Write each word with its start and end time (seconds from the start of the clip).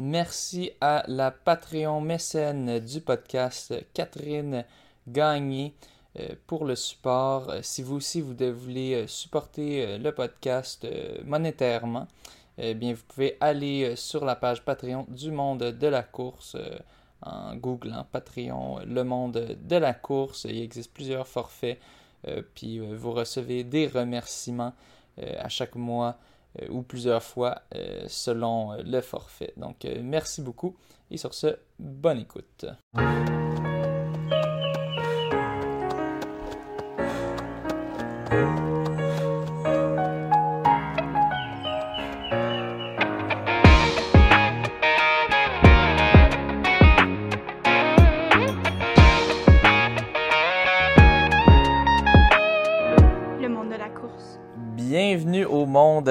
Merci 0.00 0.70
à 0.80 1.02
la 1.08 1.32
Patreon 1.32 2.00
mécène 2.00 2.78
du 2.78 3.00
podcast, 3.00 3.74
Catherine 3.94 4.64
Gagné, 5.08 5.74
euh, 6.20 6.36
pour 6.46 6.64
le 6.64 6.76
support. 6.76 7.50
Euh, 7.50 7.58
si 7.62 7.82
vous 7.82 7.96
aussi 7.96 8.20
vous 8.20 8.36
voulez 8.54 8.94
euh, 8.94 9.06
supporter 9.08 9.98
le 9.98 10.12
podcast 10.12 10.86
monétairement, 11.24 12.06
eh 12.58 12.74
bien 12.74 12.94
vous 12.94 13.02
pouvez 13.08 13.36
aller 13.40 13.96
sur 13.96 14.24
la 14.24 14.36
page 14.36 14.64
Patreon 14.64 15.04
du 15.08 15.32
monde 15.32 15.64
de 15.64 15.86
la 15.88 16.04
course 16.04 16.56
en 17.22 17.56
googlant 17.56 18.06
Patreon 18.12 18.78
le 18.86 19.02
monde 19.02 19.58
de 19.60 19.76
la 19.76 19.94
course. 19.94 20.44
Il 20.48 20.62
existe 20.62 20.92
plusieurs 20.92 21.26
forfaits, 21.26 21.80
puis 22.54 22.78
vous 22.78 23.12
recevez 23.12 23.64
des 23.64 23.88
remerciements 23.88 24.74
à 25.16 25.48
chaque 25.48 25.74
mois 25.74 26.16
ou 26.70 26.82
plusieurs 26.82 27.22
fois 27.22 27.62
selon 28.06 28.72
le 28.82 29.00
forfait. 29.00 29.52
Donc 29.56 29.86
merci 30.02 30.42
beaucoup 30.42 30.76
et 31.10 31.16
sur 31.16 31.34
ce, 31.34 31.56
bonne 31.78 32.18
écoute. 32.20 32.66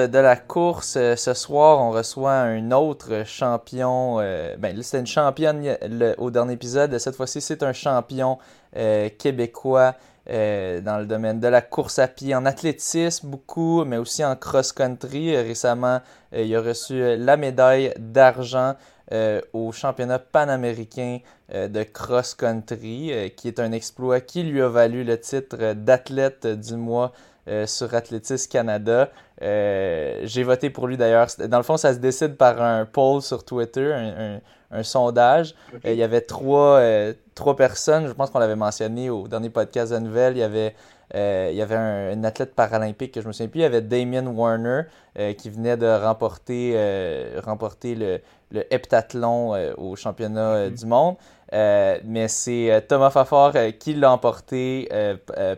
De 0.08 0.18
la 0.18 0.36
course. 0.36 0.96
Euh, 0.96 1.16
ce 1.16 1.34
soir, 1.34 1.80
on 1.80 1.90
reçoit 1.90 2.32
un 2.32 2.70
autre 2.72 3.24
champion. 3.24 4.18
Euh, 4.20 4.56
ben, 4.56 4.80
c'était 4.82 5.00
une 5.00 5.06
championne 5.06 5.76
au 6.18 6.30
dernier 6.30 6.54
épisode. 6.54 6.96
Cette 6.98 7.16
fois-ci, 7.16 7.40
c'est 7.40 7.62
un 7.62 7.72
champion 7.72 8.38
euh, 8.76 9.08
québécois 9.18 9.94
dans 10.30 10.98
le 10.98 11.06
domaine 11.06 11.40
de 11.40 11.48
la 11.48 11.62
course 11.62 11.98
à 11.98 12.06
pied, 12.06 12.34
en 12.34 12.44
athlétisme 12.44 13.28
beaucoup, 13.28 13.86
mais 13.86 13.96
aussi 13.96 14.22
en 14.22 14.36
cross-country. 14.36 15.34
récemment, 15.38 16.00
il 16.36 16.54
a 16.54 16.60
reçu 16.60 17.16
la 17.16 17.38
médaille 17.38 17.94
d'argent 17.98 18.74
au 19.54 19.72
championnat 19.72 20.18
panaméricain 20.18 21.20
de 21.50 21.82
cross-country, 21.82 23.32
qui 23.38 23.48
est 23.48 23.58
un 23.58 23.72
exploit 23.72 24.20
qui 24.20 24.42
lui 24.42 24.60
a 24.60 24.68
valu 24.68 25.02
le 25.02 25.18
titre 25.18 25.72
d'athlète 25.72 26.46
du 26.46 26.76
mois 26.76 27.12
euh, 27.48 27.66
sur 27.66 27.94
Athlétisme 27.94 28.50
Canada. 28.50 29.08
Euh, 29.40 30.20
j'ai 30.24 30.42
voté 30.42 30.68
pour 30.68 30.86
lui 30.86 30.98
d'ailleurs. 30.98 31.28
Dans 31.48 31.56
le 31.56 31.62
fond, 31.62 31.78
ça 31.78 31.94
se 31.94 31.98
décide 31.98 32.36
par 32.36 32.60
un 32.60 32.84
poll 32.84 33.22
sur 33.22 33.42
Twitter, 33.42 33.92
un, 34.70 34.82
sondage. 34.82 35.54
Euh, 35.86 35.92
il 35.92 35.96
y 35.96 36.02
avait 36.02 36.20
trois, 36.20 36.82
trois 37.34 37.56
personnes, 37.56 38.06
je 38.06 38.12
pense 38.12 38.28
qu'on 38.28 38.38
l'avait 38.38 38.56
mentionné 38.56 39.08
au 39.08 39.26
dernier 39.28 39.48
podcast 39.48 39.92
de 39.92 39.98
nouvelles. 39.98 40.36
Il 40.36 40.40
y 40.40 40.42
avait, 40.42 40.74
il 41.14 41.56
y 41.56 41.62
avait 41.62 41.76
un, 41.76 42.22
athlète 42.22 42.54
paralympique 42.54 43.12
que 43.12 43.22
je 43.22 43.26
me 43.26 43.32
souviens 43.32 43.48
plus. 43.48 43.60
Il 43.60 43.62
y 43.62 43.66
avait 43.66 43.80
Damien 43.80 44.26
Warner 44.26 44.82
qui 45.38 45.48
venait 45.48 45.78
de 45.78 45.86
remporter, 45.86 46.76
remporter 47.42 47.94
le, 47.94 48.20
le 48.50 48.74
heptathlon 48.74 49.54
au 49.78 49.96
championnat 49.96 50.68
du 50.68 50.84
monde. 50.84 51.16
mais 51.50 52.28
c'est 52.28 52.84
Thomas 52.88 53.10
Fafard 53.10 53.54
qui 53.78 53.94
l'a 53.94 54.12
emporté 54.12 54.86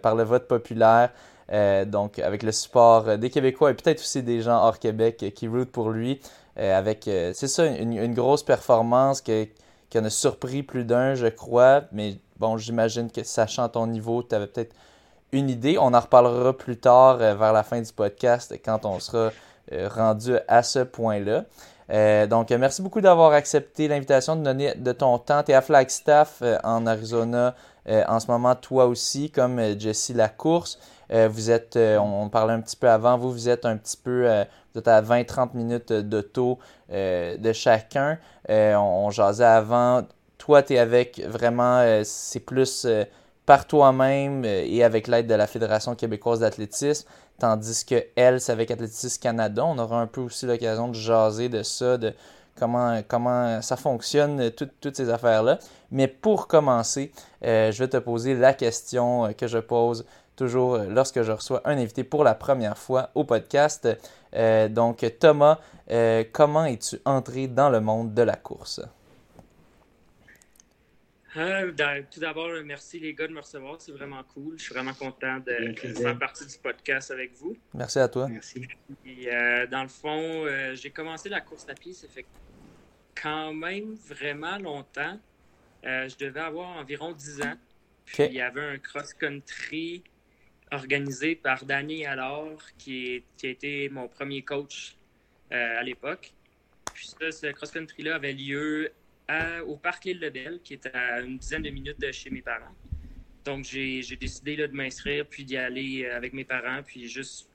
par 0.03 0.15
le 0.15 0.23
vote 0.23 0.47
populaire. 0.47 1.11
Euh, 1.53 1.85
donc, 1.85 2.19
avec 2.21 2.43
le 2.43 2.53
support 2.53 3.19
des 3.19 3.31
Québécois 3.31 3.73
et 3.73 3.75
peut-être 3.75 4.01
aussi 4.01 4.23
des 4.23 4.41
gens 4.41 4.63
hors 4.63 4.79
Québec 4.79 5.33
qui 5.35 5.49
routent 5.49 5.73
pour 5.73 5.91
lui. 5.91 6.21
Euh, 6.59 6.79
avec, 6.79 7.09
euh, 7.09 7.33
c'est 7.35 7.49
ça, 7.49 7.67
une, 7.67 8.15
grosse 8.15 8.43
performance 8.43 9.21
qui, 9.21 9.49
en 9.97 10.05
a 10.05 10.11
surpris 10.11 10.63
plus 10.63 10.85
d'un, 10.85 11.15
je 11.15 11.27
crois. 11.27 11.83
Mais 11.93 12.17
bon, 12.39 12.57
j'imagine 12.57 13.11
que 13.11 13.25
sachant 13.25 13.69
ton 13.69 13.87
niveau, 13.87 14.23
tu 14.23 14.35
avais 14.35 14.47
peut-être 14.47 14.75
une 15.33 15.51
idée. 15.51 15.77
On 15.79 15.93
en 15.95 16.01
reparlera 16.01 16.57
plus 16.57 16.77
tard 16.77 17.17
vers 17.17 17.53
la 17.53 17.63
fin 17.63 17.81
du 17.81 17.93
podcast 17.93 18.55
quand 18.65 18.85
on 18.85 19.01
sera 19.01 19.31
rendu 19.73 20.35
à 20.49 20.65
ce 20.65 20.81
point-là. 20.81 21.45
donc, 22.27 22.51
merci 22.51 22.83
beaucoup 22.83 23.01
d'avoir 23.01 23.33
accepté 23.33 23.87
l'invitation 23.87 24.35
de 24.35 24.43
donner 24.43 24.75
de 24.75 24.91
ton 24.91 25.19
temps. 25.19 25.45
Tu 25.45 25.53
es 25.53 25.55
à 25.55 25.63
Flagstaff 25.63 26.43
en 26.65 26.87
Arizona 26.87 27.55
en 27.87 28.19
ce 28.19 28.27
moment, 28.27 28.57
toi 28.57 28.87
aussi, 28.87 29.31
comme 29.31 29.79
Jessie 29.79 30.15
Lacourse. 30.15 30.81
Euh, 31.13 31.29
vous 31.29 31.51
êtes, 31.51 31.77
euh, 31.77 31.99
on, 31.99 32.29
parlait 32.29 32.53
un 32.53 32.61
petit 32.61 32.77
peu 32.77 32.89
avant, 32.89 33.19
vous, 33.19 33.33
vous 33.33 33.49
êtes 33.49 33.65
un 33.65 33.77
petit 33.77 33.97
peu, 33.97 34.31
euh, 34.31 34.45
vous 34.75 34.83
à 34.87 35.03
20-30 35.03 35.51
minutes 35.55 35.93
d'auto 35.93 36.59
de 36.91 37.53
chacun. 37.53 38.19
On, 38.49 39.11
jasait 39.11 39.45
avant. 39.45 40.03
Toi, 40.39 40.63
tu 40.63 40.75
es 40.75 40.79
avec 40.79 41.21
vraiment, 41.27 42.03
c'est 42.05 42.41
plus 42.41 42.87
par 43.47 43.67
toi-même 43.67 44.45
et 44.45 44.85
avec 44.85 45.09
l'aide 45.09 45.27
de 45.27 45.35
la 45.35 45.47
Fédération 45.47 45.95
québécoise 45.97 46.41
d'athlétisme, 46.41 47.09
tandis 47.39 47.85
que 47.85 48.05
elle, 48.15 48.41
c'est 48.41 48.53
avec 48.53 48.71
Athlétisme 48.71 49.21
Canada. 49.21 49.65
On 49.65 49.79
aura 49.79 50.01
un 50.01 50.07
peu 50.07 50.21
aussi 50.21 50.47
l'occasion 50.47 50.89
de 50.89 50.95
jaser 50.95 51.49
de 51.49 51.65
ça, 51.65 51.99
de 51.99 52.15
comment, 52.59 53.01
comment 53.07 53.61
ça 53.61 53.77
fonctionne, 53.77 54.51
toutes 54.53 54.97
ces 54.97 55.11
affaires-là. 55.11 55.59
Mais 55.91 56.07
pour 56.07 56.47
commencer, 56.47 57.13
je 57.43 57.77
vais 57.77 57.89
te 57.89 57.97
poser 57.97 58.35
la 58.35 58.55
question 58.55 59.33
que 59.37 59.49
je 59.49 59.59
pose 59.59 60.05
toujours 60.41 60.77
euh, 60.77 60.87
lorsque 60.89 61.23
je 61.23 61.33
reçois 61.33 61.61
un 61.67 61.77
invité 61.77 62.03
pour 62.03 62.25
la 62.25 62.35
première 62.35 62.79
fois 62.79 63.11
au 63.15 63.25
podcast. 63.25 63.87
Euh, 64.33 64.71
donc, 64.71 65.05
Thomas, 65.19 65.61
euh, 65.91 66.25
comment 66.33 66.65
es-tu 66.65 66.97
entré 67.05 67.47
dans 67.47 67.69
le 67.69 67.81
monde 67.81 68.15
de 68.15 68.23
la 68.23 68.37
course? 68.37 68.81
tout 71.33 72.19
d'abord, 72.19 72.49
merci 72.65 72.99
les 72.99 73.15
gars 73.15 73.29
de 73.29 73.33
me 73.33 73.41
recevoir. 73.41 73.77
C'est 73.79 73.93
vraiment 73.93 74.23
cool. 74.35 74.55
Je 74.57 74.65
suis 74.65 74.75
vraiment 74.75 74.95
content 74.95 75.39
de, 75.39 75.75
faire 75.77 76.19
partie 76.19 76.47
du 76.47 76.57
podcast 76.59 77.11
avec 77.11 77.35
vous. 77.35 77.57
Merci 77.75 77.99
à 77.99 78.09
toi. 78.09 78.27
Merci. 78.29 78.67
dans 79.71 79.83
le 79.83 79.89
fond, 79.89 80.47
j'ai 80.75 80.91
commencé 80.91 81.29
la 81.29 81.41
course 81.41 81.67
à 81.69 81.75
pied, 81.75 81.93
ça 81.93 82.09
fait 82.09 82.27
quand 83.15 83.53
même 83.53 83.95
vraiment 84.09 84.59
longtemps. 84.59 85.21
je 85.85 86.17
devais 86.17 86.41
avoir 86.41 86.79
environ 86.79 87.13
10 87.13 87.43
ans. 87.43 87.55
Puis 88.07 88.25
il 88.25 88.35
y 88.35 88.41
avait 88.41 88.65
un 88.65 88.79
cross-country 88.79 90.03
organisé 90.73 91.35
par 91.35 91.65
Danny 91.65 92.07
alors, 92.07 92.59
qui, 92.79 93.25
a 93.43 93.47
été 93.47 93.89
mon 93.89 94.09
premier 94.09 94.43
coach 94.43 94.97
euh, 95.53 95.79
à 95.81 95.83
l'époque. 95.83 96.33
Puis 96.95 97.09
ça, 97.09 97.31
ce 97.31 97.47
cross-country-là 97.49 98.17
avait 98.17 98.33
lieu 98.33 98.93
au 99.67 99.77
parc 99.77 100.05
L'Île 100.05 100.21
de 100.21 100.29
Belle, 100.29 100.61
qui 100.65 100.75
est 100.75 100.87
à 100.95 101.21
une 101.21 101.39
dizaine 101.39 101.63
de 101.63 101.71
minutes 101.71 102.01
de 102.01 102.11
chez 102.11 102.31
mes 102.31 102.43
parents. 102.43 102.75
Donc, 103.45 103.65
j'ai 103.65 104.03
décidé 104.17 104.57
de 104.57 104.67
m'inscrire, 104.67 105.27
puis 105.27 105.45
d'y 105.45 105.57
aller 105.57 106.05
euh, 106.05 106.17
avec 106.17 106.33
mes 106.33 106.45
parents, 106.45 106.83
puis 106.83 107.09
juste... 107.09 107.49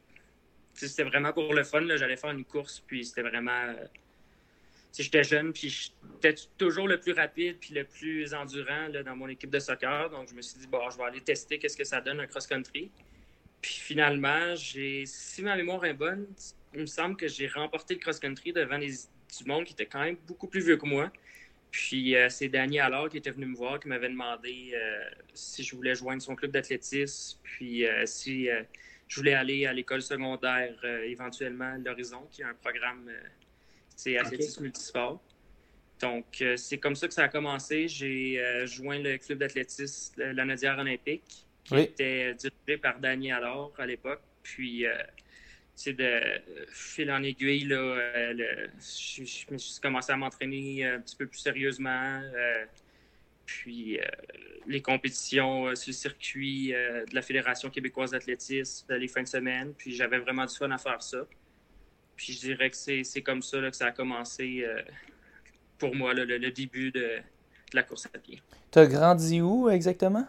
C'était 0.73 1.03
vraiment 1.03 1.31
pour 1.31 1.53
le 1.53 1.63
fun, 1.63 1.85
j'allais 1.95 2.17
faire 2.17 2.31
une 2.31 2.43
course, 2.43 2.83
puis 2.85 3.05
c'était 3.05 3.21
vraiment... 3.21 3.51
Euh, 3.51 3.85
j'étais 4.97 5.23
jeune, 5.23 5.53
puis 5.53 5.69
j'étais 5.69 6.35
toujours 6.57 6.87
le 6.87 6.99
plus 6.99 7.13
rapide, 7.13 7.57
puis 7.59 7.73
le 7.73 7.83
plus 7.83 8.33
endurant 8.33 8.89
dans 8.89 9.15
mon 9.15 9.27
équipe 9.27 9.49
de 9.49 9.59
soccer. 9.59 10.09
Donc, 10.09 10.29
je 10.29 10.33
me 10.33 10.41
suis 10.41 10.59
dit, 10.59 10.67
bon, 10.67 10.89
je 10.89 10.97
vais 10.97 11.03
aller 11.03 11.21
tester 11.21 11.59
qu'est-ce 11.59 11.77
que 11.77 11.83
ça 11.83 12.01
donne 12.01 12.19
un 12.19 12.27
cross-country. 12.27 12.91
Puis 13.65 13.79
finalement, 13.81 14.55
j'ai, 14.55 15.07
si 15.07 15.41
ma 15.41 15.55
mémoire 15.55 15.83
est 15.85 15.95
bonne, 15.95 16.27
il 16.75 16.81
me 16.81 16.85
semble 16.85 17.17
que 17.17 17.27
j'ai 17.27 17.47
remporté 17.47 17.95
le 17.95 17.99
cross-country 17.99 18.53
devant 18.53 18.77
des, 18.77 18.91
du 18.91 19.43
monde 19.47 19.63
qui 19.63 19.73
était 19.73 19.87
quand 19.87 20.01
même 20.01 20.17
beaucoup 20.27 20.45
plus 20.45 20.63
vieux 20.63 20.77
que 20.77 20.85
moi. 20.85 21.11
Puis 21.71 22.15
euh, 22.15 22.29
c'est 22.29 22.47
Danny 22.47 22.79
alors 22.79 23.09
qui 23.09 23.17
était 23.17 23.31
venu 23.31 23.47
me 23.47 23.55
voir, 23.55 23.79
qui 23.79 23.87
m'avait 23.87 24.09
demandé 24.09 24.71
euh, 24.75 25.03
si 25.33 25.63
je 25.63 25.75
voulais 25.75 25.95
joindre 25.95 26.21
son 26.21 26.35
club 26.35 26.51
d'athlétisme, 26.51 27.39
puis 27.41 27.87
euh, 27.87 28.05
si 28.05 28.49
je 29.07 29.15
voulais 29.15 29.33
aller 29.33 29.65
à 29.65 29.73
l'école 29.73 30.03
secondaire 30.03 30.75
éventuellement 31.03 31.75
l'Horizon, 31.83 32.27
qui 32.31 32.43
est 32.43 32.45
un 32.45 32.53
programme, 32.53 33.11
c'est 33.95 34.19
athlétisme 34.19 34.61
multisport. 34.61 35.23
Donc 35.99 36.43
c'est 36.55 36.77
comme 36.77 36.95
ça 36.95 37.07
que 37.07 37.15
ça 37.15 37.23
a 37.23 37.29
commencé. 37.29 37.87
J'ai 37.87 38.39
joint 38.67 38.99
le 38.99 39.17
club 39.17 39.39
d'athlétisme, 39.39 40.21
la 40.21 40.45
Nadière 40.45 40.77
Olympique 40.77 41.45
qui 41.65 41.77
était 41.77 42.33
dirigé 42.35 42.77
par 42.81 42.99
Danny 42.99 43.31
alors 43.31 43.73
à 43.77 43.85
l'époque. 43.85 44.21
Puis, 44.43 44.85
c'est 45.75 45.99
euh, 45.99 46.37
de 46.37 46.65
fil 46.71 47.11
en 47.11 47.21
aiguille, 47.21 47.65
là, 47.65 47.75
euh, 47.75 48.67
je, 48.79 49.51
me 49.51 49.57
suis 49.57 49.81
commencé 49.81 50.11
à 50.11 50.17
m'entraîner 50.17 50.85
un 50.85 51.01
petit 51.01 51.15
peu 51.15 51.27
plus 51.27 51.39
sérieusement. 51.39 52.21
Euh, 52.23 52.65
puis, 53.45 53.99
les 54.65 54.81
compétitions 54.81 55.75
sur 55.75 55.89
le 55.89 55.93
circuit 55.93 56.69
de 56.69 57.13
la 57.13 57.21
Fédération 57.21 57.69
québécoise 57.69 58.11
d'athlétisme 58.11 58.91
les 58.95 59.07
fins 59.07 59.21
de 59.21 59.27
semaine. 59.27 59.73
Puis, 59.77 59.93
j'avais 59.93 60.17
vraiment 60.17 60.45
du 60.45 60.55
fun 60.55 60.71
à 60.71 60.79
faire 60.79 61.03
ça. 61.03 61.27
Puis, 62.15 62.33
je 62.33 62.39
dirais 62.39 62.71
que 62.71 62.75
c'est 62.75 63.21
comme 63.21 63.43
ça 63.43 63.59
que 63.59 63.75
ça 63.75 63.87
a 63.87 63.91
commencé 63.91 64.65
pour 65.77 65.93
moi, 65.93 66.15
le, 66.15 66.49
début 66.49 66.91
de, 66.91 66.99
de 66.99 67.75
la 67.75 67.83
course 67.83 68.07
à 68.07 68.17
pied. 68.17 68.41
Tu 68.71 68.79
as 68.79 68.87
grandi 68.87 69.41
où 69.41 69.69
exactement? 69.69 70.25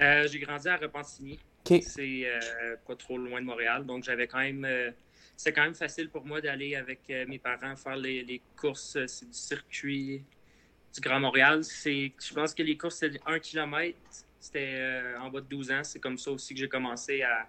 Euh, 0.00 0.26
j'ai 0.28 0.38
grandi 0.38 0.68
à 0.68 0.76
Repentigny. 0.76 1.38
C'est 1.82 2.22
euh, 2.24 2.76
pas 2.86 2.96
trop 2.96 3.18
loin 3.18 3.40
de 3.40 3.46
Montréal. 3.46 3.84
Donc, 3.84 4.04
j'avais 4.04 4.26
quand 4.26 4.38
même. 4.38 4.64
Euh, 4.64 4.90
c'est 5.36 5.52
quand 5.52 5.62
même 5.62 5.74
facile 5.74 6.10
pour 6.10 6.24
moi 6.26 6.40
d'aller 6.40 6.76
avec 6.76 7.00
mes 7.08 7.38
parents 7.38 7.74
faire 7.74 7.96
les, 7.96 8.22
les 8.22 8.42
courses. 8.56 8.98
C'est 9.06 9.26
du 9.26 9.32
circuit 9.32 10.22
du 10.92 11.00
Grand 11.00 11.18
Montréal. 11.18 11.62
Je 11.62 12.34
pense 12.34 12.52
que 12.52 12.62
les 12.62 12.76
courses, 12.76 12.96
c'est 12.96 13.12
1 13.24 13.38
km. 13.38 13.96
C'était 14.38 15.14
en 15.18 15.30
bas 15.30 15.40
de 15.40 15.46
12 15.46 15.70
ans. 15.70 15.82
C'est 15.82 15.98
comme 15.98 16.18
ça 16.18 16.30
aussi 16.30 16.52
que 16.52 16.60
j'ai 16.60 16.68
commencé 16.68 17.22
à, 17.22 17.48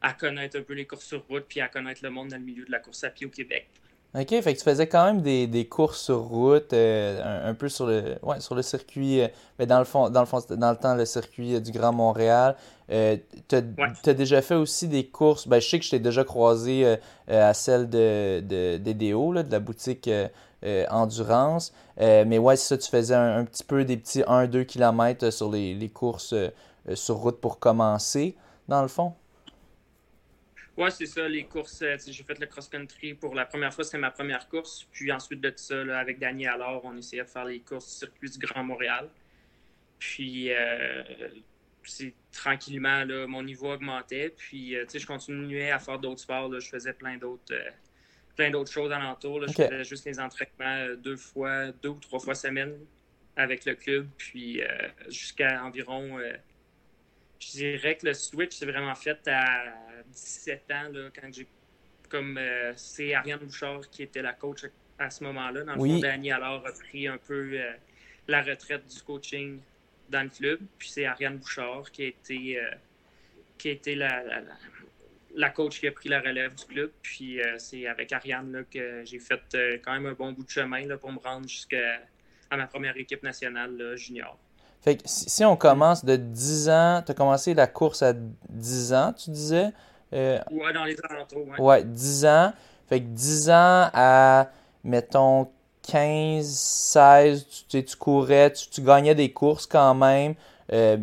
à 0.00 0.12
connaître 0.12 0.56
un 0.56 0.62
peu 0.62 0.74
les 0.74 0.86
courses 0.86 1.06
sur 1.06 1.26
route 1.26 1.46
puis 1.48 1.60
à 1.60 1.66
connaître 1.66 2.04
le 2.04 2.10
monde 2.10 2.28
dans 2.28 2.36
le 2.36 2.44
milieu 2.44 2.64
de 2.64 2.70
la 2.70 2.78
course 2.78 3.02
à 3.02 3.10
pied 3.10 3.26
au 3.26 3.30
Québec. 3.30 3.66
OK, 4.16 4.28
fait 4.28 4.54
que 4.54 4.58
tu 4.58 4.64
faisais 4.64 4.86
quand 4.86 5.06
même 5.06 5.22
des, 5.22 5.48
des 5.48 5.66
courses 5.66 6.00
sur 6.00 6.20
route, 6.20 6.72
euh, 6.72 7.50
un, 7.50 7.54
peu 7.54 7.68
sur 7.68 7.86
le, 7.86 8.16
ouais, 8.22 8.38
sur 8.38 8.54
le 8.54 8.62
circuit, 8.62 9.20
euh, 9.20 9.26
mais 9.58 9.66
dans 9.66 9.80
le 9.80 9.84
fond, 9.84 10.08
dans 10.08 10.20
le 10.20 10.26
fond, 10.26 10.38
dans 10.50 10.70
le 10.70 10.76
temps, 10.76 10.94
le 10.94 11.04
circuit 11.04 11.56
euh, 11.56 11.60
du 11.60 11.72
Grand 11.72 11.92
Montréal. 11.92 12.54
tu 12.88 13.56
as, 13.56 14.14
déjà 14.14 14.40
fait 14.40 14.54
aussi 14.54 14.86
des 14.86 15.06
courses, 15.06 15.48
ben, 15.48 15.60
je 15.60 15.68
sais 15.68 15.78
que 15.80 15.84
je 15.84 15.90
t'ai 15.90 15.98
déjà 15.98 16.22
croisé 16.22 16.96
à 17.26 17.54
celle 17.54 17.90
de, 17.90 18.40
de, 18.40 18.76
d'EDO, 18.76 19.42
de 19.42 19.50
la 19.50 19.58
boutique 19.58 20.08
Endurance, 20.90 21.72
mais 21.98 22.38
ouais, 22.38 22.56
c'est 22.56 22.68
ça, 22.68 22.78
tu 22.78 22.88
faisais 22.88 23.16
un, 23.16 23.44
petit 23.44 23.64
peu 23.64 23.84
des 23.84 23.96
petits 23.96 24.20
1-2 24.20 24.64
km 24.64 25.30
sur 25.30 25.50
les, 25.50 25.74
les 25.74 25.88
courses 25.88 26.34
sur 26.94 27.16
route 27.16 27.40
pour 27.40 27.58
commencer, 27.58 28.36
dans 28.68 28.82
le 28.82 28.88
fond. 28.88 29.14
Ouais, 30.76 30.90
c'est 30.90 31.06
ça, 31.06 31.28
les 31.28 31.44
courses. 31.44 31.82
Euh, 31.82 31.96
j'ai 32.04 32.24
fait 32.24 32.38
le 32.38 32.46
cross-country 32.46 33.14
pour 33.14 33.34
la 33.34 33.46
première 33.46 33.72
fois, 33.72 33.84
c'était 33.84 33.98
ma 33.98 34.10
première 34.10 34.48
course. 34.48 34.88
Puis 34.90 35.12
ensuite 35.12 35.40
de 35.40 35.52
ça, 35.54 35.80
avec 35.98 36.18
Daniel 36.18 36.54
alors, 36.54 36.84
on 36.84 36.96
essayait 36.96 37.22
de 37.22 37.28
faire 37.28 37.44
les 37.44 37.60
courses 37.60 37.86
du 37.86 37.94
circuit 37.94 38.30
du 38.30 38.38
Grand 38.38 38.64
Montréal. 38.64 39.08
Puis 40.00 40.52
euh, 40.52 41.02
tranquillement, 42.32 43.04
là, 43.04 43.26
mon 43.28 43.44
niveau 43.44 43.72
augmentait. 43.72 44.34
Puis 44.36 44.76
euh, 44.76 44.84
je 44.92 45.06
continuais 45.06 45.70
à 45.70 45.78
faire 45.78 46.00
d'autres 46.00 46.22
sports. 46.22 46.52
Je 46.58 46.68
faisais 46.68 46.92
plein 46.92 47.18
d'autres 47.18 47.54
plein 48.34 48.50
d'autres 48.50 48.72
choses 48.72 48.90
alentour. 48.90 49.46
Je 49.46 49.52
faisais 49.52 49.84
juste 49.84 50.04
les 50.06 50.18
entraînements 50.18 50.92
deux 50.96 51.16
fois, 51.16 51.70
deux 51.70 51.90
ou 51.90 52.00
trois 52.00 52.18
fois 52.18 52.34
semaine 52.34 52.74
avec 53.36 53.64
le 53.64 53.76
club. 53.76 54.08
Puis 54.16 54.60
jusqu'à 55.08 55.62
environ 55.62 56.18
je 57.38 57.50
dirais 57.50 57.96
que 57.96 58.06
le 58.06 58.14
switch 58.14 58.56
s'est 58.56 58.66
vraiment 58.66 58.94
fait 58.94 59.26
à 59.28 59.74
17 60.12 60.70
ans, 60.70 60.88
là, 60.92 61.08
quand 61.14 61.32
j'ai. 61.32 61.46
Comme 62.08 62.38
euh, 62.38 62.72
c'est 62.76 63.14
Ariane 63.14 63.40
Bouchard 63.40 63.88
qui 63.90 64.02
était 64.04 64.22
la 64.22 64.34
coach 64.34 64.60
à 64.98 65.10
ce 65.10 65.24
moment-là. 65.24 65.64
Dans 65.64 65.74
le 65.74 65.78
fond, 65.78 65.98
Danny 65.98 66.30
alors 66.30 66.64
a 66.64 66.72
pris 66.72 67.08
un 67.08 67.18
peu 67.18 67.50
euh, 67.54 67.72
la 68.28 68.42
retraite 68.42 68.86
du 68.86 69.02
coaching 69.02 69.58
dans 70.10 70.22
le 70.22 70.28
club. 70.28 70.60
Puis 70.78 70.90
c'est 70.90 71.06
Ariane 71.06 71.38
Bouchard 71.38 71.90
qui 71.90 72.04
a 72.04 72.06
été, 72.06 72.60
euh, 72.60 72.70
qui 73.58 73.68
a 73.68 73.72
été 73.72 73.94
la, 73.96 74.22
la, 75.34 75.50
coach 75.50 75.80
qui 75.80 75.88
a 75.88 75.92
pris 75.92 76.08
la 76.08 76.20
relève 76.20 76.54
du 76.54 76.64
club. 76.66 76.92
Puis 77.02 77.40
c'est 77.58 77.86
avec 77.88 78.12
Ariane 78.12 78.52
là, 78.52 78.62
que 78.64 79.02
j'ai 79.04 79.18
fait 79.18 79.80
quand 79.82 79.94
même 79.94 80.06
un 80.06 80.12
bon 80.12 80.32
bout 80.32 80.44
de 80.44 80.50
chemin 80.50 80.86
là, 80.86 80.98
pour 80.98 81.10
me 81.10 81.18
rendre 81.18 81.48
jusqu'à 81.48 82.00
ma 82.52 82.66
première 82.68 82.96
équipe 82.96 83.22
nationale 83.24 83.96
junior. 83.96 84.38
Fait 84.84 84.98
que 84.98 85.02
si 85.06 85.42
on 85.46 85.56
commence 85.56 86.04
de 86.04 86.14
10 86.16 86.68
ans, 86.68 87.02
tu 87.04 87.12
as 87.12 87.14
commencé 87.14 87.54
la 87.54 87.66
course 87.66 88.02
à 88.02 88.12
10 88.12 88.92
ans, 88.92 89.14
tu 89.14 89.30
disais? 89.30 89.70
Euh, 90.12 90.38
ouais, 90.50 90.74
dans 90.74 90.84
les 90.84 90.96
alentours, 91.08 91.48
ouais. 91.48 91.58
Ouais, 91.58 91.84
10 91.84 92.26
ans. 92.26 92.52
Fait 92.86 93.00
que 93.00 93.06
10 93.06 93.48
ans 93.48 93.90
à, 93.94 94.50
mettons, 94.84 95.50
15, 95.90 96.46
16, 96.46 97.46
tu, 97.66 97.82
tu 97.82 97.96
courais, 97.96 98.52
tu, 98.52 98.82
gagnais 98.82 99.14
des 99.14 99.32
courses 99.32 99.66
quand 99.66 99.94
même. 99.94 100.34
Euh, 100.70 100.98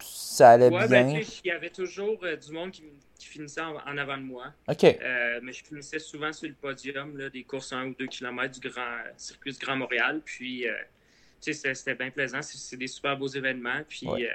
ça 0.00 0.50
allait 0.50 0.68
ouais, 0.68 0.88
bien. 0.88 1.04
Ben, 1.04 1.22
il 1.44 1.48
y 1.48 1.52
avait 1.52 1.70
toujours 1.70 2.18
euh, 2.24 2.34
du 2.34 2.50
monde 2.50 2.72
qui, 2.72 2.82
finissait 3.20 3.60
en, 3.60 3.96
avant 3.96 4.16
de 4.16 4.22
moi. 4.24 4.46
OK. 4.66 4.82
mais 4.82 5.52
je 5.52 5.64
finissais 5.64 6.00
souvent 6.00 6.32
sur 6.32 6.48
le 6.48 6.54
podium 6.54 7.16
là, 7.16 7.30
des 7.30 7.44
courses 7.44 7.72
1 7.72 7.90
ou 7.90 7.94
2 7.94 8.06
km 8.06 8.58
du 8.58 8.68
grand 8.68 8.96
circuit 9.16 9.52
du 9.52 9.58
Grand 9.58 9.76
Montréal. 9.76 10.20
Puis 10.24 10.66
c'était 11.40 11.94
bien 11.94 12.10
plaisant. 12.10 12.40
C'est 12.42 12.76
des 12.76 12.86
super 12.86 13.16
beaux 13.16 13.28
événements. 13.28 13.82
Puis, 13.88 14.06
euh, 14.08 14.28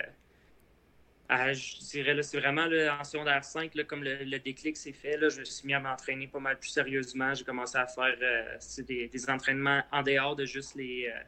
ah, 1.30 1.54
je 1.54 1.78
dirais, 1.80 2.22
c'est 2.22 2.40
vraiment 2.40 2.66
là, 2.66 2.98
en 3.00 3.04
secondaire 3.04 3.44
5, 3.44 3.72
comme 3.86 4.04
le, 4.04 4.40
déclic 4.40 4.78
s'est 4.78 4.94
fait, 4.94 5.18
là, 5.18 5.30
je 5.30 5.40
me 5.40 5.46
suis 5.46 5.66
mis 5.68 5.74
à 5.74 5.80
m'entraîner 5.80 6.28
pas 6.28 6.40
mal 6.40 6.58
plus 6.58 6.70
sérieusement. 6.70 7.34
J'ai 7.34 7.44
commencé 7.44 7.78
à 7.78 7.88
faire 7.88 8.16
euh, 8.22 8.58
des, 8.88 9.30
entraînements 9.30 9.82
en 9.92 10.04
dehors 10.04 10.36
de 10.36 10.46
juste 10.46 10.76
les, 10.76 11.08
euh, 11.08 11.20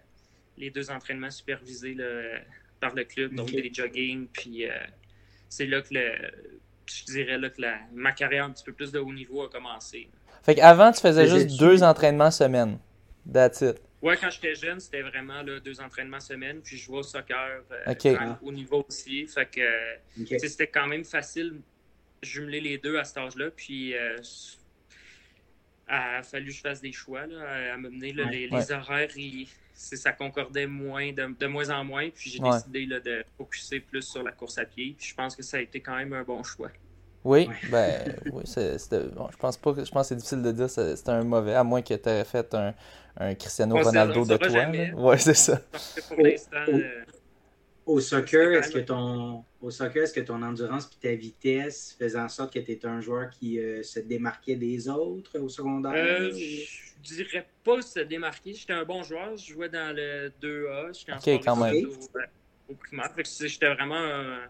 les 0.57 0.69
deux 0.69 0.89
entraînements 0.92 1.31
supervisés 1.31 1.98
par 2.80 2.94
le 2.94 3.04
club, 3.04 3.33
donc 3.33 3.51
des 3.51 3.72
jogging. 3.74 4.27
Puis, 4.27 4.66
c'est 5.50 5.66
là 5.66 5.81
que 5.81 5.95
je 6.86 7.06
dirais 7.06 7.38
là, 7.38 7.50
que 7.50 7.62
ma 7.94 8.12
carrière 8.12 8.45
un 8.45 8.51
petit 8.51 8.63
peu 8.63 8.74
plus 8.74 8.92
de 8.92 9.00
haut 9.00 9.13
niveau 9.13 9.44
a 9.44 9.50
commencé. 9.50 10.10
Fait 10.44 10.54
qu'avant, 10.54 10.92
tu 10.92 11.01
faisais 11.01 11.27
juste 11.27 11.60
deux 11.60 11.81
entraînements 11.81 12.30
semaine. 12.30 12.77
That's 13.31 13.62
it. 13.62 13.81
Ouais, 14.06 14.18
quand 14.18 14.30
j'étais 14.30 14.54
jeune, 14.54 14.80
c'était 14.80 15.02
vraiment 15.02 15.42
là, 15.42 15.60
deux 15.60 15.81
entraînements 15.81 16.19
semaine, 16.19 16.62
puis 16.62 16.78
je 16.78 16.84
jouais 16.84 17.00
au 17.00 17.04
soccer 17.04 17.63
euh, 17.72 18.34
au 18.44 18.52
niveau 18.52 18.86
aussi. 18.88 19.25
Fait 19.25 19.48
que 19.48 20.38
c'était 20.38 20.68
quand 20.68 20.86
même 20.86 21.04
facile 21.04 21.60
jumeler 22.22 22.62
les 22.62 22.78
deux 22.78 23.00
à 23.00 23.04
cet 23.04 23.18
âge-là. 23.18 23.50
Puis 23.50 23.96
euh, 23.96 24.18
il 25.90 25.96
a 25.96 26.22
fallu 26.22 26.50
que 26.50 26.54
je 26.54 26.62
fasse 26.62 26.81
des 26.81 26.92
choix 26.92 27.25
là, 27.25 27.74
à 27.74 27.78
me 27.78 27.90
mener. 27.90 28.13
les, 28.13 28.72
horaires, 28.72 29.10
ça 29.74 30.12
concordait 30.12 30.68
moins, 30.68 31.12
de, 31.12 31.48
moins 31.48 31.72
en 31.72 31.84
moins. 31.84 32.08
Puis 32.12 32.30
j'ai 32.30 32.40
décidé 32.40 32.86
là, 32.86 33.00
de 33.00 33.25
focuser 33.40 33.80
plus 33.80 34.04
sur 34.04 34.22
la 34.22 34.34
course 34.34 34.60
à 34.60 34.66
pied. 34.66 34.94
Puis 34.96 35.08
je 35.10 35.16
pense 35.16 35.36
que 35.36 35.42
ça 35.42 35.58
a 35.58 35.62
été 35.62 35.81
quand 35.81 35.96
même 35.96 36.13
un 36.13 36.24
bon 36.24 36.44
choix. 36.44 36.69
Oui, 37.25 37.50
ben 37.72 38.16
oui, 38.31 38.44
c'était. 38.45 39.00
Bon, 39.16 39.27
je 39.31 39.38
pense 39.38 39.57
pas 39.57 39.74
que 39.74 39.83
je 39.83 39.92
pense 39.92 40.04
que 40.04 40.07
c'est 40.10 40.16
difficile 40.16 40.44
de 40.44 40.51
dire 40.51 40.68
que 40.68 40.95
c'était 40.95 41.10
un 41.10 41.24
mauvais, 41.24 41.56
à 41.56 41.63
moins 41.63 41.81
que 41.81 41.95
tu 41.95 42.07
aies 42.07 42.24
fait 42.24 42.54
un, 42.54 42.75
un 43.18 43.33
Cristiano 43.33 43.75
Ronaldo 43.81 44.25
de 44.25 44.38
toi. 44.38 44.66
Oui, 44.95 45.16
c'est 45.19 45.33
ça. 45.33 45.60
Pour 46.07 46.22
l'instant. 46.22 46.57
Euh, 46.68 47.04
au 47.88 48.00
soccer, 48.00 48.54
est-ce 48.54 48.72
que 48.72 48.80
ton 48.80 49.44
au 49.60 49.72
soccer, 49.72 50.04
est-ce 50.04 50.13
que 50.13 50.19
ton 50.19 50.39
endurance 50.44 50.88
et 51.01 51.07
ta 51.07 51.16
vitesse 51.16 51.95
faisaient 51.98 52.19
en 52.19 52.30
sorte 52.30 52.54
que 52.54 52.60
tu 52.60 52.72
étais 52.72 52.88
un 52.88 53.01
joueur 53.01 53.31
qui 53.31 53.60
euh, 53.60 53.81
se 53.81 54.00
démarquait 54.00 54.56
des 54.56 54.88
autres 54.88 55.39
au 55.39 55.50
secondaire? 55.50 55.94
Euh, 55.95 56.31
je 56.31 57.16
dirais 57.16 57.48
pas 57.63 57.81
se 57.81 58.01
démarquer. 58.01 58.54
J'étais 58.54 58.74
un 58.74 58.86
bon 58.86 59.01
joueur. 59.01 59.36
Je 59.36 59.51
jouais 59.51 59.69
dans 59.69 59.95
le 59.95 60.31
2A. 60.42 60.94
J'étais 60.94 61.39
quand 61.39 61.56
même. 61.56 61.88
Au, 61.88 62.72
au 62.72 62.75
primaire. 62.75 63.12
J'étais 63.18 63.74
vraiment 63.74 63.95
un, 63.95 64.42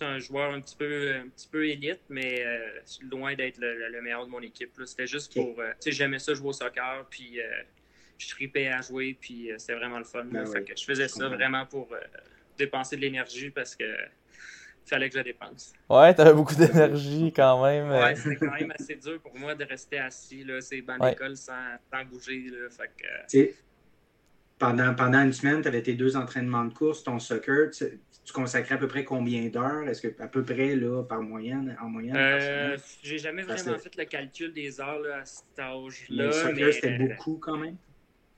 un 0.00 0.18
joueur 0.18 0.52
un 0.52 0.60
petit 0.60 0.76
peu, 0.76 1.14
un 1.14 1.28
petit 1.28 1.48
peu 1.48 1.66
élite, 1.66 2.00
mais 2.08 2.44
euh, 2.44 2.80
loin 3.10 3.34
d'être 3.34 3.58
le, 3.60 4.00
meilleur 4.00 4.24
de 4.24 4.30
mon 4.30 4.40
équipe. 4.40 4.70
C'était 4.84 5.06
juste 5.06 5.34
pour. 5.34 5.60
Euh, 5.60 5.70
tu 5.80 5.90
sais, 5.90 5.92
j'aimais 5.92 6.18
ça 6.18 6.34
jouer 6.34 6.48
au 6.48 6.52
soccer, 6.52 7.06
puis 7.10 7.40
euh, 7.40 7.44
je 8.18 8.28
tripais 8.28 8.68
à 8.68 8.80
jouer, 8.80 9.16
puis 9.20 9.50
c'était 9.58 9.74
vraiment 9.74 9.98
le 9.98 10.04
fun. 10.04 10.24
Ben 10.24 10.44
je 10.46 10.84
faisais 10.84 11.08
ça 11.08 11.28
vraiment 11.28 11.66
pour 11.66 11.88
dépenser 12.56 12.96
de 12.96 13.02
l'énergie 13.02 13.50
parce 13.50 13.76
que 13.76 13.84
fallait 14.84 15.08
que 15.08 15.14
je 15.14 15.18
la 15.18 15.24
dépense. 15.24 15.72
Ouais, 15.88 16.14
t'avais 16.14 16.32
beaucoup 16.32 16.54
d'énergie 16.54 17.32
quand 17.34 17.62
même. 17.64 17.90
Ouais, 17.90 18.14
c'était 18.16 18.36
quand 18.36 18.52
même 18.52 18.72
assez 18.78 18.96
dur 18.96 19.20
pour 19.20 19.36
moi 19.38 19.54
de 19.54 19.64
rester 19.64 19.98
assis, 19.98 20.44
là, 20.44 20.60
c'est 20.60 20.82
dans 20.82 20.96
l'école 20.96 21.36
sans, 21.36 21.52
sans, 21.92 22.04
bouger. 22.04 22.46
Là, 22.50 22.68
fait 22.70 22.90
que, 22.96 23.54
pendant, 24.58 24.94
pendant 24.94 25.22
une 25.22 25.32
semaine, 25.32 25.62
tu 25.62 25.68
avais 25.68 25.82
tes 25.82 25.94
deux 25.94 26.16
entraînements 26.16 26.64
de 26.64 26.72
course, 26.72 27.02
ton 27.02 27.18
soccer. 27.18 27.70
Tu, 28.24 28.32
consacrais 28.32 28.76
à 28.76 28.78
peu 28.78 28.88
près 28.88 29.04
combien 29.04 29.48
d'heures? 29.48 29.88
Est-ce 29.88 30.06
que 30.06 30.22
à 30.22 30.28
peu 30.28 30.44
près 30.44 30.76
là, 30.76 31.02
par 31.02 31.22
moyenne, 31.22 31.76
en 31.80 31.88
moyenne? 31.88 32.16
Euh, 32.16 32.78
j'ai 33.02 33.18
jamais 33.18 33.42
vraiment 33.42 33.78
fait 33.78 33.96
le 33.96 34.04
calcul 34.04 34.52
des 34.52 34.80
heures 34.80 35.00
là, 35.00 35.18
à 35.18 35.24
cet 35.24 35.58
âge-là. 35.58 36.26
Le 36.26 36.32
soccer, 36.32 36.72
c'était 36.72 36.98
beaucoup 36.98 37.38
quand 37.38 37.56
même? 37.56 37.76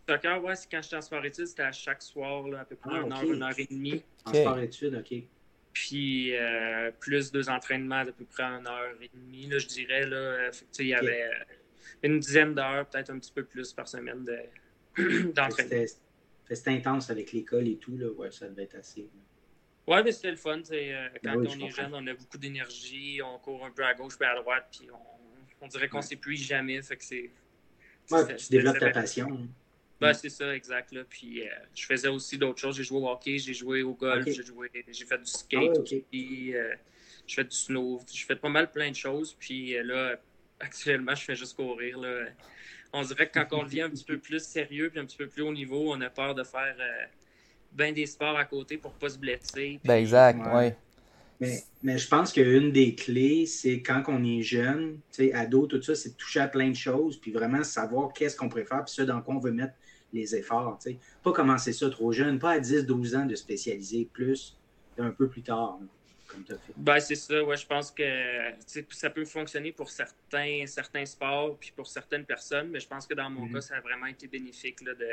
Soccer, 0.09 0.43
ouais, 0.43 0.55
quand 0.71 0.83
j'étais 0.83 0.97
en 0.97 1.03
sport-études, 1.03 1.47
c'était 1.47 1.63
à 1.63 1.73
chaque 1.73 2.03
soir, 2.03 2.49
là, 2.49 2.61
à 2.61 2.65
peu 2.65 2.77
près 2.77 2.91
ah, 2.95 3.03
une 3.03 3.13
heure, 3.13 3.23
une 3.25 3.43
heure 3.43 3.59
et 3.59 3.67
demie. 3.67 4.03
En 4.25 4.33
sport-études, 4.33 4.95
OK. 4.95 5.23
Puis 5.73 6.37
euh, 6.37 6.91
plus 7.01 7.33
deux 7.33 7.49
entraînements 7.49 8.05
d'à 8.05 8.13
peu 8.13 8.25
près 8.25 8.45
une 8.45 8.67
heure 8.67 8.95
et 9.03 9.11
demie, 9.13 9.47
là, 9.47 9.59
je 9.59 9.67
dirais. 9.67 10.07
Là, 10.07 10.51
il 10.79 10.87
y 10.87 10.95
avait 10.95 11.29
une 12.03 12.21
dizaine 12.21 12.55
d'heures, 12.55 12.87
peut-être 12.87 13.11
un 13.11 13.19
petit 13.19 13.33
peu 13.33 13.45
plus 13.45 13.73
par 13.73 13.89
semaine 13.89 14.25
d'entraînement. 15.35 15.85
C'était 16.49 16.71
intense 16.71 17.11
avec 17.11 17.33
l'école 17.33 17.67
et 17.67 17.77
tout, 17.77 17.97
là. 17.97 18.09
Ouais, 18.13 18.31
ça 18.31 18.49
devait 18.49 18.65
être 18.65 18.77
assez. 18.77 19.09
Ouais, 19.87 20.03
mais 20.03 20.13
c'était 20.13 20.31
le 20.31 20.37
fun. 20.37 20.61
Euh, 20.71 21.09
quand 21.23 21.37
on 21.37 21.45
est 21.45 21.71
jeune, 21.71 21.95
on 21.95 22.07
a 22.07 22.15
beaucoup 22.15 22.39
d'énergie, 22.39 23.21
on 23.23 23.39
court 23.39 23.65
un 23.67 23.71
peu 23.71 23.85
à 23.85 23.95
gauche 23.95 24.17
puis 24.19 24.27
à 24.27 24.35
droite, 24.35 24.67
puis 24.71 24.89
on, 24.91 25.65
on 25.65 25.69
dirait 25.69 25.89
qu'on 25.89 25.99
ne 25.99 26.03
s'épuise 26.03 26.43
jamais. 26.43 26.81
Fait 26.83 26.97
que 26.97 27.05
c'est. 27.05 27.31
Ouais, 28.11 28.37
tu 28.37 28.49
développes 28.51 28.79
ta 28.79 28.91
passion. 28.91 29.29
Hein. 29.31 29.49
Ben, 30.01 30.13
c'est 30.13 30.31
ça, 30.31 30.55
exact. 30.55 30.93
Là. 30.93 31.03
Puis 31.09 31.47
euh, 31.47 31.51
je 31.75 31.87
faisais 31.87 32.09
aussi 32.09 32.39
d'autres 32.39 32.61
choses. 32.61 32.77
J'ai 32.77 32.85
joué 32.85 32.99
au 32.99 33.09
hockey, 33.09 33.39
j'ai 33.39 33.55
joué 33.55 33.83
au 33.83 33.95
golf, 33.95 34.27
j'ai 34.27 34.43
joué, 34.43 34.71
j'ai 34.75 35.05
fait 35.05 35.19
du 35.19 35.27
skate, 35.27 35.79
ah, 35.79 35.97
puis 36.11 36.55
euh, 36.55 36.75
je 37.27 37.35
fais 37.35 37.45
du 37.45 37.57
snow. 37.57 38.01
J'ai 38.13 38.25
fait 38.25 38.37
pas 38.37 38.49
mal 38.49 38.71
plein 38.71 38.91
de 38.91 38.97
choses. 38.97 39.35
Puis 39.39 39.77
là, 39.83 40.17
actuellement, 40.61 41.15
je 41.15 41.25
fais 41.25 41.37
juste 41.37 41.57
courir. 41.57 41.99
Là 41.99 42.27
on 42.95 43.03
dirait 43.03 43.29
que 43.29 43.39
quand 43.39 43.59
on 43.59 43.65
devient 43.65 43.83
un 43.83 43.91
petit 43.91 44.05
peu 44.05 44.19
plus 44.21 44.43
sérieux 44.43 44.89
puis 44.89 45.01
un 45.01 45.05
petit 45.05 45.17
peu 45.17 45.27
plus 45.27 45.43
haut 45.43 45.53
niveau, 45.53 45.93
on 45.93 46.01
a 46.01 46.09
peur 46.09 46.35
de 46.35 46.45
faire 46.45 46.77
euh, 46.79 47.05
bien 47.75 47.93
des 47.93 48.07
sports 48.07 48.37
à 48.37 48.45
côté 48.45 48.79
pour 48.79 48.93
pas 48.93 49.09
se 49.09 49.19
blesser. 49.19 49.81
Ben 49.85 49.97
exact, 49.97 50.41
oui. 50.53 50.71
Mais, 51.41 51.63
mais 51.83 51.99
je 51.99 52.09
pense 52.09 52.33
qu'une 52.33 52.71
des 52.71 52.95
clés, 52.95 53.47
c'est 53.47 53.83
quand 53.83 54.03
on 54.07 54.25
est 54.25 54.43
jeune, 54.43 55.01
ado, 55.33 55.67
tout 55.67 55.83
ça, 55.83 55.95
c'est 55.95 56.11
de 56.11 56.15
toucher 56.15 56.41
à 56.41 56.49
plein 56.49 56.71
de 56.71 56.77
choses, 56.77 57.21
puis 57.21 57.33
vraiment 57.33 57.65
savoir 57.65 58.13
qu'est-ce 58.13 58.37
qu'on 58.37 58.49
préfère, 58.49 58.85
puis 58.85 58.95
ce 58.95 59.03
dans 59.03 59.21
quoi 59.21 59.35
on 59.35 59.41
veut 59.41 59.53
mettre 59.53 59.75
les 60.13 60.37
efforts. 60.37 60.79
sais. 60.81 60.99
Pas 61.23 61.33
commencer 61.33 61.73
ça 61.73 61.91
trop 61.91 62.13
jeune, 62.13 62.39
pas 62.39 62.53
à 62.53 62.59
10-12 62.61 63.17
ans 63.17 63.27
de 63.27 63.35
spécialiser 63.35 64.09
plus, 64.13 64.57
un 64.97 65.11
peu 65.11 65.29
plus 65.29 65.43
tard. 65.43 65.79
Ben, 66.77 66.99
c'est 67.01 67.15
ça, 67.15 67.45
ouais, 67.45 67.57
je 67.57 67.67
pense 67.67 67.91
que 67.91 68.05
ça 68.91 69.11
peut 69.11 69.25
fonctionner 69.25 69.73
pour 69.73 69.91
certains, 69.91 70.65
certains 70.67 71.05
sports 71.05 71.57
puis 71.59 71.73
pour 71.75 71.87
certaines 71.87 72.25
personnes, 72.25 72.71
mais 72.71 72.81
je 72.81 72.89
pense 72.89 73.07
que 73.07 73.15
dans 73.15 73.31
mon 73.31 73.47
mm-hmm. 73.47 73.53
cas, 73.53 73.61
ça 73.61 73.77
a 73.77 73.81
vraiment 73.81 74.07
été 74.07 74.27
bénéfique 74.27 74.81
là, 74.83 74.95
de, 74.95 75.07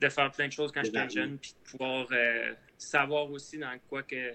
de 0.00 0.08
faire 0.08 0.30
plein 0.30 0.48
de 0.48 0.52
choses 0.52 0.72
quand 0.72 0.82
j'étais 0.82 1.08
jeune, 1.10 1.36
puis 1.38 1.52
de 1.52 1.70
pouvoir 1.70 2.06
euh, 2.12 2.52
savoir 2.78 3.30
aussi 3.30 3.58
dans 3.58 3.72
quoi 3.88 4.02
que, 4.02 4.32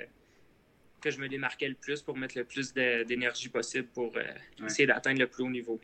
que 1.01 1.09
je 1.09 1.19
me 1.19 1.27
démarquais 1.27 1.67
le 1.67 1.75
plus 1.75 2.01
pour 2.01 2.15
mettre 2.15 2.37
le 2.37 2.43
plus 2.43 2.73
d'énergie 2.73 3.49
possible 3.49 3.87
pour 3.93 4.11
euh, 4.15 4.65
essayer 4.65 4.85
d'atteindre 4.85 5.19
le 5.19 5.27
plus 5.27 5.43
haut 5.43 5.49
niveau. 5.49 5.79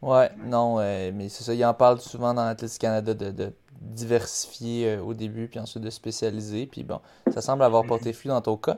Ouais, 0.00 0.30
non, 0.38 0.78
euh, 0.78 1.10
mais 1.12 1.28
c'est 1.28 1.42
ça, 1.42 1.52
il 1.52 1.64
en 1.64 1.74
parle 1.74 2.00
souvent 2.00 2.32
dans 2.32 2.44
l'Athlétique 2.44 2.80
Canada 2.80 3.14
de, 3.14 3.52
diversifier 3.80 4.96
au 4.96 5.14
début, 5.14 5.46
puis 5.46 5.60
ensuite 5.60 5.84
de 5.84 5.90
spécialiser. 5.90 6.66
Puis 6.66 6.82
bon, 6.82 7.00
ça 7.32 7.40
semble 7.40 7.62
avoir 7.62 7.84
mm-hmm. 7.84 7.88
porté 7.88 8.12
flux 8.12 8.28
dans 8.28 8.40
ton 8.40 8.56
cas. 8.56 8.76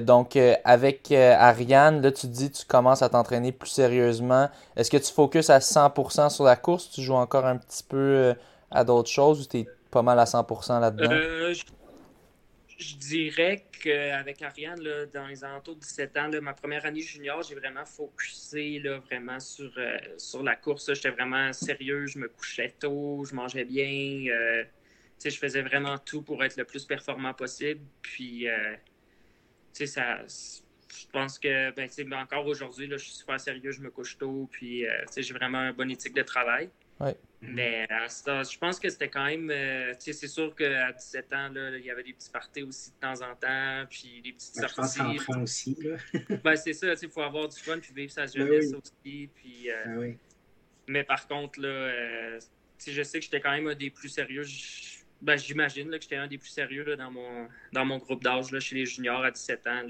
donc, 0.00 0.36
avec 0.64 1.12
Ariane, 1.12 2.02
là, 2.02 2.10
tu 2.10 2.26
dis 2.26 2.50
tu 2.50 2.66
commences 2.66 3.00
à 3.02 3.08
t'entraîner 3.08 3.52
plus 3.52 3.70
sérieusement. 3.70 4.48
Est-ce 4.74 4.90
que 4.90 4.96
tu 4.96 5.12
focuses 5.12 5.50
à 5.50 5.60
100% 5.60 6.30
sur 6.30 6.42
la 6.42 6.56
course? 6.56 6.90
Tu 6.90 7.00
joues 7.00 7.14
encore 7.14 7.46
un 7.46 7.58
petit 7.58 7.84
peu 7.84 8.34
à 8.72 8.82
d'autres 8.82 9.08
choses 9.08 9.40
ou 9.40 9.44
tu 9.44 9.58
es 9.58 9.66
pas 9.90 10.02
mal 10.02 10.18
à 10.18 10.24
100% 10.24 10.80
là-dedans? 10.80 11.10
Euh, 11.10 11.54
je, 12.78 12.96
dirais 12.96 13.66
qu'avec 13.82 14.40
Ariane, 14.42 14.80
là, 14.80 15.06
dans 15.06 15.26
les 15.26 15.44
alentours 15.44 15.74
de 15.74 15.80
17 15.80 16.16
ans, 16.16 16.30
ma 16.40 16.54
première 16.54 16.86
année 16.86 17.00
junior, 17.00 17.42
j'ai 17.42 17.54
vraiment 17.54 17.84
focusé 17.84 18.78
là, 18.78 18.98
vraiment 18.98 19.40
sur, 19.40 19.72
euh, 19.76 19.98
sur 20.16 20.42
la 20.42 20.56
course. 20.56 20.92
J'étais 20.94 21.10
vraiment 21.10 21.52
sérieux, 21.52 22.06
je 22.06 22.18
me 22.18 22.28
couchais 22.28 22.74
tôt, 22.78 23.24
je 23.28 23.34
mangeais 23.34 23.64
bien. 23.64 24.26
Euh, 24.32 24.64
je 25.22 25.36
faisais 25.36 25.62
vraiment 25.62 25.98
tout 25.98 26.22
pour 26.22 26.42
être 26.42 26.56
le 26.56 26.64
plus 26.64 26.86
performant 26.86 27.34
possible. 27.34 27.82
Puis, 28.00 28.46
ça, 29.74 30.18
je 30.26 31.06
pense 31.12 31.38
que, 31.38 31.70
ben, 31.72 32.12
encore 32.14 32.46
aujourd'hui, 32.46 32.88
je 32.90 32.96
suis 32.96 33.12
super 33.12 33.38
sérieux, 33.38 33.70
je 33.70 33.82
me 33.82 33.90
couche 33.90 34.16
tôt, 34.16 34.48
puis 34.50 34.86
j'ai 35.14 35.34
vraiment 35.34 35.58
un 35.58 35.72
bon 35.74 35.90
éthique 35.90 36.14
de 36.14 36.22
travail. 36.22 36.70
Ouais. 37.00 37.16
Mais 37.42 37.88
je 37.88 38.58
pense 38.58 38.78
que 38.78 38.90
c'était 38.90 39.08
quand 39.08 39.24
même. 39.24 39.50
Euh, 39.50 39.94
c'est 39.98 40.12
sûr 40.12 40.54
qu'à 40.54 40.92
17 40.92 41.32
ans, 41.32 41.48
là, 41.48 41.78
il 41.78 41.84
y 41.84 41.90
avait 41.90 42.02
des 42.02 42.12
petits 42.12 42.30
parties 42.30 42.62
aussi 42.62 42.90
de 42.90 42.96
temps 43.00 43.22
en 43.22 43.34
temps, 43.34 43.86
puis 43.88 44.20
des 44.22 44.32
petites 44.32 44.56
sorties. 44.56 45.18
Je 45.18 45.24
pense 45.24 45.36
aussi. 45.36 45.78
ben, 46.44 46.56
c'est 46.56 46.74
ça, 46.74 46.92
il 47.00 47.08
faut 47.08 47.22
avoir 47.22 47.48
du 47.48 47.58
fun, 47.58 47.78
puis 47.78 47.94
vivre 47.94 48.12
sa 48.12 48.26
ben 48.26 48.32
jeunesse 48.32 48.74
aussi. 48.74 49.30
Puis, 49.34 49.70
euh, 49.70 50.00
ben 50.00 50.16
Mais 50.86 51.02
par 51.02 51.26
contre, 51.26 51.60
là, 51.60 51.68
euh, 51.68 52.40
je 52.86 53.02
sais 53.02 53.18
que 53.18 53.24
j'étais 53.24 53.40
quand 53.40 53.52
même 53.52 53.68
un 53.68 53.74
des 53.74 53.90
plus 53.90 54.10
sérieux. 54.10 54.44
Ben, 55.22 55.38
J'imagine 55.38 55.90
que 55.90 56.02
j'étais 56.02 56.16
un 56.16 56.26
des 56.26 56.38
plus 56.38 56.50
sérieux 56.50 56.84
là, 56.84 56.96
dans, 56.96 57.10
mon, 57.10 57.48
dans 57.72 57.86
mon 57.86 57.98
groupe 57.98 58.22
d'âge 58.22 58.58
chez 58.58 58.74
les 58.74 58.86
juniors 58.86 59.24
à 59.24 59.30
17 59.30 59.66
ans. 59.66 59.82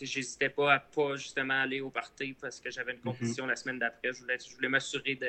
J'hésitais 0.00 0.48
pas 0.48 0.74
à 0.74 0.80
pas 0.80 1.14
justement 1.14 1.60
aller 1.60 1.80
au 1.80 1.90
party 1.90 2.36
parce 2.40 2.60
que 2.60 2.70
j'avais 2.70 2.92
une 2.92 2.98
mhm. 2.98 3.04
compétition 3.04 3.46
la 3.46 3.56
semaine 3.56 3.78
d'après. 3.78 4.12
Je 4.12 4.22
voulais, 4.22 4.38
je 4.44 4.54
voulais 4.56 4.68
m'assurer 4.68 5.14
de 5.14 5.28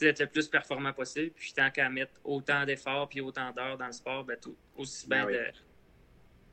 d'être 0.00 0.20
le 0.20 0.26
plus 0.26 0.48
performant 0.48 0.92
possible. 0.92 1.30
Puis 1.34 1.52
tant 1.54 1.70
qu'à 1.70 1.88
mettre 1.88 2.12
autant 2.24 2.64
d'efforts 2.64 3.08
puis 3.08 3.20
autant 3.20 3.52
d'heures 3.52 3.78
dans 3.78 3.86
le 3.86 3.92
sport, 3.92 4.24
ben, 4.24 4.36
tout, 4.40 4.56
aussi 4.76 5.08
bien 5.08 5.26
ben 5.26 5.52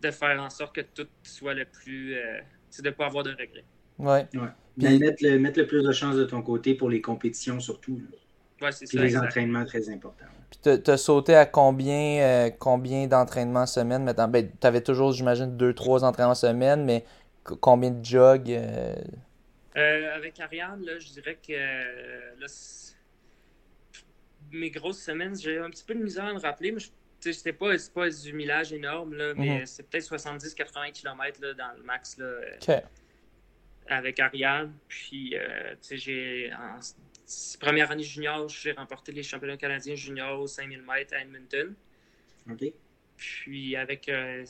de, 0.01 0.11
faire 0.11 0.41
en 0.41 0.49
sorte 0.49 0.75
que 0.75 0.81
tout 0.81 1.07
soit 1.23 1.53
le 1.53 1.65
plus. 1.65 2.15
Euh, 2.15 2.39
c'est 2.69 2.83
de 2.83 2.89
ne 2.89 2.93
pas 2.93 3.07
avoir 3.07 3.23
de 3.23 3.31
regrets. 3.31 3.65
Ouais. 3.97 4.27
ouais. 4.33 4.49
Puis... 4.77 4.99
Mettre, 4.99 5.23
le, 5.23 5.39
mettre 5.39 5.59
le 5.59 5.67
plus 5.67 5.83
de 5.83 5.91
chance 5.91 6.15
de 6.15 6.25
ton 6.25 6.41
côté 6.41 6.75
pour 6.75 6.89
les 6.89 7.01
compétitions 7.01 7.59
surtout. 7.59 8.01
Ouais, 8.61 8.71
c'est 8.71 8.85
ça. 8.85 9.01
les 9.01 9.17
entraînements 9.17 9.65
très 9.65 9.89
importants. 9.89 10.25
Puis 10.49 10.81
tu 10.81 10.91
as 10.91 10.97
sauté 10.97 11.35
à 11.35 11.45
combien, 11.45 12.21
euh, 12.21 12.49
combien 12.57 13.07
d'entraînements 13.07 13.65
semaine? 13.65 14.03
Maintenant? 14.03 14.27
Ben, 14.27 14.49
tu 14.59 14.67
avais 14.67 14.81
toujours, 14.81 15.11
j'imagine, 15.11 15.57
deux, 15.57 15.73
trois 15.73 16.03
entraînements 16.03 16.35
semaine, 16.35 16.85
mais 16.85 17.03
combien 17.43 17.91
de 17.91 18.03
jogs? 18.03 18.51
Euh? 18.51 18.95
avec 20.15 20.39
Ariane, 20.39 20.85
là, 20.85 20.97
je 20.99 21.09
dirais 21.09 21.37
que 21.45 21.53
là, 22.39 22.47
mes 24.51 24.69
grosses 24.69 25.01
semaines, 25.01 25.35
j'ai 25.35 25.57
un 25.57 25.69
petit 25.69 25.83
peu 25.83 25.95
de 25.95 26.03
misère 26.03 26.25
à 26.25 26.33
me 26.33 26.39
rappeler, 26.39 26.71
mais 26.71 26.81
c'était 27.19 27.53
pas, 27.53 27.71
pas 27.93 28.09
du 28.09 28.33
millage 28.33 28.73
énorme, 28.73 29.15
là, 29.15 29.33
mais 29.35 29.59
mhm. 29.59 29.65
c'est 29.65 29.89
peut-être 29.89 30.05
70-80 30.05 30.91
km 30.91 31.41
là, 31.41 31.53
dans 31.53 31.77
le 31.77 31.83
max 31.83 32.17
là, 32.17 32.81
avec 33.87 34.19
Ariane. 34.19 34.73
Puis, 34.87 35.35
euh, 35.37 35.75
j'ai 35.91 36.51
en 36.53 36.79
première 37.59 37.91
année 37.91 38.03
junior, 38.03 38.47
j'ai 38.49 38.71
remporté 38.71 39.11
les 39.11 39.23
championnats 39.23 39.57
canadiens 39.57 39.95
juniors 39.95 40.41
au 40.41 40.47
5000 40.47 40.81
mètres 40.81 41.15
à 41.15 41.21
Edmonton. 41.21 41.73
Puis, 43.17 43.75
avec 43.75 44.09
euh, 44.09 44.45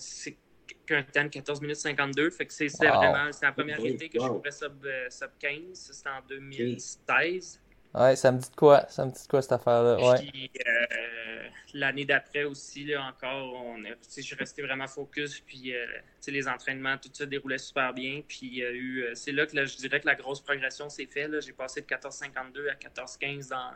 un 0.90 1.04
temps 1.04 1.24
de 1.24 1.30
14 1.30 1.62
minutes 1.62 1.78
52, 1.78 2.30
fait 2.32 2.46
que 2.46 2.54
c'était 2.54 2.88
vraiment 2.88 3.30
la 3.42 3.52
première 3.52 3.80
été 3.86 4.10
que 4.10 4.20
je 4.20 4.28
courais 4.28 4.52
sub, 4.52 4.86
euh, 4.86 5.10
sub 5.10 5.30
15. 5.40 5.62
C'était 5.74 6.10
en 6.10 6.22
2016. 6.28 7.62
Ouais, 7.96 8.16
ça 8.18 8.32
me 8.32 8.40
dit 8.40 8.50
de 8.50 8.56
quoi, 8.56 8.86
ça 8.90 9.06
me 9.06 9.12
dit 9.12 9.24
de 9.24 9.28
quoi 9.28 9.42
cette 9.42 9.54
affaire-là. 9.54 9.98
Ouais. 9.98 10.20
Puis 10.20 10.52
euh, 10.68 11.48
l'année 11.74 12.04
d'après 12.04 12.44
aussi, 12.44 12.84
là, 12.84 13.06
encore, 13.06 13.54
on 13.54 13.78
je 13.84 14.22
suis 14.22 14.36
resté 14.36 14.62
vraiment 14.62 14.88
focus. 14.88 15.40
Puis 15.40 15.74
euh, 15.74 15.86
les 16.28 16.48
entraînements, 16.48 16.98
tout 16.98 17.10
ça 17.14 17.26
déroulait 17.26 17.58
super 17.58 17.94
bien. 17.94 18.22
Puis 18.28 18.60
eu, 18.60 19.04
euh, 19.04 19.16
c'est 19.16 19.32
là 19.32 19.46
que 19.46 19.66
je 19.66 19.78
dirais 19.78 20.02
que 20.02 20.08
la 20.08 20.16
grosse 20.16 20.42
progression 20.42 20.90
s'est 20.90 21.06
faite. 21.06 21.40
J'ai 21.42 21.54
passé 21.54 21.82
de 21.82 21.86
14,52 21.86 22.70
à 22.70 22.74
14,15 22.74 23.50
dans, 23.50 23.72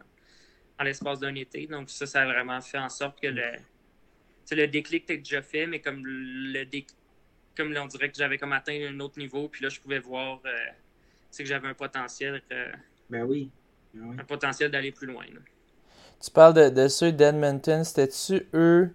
dans 0.78 0.84
l'espace 0.84 1.20
d'un 1.20 1.36
été. 1.36 1.68
Donc 1.68 1.90
ça, 1.90 2.06
ça 2.06 2.24
a 2.24 2.26
vraiment 2.26 2.60
fait 2.60 2.80
en 2.80 2.90
sorte 2.90 3.22
que 3.22 3.28
le, 3.28 3.52
le 4.52 4.68
déclic 4.68 5.04
était 5.04 5.18
déjà 5.18 5.42
fait, 5.42 5.66
mais 5.66 5.80
comme 5.80 6.06
le 6.06 6.66
comme 7.56 7.76
on 7.76 7.88
dirait 7.88 8.10
que 8.10 8.18
j'avais 8.18 8.38
comme 8.38 8.54
atteint 8.54 8.88
un 8.90 9.00
autre 9.00 9.18
niveau. 9.18 9.48
Puis 9.48 9.64
là, 9.64 9.70
je 9.70 9.80
pouvais 9.80 10.00
voir 10.00 10.42
que 10.42 11.46
j'avais 11.46 11.68
un 11.70 11.74
potentiel. 11.74 12.42
ben 13.10 13.24
oui 13.24 13.50
un 13.96 14.24
potentiel 14.24 14.72
d'aller 14.72 14.92
plus 14.92 15.08
loin. 15.08 15.26
Tu 16.22 16.32
parles 16.32 16.54
de, 16.54 16.70
de 16.70 16.88
ceux 16.88 17.12
d'Edmonton. 17.12 17.84
C'était-tu 17.84 18.48
eux 18.54 18.94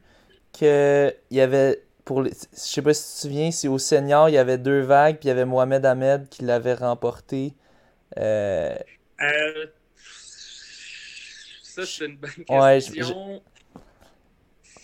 qu'il 0.53 1.15
y 1.31 1.41
avait. 1.41 1.83
Pour 2.05 2.23
les, 2.23 2.33
je 2.33 2.59
sais 2.59 2.83
pas 2.83 2.93
si 2.93 3.03
tu 3.03 3.15
te 3.15 3.21
souviens, 3.23 3.51
si 3.51 3.67
au 3.67 3.79
senior, 3.79 4.29
il 4.29 4.35
y 4.35 4.39
avait 4.39 4.59
deux 4.59 4.81
vagues, 4.81 5.17
puis 5.17 5.25
il 5.25 5.29
y 5.29 5.31
avait 5.31 5.47
Mohamed 5.47 5.87
Ahmed 5.87 6.29
qui 6.29 6.45
l'avait 6.45 6.75
remporté. 6.75 7.55
Euh... 8.19 8.77
Euh... 9.23 9.67
Ça, 11.63 11.87
c'est 11.87 12.05
une 12.05 12.19
bonne 12.19 12.31
question. 12.31 13.43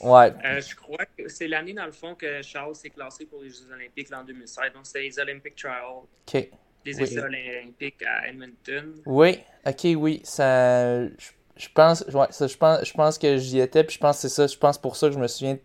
Ouais. 0.00 0.32
Euh, 0.46 0.62
je 0.62 0.74
crois 0.74 1.04
que 1.04 1.28
c'est 1.28 1.46
l'année, 1.46 1.74
dans 1.74 1.84
le 1.84 1.92
fond, 1.92 2.14
que 2.14 2.40
Charles 2.40 2.74
s'est 2.74 2.88
classé 2.88 3.26
pour 3.26 3.42
les 3.42 3.50
Jeux 3.50 3.70
Olympiques 3.70 4.08
l'an 4.08 4.24
2016. 4.24 4.72
Donc, 4.72 4.86
c'était 4.86 5.02
les 5.02 5.18
Olympic 5.18 5.54
Trials. 5.54 6.06
OK 6.26 6.50
des 6.84 7.02
essais 7.02 7.20
olympiques 7.20 8.02
à 8.02 8.28
Edmonton. 8.28 8.94
Oui, 9.06 9.38
ok, 9.66 9.87
oui. 9.96 10.20
Ça, 10.25 11.04
je, 11.06 11.68
pense, 11.75 12.02
ouais, 12.12 12.26
ça, 12.30 12.46
je, 12.46 12.56
pense, 12.56 12.84
je 12.87 12.92
pense 12.92 13.18
que 13.18 13.37
j'y 13.37 13.60
étais, 13.60 13.84
puis 13.84 13.94
je 13.94 14.00
pense 14.00 14.16
que 14.16 14.22
c'est 14.22 14.34
ça. 14.34 14.46
Je 14.46 14.56
pense 14.56 14.78
pour 14.78 14.96
ça 14.96 15.08
que 15.08 15.14
je 15.14 15.18
me 15.18 15.28
souviens 15.28 15.58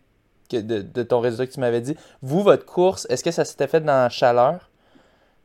que 0.50 0.58
de, 0.58 0.82
de, 0.82 1.02
ton 1.02 1.20
résultat 1.20 1.46
que 1.46 1.52
tu 1.52 1.60
m'avais 1.60 1.80
dit. 1.80 1.96
Vous, 2.22 2.42
votre 2.42 2.66
course, 2.66 3.06
est-ce 3.10 3.24
que 3.24 3.30
ça 3.30 3.44
s'était 3.44 3.66
fait 3.66 3.80
dans 3.80 4.04
la 4.04 4.08
chaleur? 4.08 4.70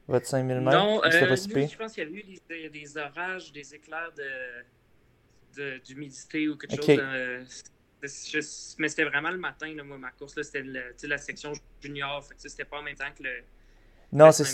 Votre 0.07 0.27
5000 0.27 0.59
mètres? 0.59 0.77
Non, 0.77 1.01
euh, 1.03 1.09
je 1.11 1.77
pense 1.77 1.93
qu'il 1.93 2.03
y 2.03 2.07
a 2.07 2.09
eu 2.09 2.23
des, 2.49 2.69
des, 2.69 2.97
orages, 2.97 3.51
des 3.51 3.75
éclairs 3.75 4.11
d'humidité 5.85 6.49
ou 6.49 6.57
quelque 6.57 6.75
chose. 6.75 6.99
Euh, 6.99 7.43
mais 8.79 8.87
c'était 8.89 9.03
vraiment 9.03 9.29
le 9.29 9.37
matin, 9.37 9.73
là, 9.75 9.83
moi, 9.83 9.97
ma 9.97 10.11
course. 10.11 10.33
C'était 10.41 10.63
la 11.07 11.17
section 11.17 11.53
junior. 11.81 12.27
C'était 12.37 12.65
pas 12.65 12.79
en 12.79 12.83
même 12.83 12.95
temps 12.95 13.11
que 13.15 13.23
le, 13.23 13.43
non, 14.11 14.31
c'est 14.31 14.45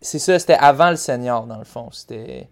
C'est 0.00 0.18
ça, 0.18 0.38
c'était 0.38 0.54
avant 0.54 0.90
le 0.90 0.96
senior, 0.96 1.46
dans 1.46 1.58
le 1.58 1.64
fond. 1.64 1.90
C'était. 1.90 2.48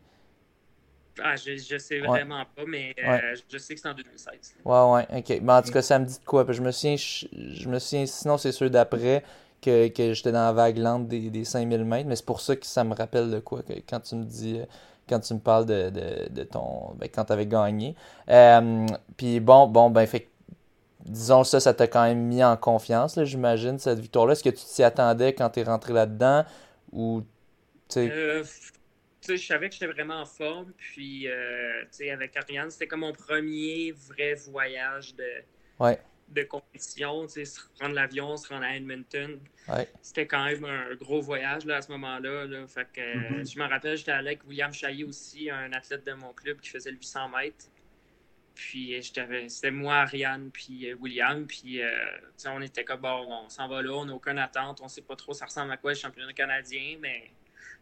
Ah, 1.22 1.34
je, 1.36 1.56
je 1.56 1.78
sais 1.78 2.00
vraiment 2.00 2.44
pas, 2.54 2.64
mais 2.66 2.94
euh, 3.02 3.34
je 3.50 3.56
sais 3.56 3.74
que 3.74 3.80
c'est 3.80 3.88
en 3.88 3.94
2016. 3.94 4.56
Ouais, 4.64 4.92
ouais, 4.92 5.06
ok. 5.18 5.40
Mais 5.42 5.52
en 5.52 5.62
tout 5.62 5.72
cas, 5.72 5.80
ça 5.80 5.98
me 5.98 6.04
dit 6.04 6.18
de 6.18 6.24
quoi? 6.24 6.44
Je 6.50 6.60
me 6.60 6.70
souviens, 6.70 6.96
je, 6.96 7.68
me 7.68 7.78
souviens 7.78 8.04
sinon, 8.04 8.36
c'est 8.36 8.52
sûr 8.52 8.68
d'après 8.68 9.24
que, 9.62 9.88
que 9.88 10.12
j'étais 10.12 10.32
dans 10.32 10.44
la 10.44 10.52
vague 10.52 10.76
lente 10.76 11.08
des, 11.08 11.30
des 11.30 11.44
5000 11.44 11.84
mètres, 11.84 12.06
mais 12.08 12.16
c'est 12.16 12.26
pour 12.26 12.42
ça 12.42 12.54
que 12.54 12.66
ça 12.66 12.84
me 12.84 12.94
rappelle 12.94 13.30
de 13.30 13.38
quoi, 13.38 13.62
que, 13.62 13.72
quand 13.88 14.00
tu 14.00 14.16
me 14.16 14.24
dis. 14.24 14.58
Euh, 14.60 14.66
quand 15.08 15.20
tu 15.20 15.34
me 15.34 15.38
parles 15.38 15.66
de, 15.66 15.90
de, 15.90 16.28
de 16.30 16.42
ton. 16.42 16.94
Ben, 16.96 17.08
quand 17.08 17.26
tu 17.26 17.32
avais 17.32 17.46
gagné. 17.46 17.94
Euh, 18.28 18.86
puis 19.16 19.40
bon, 19.40 19.68
bon, 19.68 19.88
ben, 19.88 20.04
fait 20.06 20.28
disons 21.06 21.44
ça, 21.44 21.60
ça 21.60 21.74
t'a 21.74 21.86
quand 21.86 22.04
même 22.04 22.22
mis 22.22 22.42
en 22.42 22.56
confiance, 22.56 23.22
j'imagine, 23.24 23.78
cette 23.78 23.98
victoire-là. 23.98 24.32
Est-ce 24.32 24.44
que 24.44 24.50
tu 24.50 24.64
t'y 24.64 24.82
attendais 24.82 25.32
quand 25.34 25.50
tu 25.50 25.60
es 25.60 25.62
rentré 25.62 25.92
là-dedans? 25.92 26.44
Ou, 26.92 27.22
euh, 27.96 28.44
je 29.28 29.36
savais 29.36 29.68
que 29.68 29.74
j'étais 29.74 29.86
vraiment 29.86 30.20
en 30.20 30.26
forme. 30.26 30.72
Puis, 30.76 31.28
euh, 31.28 31.82
avec 32.12 32.36
Ariane, 32.36 32.70
c'était 32.70 32.86
comme 32.86 33.00
mon 33.00 33.12
premier 33.12 33.92
vrai 33.92 34.34
voyage 34.34 35.14
de, 35.14 35.28
ouais. 35.80 35.98
de 36.28 36.42
compétition, 36.42 37.28
se 37.28 37.42
prendre 37.78 37.94
l'avion, 37.94 38.36
se 38.36 38.48
rendre 38.48 38.64
à 38.64 38.76
Edmonton. 38.76 39.38
Ouais. 39.68 39.88
C'était 40.02 40.26
quand 40.26 40.44
même 40.44 40.64
un 40.64 40.94
gros 40.94 41.20
voyage 41.20 41.64
là, 41.64 41.76
à 41.76 41.82
ce 41.82 41.90
moment-là. 41.92 42.46
Là. 42.46 42.66
Fait 42.66 42.86
que, 42.92 43.00
Mm-hmm. 43.00 43.52
Je 43.52 43.58
me 43.58 43.68
rappelle, 43.68 43.96
j'étais 43.96 44.12
allé 44.12 44.28
avec 44.28 44.46
William 44.46 44.72
Chailly 44.72 45.04
aussi, 45.04 45.50
un 45.50 45.72
athlète 45.72 46.04
de 46.06 46.12
mon 46.12 46.32
club 46.32 46.60
qui 46.60 46.70
faisait 46.70 46.90
le 46.90 46.96
800 46.96 47.28
mètres. 47.28 47.66
Puis 48.56 49.00
j'étais- 49.02 49.48
c'était 49.48 49.70
moi, 49.70 49.96
Ariane, 49.98 50.50
puis 50.50 50.90
euh, 50.90 50.96
William. 50.98 51.46
Puis 51.46 51.80
euh, 51.80 51.94
on 52.46 52.60
était 52.62 52.84
comme, 52.84 53.02
bon, 53.02 53.26
on 53.44 53.48
s'en 53.48 53.68
va 53.68 53.82
là, 53.82 53.92
on 53.92 54.06
n'a 54.06 54.14
aucune 54.14 54.38
attente, 54.38 54.80
on 54.82 54.88
sait 54.88 55.02
pas 55.02 55.14
trop 55.14 55.32
ça 55.32 55.44
ressemble 55.44 55.70
à 55.72 55.76
quoi 55.76 55.92
le 55.92 55.96
championnat 55.98 56.32
canadien, 56.32 56.96
mais 57.00 57.30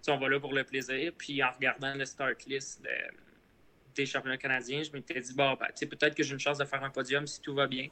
on 0.08 0.18
va 0.18 0.28
là 0.28 0.38
pour 0.40 0.52
le 0.52 0.64
plaisir. 0.64 1.12
Puis 1.16 1.42
en 1.42 1.50
regardant 1.50 1.94
le 1.94 2.04
start 2.04 2.44
list 2.46 2.82
de- 2.82 2.88
des 3.94 4.04
championnats 4.06 4.36
canadiens, 4.36 4.82
je 4.82 4.90
m'étais 4.90 5.20
dit, 5.20 5.32
bon, 5.34 5.54
ben, 5.54 5.68
peut-être 5.88 6.14
que 6.14 6.22
j'ai 6.22 6.32
une 6.34 6.40
chance 6.40 6.58
de 6.58 6.64
faire 6.64 6.82
un 6.82 6.90
podium 6.90 7.26
si 7.26 7.40
tout 7.40 7.54
va 7.54 7.66
bien. 7.66 7.88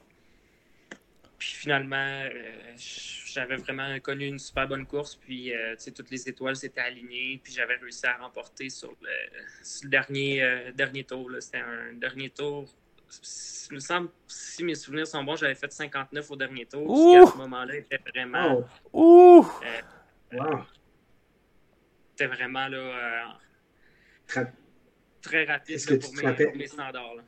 Puis 1.43 1.55
finalement, 1.55 1.97
euh, 2.23 2.29
j'avais 2.77 3.57
vraiment 3.57 3.99
connu 3.99 4.27
une 4.27 4.39
super 4.39 4.65
bonne 4.65 4.85
course. 4.85 5.17
Puis, 5.17 5.53
euh, 5.53 5.75
tu 5.75 5.83
sais, 5.83 5.91
toutes 5.91 6.09
les 6.09 6.29
étoiles 6.29 6.55
s'étaient 6.55 6.79
alignées. 6.79 7.41
Puis 7.43 7.51
j'avais 7.51 7.75
réussi 7.75 8.05
à 8.05 8.15
remporter 8.15 8.69
sur 8.69 8.95
le, 9.01 9.09
sur 9.61 9.83
le 9.83 9.89
dernier, 9.89 10.41
euh, 10.41 10.71
dernier 10.71 11.03
tour. 11.03 11.29
C'était 11.41 11.57
un 11.57 11.91
dernier 11.95 12.29
tour. 12.29 12.73
Il 13.69 13.73
me 13.75 13.79
semble, 13.81 14.09
si 14.25 14.63
mes 14.63 14.73
souvenirs 14.75 15.05
sont 15.05 15.21
bons, 15.21 15.35
j'avais 15.35 15.55
fait 15.55 15.69
59 15.69 16.31
au 16.31 16.35
dernier 16.37 16.65
tour. 16.65 16.95
Ce 16.97 17.11
qui, 17.11 17.17
à 17.17 17.31
ce 17.33 17.37
moment-là, 17.39 17.75
était 17.75 17.99
vraiment, 18.09 18.65
Oh, 18.93 19.41
Ouh! 19.43 19.51
wow. 20.31 20.63
était 22.13 22.27
vraiment 22.27 22.69
là, 22.69 22.77
euh, 22.77 23.23
Tra- 24.29 24.51
très 25.21 25.43
rapide 25.43 25.77
là, 25.89 25.97
pour, 25.97 26.15
mes, 26.15 26.45
pour 26.45 26.55
mes 26.55 26.67
standards. 26.67 27.15
là. 27.15 27.23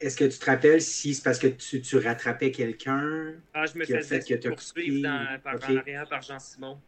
Est-ce 0.00 0.16
que 0.16 0.24
tu 0.24 0.38
te 0.38 0.44
rappelles 0.44 0.82
si 0.82 1.14
c'est 1.14 1.22
parce 1.24 1.38
que 1.38 1.46
tu, 1.46 1.80
tu 1.80 1.96
rattrapais 1.98 2.50
quelqu'un? 2.50 3.32
Ah, 3.54 3.64
je 3.66 3.78
me 3.78 3.84
Qui 3.84 3.94
a 3.94 3.98
faisais 3.98 4.20
fait 4.20 4.38
que 4.38 4.48
poursuivre 4.48 5.02
dans, 5.02 5.40
par, 5.42 5.54
Ok. 5.54 5.64
en 5.70 5.76
arrière 5.76 6.08
par 6.08 6.20
Jean 6.22 6.38
Simon. 6.38 6.78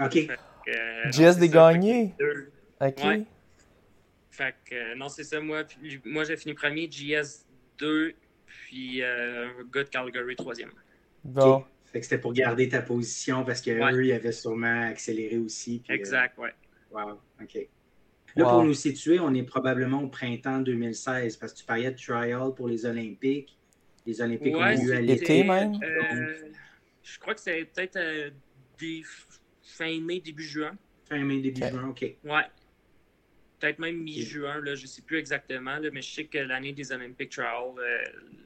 OK. 0.00 0.26
Que, 0.26 0.70
euh, 0.70 1.12
JS 1.12 1.38
des 1.38 1.48
gagnés. 1.48 2.12
que. 2.18 2.48
Ok. 2.80 3.04
Ouais. 3.04 3.22
Fait 4.30 4.54
que, 4.64 4.74
euh, 4.74 4.94
non, 4.96 5.08
c'est 5.08 5.24
ça, 5.24 5.40
moi. 5.40 5.64
Puis, 5.64 6.00
moi, 6.04 6.24
j'ai 6.24 6.36
fini 6.36 6.54
premier, 6.54 6.90
JS 6.90 7.46
2, 7.78 8.14
puis 8.46 9.02
euh, 9.02 9.46
un 9.48 9.64
gars 9.72 9.84
de 9.84 9.88
Calgary 9.88 10.34
troisième. 10.36 10.70
Bon. 11.24 11.56
OK. 11.58 11.66
Fait 11.92 11.98
que 12.00 12.06
c'était 12.06 12.18
pour 12.18 12.32
garder 12.32 12.68
ta 12.68 12.82
position 12.82 13.44
parce 13.44 13.60
qu'eux, 13.60 13.80
Ouais. 13.80 14.06
ils 14.06 14.12
avaient 14.12 14.30
sûrement 14.32 14.88
accéléré 14.88 15.38
aussi. 15.38 15.80
puis, 15.84 15.92
euh, 15.92 15.96
Exact, 15.96 16.38
ouais. 16.38 16.54
Wow, 16.92 17.20
OK. 17.42 17.58
Là, 18.36 18.44
Wow. 18.44 18.50
pour 18.50 18.64
nous 18.64 18.74
situer, 18.74 19.18
on 19.20 19.34
est 19.34 19.42
probablement 19.42 20.02
au 20.02 20.08
printemps 20.08 20.60
2016 20.60 21.36
parce 21.36 21.52
que 21.52 21.58
tu 21.58 21.64
parlais 21.64 21.90
de 21.90 21.96
trial 21.96 22.54
pour 22.56 22.68
les 22.68 22.86
Olympiques. 22.86 23.56
Les 24.06 24.20
Olympiques 24.20 24.56
Ouais, 24.56 24.76
ont 24.78 24.82
eu 24.82 24.92
à 24.92 25.00
l'été. 25.00 25.38
Été 25.40 25.44
même? 25.44 25.72
euh, 25.82 26.52
je 27.02 27.18
crois 27.18 27.34
que 27.34 27.40
c'est 27.40 27.64
peut-être 27.64 27.96
euh, 27.96 28.30
des 28.78 29.02
fin 29.62 30.00
mai, 30.00 30.20
début 30.20 30.44
juin. 30.44 30.76
Fin 31.08 31.22
mai, 31.24 31.40
début 31.40 31.60
juin, 31.60 31.88
OK. 31.88 32.02
Ouais. 32.24 32.42
Peut-être 33.58 33.78
même 33.78 33.96
mi-juin, 33.98 34.60
là, 34.62 34.74
je 34.74 34.82
ne 34.82 34.86
sais 34.86 35.02
plus 35.02 35.18
exactement, 35.18 35.76
là, 35.78 35.90
mais 35.92 36.00
je 36.00 36.10
sais 36.10 36.24
que 36.24 36.38
l'année 36.38 36.72
des 36.72 36.92
Olympic 36.92 37.28
Trials, 37.30 37.74
euh, 37.78 37.98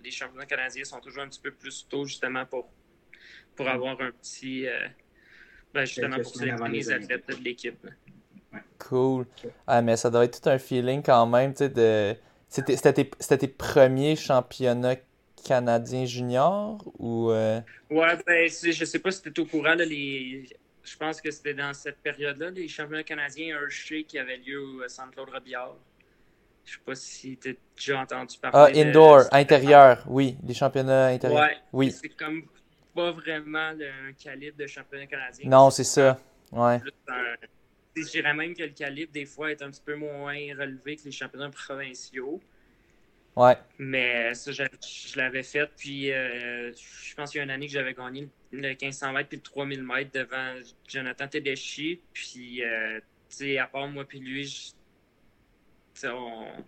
les 0.03 0.11
championnats 0.11 0.47
canadiens 0.47 0.83
sont 0.83 0.99
toujours 1.01 1.23
un 1.23 1.29
petit 1.29 1.41
peu 1.41 1.53
plus 1.53 1.87
tôt, 1.89 2.05
justement, 2.05 2.45
pour, 2.47 2.69
pour 3.55 3.69
avoir 3.69 4.01
un 4.01 4.11
petit. 4.11 4.67
euh, 4.67 4.89
ben, 5.73 5.85
justement, 5.85 6.17
pour 6.21 6.35
sélectionner 6.35 6.71
les 6.73 6.79
les 6.79 6.93
athlètes 6.93 7.29
de 7.29 7.45
l'équipe. 7.45 7.85
là. 7.85 7.91
Cool. 8.79 9.27
Ah, 9.67 9.83
mais 9.83 9.97
ça 9.97 10.11
doit 10.11 10.25
être 10.25 10.41
tout 10.43 10.49
un 10.49 10.59
feeling 10.59 11.03
quand 11.03 11.27
même, 11.27 11.53
tu 11.53 11.59
sais, 11.59 11.69
de... 11.69 12.15
C'était 12.49 12.93
tes, 12.93 13.11
tes 13.39 13.49
premiers 13.49 14.15
championnats 14.17 14.97
canadiens 15.45 16.05
juniors 16.05 16.79
ou... 16.99 17.31
euh, 17.31 17.61
Ouais, 17.91 18.17
ben, 18.27 18.49
je 18.49 18.85
sais 18.85 18.99
pas 18.99 19.11
si 19.11 19.23
tu 19.23 19.29
es 19.31 19.41
au 19.41 19.45
courant, 19.47 19.75
là, 19.75 19.85
les... 19.85 20.49
je 20.83 20.97
pense 20.97 21.21
que 21.21 21.31
c'était 21.31 21.55
dans 21.55 21.75
cette 21.75 21.99
période-là, 21.99 22.51
les 22.51 22.69
championnats 22.69 23.03
canadiens 23.03 23.57
Hershey 23.57 24.05
qui 24.05 24.19
avaient 24.19 24.37
lieu 24.39 24.61
au 24.61 24.89
Centre-Claude-Robillard. 24.89 25.77
Je 26.65 26.73
sais 26.73 26.79
pas 26.85 26.95
si 26.95 27.37
tu 27.37 27.51
as 27.51 27.53
déjà 27.77 28.01
entendu 28.01 28.39
parler. 28.39 28.57
Ah, 28.59 28.71
de- 28.71 28.89
indoor, 28.89 29.23
intérieur, 29.33 30.03
oui, 30.07 30.37
les 30.47 30.55
championnats 30.55 31.07
intérieurs. 31.09 31.43
Ouais, 31.43 31.57
Oui. 31.73 31.91
c'est 31.91 32.09
comme 32.11 32.43
pas 32.95 33.11
vraiment 33.11 33.73
le- 33.73 33.89
un 34.09 34.13
calibre 34.13 34.57
de 34.57 34.67
championnat 34.67 35.07
canadien. 35.07 35.51
Non, 35.51 35.69
c'est 35.71 35.85
ça. 35.85 36.19
Ouais. 36.53 36.79
plus 36.79 36.93
un- 37.09 37.35
Je 37.97 38.03
dirais 38.11 38.35
même 38.35 38.55
que 38.55 38.63
le 38.63 38.71
calibre, 38.71 39.13
des 39.13 39.27
fois, 39.27 39.51
est 39.53 39.63
un 39.63 39.71
petit 39.71 39.83
peu 39.85 39.95
moins 39.95 40.35
relevé 40.59 40.97
que 40.97 41.05
les 41.05 41.13
championnats 41.13 41.51
provinciaux. 41.51 42.41
Ouais. 43.37 43.57
Mais 43.79 44.33
ça, 44.35 44.53
je, 44.53 44.63
je 45.09 45.17
l'avais 45.19 45.43
fait. 45.43 45.69
Puis, 45.77 46.13
euh, 46.13 46.73
je 46.73 47.15
pense 47.15 47.31
qu'il 47.31 47.39
y 47.39 47.41
a 47.41 47.45
une 47.45 47.51
année 47.51 47.67
que 47.67 47.73
j'avais 47.73 47.95
gagné 47.95 48.29
le 48.53 48.61
1500 48.61 49.13
mètres 49.13 49.29
puis 49.29 49.39
le 49.39 49.43
3000 49.43 49.83
mètres 49.83 50.13
devant 50.13 50.55
Jonathan 50.89 51.27
Tedeschi. 51.29 52.01
Puis, 52.13 52.63
euh, 52.65 53.01
tu 53.29 53.37
sais, 53.37 53.59
à 53.59 53.67
part 53.67 53.89
moi 53.89 54.05
puis 54.05 54.21
lui, 54.21 54.45
je- 54.45 54.71
tu 54.71 54.75
sais, 55.95 56.09
on- 56.09 56.65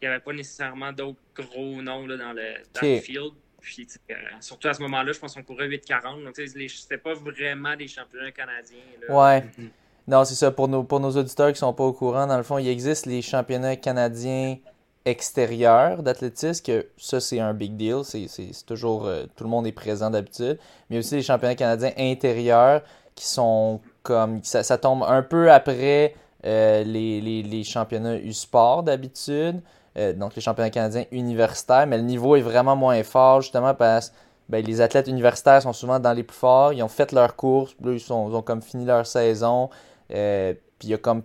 il 0.00 0.02
n'y 0.02 0.08
avait 0.08 0.20
pas 0.22 0.32
nécessairement 0.34 0.92
d'autres 0.92 1.20
gros 1.34 1.80
noms 1.82 2.06
là, 2.06 2.16
dans, 2.18 2.32
le, 2.34 2.54
dans 2.74 2.80
le 2.96 3.00
field. 3.00 3.32
Puis, 3.62 3.86
tu 3.86 3.94
sais, 3.94 4.00
euh, 4.10 4.16
surtout 4.40 4.68
à 4.68 4.74
ce 4.74 4.82
moment-là, 4.82 5.12
je 5.12 5.18
pense 5.18 5.34
qu'on 5.34 5.42
courait 5.42 5.66
8,40. 5.68 6.22
Donc, 6.22 6.34
tu 6.34 6.46
sais, 6.46 6.58
les- 6.58 6.68
c'était 6.68 6.98
pas 6.98 7.14
vraiment 7.14 7.74
des 7.74 7.88
championnats 7.88 8.32
canadiens. 8.32 8.78
là. 9.08 9.16
Ouais. 9.40 9.42
Mhm. 9.58 9.70
Non, 10.08 10.24
c'est 10.24 10.34
ça. 10.36 10.50
Pour 10.50 10.68
nos, 10.68 10.84
pour 10.84 11.00
nos 11.00 11.10
auditeurs 11.16 11.52
qui 11.52 11.58
sont 11.58 11.72
pas 11.72 11.84
au 11.84 11.92
courant, 11.92 12.26
dans 12.26 12.36
le 12.36 12.42
fond, 12.44 12.58
il 12.58 12.68
existe 12.68 13.06
les 13.06 13.22
championnats 13.22 13.76
canadiens 13.76 14.56
extérieurs 15.04 16.02
d'athlétisme, 16.02 16.82
ça, 16.96 17.20
c'est 17.20 17.38
un 17.40 17.54
big 17.54 17.76
deal. 17.76 18.02
C'est 18.04 18.26
toujours... 18.66 19.06
euh, 19.06 19.24
tout 19.36 19.44
le 19.44 19.50
monde 19.50 19.66
est 19.66 19.72
présent 19.72 20.10
d'habitude. 20.10 20.58
Mais 20.90 20.98
aussi 20.98 21.14
les 21.16 21.22
championnats 21.22 21.54
canadiens 21.54 21.92
intérieurs 21.96 22.82
qui 23.14 23.26
sont 23.26 23.80
comme... 24.02 24.40
Ça, 24.42 24.78
tombe 24.78 25.02
un 25.04 25.22
peu 25.22 25.50
après 25.52 26.14
euh, 26.44 26.82
les, 26.84 27.20
les, 27.20 27.42
les 27.42 27.64
championnats 27.64 28.16
U-Sport 28.16 28.82
d'habitude. 28.84 29.60
Euh, 29.96 30.12
donc 30.12 30.34
les 30.36 30.42
championnats 30.42 30.70
canadiens 30.70 31.04
universitaires. 31.10 31.86
Mais 31.86 31.96
le 31.98 32.04
niveau 32.04 32.36
est 32.36 32.42
vraiment 32.42 32.76
moins 32.76 33.02
fort, 33.02 33.40
justement, 33.40 33.74
parce 33.74 34.10
que 34.10 34.14
ben, 34.48 34.64
les 34.64 34.80
athlètes 34.80 35.08
universitaires 35.08 35.62
sont 35.62 35.72
souvent 35.72 35.98
dans 35.98 36.12
les 36.12 36.22
plus 36.22 36.36
forts. 36.36 36.72
Ils 36.72 36.82
ont 36.82 36.88
fait 36.88 37.10
leur 37.12 37.34
course. 37.34 37.74
Là, 37.82 37.92
ils, 37.92 38.00
sont- 38.00 38.28
ils 38.30 38.34
ont 38.34 38.42
comme 38.42 38.62
fini 38.62 38.84
leur 38.84 39.06
saison. 39.06 39.70
Euh, 40.12 40.54
puis 40.78 40.88
il 40.88 40.90
y 40.90 40.94
a 40.94 40.98
comme 40.98 41.22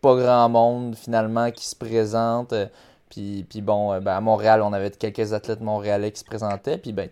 pas 0.00 0.16
grand 0.16 0.48
monde 0.48 0.96
finalement 0.96 1.50
qui 1.50 1.64
se 1.66 1.76
présente. 1.76 2.52
Euh, 2.52 2.66
puis, 3.10 3.44
puis 3.48 3.60
bon, 3.60 3.92
euh, 3.92 4.00
ben, 4.00 4.16
à 4.16 4.20
Montréal, 4.20 4.62
on 4.62 4.72
avait 4.72 4.90
quelques 4.90 5.32
athlètes 5.32 5.60
montréalais 5.60 6.10
qui 6.12 6.20
se 6.20 6.24
présentaient. 6.24 6.78
Puis 6.78 6.92
ben, 6.92 7.08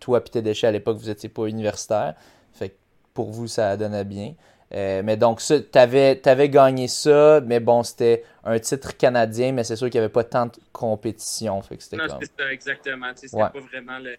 toi 0.00 0.20
puis 0.22 0.30
tes 0.30 0.42
déchets 0.42 0.66
à 0.66 0.72
l'époque, 0.72 0.96
vous 0.96 1.10
étiez 1.10 1.28
pas 1.28 1.46
universitaire. 1.46 2.14
Fait 2.52 2.70
que 2.70 2.74
pour 3.14 3.30
vous, 3.30 3.46
ça 3.46 3.76
donnait 3.76 4.04
bien. 4.04 4.34
Euh, 4.74 5.02
mais 5.04 5.16
donc, 5.16 5.40
ça, 5.40 5.60
t'avais, 5.60 6.16
t'avais 6.16 6.48
gagné 6.48 6.88
ça, 6.88 7.40
mais 7.44 7.60
bon, 7.60 7.84
c'était 7.84 8.24
un 8.42 8.58
titre 8.58 8.96
canadien, 8.96 9.52
mais 9.52 9.62
c'est 9.62 9.76
sûr 9.76 9.88
qu'il 9.90 10.00
n'y 10.00 10.04
avait 10.04 10.12
pas 10.12 10.24
tant 10.24 10.46
de 10.46 10.52
compétition. 10.72 11.62
Fait 11.62 11.76
que 11.76 11.82
c'était 11.84 11.98
Non, 11.98 12.08
comme... 12.08 12.18
c'est 12.20 12.32
ça, 12.36 12.52
exactement. 12.52 13.14
Tu 13.14 13.28
C'était 13.28 13.42
Ouais. 13.42 13.50
pas 13.50 13.60
vraiment 13.60 13.98
le, 14.00 14.16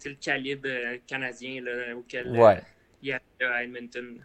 tu 0.00 0.08
le 0.08 0.16
calibre 0.16 0.68
canadien 1.06 1.60
là, 1.62 1.94
auquel 1.96 2.36
Ouais. 2.36 2.60
Il 3.02 3.08
y 3.08 3.12
a 3.12 3.20
à 3.54 3.62
Edmonton. 3.62 4.18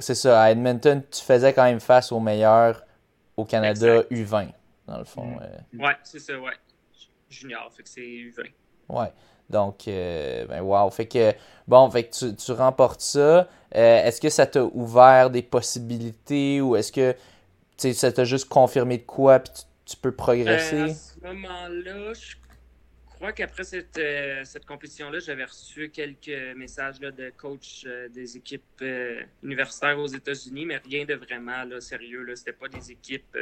c'est 0.00 0.14
ça, 0.14 0.42
à 0.42 0.50
Edmonton, 0.50 1.02
tu 1.10 1.22
faisais 1.22 1.52
quand 1.52 1.64
même 1.64 1.80
face 1.80 2.10
aux 2.12 2.20
meilleurs 2.20 2.82
au 3.36 3.44
Canada 3.44 4.02
U20, 4.10 4.48
dans 4.86 4.98
le 4.98 5.04
fond. 5.04 5.26
Mm. 5.26 5.40
euh. 5.42 5.84
Ouais, 5.86 5.96
c'est 6.02 6.18
ça, 6.18 6.38
ouais. 6.38 6.52
Junior, 7.30 7.70
fait 7.72 7.82
que 7.82 7.88
c'est 7.88 8.00
U20. 8.00 8.50
Ouais. 8.88 9.12
Donc, 9.50 9.86
euh, 9.88 10.46
ben 10.46 10.60
wow. 10.60 10.90
Fait 10.90 11.06
que, 11.06 11.32
bon, 11.66 11.88
fait 11.90 12.04
que 12.04 12.14
tu, 12.14 12.34
tu 12.36 12.52
remportes 12.52 13.00
ça. 13.00 13.48
Euh, 13.74 14.04
est-ce 14.04 14.20
que 14.20 14.28
ça 14.28 14.46
t'a 14.46 14.64
ouvert 14.64 15.30
des 15.30 15.42
possibilités 15.42 16.60
ou 16.60 16.76
est-ce 16.76 16.92
que, 16.92 17.14
ça 17.76 18.10
t'a 18.12 18.24
juste 18.24 18.48
confirmé 18.48 18.98
de 18.98 19.04
quoi 19.04 19.38
puis 19.38 19.52
tu, 19.54 19.62
tu 19.94 19.96
peux 19.96 20.08
Euh, 20.08 20.12
progresser? 20.12 20.80
à 20.82 20.88
ce 20.94 21.20
moment-là, 21.22 22.12
je 22.12 22.34
crois 23.18 23.32
qu'après 23.32 23.64
cette, 23.64 23.98
euh, 23.98 24.42
cette 24.44 24.64
compétition-là, 24.64 25.18
j'avais 25.18 25.44
reçu 25.44 25.90
quelques 25.90 26.56
messages 26.56 27.00
là, 27.00 27.10
de 27.10 27.30
coach 27.36 27.84
euh, 27.86 28.08
des 28.08 28.36
équipes 28.36 28.62
euh, 28.82 29.22
universitaires 29.42 29.98
aux 29.98 30.06
États-Unis, 30.06 30.66
mais 30.66 30.78
rien 30.78 31.04
de 31.04 31.14
vraiment 31.14 31.64
là, 31.64 31.80
sérieux. 31.80 32.22
Là. 32.22 32.36
C'était 32.36 32.52
pas 32.52 32.68
des 32.68 32.92
équipes 32.92 33.36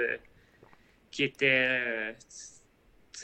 qui 1.10 1.24
étaient 1.24 2.14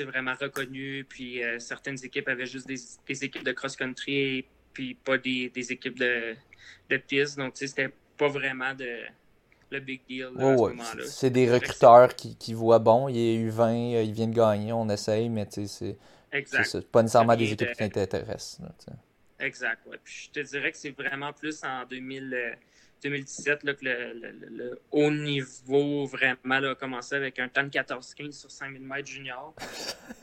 vraiment 0.00 0.34
reconnues. 0.40 1.04
Puis 1.08 1.40
certaines 1.58 2.02
équipes 2.04 2.28
avaient 2.28 2.46
juste 2.46 2.66
des, 2.66 2.78
des 3.06 3.24
équipes 3.24 3.44
de 3.44 3.52
cross-country, 3.52 4.46
puis 4.72 4.94
pas 4.94 5.18
des, 5.18 5.50
des 5.50 5.72
équipes 5.72 5.98
de, 5.98 6.34
de 6.88 6.96
piste. 6.96 7.38
Donc, 7.38 7.52
c'était 7.56 7.90
pas 8.16 8.28
vraiment 8.28 8.74
de, 8.74 9.04
le 9.72 9.80
big 9.80 10.00
deal 10.08 10.28
là, 10.36 10.52
à 10.52 10.56
ce 10.56 10.62
moment-là. 10.62 11.04
C'est 11.06 11.30
des 11.30 11.50
recruteurs 11.50 12.14
qui, 12.14 12.36
qui 12.36 12.54
voient, 12.54 12.78
bon, 12.78 13.08
il 13.08 13.16
est 13.16 13.50
U20, 13.50 13.94
euh, 13.96 14.02
il 14.02 14.12
vient 14.12 14.28
de 14.28 14.34
gagner, 14.34 14.72
on 14.72 14.88
essaye, 14.88 15.28
mais 15.28 15.46
c'est 15.50 15.96
Exact. 16.33 16.64
C'est 16.64 16.90
pas 16.90 17.03
nécessairement 17.03 17.37
des 17.37 17.53
équipes 17.53 17.68
de- 17.68 17.73
qui 17.75 17.90
t'intéressent. 17.90 18.61
Exact, 19.38 19.81
ouais. 19.87 19.99
Puis 20.03 20.31
je 20.33 20.40
te 20.40 20.47
dirais 20.47 20.71
que 20.73 20.79
c'est 20.79 20.90
vraiment 20.97 21.33
plus 21.33 21.62
en 21.64 21.85
2000, 21.85 22.33
euh, 22.33 22.53
2017 23.03 23.64
là, 23.64 23.75
que 23.75 23.85
le, 23.85 24.12
le- 24.14 24.49
le- 24.49 24.81
haut 24.92 25.11
niveau 25.11 26.07
vraiment 26.07 26.61
là, 26.61 26.71
a 26.71 26.75
commencé 26.77 27.16
avec 27.16 27.38
un 27.40 27.49
temps 27.49 27.64
de 27.64 27.68
14-15 27.68 28.31
sur 28.33 28.51
5000 28.51 28.83
mètres 28.83 29.09
junior. 29.09 29.53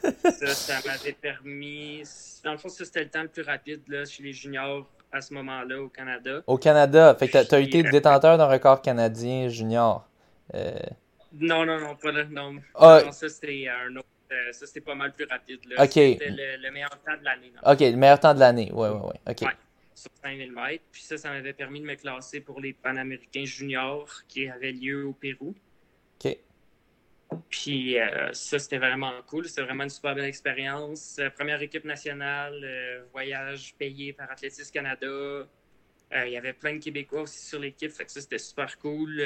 ça, 0.02 0.48
ça 0.48 0.80
m'avait 0.86 1.12
permis, 1.12 2.04
dans 2.44 2.54
le 2.54 2.58
fond, 2.58 2.70
ça, 2.70 2.86
c'était 2.86 3.04
le 3.04 3.10
temps 3.10 3.24
le 3.24 3.28
plus 3.28 3.42
rapide 3.44 3.82
là, 3.90 4.06
chez 4.06 4.24
les 4.24 4.32
juniors 4.34 4.90
à 5.12 5.22
ce 5.22 5.34
moment-là 5.34 5.82
au 5.82 5.90
Canada. 5.90 6.42
Au 6.48 6.58
Canada. 6.58 7.16
Fait 7.20 7.28
que 7.28 7.46
tu 7.48 7.56
as 7.56 7.60
été 7.60 7.84
détenteur 7.84 8.38
d'un 8.38 8.48
record 8.48 8.82
canadien 8.82 9.50
junior. 9.50 10.08
Euh... 10.54 10.72
Non, 11.34 11.66
non, 11.66 11.80
non, 11.80 11.96
pas 11.96 12.12
là. 12.12 12.24
Non. 12.24 12.56
Ah. 12.76 13.02
non 13.06 13.12
ça, 13.12 13.28
c'était 13.28 13.68
un 13.68 13.96
autre. 13.98 14.08
Euh, 14.32 14.52
ça, 14.52 14.68
c'était 14.68 14.82
pas 14.82 14.96
mal 14.96 15.14
plus 15.14 15.26
rapide. 15.26 15.60
Là. 15.66 15.86
C'était 15.86 16.30
le, 16.30 16.72
meilleur 16.72 16.90
temps 16.90 17.18
de 17.18 17.24
l'année. 17.24 17.52
OK, 17.66 17.80
le 17.80 17.96
meilleur 17.96 18.20
temps 18.20 18.34
de 18.34 18.40
l'année. 18.40 18.70
Oui, 18.74 18.88
oui, 18.90 19.00
oui. 19.04 19.32
OK. 19.32 19.42
Ouais, 19.42 19.58
sur 19.96 20.12
5000 20.24 20.52
mètres. 20.52 20.84
Puis 20.92 21.02
ça, 21.02 21.18
ça 21.18 21.30
m'avait 21.30 21.54
permis 21.54 21.82
de 21.82 21.86
me 21.86 21.96
classer 21.96 22.40
pour 22.40 22.62
les 22.62 22.74
Panaméricains 22.74 23.46
juniors 23.46 24.10
qui 24.28 24.48
avaient 24.48 24.72
lieu 24.72 25.08
au 25.08 25.14
Pérou. 25.14 25.56
OK. 26.24 26.38
Puis 27.50 28.00
euh, 28.00 28.32
ça, 28.34 28.60
c'était 28.60 28.78
vraiment 28.78 29.14
cool. 29.28 29.48
C'était 29.48 29.64
vraiment 29.64 29.84
une 29.84 29.90
super 29.90 30.14
belle 30.14 30.26
expérience. 30.26 31.18
Euh, 31.20 31.30
première 31.32 31.62
équipe 31.62 31.86
nationale, 31.86 33.06
voyage 33.12 33.74
payé 33.80 34.14
par 34.14 34.32
Athlétisme 34.32 34.72
Canada. 34.72 35.48
Il 36.12 36.32
y 36.32 36.38
avait 36.38 36.54
plein 36.54 36.74
de 36.74 36.80
Québécois 36.80 37.22
aussi 37.22 37.46
sur 37.46 37.60
l'équipe. 37.60 37.92
Fait 37.92 38.06
que 38.06 38.12
ça, 38.12 38.22
c'était 38.22 38.40
super 38.40 38.78
cool. 38.80 39.22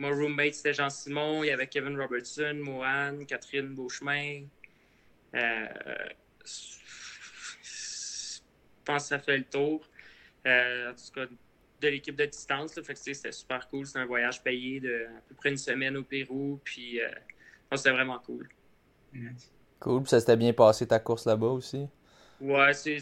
Mon 0.00 0.16
roommate, 0.16 0.54
c'était 0.54 0.72
Jean-Simon. 0.72 1.44
Il 1.44 1.48
y 1.48 1.50
avait 1.50 1.66
Kevin 1.66 2.00
Robertson, 2.00 2.54
Mohan, 2.54 3.22
Catherine 3.28 3.74
Beauchemin. 3.74 4.44
Euh, 5.34 5.66
je 7.62 8.40
pense 8.82 9.02
que 9.02 9.08
ça 9.10 9.18
fait 9.18 9.36
le 9.36 9.44
tour. 9.44 9.86
Euh, 10.46 10.90
en 10.90 10.94
tout 10.94 11.12
cas, 11.14 11.26
de 11.82 11.88
l'équipe 11.88 12.16
de 12.16 12.24
distance. 12.24 12.76
Là, 12.76 12.82
fait 12.82 12.94
que 12.94 12.98
c'était 12.98 13.30
super 13.30 13.68
cool. 13.68 13.84
C'était 13.84 13.98
un 13.98 14.06
voyage 14.06 14.42
payé 14.42 14.80
de 14.80 15.04
à 15.04 15.20
peu 15.28 15.34
près 15.34 15.50
une 15.50 15.58
semaine 15.58 15.98
au 15.98 16.02
Pérou. 16.02 16.58
Puis 16.64 16.98
euh, 17.02 17.10
c'était 17.74 17.90
vraiment 17.90 18.20
cool. 18.20 18.48
Cool. 19.80 20.02
Puis 20.04 20.08
ça 20.08 20.20
s'était 20.20 20.38
bien 20.38 20.54
passé 20.54 20.86
ta 20.86 20.98
course 20.98 21.26
là-bas 21.26 21.48
aussi? 21.48 21.86
Ouais, 22.40 22.72
c'est 22.72 23.00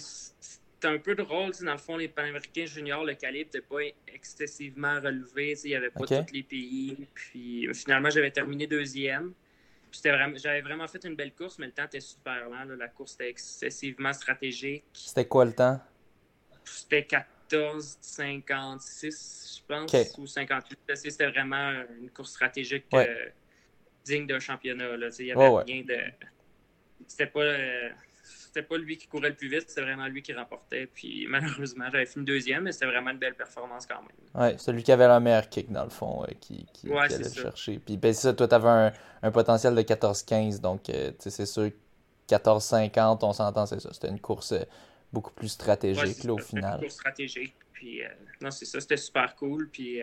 c'était 0.81 0.95
un 0.95 0.99
peu 0.99 1.17
drôle. 1.17 1.51
Dans 1.61 1.73
le 1.73 1.79
fond, 1.79 1.97
les 1.97 2.07
Panaméricains 2.07 2.67
juniors, 2.67 3.05
le 3.05 3.15
calibre 3.15 3.51
n'était 3.53 3.67
pas 3.67 3.83
excessivement 4.15 5.01
relevé. 5.01 5.59
Il 5.65 5.71
n'y 5.71 5.75
avait 5.75 5.91
pas 5.91 6.07
tous 6.07 6.33
les 6.33 6.45
pays. 6.45 6.97
Puis 7.15 7.69
finalement, 7.75 8.11
j'avais 8.11 8.31
terminé 8.31 8.69
deuxième. 8.69 9.33
J'avais 9.91 10.61
vraiment 10.61 10.87
fait 10.87 11.05
une 11.05 11.17
belle 11.17 11.35
course, 11.35 11.59
mais 11.59 11.67
le 11.67 11.73
temps 11.73 11.87
était 11.87 11.99
super 11.99 12.49
lent. 12.49 12.65
La 12.77 12.89
course 12.89 13.15
était 13.15 13.31
excessivement 13.31 14.13
stratégique. 14.13 14.85
C'était 14.93 15.27
quoi 15.27 15.45
le 15.47 15.53
temps? 15.53 15.81
C'était 16.65 17.05
14, 17.05 17.99
56, 18.01 19.61
je 19.61 19.75
pense, 19.75 20.19
ou 20.19 20.27
58. 20.27 20.79
C'était 20.95 21.27
vraiment 21.27 21.73
une 22.01 22.11
course 22.11 22.31
stratégique 22.31 22.85
euh, 22.95 23.31
digne 24.05 24.29
d'un 24.29 24.39
championnat. 24.39 24.91
Il 25.19 25.25
n'y 25.25 25.33
avait 25.33 25.63
rien 25.65 25.83
de. 25.83 25.99
C'était 27.09 27.27
pas. 27.27 27.41
Euh, 27.41 27.89
c'était 28.49 28.67
pas 28.67 28.79
lui 28.79 28.97
qui 28.97 29.07
courait 29.07 29.29
le 29.29 29.35
plus 29.35 29.49
vite, 29.49 29.69
c'était 29.69 29.83
vraiment 29.83 30.07
lui 30.07 30.23
qui 30.23 30.33
remportait. 30.33 30.87
Puis 30.87 31.27
malheureusement, 31.29 31.85
j'avais 31.93 32.07
fini 32.07 32.25
deuxième, 32.25 32.65
mais 32.65 32.73
c'était 32.73 32.87
vraiment 32.87 33.11
une 33.11 33.19
belle 33.19 33.35
performance 33.35 33.87
quand 33.87 34.01
même. 34.01 34.43
Ouais, 34.43 34.57
c'est 34.59 34.73
lui 34.73 34.83
qui 34.83 34.91
avait 34.91 35.07
la 35.07 35.21
meilleure 35.21 35.49
kick 35.49 35.71
dans 35.71 35.85
le 35.85 35.91
fond, 35.91 36.25
euh, 36.25 36.33
qui, 36.41 36.67
qui, 36.73 36.91
allait 36.93 37.19
le 37.19 37.31
chercher. 37.31 37.79
Puis 37.79 37.97
ben, 37.97 38.13
ça, 38.13 38.33
toi, 38.33 38.49
tu 38.49 38.55
avais 38.55 38.93
un, 39.23 39.31
potentiel 39.31 39.75
de 39.75 39.83
14-15, 39.83 40.61
donc 40.61 40.89
euh, 40.89 41.13
c'est 41.19 41.47
sûr, 41.47 41.71
14-50, 42.29 43.19
on 43.23 43.33
s'entend, 43.33 43.67
c'est 43.67 43.81
ça. 43.81 43.93
C'était 43.93 44.09
une 44.09 44.21
course 44.21 44.53
euh, 44.53 44.63
beaucoup 45.13 45.33
plus 45.33 45.49
stratégique 45.49 46.25
là, 46.25 46.33
au 46.33 46.39
final. 46.39 46.75
Une 46.77 46.81
course 46.81 46.95
stratégique. 46.95 47.55
Puis 47.73 48.01
non, 48.41 48.51
c'est 48.51 48.65
ça, 48.65 48.81
c'était 48.81 48.97
super 48.97 49.37
cool. 49.37 49.69
Puis 49.69 50.01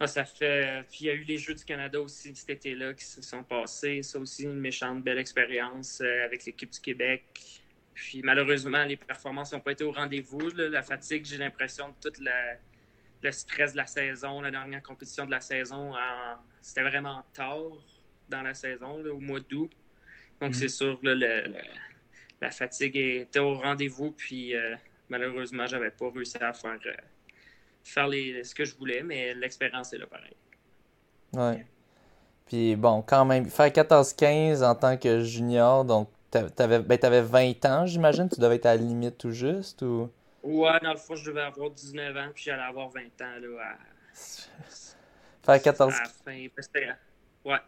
ah, 0.00 0.06
ça 0.06 0.24
fait. 0.24 0.84
Puis 0.90 1.00
il 1.00 1.06
y 1.06 1.10
a 1.10 1.14
eu 1.14 1.24
les 1.24 1.38
Jeux 1.38 1.54
du 1.54 1.64
Canada 1.64 2.00
aussi 2.00 2.34
cet 2.34 2.50
été-là 2.50 2.94
qui 2.94 3.04
se 3.04 3.20
sont 3.20 3.42
passés. 3.42 4.02
Ça 4.02 4.18
aussi, 4.18 4.44
une 4.44 4.60
méchante 4.60 5.02
belle 5.02 5.18
expérience 5.18 6.00
euh, 6.00 6.24
avec 6.24 6.44
l'équipe 6.44 6.70
du 6.70 6.80
Québec. 6.80 7.24
Puis 7.94 8.22
malheureusement, 8.22 8.84
les 8.84 8.96
performances 8.96 9.52
n'ont 9.52 9.60
pas 9.60 9.72
été 9.72 9.82
au 9.82 9.90
rendez-vous. 9.90 10.50
La 10.54 10.82
fatigue, 10.82 11.24
j'ai 11.24 11.36
l'impression 11.36 11.88
de 11.88 12.10
tout 12.10 12.22
le 13.22 13.32
stress 13.32 13.72
de 13.72 13.78
la 13.78 13.86
saison, 13.86 14.40
la 14.40 14.52
dernière 14.52 14.82
compétition 14.82 15.26
de 15.26 15.32
la 15.32 15.40
saison, 15.40 15.94
c'était 16.62 16.82
vraiment 16.82 17.24
tard 17.32 17.72
dans 18.28 18.42
la 18.42 18.54
saison, 18.54 19.04
au 19.04 19.18
mois 19.18 19.40
d'août. 19.40 19.72
Donc, 20.40 20.52
mm-hmm. 20.52 20.54
c'est 20.54 20.68
sûr, 20.68 21.00
la 22.40 22.50
fatigue 22.52 22.96
était 22.96 23.40
au 23.40 23.54
rendez-vous. 23.54 24.12
Puis 24.12 24.54
euh, 24.54 24.76
malheureusement, 25.08 25.66
j'avais 25.66 25.90
pas 25.90 26.10
réussi 26.10 26.36
à 26.40 26.52
faire. 26.52 26.78
Euh, 26.86 26.92
faire 27.84 28.08
ce 28.08 28.54
que 28.54 28.64
je 28.64 28.76
voulais, 28.76 29.02
mais 29.02 29.34
l'expérience 29.34 29.92
est 29.92 29.98
là 29.98 30.06
pareil. 30.06 30.36
Ouais. 31.32 31.66
Puis 32.46 32.76
bon, 32.76 33.02
quand 33.02 33.24
même, 33.24 33.46
faire 33.46 33.68
14-15 33.68 34.64
en 34.64 34.74
tant 34.74 34.96
que 34.96 35.22
junior, 35.22 35.84
donc 35.84 36.08
t'avais 36.30 36.78
ben, 36.80 36.98
avais 37.02 37.22
20 37.22 37.64
ans, 37.66 37.86
j'imagine, 37.86 38.28
tu 38.28 38.40
devais 38.40 38.56
être 38.56 38.66
à 38.66 38.74
la 38.74 38.82
limite 38.82 39.18
tout 39.18 39.32
juste 39.32 39.82
ou? 39.82 40.10
Ouais, 40.42 40.78
dans 40.82 40.92
le 40.92 40.98
fond, 40.98 41.14
je 41.14 41.26
devais 41.26 41.42
avoir 41.42 41.70
19 41.70 42.16
ans, 42.16 42.28
puis 42.34 42.44
j'allais 42.44 42.62
avoir 42.62 42.88
20 42.88 43.00
ans 43.00 43.38
là, 43.40 43.76
Faire 45.44 45.62
14. 45.62 45.94
À 45.94 45.98
la 45.98 46.08
fin, 46.08 46.46
ouais, 47.44 47.58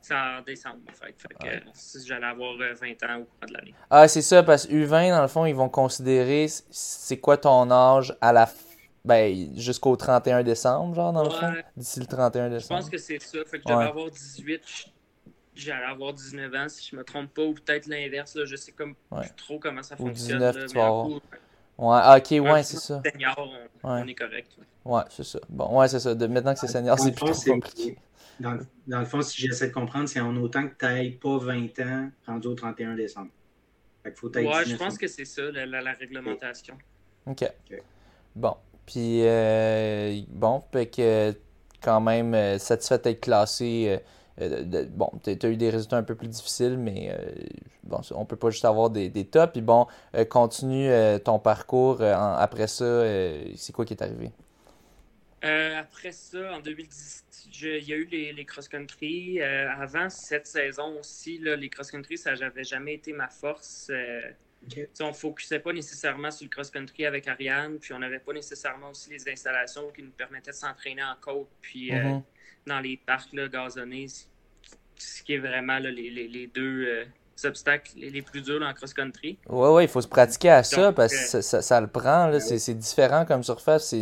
c'est 0.00 0.14
en 0.14 0.42
décembre 0.42 0.80
en 0.88 0.92
fait. 0.92 1.14
fait 1.16 1.34
que, 1.34 2.04
j'allais 2.04 2.26
avoir 2.26 2.56
20 2.56 2.62
euh, 2.62 3.08
ans 3.08 3.20
au 3.20 3.24
cours 3.24 3.48
de 3.48 3.52
l'année. 3.52 3.74
Ah, 3.90 4.06
c'est 4.08 4.22
ça, 4.22 4.42
parce 4.42 4.66
que 4.66 4.72
U20, 4.72 5.10
dans 5.10 5.22
le 5.22 5.28
fond, 5.28 5.44
ils 5.44 5.54
vont 5.54 5.68
considérer 5.68 6.46
c'est 6.48 7.18
quoi 7.18 7.36
ton 7.36 7.70
âge 7.70 8.16
à 8.20 8.32
la 8.32 8.46
fin 8.46 8.73
ben, 9.04 9.56
jusqu'au 9.56 9.96
31 9.96 10.42
décembre, 10.42 10.94
genre, 10.94 11.12
dans 11.12 11.24
le 11.24 11.30
fond. 11.30 11.52
D'ici 11.76 12.00
le 12.00 12.06
31 12.06 12.50
décembre. 12.50 12.80
Je 12.80 12.82
pense 12.82 12.90
que 12.90 12.98
c'est 12.98 13.20
ça. 13.20 13.38
Fait 13.44 13.58
que 13.58 13.64
j'allais 13.66 13.88
avoir 13.88 14.10
18, 14.10 14.62
j'allais 15.54 15.84
avoir 15.84 16.12
19 16.14 16.54
ans, 16.54 16.68
si 16.68 16.88
je 16.90 16.96
me 16.96 17.04
trompe 17.04 17.32
pas, 17.34 17.42
ou 17.42 17.54
peut-être 17.54 17.86
l'inverse, 17.86 18.34
là. 18.34 18.44
Je 18.44 18.56
sais 18.56 18.72
comme 18.72 18.94
plus 19.10 19.30
trop 19.36 19.58
comment 19.58 19.82
ça 19.82 19.94
ou 19.98 20.06
fonctionne. 20.06 20.38
19, 20.38 20.56
là, 20.56 20.66
tu 20.66 20.74
vas 20.74 21.04
Ouais, 21.76 21.98
ah, 22.00 22.18
ok, 22.18 22.30
ouais, 22.30 22.62
c'est 22.62 22.76
ça. 22.76 23.02
Senior, 23.04 23.50
on, 23.82 24.06
est 24.06 24.14
correct. 24.14 24.56
Ouais, 24.84 25.02
c'est 25.10 25.24
ça. 25.24 25.40
Bon, 25.48 25.76
ouais, 25.76 25.88
c'est 25.88 25.98
ça. 25.98 26.14
De, 26.14 26.26
maintenant 26.28 26.54
que 26.54 26.60
c'est 26.60 26.68
senior, 26.68 26.98
c'est 26.98 27.12
plus 27.12 27.44
compliqué. 27.44 27.98
Dans, 28.38 28.58
dans, 28.86 29.00
le 29.00 29.04
fond, 29.04 29.22
si 29.22 29.42
j'essaie 29.42 29.68
de 29.68 29.72
comprendre, 29.72 30.08
c'est 30.08 30.20
en 30.20 30.36
autant 30.36 30.68
que 30.68 30.74
tu 30.78 30.84
n'ailles 30.84 31.12
pas 31.12 31.38
20 31.38 31.78
ans 31.80 32.10
rendu 32.26 32.48
au 32.48 32.54
31 32.54 32.94
décembre. 32.94 33.30
Fait 34.04 34.12
que 34.12 34.18
faut 34.18 34.28
ouais, 34.28 34.64
je 34.66 34.76
pense 34.76 34.98
que 34.98 35.08
c'est 35.08 35.24
ça, 35.24 35.42
la, 35.50 35.66
la, 35.66 35.92
réglementation. 35.92 36.76
OK. 37.26 37.44
Bon. 38.36 38.56
Puis, 38.86 39.20
euh, 39.22 40.20
bon, 40.28 40.62
fait 40.72 40.86
que 40.86 41.34
quand 41.82 42.00
même 42.00 42.34
euh, 42.34 42.58
satisfait 42.58 42.98
d'être 42.98 43.20
classé. 43.20 44.00
Euh, 44.40 44.84
bon, 44.88 45.10
tu 45.22 45.30
as 45.30 45.48
eu 45.48 45.56
des 45.56 45.70
résultats 45.70 45.96
un 45.96 46.02
peu 46.02 46.14
plus 46.14 46.28
difficiles, 46.28 46.76
mais 46.76 47.16
bon, 47.84 48.00
on 48.12 48.24
peut 48.24 48.36
pas 48.36 48.50
juste 48.50 48.64
avoir 48.64 48.90
des, 48.90 49.08
des 49.08 49.24
tops. 49.24 49.52
Puis 49.52 49.62
bon, 49.62 49.86
continue 50.28 50.90
ton 51.24 51.38
parcours. 51.38 52.02
après 52.02 52.66
ça, 52.66 53.04
c'est 53.54 53.72
quoi 53.72 53.84
qui 53.84 53.94
est 53.94 54.02
arrivé? 54.02 54.32
après 55.78 56.10
ça, 56.10 56.54
en 56.54 56.60
2010, 56.60 57.24
il 57.62 57.84
y 57.84 57.92
a 57.92 57.96
eu 57.96 58.06
les, 58.06 58.32
les 58.32 58.44
cross-country. 58.44 59.40
avant 59.40 60.10
cette 60.10 60.48
saison 60.48 60.98
aussi, 60.98 61.38
les 61.38 61.68
cross-country, 61.68 62.18
ça 62.18 62.34
n'avait 62.34 62.64
jamais 62.64 62.94
été 62.94 63.12
ma 63.12 63.28
force. 63.28 63.92
On 65.00 65.08
ne 65.08 65.12
focusait 65.12 65.58
pas 65.58 65.72
nécessairement 65.72 66.30
sur 66.30 66.44
le 66.44 66.50
cross-country 66.50 67.06
avec 67.06 67.28
Ariane, 67.28 67.78
puis 67.78 67.92
on 67.92 67.98
n'avait 67.98 68.18
pas 68.18 68.32
nécessairement 68.32 68.90
aussi 68.90 69.10
les 69.10 69.28
installations 69.28 69.90
qui 69.94 70.02
nous 70.02 70.10
permettaient 70.10 70.50
de 70.50 70.56
s'entraîner 70.56 71.02
en 71.02 71.14
côte, 71.20 71.48
puis 71.60 71.92
euh, 71.92 72.02
mm-hmm. 72.02 72.22
dans 72.66 72.80
les 72.80 72.96
parcs 72.96 73.32
là, 73.32 73.48
gazonnés, 73.48 74.06
ce 74.96 75.22
qui 75.22 75.34
est 75.34 75.38
vraiment 75.38 75.78
les, 75.78 76.50
deux 76.52 76.84
euh, 76.86 77.04
obstacles 77.44 77.92
les, 77.96 78.22
plus 78.22 78.42
durs 78.42 78.60
dans 78.60 78.68
le 78.68 78.74
cross-country. 78.74 79.38
Oui, 79.48 79.68
oui, 79.70 79.82
il 79.84 79.88
faut 79.88 80.00
se 80.00 80.08
pratiquer 80.08 80.50
à 80.50 80.62
ça 80.62 80.92
parce 80.92 81.14
que 81.14 81.38
euh, 81.38 81.42
ça, 81.42 81.80
le 81.80 81.86
prend. 81.86 82.38
C'est 82.40 82.74
différent 82.74 83.24
comme 83.24 83.42
surface, 83.42 83.94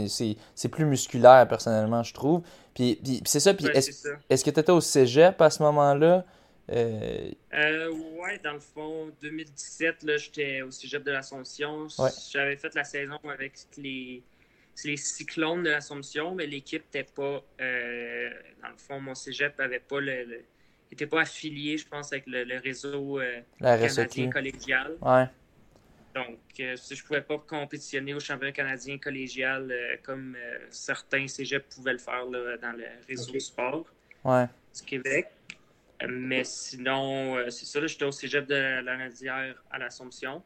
c'est 0.55 0.69
plus 0.69 0.85
musculaire 0.85 1.47
personnellement, 1.49 2.03
je 2.03 2.15
trouve. 2.15 2.43
Puis, 2.75 3.01
c'est 3.25 3.41
ça. 3.41 3.55
Puis 3.55 3.67
est-ce 3.75 4.45
que 4.45 4.51
tu 4.51 4.61
étais 4.61 4.73
au 4.73 4.81
cégep 4.81 5.41
à 5.41 5.51
ce 5.51 5.63
moment-là? 5.63 6.25
Euh... 6.73 7.31
Euh, 7.55 7.91
ouais, 7.91 8.39
dans 8.43 8.55
le 8.55 8.61
fond, 8.61 9.13
2017, 9.21 10.17
j'étais 10.17 10.63
au 10.63 10.71
cégep 10.71 11.03
de 11.05 11.11
l'Assomption. 11.11 11.87
J'avais 12.31 12.57
fait 12.57 12.75
la 12.75 12.85
saison 12.85 13.19
avec 13.25 13.55
les, 13.77 14.23
les 14.85 14.97
cyclones 14.97 15.63
de 15.63 15.71
l'Assomption, 15.71 16.35
mais 16.35 16.47
l'équipe 16.47 16.85
n'était 16.85 17.11
pas. 17.11 17.43
Euh, 17.61 18.31
dans 18.63 18.71
le 18.71 18.77
fond, 18.77 19.01
mon 19.01 19.15
cégep 19.15 19.59
n'avait 19.59 19.81
pas 19.81 20.01
le, 20.01 20.45
était 20.91 21.07
pas 21.07 21.23
affilié, 21.23 21.77
je 21.77 21.87
pense, 21.87 22.13
avec 22.13 22.25
le, 22.27 22.59
réseau 22.59 23.21
euh, 23.21 23.41
canadien 23.61 24.31
collégial. 24.31 24.97
Ouais. 25.03 25.27
Donc, 26.15 26.39
si 26.77 26.95
je 26.95 27.05
pouvais 27.05 27.23
pas 27.23 27.39
compétitionner 27.39 28.13
au 28.13 28.21
championnat 28.21 28.53
canadien 28.53 28.99
collégial 28.99 29.75
comme 30.03 30.37
certains 30.69 31.27
cégeps 31.27 31.75
pouvaient 31.75 31.95
le 31.95 31.99
faire 31.99 32.27
dans 32.27 32.77
le 32.77 32.85
réseau 33.09 33.39
sport 33.41 33.87
du 34.25 34.83
Québec. 34.87 35.29
Mais 36.09 36.45
sinon, 36.45 37.37
euh, 37.37 37.51
c'est 37.51 37.67
ça, 37.67 37.85
j'étais 37.87 38.05
au 38.05 38.13
cégep 38.13 38.47
de 38.47 38.55
la 38.55 38.97
Nadière 38.97 39.63
à 39.71 39.79
l'Assomption. 39.79 40.43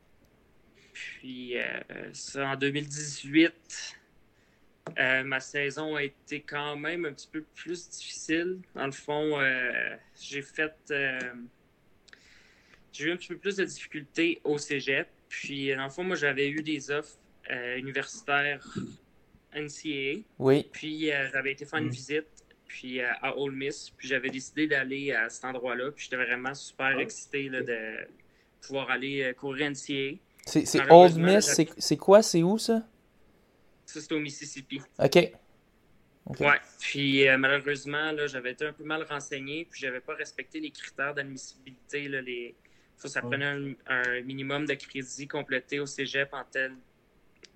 Puis, 0.93 1.59
euh, 1.59 1.81
ça, 2.13 2.49
en 2.49 2.57
2018, 2.57 3.97
euh, 4.99 5.23
ma 5.25 5.41
saison 5.41 5.97
a 5.97 6.03
été 6.03 6.41
quand 6.41 6.77
même 6.77 7.05
un 7.05 7.13
petit 7.13 7.29
peu 7.31 7.43
plus 7.55 7.89
difficile. 7.89 8.59
Dans 8.75 8.87
le 8.87 8.93
fond, 8.93 9.39
j'ai 10.21 10.43
fait. 10.43 10.75
j'ai 12.93 13.05
eu 13.05 13.13
un 13.13 13.17
petit 13.17 13.29
peu 13.29 13.39
plus 13.39 13.57
de 13.57 13.65
difficultés 13.65 14.41
au 14.45 14.59
cégep. 14.59 15.09
Puis, 15.29 15.75
dans 15.75 15.85
le 15.85 15.91
fond, 15.91 16.05
moi, 16.05 16.17
j'avais 16.17 16.49
eu 16.49 16.63
des 16.63 16.91
offres 16.91 17.19
universitaires 17.77 18.67
NCAA. 19.55 20.23
Oui. 20.39 20.69
Puis, 20.73 21.07
j'avais 21.33 21.53
été 21.53 21.65
faire 21.67 21.79
une 21.81 21.87
mm. 21.87 21.91
visite 21.91 22.36
puis 22.67 23.01
à 23.01 23.37
Ole 23.37 23.53
Miss. 23.53 23.91
Puis 23.91 24.09
j'avais 24.09 24.31
décidé 24.31 24.67
d'aller 24.67 25.13
à 25.13 25.29
cet 25.29 25.45
endroit-là. 25.45 25.91
Puis 25.93 26.05
j'étais 26.05 26.23
vraiment 26.23 26.55
super 26.55 26.95
oh. 26.97 27.01
excité 27.01 27.49
là, 27.49 27.63
de 27.63 28.09
pouvoir 28.61 28.91
aller 28.91 29.35
courir 29.37 29.71
NCAA. 29.71 30.19
C'est 30.47 30.91
Ole 30.91 31.15
Miss, 31.15 31.61
c'est 31.79 31.97
quoi, 31.97 32.23
c'est 32.23 32.43
où 32.43 32.59
ça? 32.59 32.83
Ça, 33.85 34.01
c'est 34.01 34.13
au 34.13 34.19
Mississippi. 34.19 34.81
OK. 34.99 35.17
Ouais. 36.41 36.61
Puis 36.81 37.29
euh, 37.29 37.39
malheureusement, 37.39 38.11
là, 38.11 38.27
j'avais 38.27 38.53
été 38.53 38.67
un 38.67 38.73
peu 38.73 38.83
mal 38.83 39.05
renseigné, 39.05 39.67
puis 39.71 39.81
j'avais 39.81 40.01
pas 40.01 40.15
respecté 40.15 40.59
les 40.59 40.71
critères 40.71 41.15
d'admissibilité. 41.15 42.09
Là, 42.09 42.21
les... 42.21 42.57
Ça, 42.97 43.09
ça 43.09 43.21
prenait 43.21 43.77
un, 43.87 44.21
minimum 44.23 44.67
de 44.67 44.75
crédit 44.75 45.29
complété 45.29 45.79
au 45.79 45.87
cégep 45.87 46.33
en, 46.33 46.43
tel... 46.51 46.75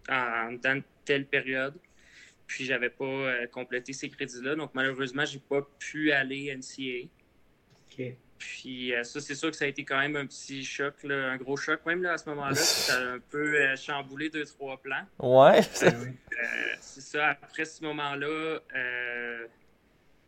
en, 0.08 0.52
dans 0.52 0.82
telle 1.04 1.26
période. 1.26 1.74
Puis 2.50 2.64
j'avais 2.64 2.90
pas 2.90 3.04
euh, 3.04 3.46
complété 3.46 3.92
ces 3.92 4.08
crédits-là. 4.08 4.56
Donc 4.56 4.72
malheureusement, 4.74 5.24
j'ai 5.24 5.38
pas 5.38 5.62
pu 5.78 6.10
aller 6.10 6.52
NCA. 6.52 7.06
OK. 7.86 8.16
Puis 8.38 8.92
euh, 8.92 9.04
ça, 9.04 9.20
c'est 9.20 9.36
sûr 9.36 9.52
que 9.52 9.56
ça 9.56 9.66
a 9.66 9.68
été 9.68 9.84
quand 9.84 10.00
même 10.00 10.16
un 10.16 10.26
petit 10.26 10.64
choc, 10.64 10.94
un 11.04 11.36
gros 11.36 11.56
choc 11.56 11.86
même 11.86 12.02
là, 12.02 12.14
à 12.14 12.18
ce 12.18 12.28
moment-là. 12.30 12.54
Ça 12.56 12.94
a 12.94 13.02
un 13.12 13.18
peu 13.20 13.54
euh, 13.54 13.76
chamboulé 13.76 14.30
deux, 14.30 14.44
trois 14.46 14.78
plans. 14.78 15.06
Ouais. 15.20 15.60
Euh, 15.60 15.90
c'est 16.80 17.02
ça. 17.02 17.28
Après 17.28 17.66
ce 17.66 17.84
moment-là, 17.84 18.58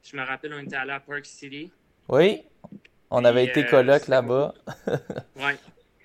je 0.05 0.17
me 0.17 0.23
rappelle, 0.23 0.55
on 0.55 0.61
était 0.61 0.77
allé 0.77 0.93
à 0.93 1.01
Park 1.01 1.27
City. 1.27 1.73
Oui. 2.09 2.43
On 3.11 3.25
avait 3.25 3.47
été 3.47 3.67
coloc 3.67 4.07
là-bas. 4.07 4.55
ouais. 5.37 5.57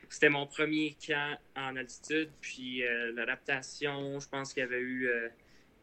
C'était 0.09 0.29
mon 0.29 0.47
premier 0.47 0.97
camp 1.05 1.37
en 1.55 1.75
altitude. 1.75 2.31
Puis 2.41 2.81
l'adaptation, 3.13 4.19
je 4.19 4.27
pense 4.27 4.53
qu'il 4.53 4.61
y 4.61 4.65
avait 4.65 4.81
eu 4.81 5.11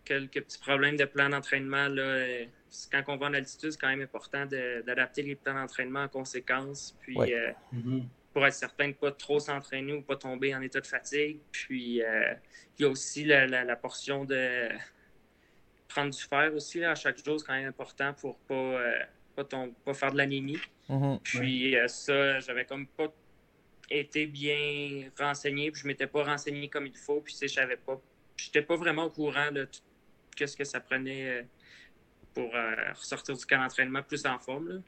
quelques 0.05 0.43
petits 0.43 0.59
problèmes 0.59 0.97
de 0.97 1.05
plan 1.05 1.29
d'entraînement. 1.29 1.89
Là, 1.89 2.45
quand 2.91 3.03
on 3.09 3.17
va 3.17 3.27
en 3.27 3.35
altitude, 3.35 3.73
c'est 3.73 3.81
quand 3.81 3.89
même 3.89 4.03
important 4.03 4.47
d'adapter 4.47 5.23
les 5.23 5.35
plans 5.35 5.55
d'entraînement 5.55 6.05
en 6.05 6.09
conséquence. 6.09 6.97
Puis, 7.01 7.17
euh, 7.19 7.53
mm-hmm. 7.75 8.05
pour 8.33 8.47
être 8.47 8.55
certain 8.55 8.85
de 8.85 8.91
ne 8.91 8.95
pas 8.95 9.13
trop 9.13 9.39
s'entraîner 9.41 9.93
ou 9.93 10.03
pas 10.03 10.17
tomber 10.17 10.55
en 10.55 10.63
état 10.63 10.81
de 10.81 10.87
fatigue. 10.87 11.39
Puis, 11.51 12.03
euh, 12.03 12.35
il 12.79 12.83
y 12.83 12.85
a 12.85 12.91
aussi 12.91 13.25
la, 13.25 13.77
portion 13.77 14.25
de 14.25 14.69
prendre 15.89 16.11
du 16.11 16.23
fer 16.23 16.53
aussi 16.55 16.85
à 16.85 16.95
chaque 16.95 17.25
jour, 17.25 17.39
c'est 17.39 17.47
quand 17.47 17.55
même 17.55 17.69
important 17.69 18.13
pour 18.15 18.39
ne 18.43 18.49
pas, 18.49 19.45
euh, 19.45 19.71
pas, 19.85 19.95
faire 19.95 20.13
de 20.13 20.19
l'anémie. 20.19 20.59
Mm-hmm. 20.89 21.21
Puis, 21.23 21.77
ça, 21.87 22.41
j'avais 22.41 22.65
comme 22.65 22.87
pas 22.87 23.13
été 23.91 24.27
bien 24.27 25.11
renseigné, 25.19 25.71
puis 25.71 25.83
je 25.83 25.87
m'étais 25.87 26.07
pas 26.07 26.25
renseigné 26.25 26.69
comme 26.69 26.87
il 26.87 26.97
faut, 26.97 27.21
puis 27.21 27.37
je 27.41 27.47
savais 27.47 27.77
pas, 27.77 28.01
j'étais 28.37 28.63
pas 28.63 28.77
vraiment 28.77 29.05
au 29.05 29.11
courant 29.11 29.53
de 29.53 29.65
tout 29.65 29.81
ce 30.37 30.57
que 30.57 30.65
ça 30.65 30.81
prenait 30.81 31.47
pour 32.35 32.55
euh, 32.55 32.93
ressortir 32.95 33.35
du 33.37 33.47
camp 33.47 33.63
d'entraînement 33.63 34.03
plus 34.03 34.27
en 34.27 34.39
forme. 34.39 34.83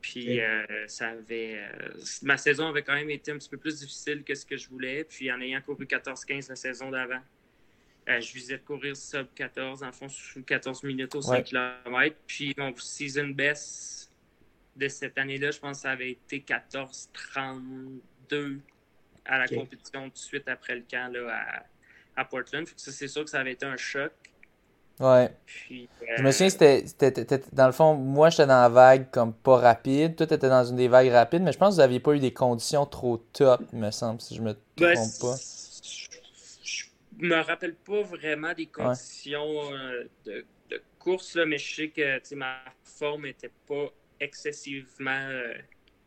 Puis 0.00 0.40
euh, 0.40 0.86
ça 0.86 1.10
avait. 1.10 1.60
Euh, 1.60 1.94
ma 2.22 2.36
saison 2.36 2.68
avait 2.68 2.82
quand 2.82 2.94
même 2.94 3.08
été 3.08 3.32
un 3.32 3.38
petit 3.38 3.48
peu 3.48 3.56
plus 3.56 3.78
difficile 3.78 4.22
que 4.22 4.34
ce 4.34 4.44
que 4.44 4.58
je 4.58 4.68
voulais. 4.68 5.04
Puis 5.04 5.32
en 5.32 5.40
ayant 5.40 5.62
couru 5.62 5.86
14-15 5.86 6.50
la 6.50 6.56
saison 6.56 6.90
d'avant, 6.90 7.22
je 8.06 8.34
visais 8.34 8.58
de 8.58 8.62
courir 8.62 8.94
sub 8.96 9.28
14, 9.34 9.82
en 9.82 9.92
fond, 9.92 10.10
sous 10.10 10.42
14 10.42 10.82
minutes 10.82 11.14
au 11.14 11.22
5 11.22 11.42
km. 11.44 12.14
Puis 12.26 12.52
mon 12.58 12.76
season 12.76 13.28
best 13.28 14.12
de 14.76 14.88
cette 14.88 15.16
année-là, 15.16 15.52
je 15.52 15.58
pense 15.58 15.78
que 15.78 15.82
ça 15.84 15.92
avait 15.92 16.10
été 16.10 16.40
14-32 16.40 18.58
à 19.24 19.38
la 19.38 19.48
compétition 19.48 20.10
tout 20.10 20.14
de 20.14 20.18
suite 20.18 20.46
après 20.48 20.74
le 20.74 20.82
camp 20.82 21.10
là, 21.10 21.32
à, 21.32 21.64
à 22.20 22.26
Portland. 22.26 22.68
Ça, 22.76 22.92
c'est 22.92 23.08
sûr 23.08 23.24
que 23.24 23.30
ça 23.30 23.40
avait 23.40 23.52
été 23.52 23.64
un 23.64 23.78
choc. 23.78 24.12
Ouais. 25.00 25.28
je 25.68 26.22
me 26.22 26.30
souviens, 26.30 26.50
c'était, 26.50 26.84
dans 27.52 27.66
le 27.66 27.72
fond, 27.72 27.94
moi 27.94 28.30
j'étais 28.30 28.46
dans 28.46 28.62
la 28.62 28.68
vague 28.68 29.10
comme 29.10 29.34
pas 29.34 29.56
rapide, 29.56 30.14
toi 30.14 30.26
t'étais 30.26 30.48
dans 30.48 30.64
une 30.64 30.76
des 30.76 30.86
vagues 30.86 31.10
rapides, 31.10 31.42
mais 31.42 31.52
je 31.52 31.58
pense 31.58 31.70
que 31.70 31.74
vous 31.74 31.80
n'aviez 31.80 31.98
pas 31.98 32.14
eu 32.14 32.20
des 32.20 32.32
conditions 32.32 32.86
trop 32.86 33.16
top, 33.32 33.60
me 33.72 33.90
semble, 33.90 34.20
si 34.20 34.36
je 34.36 34.42
me 34.42 34.56
ben, 34.76 34.94
trompe 34.94 35.20
pas. 35.20 35.36
Je 37.18 37.26
me 37.26 37.40
rappelle 37.40 37.74
pas 37.74 38.02
vraiment 38.02 38.52
des 38.54 38.66
conditions 38.66 39.72
euh, 39.72 40.04
de, 40.26 40.44
course, 40.98 41.34
là, 41.34 41.44
mais 41.44 41.58
je 41.58 41.74
sais 41.74 41.88
que 41.88 42.34
ma 42.34 42.58
forme 42.84 43.26
était 43.26 43.52
pas 43.66 43.88
excessivement 44.20 45.10
euh, 45.10 45.54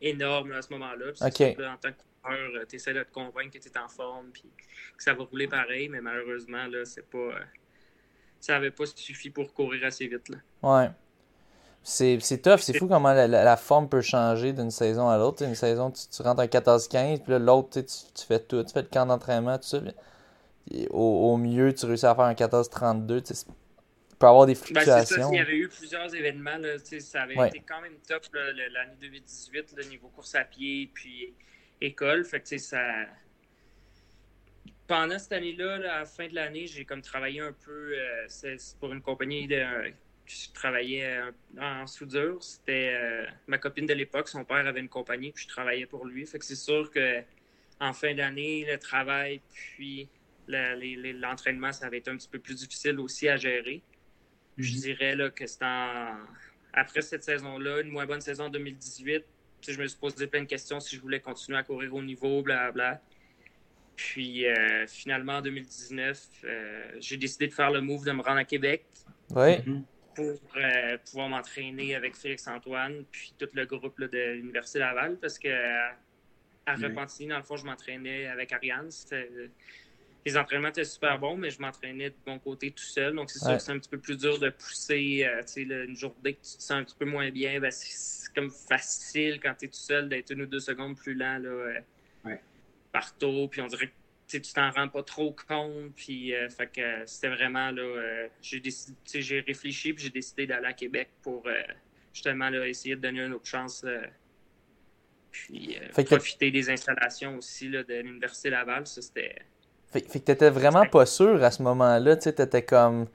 énorme 0.02 0.54
à 0.54 0.62
ce 0.62 0.72
moment-là. 0.74 1.12
en 1.20 1.78
tant 1.78 1.92
que 1.92 1.98
coureur, 2.22 2.50
euh, 2.56 2.66
tu 2.68 2.78
essaies 2.78 2.94
de 2.94 3.04
te 3.04 3.12
convaincre 3.12 3.52
que 3.52 3.60
tu 3.60 3.70
es 3.70 3.78
en 3.78 3.90
forme 3.90 4.32
puis 4.32 4.50
que 4.98 5.04
ça 5.04 5.14
va 5.14 5.24
rouler 5.24 5.48
pareil, 5.48 5.90
mais 5.90 6.02
malheureusement, 6.02 6.66
là, 6.68 6.84
c'est 6.86 7.08
pas 7.08 7.32
ça 8.40 8.54
n'avait 8.54 8.72
pas 8.72 8.86
suffi 8.86 9.30
pour 9.30 9.54
courir 9.54 9.86
assez 9.86 10.08
vite. 10.08 10.30
Là. 10.30 10.38
Ouais. 10.62 10.90
C'est, 11.84 12.42
tough, 12.42 12.60
c'est 12.60 12.78
fou 12.78 12.88
comment 12.88 13.14
la, 13.14 13.56
forme 13.56 13.88
peut 13.88 14.02
changer 14.02 14.52
d'une 14.52 14.72
saison 14.72 15.08
à 15.08 15.18
l'autre. 15.18 15.46
Une 15.46 15.56
saison, 15.56 15.90
tu, 15.90 16.22
rentres 16.22 16.42
en 16.42 16.46
14-15, 16.46 17.24
puis 17.24 17.34
l'autre, 17.40 17.80
tu, 17.80 18.26
fais 18.28 18.40
tout, 18.40 18.62
tu 18.62 18.74
fais 18.74 18.82
le 18.82 18.90
camp 18.90 19.06
d'entraînement, 19.06 19.58
tout 19.58 19.68
ça. 19.70 19.82
au, 20.90 21.38
mieux, 21.38 21.74
tu 21.74 21.86
réussis 21.86 22.06
à 22.06 22.14
faire 22.14 22.26
un 22.26 22.34
14-32. 22.34 23.22
Tu 23.24 23.34
peux 24.20 24.28
avoir 24.28 24.48
des 24.48 24.56
fluctuations. 24.56 25.16
Ben, 25.16 25.24
ça, 25.24 25.30
il 25.32 25.38
y 25.38 25.40
avait 25.40 25.56
eu 25.56 25.70
plusieurs 25.70 26.14
événements. 26.14 26.58
Là, 26.58 26.78
ça 27.00 27.22
avait 27.22 27.48
été 27.48 27.64
quand 27.66 27.80
même 27.80 27.96
top 28.06 28.24
l'année 28.34 28.98
2018, 29.00 29.76
le 29.78 29.84
niveau 29.86 30.10
course 30.10 30.36
à 30.36 30.44
pied, 30.44 30.92
puis 30.94 31.34
école. 31.80 32.26
Fait 32.26 32.42
que 32.42 32.58
ça 32.58 32.82
pendant 34.88 35.20
cette 35.20 35.34
année-là, 35.34 35.76
à 35.76 35.80
la 35.80 36.06
fin 36.06 36.28
de 36.28 36.36
l'année, 36.36 36.68
j'ai 36.68 36.86
comme 36.86 37.02
travaillé 37.02 37.42
un 37.42 37.54
peu 37.54 37.94
euh, 37.94 38.58
pour 38.80 38.94
une 38.94 39.02
compagnie 39.02 39.48
de, 39.48 39.64
je 40.26 40.52
travaillais 40.54 41.20
en 41.60 41.88
soudure. 41.88 42.42
C'était 42.42 42.94
euh, 42.96 43.26
ma 43.48 43.58
copine 43.58 43.86
de 43.86 43.94
l'époque, 43.94 44.28
son 44.28 44.44
père 44.44 44.66
avait 44.68 44.80
une 44.80 44.90
compagnie, 44.90 45.32
puis 45.32 45.44
je 45.44 45.50
travaillais 45.50 45.86
pour 45.86 46.06
lui. 46.06 46.26
Fait 46.26 46.40
que 46.40 46.46
c'est 46.46 46.56
sûr 46.56 46.92
que 46.92 47.22
en 47.80 47.94
fin 47.94 48.14
d'année, 48.14 48.66
le 48.66 48.78
travail 48.78 49.42
puis 49.50 50.10
l'entraînement, 50.48 51.74
ça 51.74 51.86
avait 51.88 52.00
été 52.00 52.10
un 52.10 52.18
petit 52.18 52.30
peu 52.30 52.40
plus 52.40 52.56
difficile 52.56 53.00
aussi 53.00 53.28
à 53.28 53.38
gérer. 53.38 53.82
Je 54.58 54.74
mhm. 54.74 54.80
dirais 54.80 55.16
là, 55.16 55.30
que 55.30 55.46
c'est 55.46 55.64
après 56.74 57.02
cette 57.02 57.24
saison-là, 57.24 57.82
une 57.82 57.90
moins 57.90 58.06
bonne 58.06 58.22
saison 58.22 58.50
2018, 58.50 59.24
je 59.68 59.82
me 59.82 59.88
suis 59.88 59.98
posé 59.98 60.28
plein 60.28 60.42
de 60.42 60.48
questions 60.48 60.80
si 60.80 60.96
je 60.96 61.02
voulais 61.02 61.20
continuer 61.20 61.58
à 61.58 61.64
courir 61.64 61.94
au 61.94 62.02
niveau, 62.02 62.42
blablabla. 62.42 62.72
Bla. 62.94 63.02
Puis 63.98 64.46
euh, 64.46 64.86
finalement, 64.86 65.38
en 65.38 65.42
2019, 65.42 66.28
euh, 66.44 66.92
j'ai 67.00 67.18
décidé 67.18 67.48
de 67.48 67.54
faire 67.54 67.72
le 67.72 67.82
move 67.82 68.06
de 68.06 68.12
me 68.12 68.22
rendre 68.22 68.38
à 68.38 68.46
Québec. 68.46 68.86
Mhm. 69.32 69.84
Pour 70.16 70.40
euh, 70.56 70.98
pouvoir 71.10 71.30
m'entraîner 71.30 71.96
avec 71.96 72.16
Félix-Antoine, 72.16 73.04
puis 73.12 73.34
tout 73.38 73.48
le 73.54 73.66
groupe 73.66 74.00
de 74.00 74.34
l'Université 74.34 74.80
Laval, 74.80 75.18
parce 75.18 75.38
que 75.38 75.50
à 76.66 76.76
Repentigny, 76.76 77.30
dans 77.30 77.38
le 77.38 77.44
fond, 77.44 77.56
je 77.56 77.66
m'entraînais 77.66 78.28
avec 78.28 78.52
Ariane. 78.52 78.90
Les 80.26 80.38
entraînements 80.38 80.70
étaient 80.70 80.84
super 80.84 81.18
bons, 81.18 81.38
mais 81.38 81.50
je 81.50 81.62
m'entraînais 81.62 82.10
de 82.10 82.16
bon 82.26 82.38
côté 82.40 82.72
tout 82.72 82.84
seul. 82.84 83.16
Donc, 83.16 83.30
c'est 83.30 83.40
sûr 83.40 83.54
que 83.54 83.62
c'est 83.62 83.72
un 83.72 83.80
petit 83.80 83.90
peu 83.90 84.00
plus 84.00 84.18
dur 84.18 84.40
de 84.40 84.50
pousser. 84.50 85.28
une 85.56 85.96
journée 85.96 86.34
que 86.34 86.42
tu 86.42 86.58
te 86.58 86.62
sens 86.62 86.72
un 86.72 86.84
petit 86.84 86.98
peu 86.98 87.06
moins 87.06 87.30
bien, 87.32 87.60
ben, 87.60 87.72
c'est 87.72 88.34
comme 88.34 88.52
facile 88.52 89.40
quand 89.40 89.54
tu 89.58 89.66
es 89.66 89.68
tout 89.70 89.76
seul 89.76 90.10
d'être 90.10 90.32
une 90.32 90.42
ou 90.42 90.46
deux 90.46 90.60
secondes 90.60 90.98
plus 90.98 91.14
lent. 91.14 91.40
Là, 91.40 91.82
partout, 92.98 93.48
puis 93.52 93.62
on 93.62 93.68
dirait 93.68 93.88
que 93.88 94.38
tu 94.38 94.54
t'en 94.54 94.72
rends 94.72 94.88
pas 94.88 95.04
trop 95.04 95.36
compte. 95.48 95.94
Puis, 95.96 96.34
euh, 96.34 96.50
fait 96.50 96.68
que 96.68 97.06
c'était 97.06 97.30
vraiment 97.30 97.70
là, 97.72 97.82
euh, 97.82 98.28
j'ai 98.42 98.62
j'ai 99.14 99.40
réfléchi 99.42 99.94
puis 99.94 100.06
j'ai 100.06 100.10
décidé 100.10 100.48
d'aller 100.48 100.68
à 100.68 100.74
Québec 100.74 101.10
pour 101.22 101.44
euh, 101.46 101.52
justement 102.12 102.50
là, 102.50 102.68
essayer 102.68 102.96
de 102.96 103.02
donner 103.02 103.24
une 103.24 103.34
autre 103.34 103.46
chance. 103.46 103.86
puis 105.32 105.78
profiter 105.94 106.50
des 106.50 106.70
installations 106.70 107.38
aussi 107.38 107.70
là, 107.70 107.84
de 107.84 107.94
l'Université 107.96 108.50
Laval. 108.50 108.88
Ça, 108.88 109.02
c'était. 109.02 109.36
Fait, 109.92 110.02
que 110.02 110.18
t'étais 110.18 110.50
vraiment 110.50 110.86
pas 110.86 111.06
sûr 111.06 111.44
à 111.44 111.52
ce 111.52 111.62
moment-là, 111.62 112.18
tu 112.18 112.34
t'étais 112.34 112.64
comme. 112.64 113.08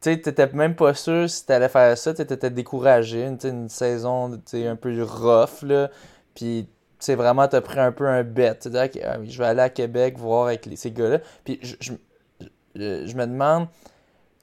Tu 0.00 0.20
t'étais 0.20 0.46
même 0.52 0.76
pas 0.76 0.94
sûr 0.94 1.28
si 1.28 1.44
t'allais 1.44 1.68
faire 1.68 1.98
ça, 1.98 2.14
t'étais 2.14 2.50
découragé, 2.50 3.24
une, 3.24 3.38
une 3.42 3.68
saison 3.68 4.40
un 4.54 4.76
peu 4.76 5.02
rough, 5.02 5.62
là. 5.62 5.90
Puis 6.36 6.68
c'est 6.98 7.14
vraiment, 7.14 7.46
t'as 7.48 7.60
pris 7.60 7.78
un 7.78 7.92
peu 7.92 8.06
un 8.06 8.24
bet. 8.24 8.58
Tu 8.58 8.70
dis, 8.70 8.76
ah 8.76 9.18
je 9.24 9.38
vais 9.38 9.46
aller 9.46 9.62
à 9.62 9.70
Québec 9.70 10.18
voir 10.18 10.46
avec 10.46 10.68
ces 10.74 10.90
gars-là. 10.90 11.20
Puis 11.44 11.60
je, 11.62 11.92
me 13.14 13.26
demande 13.26 13.68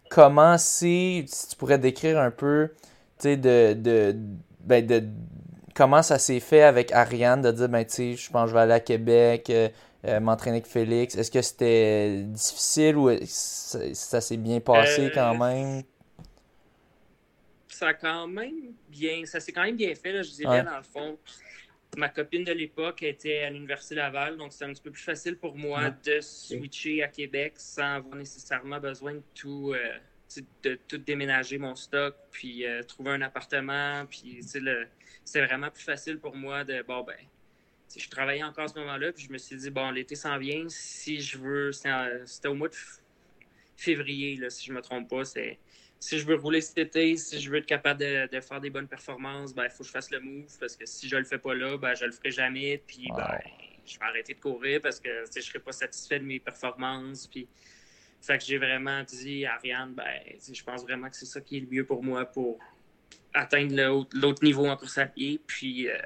comment 0.10 0.58
c'est, 0.58 1.26
si 1.28 1.48
tu 1.50 1.56
pourrais 1.58 1.80
décrire 1.80 2.20
un 2.20 2.32
peu, 2.32 2.70
tu 3.20 3.30
sais, 3.30 3.38
de, 3.38 3.74
de, 3.74 4.16
ben 4.62 4.86
de, 4.86 5.04
comment 5.76 6.02
ça 6.02 6.18
s'est 6.18 6.40
fait 6.40 6.64
avec 6.64 6.92
Ariane, 6.92 7.42
de 7.42 7.52
dire, 7.52 7.70
ben, 7.70 7.84
tu 7.86 7.94
sais, 7.94 8.14
je 8.16 8.30
pense 8.32 8.46
que 8.46 8.50
je 8.50 8.54
vais 8.54 8.62
aller 8.62 8.74
à 8.74 8.80
Québec, 8.80 9.50
euh, 9.50 9.70
euh, 10.06 10.20
m'entraîner 10.20 10.58
avec 10.58 10.68
Félix. 10.68 11.16
Est-ce 11.16 11.32
que 11.32 11.42
c'était 11.42 12.24
difficile 12.24 12.96
ou 12.96 13.10
ça, 13.26 14.22
s'est 14.22 14.38
bien 14.38 14.60
passé 14.62 15.12
quand 15.14 15.36
euh, 15.36 15.38
même? 15.38 15.84
Ça 17.68 17.90
a 17.90 17.94
quand 17.94 18.28
même 18.28 18.74
bien, 18.88 19.26
ça 19.26 19.42
s'est 19.42 19.52
quand 19.52 19.64
même 19.64 19.76
bien 19.76 19.94
fait, 19.96 20.24
je 20.24 20.32
dirais, 20.32 20.64
dans 20.64 20.78
le 20.78 20.84
fond 20.84 21.18
ma 21.98 22.10
copine 22.10 22.44
de 22.44 22.52
l'époque 22.52 23.04
était 23.04 23.40
à 23.40 23.50
l'Université 23.50 23.96
Laval, 23.96 24.38
donc 24.38 24.54
c'était 24.54 24.66
un 24.66 24.74
petit 24.74 24.82
peu 24.82 24.92
plus 24.92 25.04
facile 25.04 25.38
pour 25.38 25.56
moi 25.56 25.92
de 25.92 26.20
switcher 26.22 27.04
à 27.04 27.08
Québec 27.08 27.54
sans 27.58 27.96
avoir 27.96 28.16
nécessairement 28.16 28.80
besoin 28.80 29.14
de 29.16 29.24
tout, 29.34 29.74
euh, 29.74 29.98
de 30.64 30.80
tout 30.88 30.98
déménager 30.98 31.58
mon 31.58 31.76
stock, 31.76 32.16
puis 32.32 32.66
euh, 32.66 32.84
trouver 32.84 33.12
un 33.12 33.22
appartement. 33.22 34.06
Puis 34.10 34.40
c'est 35.24 35.46
vraiment 35.46 35.70
plus 35.70 35.84
facile 35.84 36.20
pour 36.20 36.36
moi 36.36 36.64
de, 36.64 36.82
bon, 36.82 37.04
ben, 37.04 37.18
je 37.96 38.10
travaillais 38.10 38.44
encore 38.44 38.66
à 38.66 38.68
ce 38.68 38.80
moment-là, 38.80 39.12
puis 39.12 39.26
je 39.26 39.32
me 39.32 39.38
suis 39.38 39.56
dit, 39.56 39.70
bon, 39.70 39.92
l'été 39.92 40.16
s'en 40.16 40.38
vient, 40.38 40.66
si 40.68 41.22
je 41.22 41.38
veux, 41.38 41.72
c'était 41.72 42.48
au 42.48 42.56
mois 42.56 42.70
de 42.70 42.76
février, 43.78 44.36
là, 44.38 44.50
si 44.50 44.66
je 44.66 44.74
me 44.74 44.82
trompe 44.82 45.10
pas, 45.10 45.26
c'est 45.26 45.60
si 46.00 46.20
je 46.20 46.26
veux 46.26 46.36
rouler 46.36 46.62
cet 46.62 46.78
été, 46.78 47.18
si 47.18 47.40
je 47.40 47.50
veux 47.50 47.58
être 47.58 47.66
capable 47.66 48.00
de, 48.00 48.40
faire 48.40 48.62
des 48.62 48.70
bonnes 48.70 48.88
performances, 48.88 49.54
ben, 49.54 49.66
il 49.66 49.70
faut 49.70 49.80
que 49.80 49.86
je 49.86 49.92
fasse 49.92 50.12
le 50.12 50.20
move 50.20 50.58
parce 50.60 50.76
que 50.76 50.86
si 50.86 51.08
je 51.08 51.16
le 51.16 51.24
fais 51.24 51.38
pas 51.38 51.56
là, 51.56 51.78
ben, 51.78 51.96
je 51.96 52.06
le 52.06 52.12
ferai 52.12 52.32
jamais. 52.32 52.82
Puis, 52.86 53.08
ben, 53.16 53.40
je 53.86 53.98
vais 53.98 54.06
arrêter 54.06 54.34
de 54.34 54.40
courir 54.40 54.82
parce 54.82 55.00
que 55.00 55.10
je 55.34 55.42
serai 55.42 55.60
pas 55.60 55.72
satisfait 55.72 56.20
de 56.20 56.26
mes 56.26 56.40
performances. 56.40 57.28
Puis, 57.28 57.48
fait 58.22 58.38
que 58.38 58.44
j'ai 58.44 58.58
vraiment 58.58 59.04
dit 59.04 59.46
à 59.46 59.56
Ariane, 59.56 59.94
ben, 59.94 60.20
je 60.52 60.64
pense 60.64 60.84
vraiment 60.84 61.10
que 61.10 61.16
c'est 61.16 61.26
ça 61.26 61.42
qui 61.42 61.58
est 61.58 61.62
le 61.62 61.68
mieux 61.68 61.86
pour 61.86 62.04
moi 62.04 62.26
pour 62.26 62.60
atteindre 63.34 64.06
l'autre 64.14 64.44
niveau 64.44 64.68
en 64.68 64.78
course 64.78 64.98
à 64.98 65.06
pied. 65.06 65.40
Puis, 65.46 65.90
euh, 65.90 65.98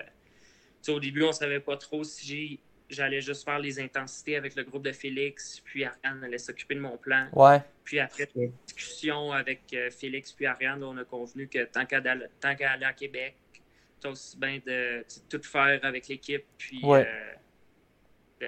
au 0.87 0.99
début, 0.99 1.23
on 1.23 1.31
savait 1.31 1.59
pas 1.59 1.77
trop 1.77 2.03
si 2.03 2.59
j'allais 2.89 3.21
juste 3.21 3.45
faire 3.45 3.59
les 3.59 3.79
intensités 3.79 4.35
avec 4.35 4.55
le 4.55 4.63
groupe 4.63 4.83
de 4.83 4.91
Félix, 4.91 5.61
puis 5.63 5.85
Ariane 5.85 6.23
allait 6.23 6.37
s'occuper 6.37 6.75
de 6.75 6.79
mon 6.79 6.97
plan. 6.97 7.27
Ouais. 7.33 7.61
Puis 7.89 7.99
après 7.99 8.29
la 8.35 8.45
discussion 8.67 9.31
avec 9.31 9.61
euh, 9.73 9.89
Félix 9.89 10.31
puis 10.31 10.45
Ariane, 10.45 10.83
on 10.83 10.95
a 10.97 11.03
convenu 11.03 11.47
que 11.47 11.65
tant 11.65 11.87
qu'à 11.87 11.97
aller 11.97 12.85
à 12.85 12.93
Québec, 12.93 13.35
c'est 13.99 14.07
aussi 14.07 14.37
bien 14.37 14.59
de, 14.63 15.03
tout 15.27 15.41
faire 15.41 15.79
avec 15.81 16.07
l'équipe, 16.07 16.45
puis 16.55 16.85
ouais. 16.85 17.07
euh, 18.43 18.47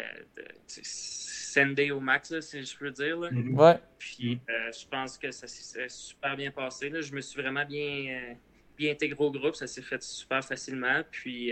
sender 0.68 1.90
au 1.90 2.00
max, 2.00 2.40
si 2.40 2.64
je 2.64 2.78
peux 2.78 2.92
dire. 2.92 3.20
Là. 3.20 3.32
Mm-hmm. 3.32 3.56
Ouais. 3.56 3.80
Puis 3.98 4.40
euh, 4.48 4.72
je 4.72 4.88
pense 4.88 5.18
que 5.18 5.32
ça 5.32 5.48
s'est 5.48 5.90
super 5.90 6.38
bien 6.38 6.52
passé. 6.52 6.92
Là. 6.92 7.02
Je 7.02 7.12
me 7.12 7.22
suis 7.22 7.42
vraiment 7.42 7.66
bien, 7.66 8.36
bien 8.78 8.92
intégré 8.92 9.24
au 9.24 9.32
groupe, 9.32 9.56
ça 9.56 9.66
s'est 9.66 9.82
fait 9.82 10.04
super 10.04 10.46
facilement. 10.46 11.02
Puis 11.10 11.52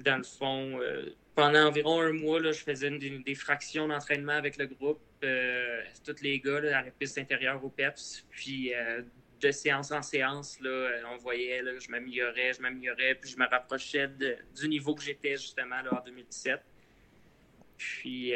dans 0.00 0.16
le 0.16 0.22
fond, 0.22 0.78
euh, 0.80 1.14
pendant 1.34 1.66
environ 1.66 2.00
un 2.00 2.12
mois, 2.12 2.40
là, 2.40 2.52
je 2.52 2.62
faisais 2.62 2.90
des, 2.90 3.34
fractions 3.34 3.88
d'entraînement 3.88 4.32
avec 4.32 4.56
le 4.56 4.66
groupe, 4.66 5.00
euh, 5.24 5.82
tous 6.04 6.22
les 6.22 6.40
gars 6.40 6.60
là, 6.60 6.78
à 6.78 6.82
la 6.82 6.90
piste 6.90 7.18
intérieure 7.18 7.62
au 7.64 7.68
PEPS. 7.68 8.26
Puis 8.30 8.74
euh, 8.74 9.02
de 9.40 9.50
séance 9.50 9.92
en 9.92 10.02
séance, 10.02 10.58
là, 10.60 10.90
on 11.12 11.16
voyait, 11.16 11.62
là, 11.62 11.72
je 11.78 11.88
m'améliorais, 11.90 12.52
je 12.54 12.60
m'améliorais, 12.60 13.14
puis 13.14 13.30
je 13.30 13.38
me 13.38 13.46
rapprochais 13.46 14.08
du 14.08 14.68
niveau 14.68 14.94
que 14.94 15.02
j'étais 15.02 15.36
justement 15.36 15.80
là, 15.80 16.00
en 16.00 16.04
2017. 16.04 16.60
Puis, 17.76 18.32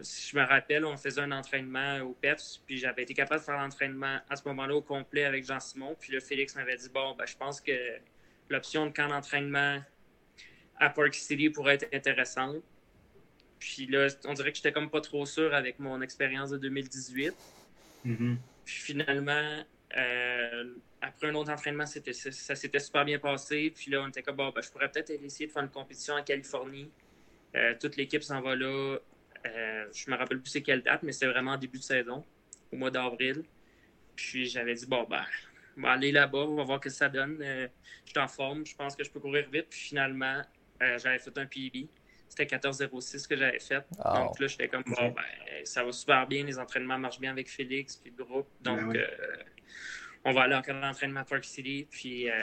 si 0.00 0.30
je 0.30 0.36
me 0.38 0.42
rappelle, 0.42 0.86
on 0.86 0.96
faisait 0.96 1.20
un 1.20 1.32
entraînement 1.32 1.98
au 1.98 2.14
PEPS, 2.14 2.62
puis 2.66 2.78
j'avais 2.78 3.02
été 3.02 3.12
capable 3.12 3.40
de 3.40 3.44
faire 3.44 3.58
l'entraînement 3.58 4.20
à 4.30 4.36
ce 4.36 4.48
moment-là 4.48 4.76
au 4.76 4.80
complet 4.80 5.24
avec 5.24 5.44
Jean-Simon. 5.44 5.94
Puis 6.00 6.14
là, 6.14 6.20
Félix 6.20 6.56
m'avait 6.56 6.76
dit 6.76 6.88
Bon, 6.88 7.14
ben, 7.14 7.26
je 7.26 7.36
pense 7.36 7.60
que 7.60 7.72
l'option 8.48 8.86
de 8.86 8.92
camp 8.92 9.08
d'entraînement 9.08 9.82
à 10.80 10.90
Park 10.90 11.14
City 11.14 11.50
pourrait 11.50 11.74
être 11.74 11.94
intéressante. 11.94 12.56
Puis 13.60 13.86
là, 13.86 14.08
on 14.24 14.32
dirait 14.32 14.50
que 14.50 14.56
j'étais 14.56 14.72
comme 14.72 14.90
pas 14.90 15.02
trop 15.02 15.26
sûr 15.26 15.54
avec 15.54 15.78
mon 15.78 16.00
expérience 16.00 16.50
de 16.50 16.56
2018. 16.58 17.34
Mm-hmm. 18.06 18.36
Puis 18.64 18.74
finalement, 18.74 19.64
euh, 19.96 20.74
après 21.02 21.28
un 21.28 21.34
autre 21.34 21.52
entraînement, 21.52 21.84
ça, 21.86 22.54
s'était 22.54 22.78
super 22.80 23.04
bien 23.04 23.18
passé. 23.18 23.72
Puis 23.76 23.90
là, 23.90 24.02
on 24.02 24.08
était 24.08 24.22
comme, 24.22 24.36
bon, 24.36 24.50
ben, 24.50 24.62
je 24.62 24.70
pourrais 24.70 24.90
peut-être 24.90 25.10
essayer 25.10 25.46
de 25.46 25.52
faire 25.52 25.62
une 25.62 25.70
compétition 25.70 26.14
en 26.14 26.22
Californie. 26.22 26.90
Euh, 27.54 27.74
toute 27.78 27.96
l'équipe 27.96 28.22
s'en 28.22 28.40
va 28.40 28.56
là. 28.56 28.98
Euh, 29.46 29.86
je 29.92 30.10
me 30.10 30.16
rappelle 30.16 30.40
plus 30.40 30.50
c'est 30.50 30.62
quelle 30.62 30.82
date, 30.82 31.02
mais 31.02 31.12
c'est 31.12 31.26
vraiment 31.26 31.52
en 31.52 31.58
début 31.58 31.78
de 31.78 31.84
saison, 31.84 32.24
au 32.72 32.76
mois 32.76 32.90
d'avril. 32.90 33.44
Puis 34.16 34.46
j'avais 34.46 34.74
dit, 34.74 34.86
bon, 34.86 35.04
ben, 35.04 35.24
on 35.76 35.82
va 35.82 35.92
aller 35.92 36.12
là-bas, 36.12 36.38
on 36.38 36.56
va 36.56 36.64
voir 36.64 36.78
ce 36.78 36.84
que 36.84 36.90
ça 36.90 37.08
donne. 37.10 37.38
je 37.40 37.68
suis 38.10 38.18
en 38.18 38.28
forme, 38.28 38.64
je 38.64 38.74
pense 38.74 38.96
que 38.96 39.04
je 39.04 39.10
peux 39.10 39.20
courir 39.20 39.48
vite. 39.50 39.66
Puis 39.68 39.80
finalement, 39.80 40.42
euh, 40.82 40.98
j'avais 40.98 41.18
fait 41.18 41.36
un 41.36 41.46
PB. 41.46 41.88
C'était 42.30 42.56
14-06 42.56 43.26
que 43.26 43.36
j'avais 43.36 43.58
fait. 43.58 43.84
Donc 43.90 44.38
là, 44.38 44.46
j'étais 44.46 44.68
comme, 44.68 44.84
bon, 44.86 45.08
ben, 45.08 45.64
ça 45.64 45.82
va 45.82 45.90
super 45.90 46.28
bien. 46.28 46.44
Les 46.44 46.60
entraînements 46.60 46.96
marchent 46.96 47.18
bien 47.18 47.32
avec 47.32 47.50
Félix 47.50 47.96
puis 47.96 48.14
le 48.16 48.24
groupe. 48.24 48.46
Donc, 48.60 48.92
ben 48.92 49.00
euh, 49.00 49.42
on 50.24 50.32
va 50.32 50.42
aller 50.42 50.54
en 50.54 50.62
camp 50.62 50.80
d'entraînement 50.80 51.20
à 51.20 51.24
Park 51.24 51.44
City. 51.44 51.88
Puis 51.90 52.30
euh, 52.30 52.34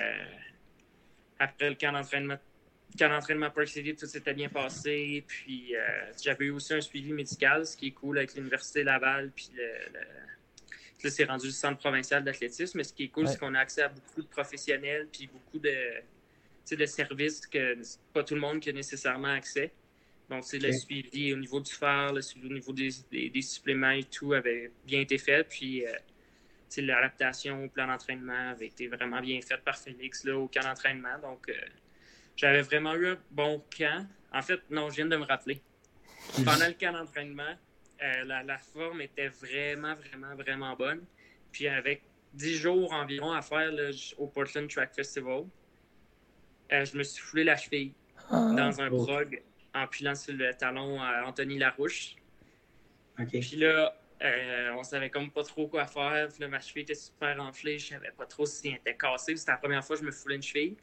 après 1.39 1.69
le 1.69 1.76
camp 1.76 1.93
d'entraînement 1.93 2.36
camp 3.00 3.10
d'entraînement 3.10 3.50
Park 3.50 3.69
City, 3.69 3.95
tout 3.95 4.08
s'était 4.08 4.34
bien 4.34 4.50
passé. 4.50 5.23
Puis 5.26 5.73
j'avais 6.21 6.45
eu 6.45 6.52
aussi 6.52 6.73
un 6.73 6.82
suivi 6.82 7.13
médical, 7.13 7.65
ce 7.65 7.78
qui 7.78 7.88
est 7.88 7.91
cool 7.91 8.17
avec 8.17 8.36
l'Université 8.36 8.84
Laval. 8.84 9.32
Puis 9.34 9.52
le, 9.56 10.00
là, 11.04 11.10
c'est 11.10 11.23
rendu 11.23 11.45
le 11.45 11.54
centre 11.54 11.78
provincial 11.78 12.26
d'athlétisme. 12.26 12.78
Mais 12.78 12.84
ce 12.84 12.91
qui 12.91 13.06
est 13.06 13.10
cool, 13.10 13.30
c'est 13.30 13.39
qu'on 13.39 13.56
a 13.56 13.60
accès 13.60 13.84
à 13.84 13.89
beaucoup 13.89 14.21
de 14.21 14.28
professionnels, 14.28 15.08
puis 15.12 15.28
beaucoup 15.28 15.60
de, 15.60 15.73
de 16.75 16.86
services 16.86 17.45
que 17.47 17.77
pas 18.13 18.23
tout 18.23 18.36
le 18.36 18.41
monde 18.41 18.60
qui 18.60 18.69
a 18.69 18.73
nécessairement 18.73 19.34
accès. 19.34 19.71
Donc, 20.30 20.43
c'est 20.43 20.60
le 20.60 20.73
suivi 20.73 21.34
au 21.34 21.38
niveau 21.38 21.62
du 21.62 21.71
phare, 21.71 22.13
le 22.13 22.21
suivi 22.21 22.47
au 22.47 22.53
niveau 22.53 22.73
des, 22.73 22.89
des, 23.12 23.41
suppléments 23.41 23.91
et 23.91 24.03
tout 24.03 24.34
avait 24.34 24.71
bien 24.86 24.99
été 24.99 25.17
fait. 25.17 25.47
Puis, 25.47 25.86
euh, 25.86 25.93
l'adaptation 26.77 27.63
au 27.63 27.69
plan 27.69 27.88
d'entraînement 27.88 28.51
avait 28.51 28.67
été 28.67 28.88
vraiment 28.88 29.21
bien 29.21 29.39
faite 29.41 29.63
par 29.63 29.77
Félix 29.77 30.25
là, 30.25 30.38
au 30.38 30.47
camp 30.47 30.63
d'entraînement. 30.63 31.17
Donc, 31.21 31.47
euh, 31.47 31.53
j'avais 32.36 32.62
vraiment 32.62 32.93
eu 32.95 33.08
un 33.08 33.17
bon 33.32 33.63
camp. 33.77 34.06
En 34.34 34.41
fait, 34.41 34.60
non, 34.69 34.89
je 34.89 34.97
viens 34.97 35.06
de 35.06 35.15
me 35.15 35.23
rappeler. 35.23 35.62
Pendant 36.43 36.67
le 36.67 36.73
camp 36.73 36.91
d'entraînement, 36.91 37.56
euh, 38.03 38.23
la, 38.25 38.43
la, 38.43 38.58
forme 38.58 38.99
était 38.99 39.30
vraiment, 39.30 39.95
vraiment, 39.95 40.36
vraiment 40.36 40.75
bonne. 40.75 41.06
Puis, 41.53 41.69
avec 41.69 42.03
10 42.34 42.56
jours 42.58 42.91
environ 42.91 43.32
à 43.32 43.41
faire 43.41 43.71
au 44.17 44.27
Portland 44.27 44.69
Track 44.69 44.93
Festival, 44.93 45.45
euh, 46.71 46.86
je 46.86 46.97
me 46.97 47.03
suis 47.03 47.21
foulé 47.21 47.43
la 47.43 47.56
cheville 47.56 47.93
ah. 48.30 48.53
dans 48.56 48.82
un 48.82 48.89
prog 48.89 49.41
en 49.73 49.88
pilant 49.88 50.15
sur 50.15 50.34
le 50.34 50.53
talon 50.53 51.01
à 51.01 51.23
Anthony 51.25 51.58
Larouche. 51.58 52.15
Puis 53.30 53.56
là, 53.56 53.95
euh, 54.23 54.71
on 54.77 54.84
savait 54.84 55.10
comme 55.10 55.32
pas 55.32 55.43
trop 55.43 55.67
quoi 55.67 55.86
faire. 55.86 56.27
Puis 56.30 56.41
là, 56.41 56.47
ma 56.47 56.60
cheville 56.60 56.84
était 56.84 56.95
super 56.95 57.39
enflée. 57.39 57.80
Je 57.80 57.88
savais 57.88 58.12
pas 58.12 58.25
trop 58.25 58.45
si 58.45 58.69
elle 58.69 58.75
était 58.75 58.95
cassée. 58.95 59.36
C'était 59.36 59.51
la 59.51 59.58
première 59.58 59.84
fois 59.84 59.95
que 59.95 60.01
je 60.01 60.08
me 60.08 60.12
foulais 60.12 60.36
une 60.36 60.43
cheville. 60.43 60.75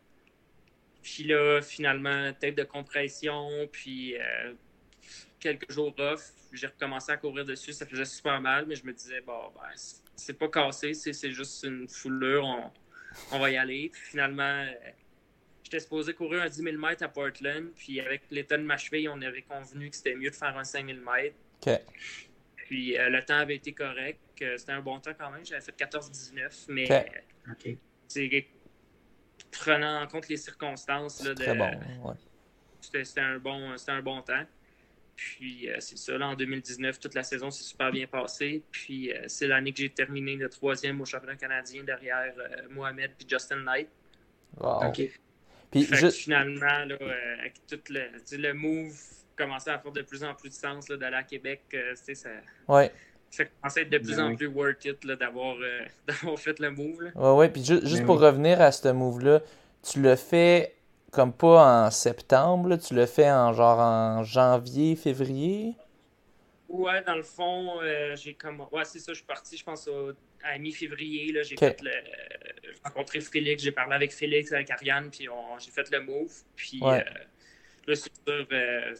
Puis 1.02 1.24
là, 1.24 1.60
finalement, 1.60 2.32
tête 2.32 2.56
de 2.56 2.64
compression, 2.64 3.68
puis 3.70 4.16
euh, 4.16 4.54
quelques 5.38 5.70
jours 5.70 5.94
off. 5.98 6.30
J'ai 6.52 6.68
recommencé 6.68 7.12
à 7.12 7.16
courir 7.16 7.44
dessus. 7.44 7.72
Ça 7.72 7.84
faisait 7.84 8.04
super 8.04 8.40
mal, 8.40 8.64
mais 8.66 8.76
je 8.76 8.86
me 8.86 8.92
disais, 8.92 9.20
bon, 9.20 9.50
ben, 9.54 9.68
c'est 10.16 10.38
pas 10.38 10.48
cassé, 10.48 10.94
c'est 10.94 11.32
juste 11.32 11.64
une 11.64 11.88
foulure. 11.88 12.44
On, 12.44 12.70
on 13.32 13.38
va 13.38 13.50
y 13.50 13.56
aller. 13.56 13.90
Puis 13.92 14.00
finalement, 14.02 14.64
J'étais 15.64 15.81
supposé 15.81 16.12
courir 16.12 16.42
un 16.42 16.48
10 16.48 16.62
000 16.62 16.77
mètres 16.77 17.03
à 17.03 17.09
Portland, 17.09 17.70
puis 17.74 17.98
avec 17.98 18.22
l'état 18.31 18.59
de 18.59 18.62
ma 18.62 18.77
cheville, 18.77 19.09
on 19.09 19.20
avait 19.22 19.42
convenu 19.42 19.88
que 19.88 19.96
c'était 19.96 20.14
mieux 20.14 20.31
de 20.31 20.35
faire 20.35 20.57
un 20.57 20.62
5 20.62 20.87
000 20.87 20.98
mètres. 20.98 21.37
Puis 22.57 22.98
euh, 22.98 23.09
le 23.09 23.24
temps 23.24 23.38
avait 23.38 23.57
été 23.57 23.72
correct. 23.72 24.20
C'était 24.38 24.72
un 24.72 24.83
bon 24.83 25.00
temps 25.00 25.12
quand 25.18 25.31
même. 25.31 25.44
J'avais 25.44 25.62
fait 25.62 25.77
14-19, 25.77 26.66
mais 26.68 26.87
prenant 29.50 30.03
en 30.03 30.07
compte 30.07 30.29
les 30.29 30.37
circonstances. 30.37 31.24
Là, 31.24 31.35
de, 31.35 31.44
bon, 31.57 32.14
C'était 32.81 33.20
un, 33.20 33.38
bon, 33.38 33.74
un 33.88 34.03
bon 34.03 34.20
temps. 34.20 34.44
Puis 35.16 35.70
euh, 35.70 35.77
c'est 35.79 35.96
ça, 35.96 36.18
là, 36.18 36.29
en 36.29 36.35
2019, 36.35 36.98
toute 36.98 37.14
la 37.14 37.22
saison 37.22 37.50
s'est 37.50 37.64
super 37.64 37.90
bien 37.90 38.07
passée. 38.07 38.62
Puis 38.70 39.12
euh, 39.12 39.24
c'est 39.29 39.46
l'année 39.46 39.72
que 39.72 39.79
j'ai 39.79 39.90
terminé 39.90 40.37
le 40.37 40.50
troisième 40.50 41.00
au 41.00 41.07
championnat 41.07 41.37
canadien 41.37 41.85
derrière 41.85 42.35
Mohamed 42.68 43.12
et 43.18 43.24
Justin 43.27 43.62
Knight. 43.62 43.88
Wow. 44.59 44.92
Puis 45.74 46.10
finalement, 46.12 46.84
là, 46.84 46.96
euh, 47.00 47.38
avec 47.40 47.54
tout 47.66 47.80
le, 47.90 48.02
le 48.30 48.52
move 48.52 48.96
commençait 49.37 49.70
à 49.70 49.78
faire 49.80 49.90
de 49.90 50.02
plus 50.02 50.22
en 50.22 50.32
plus 50.34 50.50
de 50.50 50.54
sens 50.54 50.87
d'aller 50.87 51.16
à 51.16 51.24
Québec. 51.24 51.62
Euh, 51.74 51.94
ça, 51.96 52.28
ouais. 52.68 52.92
ça 53.30 53.44
commençait 53.44 53.80
à 53.80 53.82
être 53.82 53.90
de 53.90 53.98
plus 53.98 54.20
en 54.20 54.37
plus 54.37 54.46
worth 54.46 54.84
it 54.84 55.04
euh, 55.04 55.16
d'avoir 56.06 56.38
fait 56.38 56.60
le 56.60 56.70
move. 56.70 57.02
Là. 57.02 57.10
Ouais, 57.16 57.38
ouais. 57.38 57.48
Puis 57.48 57.64
juste 57.64 58.04
pour 58.04 58.20
revenir 58.20 58.60
à 58.60 58.70
ce 58.70 58.88
move-là, 58.88 59.40
tu 59.83 60.00
le 60.00 60.14
fais 60.14 60.77
comme 61.10 61.33
pas 61.33 61.87
en 61.87 61.90
septembre, 61.90 62.77
tu 62.77 62.94
le 62.94 63.06
fais 63.06 63.31
en 63.31 63.52
genre 63.52 63.81
en 63.81 64.22
janvier, 64.22 64.94
février? 64.94 65.75
Ouais, 66.68 67.02
dans 67.02 67.14
le 67.14 67.22
fond, 67.22 67.81
j'ai 68.14 68.35
comme. 68.35 68.60
Ouais, 68.72 68.85
c'est 68.85 68.98
ça, 69.00 69.12
je 69.12 69.18
suis 69.18 69.27
parti, 69.27 69.56
je 69.56 69.64
pense, 69.64 69.88
au 69.88 70.12
à 70.44 70.58
mi-février, 70.58 71.34
j'ai 71.42 71.56
fait 71.56 71.80
le. 71.82 71.90
J'ai 72.62 72.70
rencontré 72.84 73.20
Félix, 73.20 73.62
j'ai 73.62 73.72
parlé 73.72 73.94
avec 73.94 74.12
Félix, 74.12 74.52
avec 74.52 74.70
Ariane, 74.70 75.10
puis 75.10 75.28
j'ai 75.58 75.70
fait 75.70 75.90
le 75.90 76.00
move. 76.00 76.32
Puis 76.56 76.80
euh, 76.82 77.00
là, 77.86 77.94
c'est 77.94 78.12
sûr, 78.26 78.46
euh, 78.52 78.94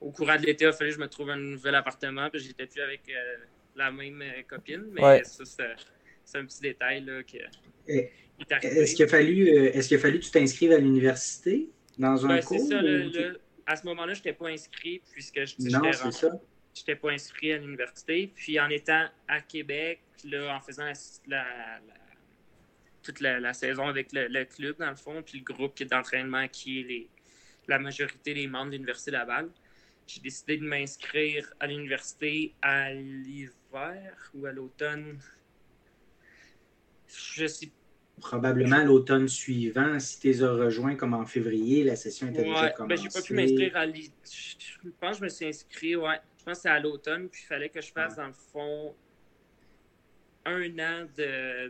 au 0.00 0.10
courant 0.10 0.36
de 0.36 0.46
l'été, 0.46 0.64
il 0.64 0.68
a 0.68 0.72
fallu 0.72 0.90
que 0.90 0.96
je 0.96 1.00
me 1.00 1.08
trouve 1.08 1.30
un 1.30 1.36
nouvel 1.36 1.74
appartement, 1.74 2.30
puis 2.30 2.40
j'étais 2.40 2.66
plus 2.66 2.80
avec 2.80 3.02
euh, 3.08 3.36
la 3.76 3.90
même 3.90 4.22
copine. 4.48 4.86
Mais 4.92 5.24
ça, 5.24 5.44
c'est 6.24 6.38
un 6.38 6.44
petit 6.44 6.60
détail 6.60 7.04
là, 7.04 7.22
que, 7.22 7.38
Est-ce 8.62 8.94
qu'il 8.94 9.04
a 9.04 9.08
fallu, 9.08 9.48
euh, 9.48 9.72
est-ce 9.72 9.88
qu'il 9.88 9.96
a 9.96 10.00
fallu 10.00 10.20
que 10.20 10.24
tu 10.24 10.30
t'inscrives 10.30 10.72
à 10.72 10.78
l'université 10.78 11.68
dans 11.98 12.24
un 12.26 12.28
ben, 12.28 12.42
cours? 12.42 12.58
C'est 12.58 12.66
ça. 12.66 12.82
Le, 12.82 13.40
à 13.66 13.76
ce 13.76 13.86
moment-là, 13.86 14.14
je 14.14 14.20
n'étais 14.20 14.32
pas 14.32 14.48
inscrit 14.48 15.02
puisque 15.10 15.44
je 15.44 15.54
Non, 15.70 15.92
c'est 15.92 16.12
ça. 16.12 16.40
Je 16.78 16.82
n'étais 16.82 17.00
pas 17.00 17.10
inscrit 17.10 17.52
à 17.52 17.58
l'université. 17.58 18.32
Puis 18.34 18.58
en 18.60 18.68
étant 18.68 19.06
à 19.26 19.40
Québec, 19.40 20.00
là, 20.24 20.56
en 20.56 20.60
faisant 20.60 20.90
la, 21.26 21.44
toute 23.02 23.20
la, 23.20 23.52
saison 23.52 23.86
avec 23.86 24.12
le, 24.12 24.44
club, 24.44 24.76
dans 24.78 24.90
le 24.90 24.96
fond, 24.96 25.22
puis 25.22 25.38
le 25.38 25.44
groupe 25.44 25.82
d'entraînement 25.82 26.46
qui 26.48 26.80
est 26.80 26.84
les, 26.84 27.08
la 27.66 27.78
majorité 27.78 28.34
des 28.34 28.46
membres 28.46 28.66
de 28.66 28.72
l'Université 28.72 29.10
Laval, 29.10 29.50
j'ai 30.06 30.20
décidé 30.20 30.56
de 30.56 30.64
m'inscrire 30.64 31.52
à 31.60 31.66
l'université 31.66 32.54
à 32.62 32.92
l'hiver 32.92 34.30
ou 34.34 34.46
à 34.46 34.52
l'automne. 34.52 35.18
Je 37.06 37.46
sais 37.46 37.70
probablement 38.20 38.82
l'automne 38.84 39.28
suivant, 39.28 39.98
si 39.98 40.20
tu 40.20 40.26
les 40.28 40.42
as 40.42 40.52
rejoints 40.52 40.96
comme 40.96 41.14
en 41.14 41.24
février, 41.24 41.84
la 41.84 41.96
session 41.96 42.28
était 42.28 42.42
déjà 42.42 42.70
commencée. 42.70 43.02
Ben, 43.02 43.02
j'ai 43.02 43.20
pas 43.20 43.24
pu 43.24 43.34
m'inscrire 43.34 43.76
à 43.76 43.86
Je 43.86 44.90
pense 45.00 45.12
que 45.12 45.18
je 45.18 45.22
me 45.24 45.28
suis 45.28 45.46
inscrit, 45.46 45.96
ouais. 45.96 46.20
Je 46.48 46.52
pense 46.54 46.62
que 46.62 46.62
c'est 46.62 46.74
à 46.74 46.80
l'automne, 46.80 47.28
puis 47.28 47.42
il 47.44 47.46
fallait 47.46 47.68
que 47.68 47.82
je 47.82 47.92
fasse, 47.92 48.16
dans 48.16 48.26
le 48.26 48.32
fond, 48.32 48.94
un 50.46 50.78
an 50.78 51.06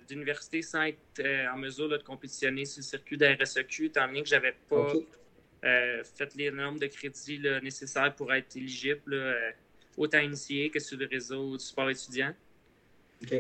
d'université 0.07 0.63
sans 0.63 0.83
être 0.83 0.99
euh, 1.19 1.49
en 1.53 1.57
mesure 1.57 1.89
de 1.89 1.97
compétitionner 1.99 2.65
sur 2.65 2.79
le 2.79 2.85
circuit 2.85 3.17
de 3.19 3.27
RSEQ, 3.27 3.87
étant 3.87 4.07
donné 4.07 4.23
que 4.23 4.29
j'avais 4.29 4.55
pas 4.69 4.93
euh, 5.65 6.05
fait 6.05 6.33
les 6.37 6.53
normes 6.53 6.79
de 6.79 6.87
crédit 6.87 7.41
nécessaires 7.61 8.15
pour 8.15 8.33
être 8.33 8.55
éligible, 8.55 9.15
euh, 9.15 9.51
autant 9.97 10.21
initié 10.21 10.71
que 10.71 10.79
sur 10.79 10.97
le 10.97 11.07
réseau 11.07 11.57
du 11.57 11.65
sport 11.65 11.91
étudiant. 11.91 12.33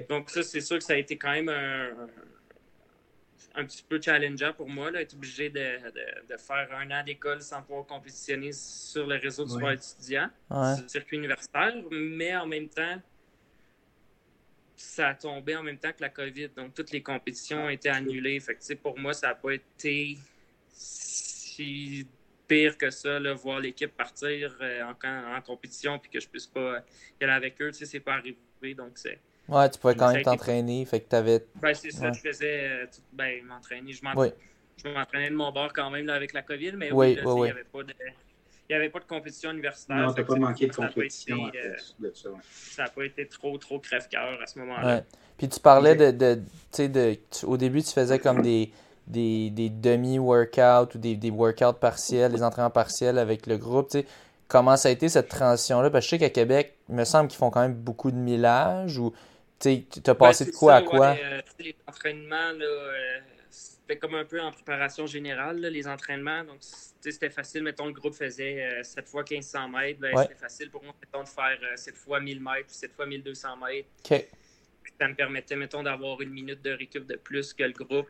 Donc 0.08 0.30
ça, 0.30 0.42
c'est 0.42 0.60
sûr 0.60 0.78
que 0.78 0.84
ça 0.84 0.94
a 0.94 0.96
été 0.96 1.16
quand 1.16 1.30
même 1.30 1.50
un 1.50 2.08
un 3.54 3.64
petit 3.64 3.84
peu 3.88 4.00
challengeant 4.00 4.52
pour 4.52 4.68
moi, 4.68 4.90
là, 4.90 5.00
être 5.00 5.14
obligé 5.14 5.50
de, 5.50 5.78
faire 6.38 6.68
un 6.72 6.90
an 6.90 7.04
d'école 7.04 7.42
sans 7.42 7.62
pouvoir 7.62 7.86
compétitionner 7.86 8.52
sur 8.52 9.06
le 9.06 9.16
réseau 9.16 9.44
du 9.44 9.52
sport 9.52 9.72
étudiant, 9.72 10.28
sur 10.48 10.82
le 10.82 10.88
circuit 10.88 11.16
universitaire, 11.16 11.74
mais 11.90 12.36
en 12.36 12.46
même 12.46 12.68
temps, 12.68 13.00
ça 14.76 15.08
a 15.08 15.14
tombé 15.14 15.56
en 15.56 15.62
même 15.62 15.78
temps 15.78 15.92
que 15.92 16.00
la 16.00 16.08
COVID, 16.08 16.50
donc 16.50 16.74
toutes 16.74 16.92
les 16.92 17.02
compétitions 17.02 17.64
ont 17.64 17.68
été 17.68 17.88
annulées. 17.88 18.38
Fait 18.38 18.54
que, 18.54 18.74
pour 18.74 18.98
moi, 18.98 19.12
ça 19.12 19.28
n'a 19.28 19.34
pas 19.34 19.52
été 19.52 20.16
si 20.70 22.06
pire 22.46 22.78
que 22.78 22.90
ça, 22.90 23.18
là, 23.18 23.34
voir 23.34 23.60
l'équipe 23.60 23.94
partir 23.94 24.56
euh, 24.60 24.82
en, 24.82 25.36
en, 25.36 25.40
compétition 25.42 25.98
puis 25.98 26.10
que 26.10 26.20
je 26.20 26.28
puisse 26.28 26.46
pas 26.46 26.82
y 27.20 27.24
aller 27.24 27.32
avec 27.32 27.60
eux, 27.60 27.70
tu 27.70 27.78
sais, 27.78 27.86
c'est 27.86 28.00
pas 28.00 28.14
arrivé, 28.14 28.74
donc 28.74 28.92
c'est 28.94 29.20
Ouais, 29.48 29.70
tu 29.70 29.78
pouvais 29.78 29.94
quand 29.94 30.12
même 30.12 30.22
t'entraîner. 30.22 30.84
Fait 30.84 31.00
que 31.00 31.08
t'avais. 31.08 31.44
Ben, 31.56 31.74
c'est 31.74 31.90
ça, 31.90 32.12
je 32.12 32.20
faisais. 32.20 32.68
Euh, 32.68 32.86
ben, 33.12 33.42
m'entraîner. 33.44 33.92
Je 33.92 34.02
m'entraînais 34.04 35.30
de 35.30 35.34
mon 35.34 35.50
bord 35.50 35.72
quand 35.72 35.90
même 35.90 36.06
là, 36.06 36.14
avec 36.14 36.32
la 36.32 36.42
COVID, 36.42 36.72
mais 36.72 36.92
oui, 36.92 37.18
il 37.18 37.24
n'y 37.24 37.50
avait 37.50 37.64
pas 37.64 37.82
de. 37.82 37.94
Il 38.70 38.76
n'y 38.76 38.76
avait 38.76 38.90
pas 38.90 38.98
de 38.98 39.06
compétition 39.06 39.50
universitaire. 39.50 39.96
Non, 39.96 40.12
t'as 40.12 40.24
pas 40.24 40.36
manqué 40.36 40.66
de 40.66 40.74
compétition. 40.74 41.50
Euh, 41.54 42.10
ça 42.12 42.82
n'a 42.82 42.88
pas, 42.90 43.04
été 43.06 43.26
trop, 43.26 43.56
trop 43.56 43.78
crève-cœur 43.78 44.38
à 44.42 44.46
ce 44.46 44.58
moment-là. 44.58 44.96
Ouais. 44.96 45.04
Puis 45.38 45.48
tu 45.48 45.58
parlais 45.58 45.96
de. 45.96 46.10
de, 46.10 46.38
de, 46.76 46.86
de 46.86 47.18
au 47.44 47.56
début, 47.56 47.82
tu 47.82 47.92
faisais 47.92 48.18
comme 48.18 48.42
des, 48.42 48.70
des, 49.06 49.48
des 49.48 49.70
demi-workouts 49.70 50.96
ou 50.96 50.98
des, 50.98 51.16
des 51.16 51.30
workouts 51.30 51.78
partiels, 51.80 52.30
des 52.30 52.42
entraînements 52.42 52.68
partiels 52.68 53.16
avec 53.16 53.46
le 53.46 53.56
groupe. 53.56 53.90
sais 53.90 54.04
Comment 54.48 54.76
ça 54.76 54.88
a 54.88 54.92
été 54.92 55.08
cette 55.08 55.28
transition-là? 55.28 55.90
Parce 55.90 56.04
que 56.04 56.10
je 56.10 56.10
sais 56.10 56.18
qu'à 56.18 56.30
Québec, 56.30 56.76
il 56.88 56.94
me 56.94 57.04
semble 57.04 57.28
qu'ils 57.28 57.38
font 57.38 57.50
quand 57.50 57.60
même 57.60 57.74
beaucoup 57.74 58.10
de 58.10 58.16
millage 58.16 58.98
ou 58.98 59.12
tu 59.58 59.84
as 60.06 60.14
passé 60.14 60.44
de 60.44 60.50
quoi 60.52 60.76
à 60.76 60.82
quoi? 60.82 61.16
Euh, 61.20 61.40
les 61.58 61.74
entraînements, 61.86 62.52
euh, 62.60 63.18
c'était 63.50 63.96
comme 63.96 64.14
un 64.14 64.24
peu 64.24 64.40
en 64.40 64.52
préparation 64.52 65.06
générale, 65.06 65.60
les 65.60 65.88
entraînements. 65.88 66.44
Donc, 66.44 66.58
c'était 66.60 67.30
facile. 67.30 67.62
Mettons, 67.62 67.86
le 67.86 67.92
groupe 67.92 68.14
faisait 68.14 68.82
7 68.82 69.04
euh, 69.04 69.08
fois 69.08 69.24
1500 69.28 69.68
mètres. 69.68 70.00
Ben, 70.00 70.16
c'était 70.16 70.34
facile 70.34 70.70
pour 70.70 70.84
moi, 70.84 70.94
mettons, 71.00 71.24
de 71.24 71.28
faire 71.28 71.58
7 71.76 71.96
fois 71.96 72.20
1000 72.20 72.40
mètres, 72.40 72.70
7 72.70 72.92
fois 72.92 73.06
1200 73.06 73.48
mètres. 73.56 73.88
ça 74.98 75.08
me 75.08 75.14
permettait, 75.14 75.56
mettons, 75.56 75.82
d'avoir 75.82 76.20
une 76.20 76.30
minute 76.30 76.62
de 76.62 76.70
récup 76.70 77.06
de 77.06 77.16
plus 77.16 77.52
que 77.52 77.64
le 77.64 77.72
groupe. 77.72 78.08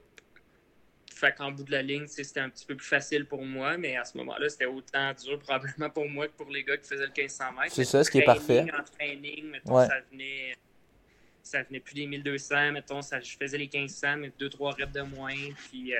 Fait 1.14 1.34
qu'en 1.34 1.50
bout 1.50 1.64
de 1.64 1.72
la 1.72 1.82
ligne, 1.82 2.06
c'était 2.06 2.38
un 2.38 2.48
petit 2.48 2.64
peu 2.64 2.76
plus 2.76 2.86
facile 2.86 3.26
pour 3.26 3.44
moi, 3.44 3.76
mais 3.76 3.96
à 3.96 4.04
ce 4.04 4.16
moment-là, 4.18 4.48
c'était 4.48 4.66
autant 4.66 5.12
dur 5.14 5.38
probablement 5.40 5.90
pour 5.90 6.08
moi 6.08 6.28
que 6.28 6.32
pour 6.32 6.48
les 6.48 6.62
gars 6.62 6.76
qui 6.76 6.86
faisaient 6.86 7.06
le 7.06 7.12
1500 7.16 7.44
mètres. 7.58 7.74
C'est 7.74 7.84
ça, 7.84 8.04
ce 8.04 8.10
qui 8.10 8.18
est 8.18 8.24
parfait. 8.24 8.66
En 8.72 8.84
training, 8.84 9.46
mettons, 9.46 9.84
ça 9.84 10.00
venait 10.12 10.54
ça 11.48 11.62
venait 11.62 11.80
plus 11.80 11.94
des 11.94 12.06
1200, 12.06 12.72
mettons, 12.72 13.02
ça, 13.02 13.20
je 13.20 13.36
faisais 13.36 13.58
les 13.58 13.70
1500, 13.72 14.16
mais 14.18 14.32
2-3 14.38 14.76
reps 14.80 14.92
de 14.92 15.02
moins. 15.02 15.34
Puis, 15.70 15.94
euh, 15.94 15.98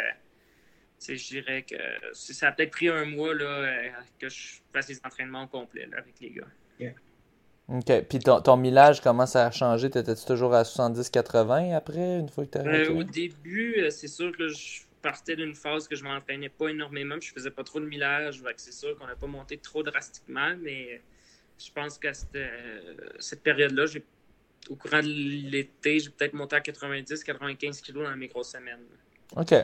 je 1.01 1.29
dirais 1.29 1.63
que 1.63 1.77
ça 2.13 2.49
a 2.49 2.53
peut-être 2.53 2.71
pris 2.71 2.89
un 2.89 3.05
mois 3.07 3.35
là, 3.35 3.45
euh, 3.45 3.89
que 4.19 4.29
je 4.29 4.61
fasse 4.73 4.89
les 4.89 5.01
entraînements 5.05 5.47
complets 5.47 5.87
là, 5.87 5.99
avec 5.99 6.15
les 6.21 6.31
gars. 6.31 6.93
OK. 7.69 8.07
Puis 8.09 8.19
ton, 8.21 8.41
ton, 8.41 8.57
millage, 8.57 9.03
comment 9.03 9.27
ça 9.27 9.47
a 9.47 9.51
changé? 9.51 9.91
T'étais-tu 9.91 10.25
toujours 10.25 10.55
à 10.55 10.63
70-80 10.63 11.75
après, 11.75 12.19
une 12.19 12.29
fois 12.31 12.47
que 12.47 12.59
tu 12.59 12.67
euh, 12.67 12.95
Au 12.95 13.03
début, 13.03 13.75
euh, 13.79 13.91
c'est 13.91 14.09
sûr 14.09 14.35
que 14.35 14.49
je 14.49 14.81
partais 15.03 15.37
d'une 15.37 15.55
phase 15.55 15.87
que 15.87 15.95
je 15.95 16.03
m'entraînais 16.03 16.49
pas 16.49 16.69
énormément, 16.69 17.17
je 17.21 17.31
faisais 17.31 17.51
pas 17.51 17.65
trop 17.65 17.79
de 17.79 17.85
millage. 17.85 18.43
C'est 18.57 18.73
sûr 18.73 18.97
qu'on 18.99 19.07
n'a 19.07 19.17
pas 19.17 19.27
monté 19.27 19.59
trop 19.59 19.83
drastiquement, 19.83 20.55
mais 20.61 21.03
je 21.59 21.71
pense 21.71 21.99
qu'à 21.99 22.15
cette, 22.15 22.39
cette 23.19 23.43
période-là, 23.43 23.85
j'ai 23.85 24.03
au 24.71 24.77
courant 24.77 25.01
de 25.01 25.07
l'été, 25.07 26.01
j'ai 26.01 26.11
peut-être 26.11 26.35
monté 26.35 26.57
à 26.57 26.61
90-95 26.61 27.83
kg 27.83 28.05
dans 28.05 28.17
mes 28.17 28.29
grosses 28.29 28.53
semaines. 28.53 28.85
OK. 29.37 29.55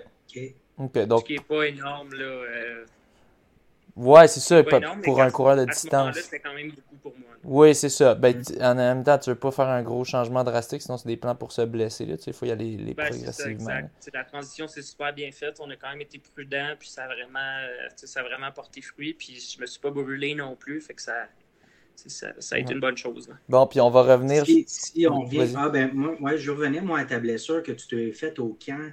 OK. 0.78 1.06
donc... 1.06 1.20
Ce 1.20 1.24
qui 1.26 1.34
n'est 1.34 1.40
pas 1.40 1.66
énorme, 1.66 2.14
là. 2.14 2.24
Euh... 2.24 2.84
Ouais, 3.96 4.26
c'est 4.26 4.40
ça, 4.40 4.62
pour 5.04 5.20
un 5.22 5.30
coureur 5.30 5.56
de 5.56 5.66
distance. 5.66 6.16
c'était 6.18 6.40
quand 6.40 6.52
même 6.52 6.70
beaucoup 6.70 6.96
pour 6.96 7.12
moi. 7.16 7.28
Oui, 7.44 7.74
c'est 7.76 7.88
ça. 7.90 8.14
Ben, 8.16 8.36
mm. 8.36 8.62
En 8.62 8.74
même 8.74 9.04
temps, 9.04 9.18
tu 9.18 9.30
ne 9.30 9.34
veux 9.34 9.38
pas 9.38 9.52
faire 9.52 9.68
un 9.68 9.82
gros 9.82 10.02
changement 10.04 10.42
drastique, 10.42 10.82
sinon 10.82 10.96
c'est 10.96 11.06
des 11.06 11.16
plans 11.16 11.36
pour 11.36 11.52
se 11.52 11.62
blesser. 11.62 12.04
Il 12.04 12.32
faut 12.32 12.46
y 12.46 12.50
aller 12.50 12.76
les 12.76 12.94
ben, 12.94 13.08
progressivement. 13.08 13.66
Ça, 13.66 13.78
exact. 13.78 14.10
La 14.12 14.24
transition, 14.24 14.66
c'est 14.66 14.82
super 14.82 15.12
bien 15.12 15.30
faite. 15.30 15.58
On 15.60 15.70
a 15.70 15.76
quand 15.76 15.90
même 15.90 16.00
été 16.00 16.18
prudent, 16.18 16.74
puis 16.76 16.88
ça 16.88 17.04
a 17.04 17.06
vraiment, 17.06 17.38
euh, 17.38 17.88
ça 17.94 18.20
a 18.20 18.22
vraiment 18.24 18.50
porté 18.50 18.80
fruit. 18.82 19.14
Puis 19.14 19.38
je 19.54 19.60
me 19.60 19.66
suis 19.66 19.80
pas 19.80 19.90
brûlé 19.90 20.34
non 20.34 20.56
plus, 20.56 20.80
fait 20.80 20.94
que 20.94 21.02
ça, 21.02 21.28
ça, 21.94 22.32
ça, 22.38 22.56
a 22.56 22.58
été 22.58 22.72
une 22.72 22.80
bonne 22.80 22.96
chose. 22.96 23.28
Bon, 23.48 23.66
puis 23.66 23.80
on 23.80 23.90
va 23.90 24.02
revenir. 24.02 24.44
Si, 24.46 25.06
on 25.08 25.24
vient. 25.24 25.46
Ah, 25.56 25.68
ben, 25.68 25.90
moi, 25.92 26.36
je 26.36 26.50
revenais 26.50 26.80
moi, 26.80 27.00
à 27.00 27.04
ta 27.04 27.18
blessure 27.18 27.62
que 27.62 27.72
tu 27.72 27.86
t'es 27.86 28.12
faite 28.12 28.38
au 28.38 28.58
camp. 28.64 28.92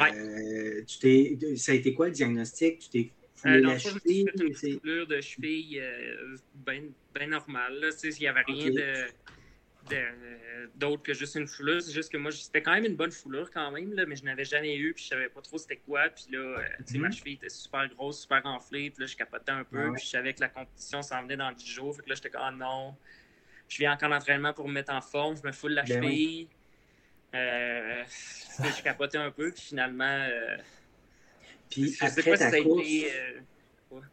Euh, 0.00 0.82
tu 0.86 0.98
t'es, 0.98 1.56
ça 1.56 1.72
a 1.72 1.74
été 1.74 1.94
quoi 1.94 2.06
le 2.06 2.12
diagnostic? 2.12 2.78
Tu 2.80 2.88
t'es 2.88 3.10
foulé 3.34 3.54
euh, 3.54 3.60
la 3.60 3.78
cheville? 3.78 4.26
Une 4.40 4.54
foulure 4.54 5.06
de 5.06 5.20
cheville 5.20 5.80
euh, 5.80 6.36
bien 6.54 6.82
ben 7.14 7.30
normale. 7.30 7.90
Il 8.02 8.10
n'y 8.20 8.26
avait 8.26 8.42
rien 8.42 8.70
de 8.70 9.06
d'autre 10.74 11.02
que 11.02 11.14
juste 11.14 11.34
une 11.34 11.46
foulure. 11.46 11.82
C'est 11.82 11.92
juste 11.92 12.10
que 12.10 12.16
moi, 12.16 12.32
c'était 12.32 12.62
quand 12.62 12.72
même 12.72 12.84
une 12.84 12.96
bonne 12.96 13.12
foulure 13.12 13.50
quand 13.50 13.70
même, 13.70 13.92
là, 13.94 14.04
mais 14.06 14.16
je 14.16 14.24
n'avais 14.24 14.44
jamais 14.44 14.76
eu, 14.76 14.94
puis 14.94 15.04
je 15.04 15.08
savais 15.10 15.28
pas 15.28 15.40
trop 15.40 15.58
c'était 15.58 15.76
quoi. 15.76 16.08
Puis 16.08 16.26
là, 16.30 16.38
euh, 16.38 16.62
ma 16.94 17.08
mhm. 17.08 17.12
cheville 17.12 17.34
était 17.34 17.48
super 17.48 17.88
grosse, 17.88 18.22
super 18.22 18.44
enflée, 18.44 18.90
puis 18.90 19.02
là, 19.02 19.06
je 19.06 19.16
capotais 19.16 19.52
un 19.52 19.64
peu, 19.64 19.92
puis 19.92 20.04
je 20.04 20.08
savais 20.08 20.32
que 20.32 20.40
la 20.40 20.48
compétition 20.48 21.02
s'en 21.02 21.22
venait 21.22 21.36
dans 21.36 21.52
10 21.52 21.66
jours. 21.66 21.96
Fait 21.96 22.02
que 22.02 22.08
là, 22.08 22.14
j'étais 22.14 22.30
comme, 22.30 22.42
ah 22.42 22.50
non, 22.50 22.96
je 23.68 23.78
viens 23.78 23.92
encore 23.92 24.10
d'entraînement 24.10 24.52
pour 24.52 24.68
me 24.68 24.74
mettre 24.74 24.92
en 24.92 25.00
forme, 25.00 25.36
je 25.36 25.46
me 25.46 25.52
foule 25.52 25.72
la 25.72 25.82
ben 25.82 26.02
cheville. 26.02 26.48
Euh, 27.34 28.04
je 28.58 28.82
capotais 28.82 29.18
un 29.18 29.30
peu, 29.30 29.50
puis 29.50 29.62
finalement. 29.62 30.04
Euh, 30.04 30.56
puis 31.70 31.96
après 32.00 32.36
ta 32.36 32.50
course, 32.60 32.86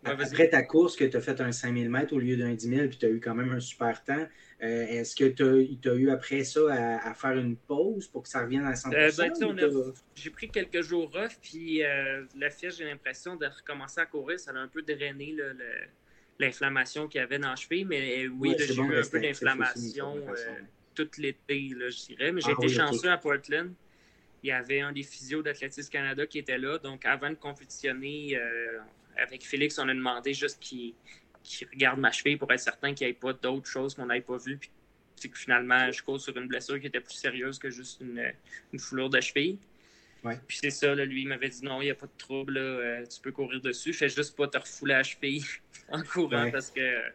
après 0.03 0.49
ta 0.49 0.63
course, 0.63 0.95
que 0.95 1.05
tu 1.05 1.17
as 1.17 1.21
fait 1.21 1.39
un 1.41 1.51
5000 1.51 1.89
mètres 1.89 2.13
au 2.13 2.19
lieu 2.19 2.37
d'un 2.37 2.53
10 2.53 2.67
000, 2.67 2.87
puis 2.87 2.97
tu 2.97 3.05
as 3.05 3.09
eu 3.09 3.19
quand 3.19 3.35
même 3.35 3.51
un 3.51 3.59
super 3.59 4.03
temps, 4.03 4.27
euh, 4.63 4.85
est-ce 4.87 5.15
que 5.15 5.25
tu 5.25 5.89
as, 5.89 5.93
eu 5.93 6.09
après 6.11 6.43
ça 6.43 6.61
à, 6.71 7.13
faire 7.13 7.37
une 7.37 7.55
pause 7.55 8.07
pour 8.07 8.23
que 8.23 8.29
ça 8.29 8.41
revienne 8.41 8.65
à 8.65 8.73
100%? 8.73 8.93
Euh, 8.93 9.55
ben, 9.55 9.93
j'ai 10.15 10.29
pris 10.29 10.49
quelques 10.49 10.81
jours 10.81 11.11
off, 11.15 11.39
puis 11.41 11.83
euh, 11.83 12.25
la 12.37 12.49
fièvre, 12.49 12.75
j'ai 12.75 12.85
l'impression 12.85 13.35
de 13.35 13.47
recommencer 13.47 14.01
à 14.01 14.05
courir. 14.05 14.39
Ça 14.39 14.51
a 14.51 14.57
un 14.57 14.67
peu 14.67 14.83
drainé 14.83 15.35
l'inflammation 16.39 17.07
qu'il 17.07 17.21
y 17.21 17.23
avait 17.23 17.39
dans 17.39 17.49
la 17.49 17.55
cheville, 17.55 17.85
mais 17.85 18.27
oui, 18.27 18.55
j'ai 18.57 18.75
eu 18.75 18.95
un 18.95 19.09
peu 19.09 19.19
d'inflammation 19.19 20.15
tout 20.93 21.09
l'été, 21.17 21.69
je 21.69 22.05
dirais. 22.07 22.31
Mais 22.31 22.41
j'ai 22.41 22.51
ah 22.51 22.63
été 22.63 22.73
chanceux 22.73 23.09
à 23.09 23.17
Portland. 23.17 23.73
Il 24.43 24.49
y 24.49 24.51
avait 24.51 24.81
un 24.81 24.91
des 24.91 25.03
physios 25.03 25.41
d'Athlétisme 25.41 25.89
Canada 25.89 26.27
qui 26.27 26.39
était 26.39 26.57
là. 26.57 26.77
Donc, 26.77 27.05
avant 27.05 27.29
de 27.29 27.35
compétitionner 27.35 28.37
avec 29.17 29.45
Félix, 29.45 29.77
on 29.79 29.87
a 29.87 29.93
demandé 29.93 30.33
juste 30.33 30.59
qu'il 30.59 30.93
qui 31.43 31.65
regarde 31.65 31.99
ma 31.99 32.11
cheville 32.11 32.37
pour 32.37 32.51
être 32.51 32.59
certain 32.59 32.93
qu'il 32.93 33.07
n'y 33.07 33.11
ait 33.11 33.15
pas 33.15 33.33
d'autres 33.33 33.67
choses 33.67 33.95
qu'on 33.95 34.05
n'ait 34.05 34.21
pas 34.21 34.37
vues. 34.37 34.59
Puis 35.19 35.29
que 35.29 35.37
finalement, 35.37 35.91
je 35.91 36.03
cause 36.03 36.23
sur 36.23 36.35
une 36.37 36.47
blessure 36.47 36.79
qui 36.79 36.87
était 36.87 36.99
plus 36.99 37.13
sérieuse 37.13 37.59
que 37.59 37.69
juste 37.69 38.01
une, 38.01 38.31
une 38.73 38.79
foulure 38.79 39.09
de 39.09 39.19
cheville. 39.21 39.57
Puis 40.47 40.59
c'est 40.61 40.69
ça, 40.69 40.93
lui, 40.93 41.23
il 41.23 41.27
m'avait 41.27 41.49
dit 41.49 41.63
non, 41.63 41.81
il 41.81 41.85
n'y 41.85 41.91
a 41.91 41.95
pas 41.95 42.05
de 42.05 42.17
trouble, 42.17 42.57
euh, 42.57 43.03
tu 43.05 43.19
peux 43.21 43.31
courir 43.31 43.59
dessus. 43.59 43.91
Fais 43.91 44.09
juste 44.09 44.35
pas 44.35 44.47
te 44.47 44.57
refouler 44.57 44.93
la 44.93 45.03
cheville 45.03 45.43
en 45.89 46.03
courant 46.03 46.49
parce 46.51 46.69
que. 46.69 47.09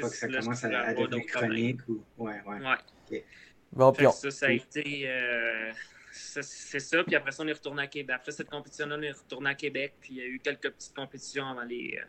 Pas 0.00 0.10
que 0.10 0.16
ça 0.16 0.28
commence 0.28 0.64
à, 0.64 0.92
devenir 0.92 1.26
chronique 1.26 1.88
ou. 1.88 2.02
Ouais, 2.18 2.40
ouais. 2.46 2.58
ouais. 3.10 3.24
Bon, 3.72 3.92
puis 3.92 4.06
ça, 4.12 4.30
ça 4.30 4.46
a 4.46 4.50
été. 4.50 5.08
Euh, 5.08 5.72
c'est 6.16 6.80
ça. 6.80 7.04
Puis 7.04 7.14
après 7.14 7.32
ça, 7.32 7.42
on 7.42 7.48
est 7.48 7.52
retourné 7.52 7.82
à 7.82 7.86
Québec. 7.86 8.16
Après 8.16 8.32
cette 8.32 8.50
compétition-là, 8.50 8.96
on 8.98 9.02
est 9.02 9.12
retourné 9.12 9.50
à 9.50 9.54
Québec. 9.54 9.94
Puis 10.00 10.14
il 10.14 10.16
y 10.18 10.20
a 10.20 10.26
eu 10.26 10.40
quelques 10.42 10.70
petites 10.70 10.94
compétitions 10.94 11.46
avant 11.46 11.62
les 11.62 11.98
euh, 12.00 12.04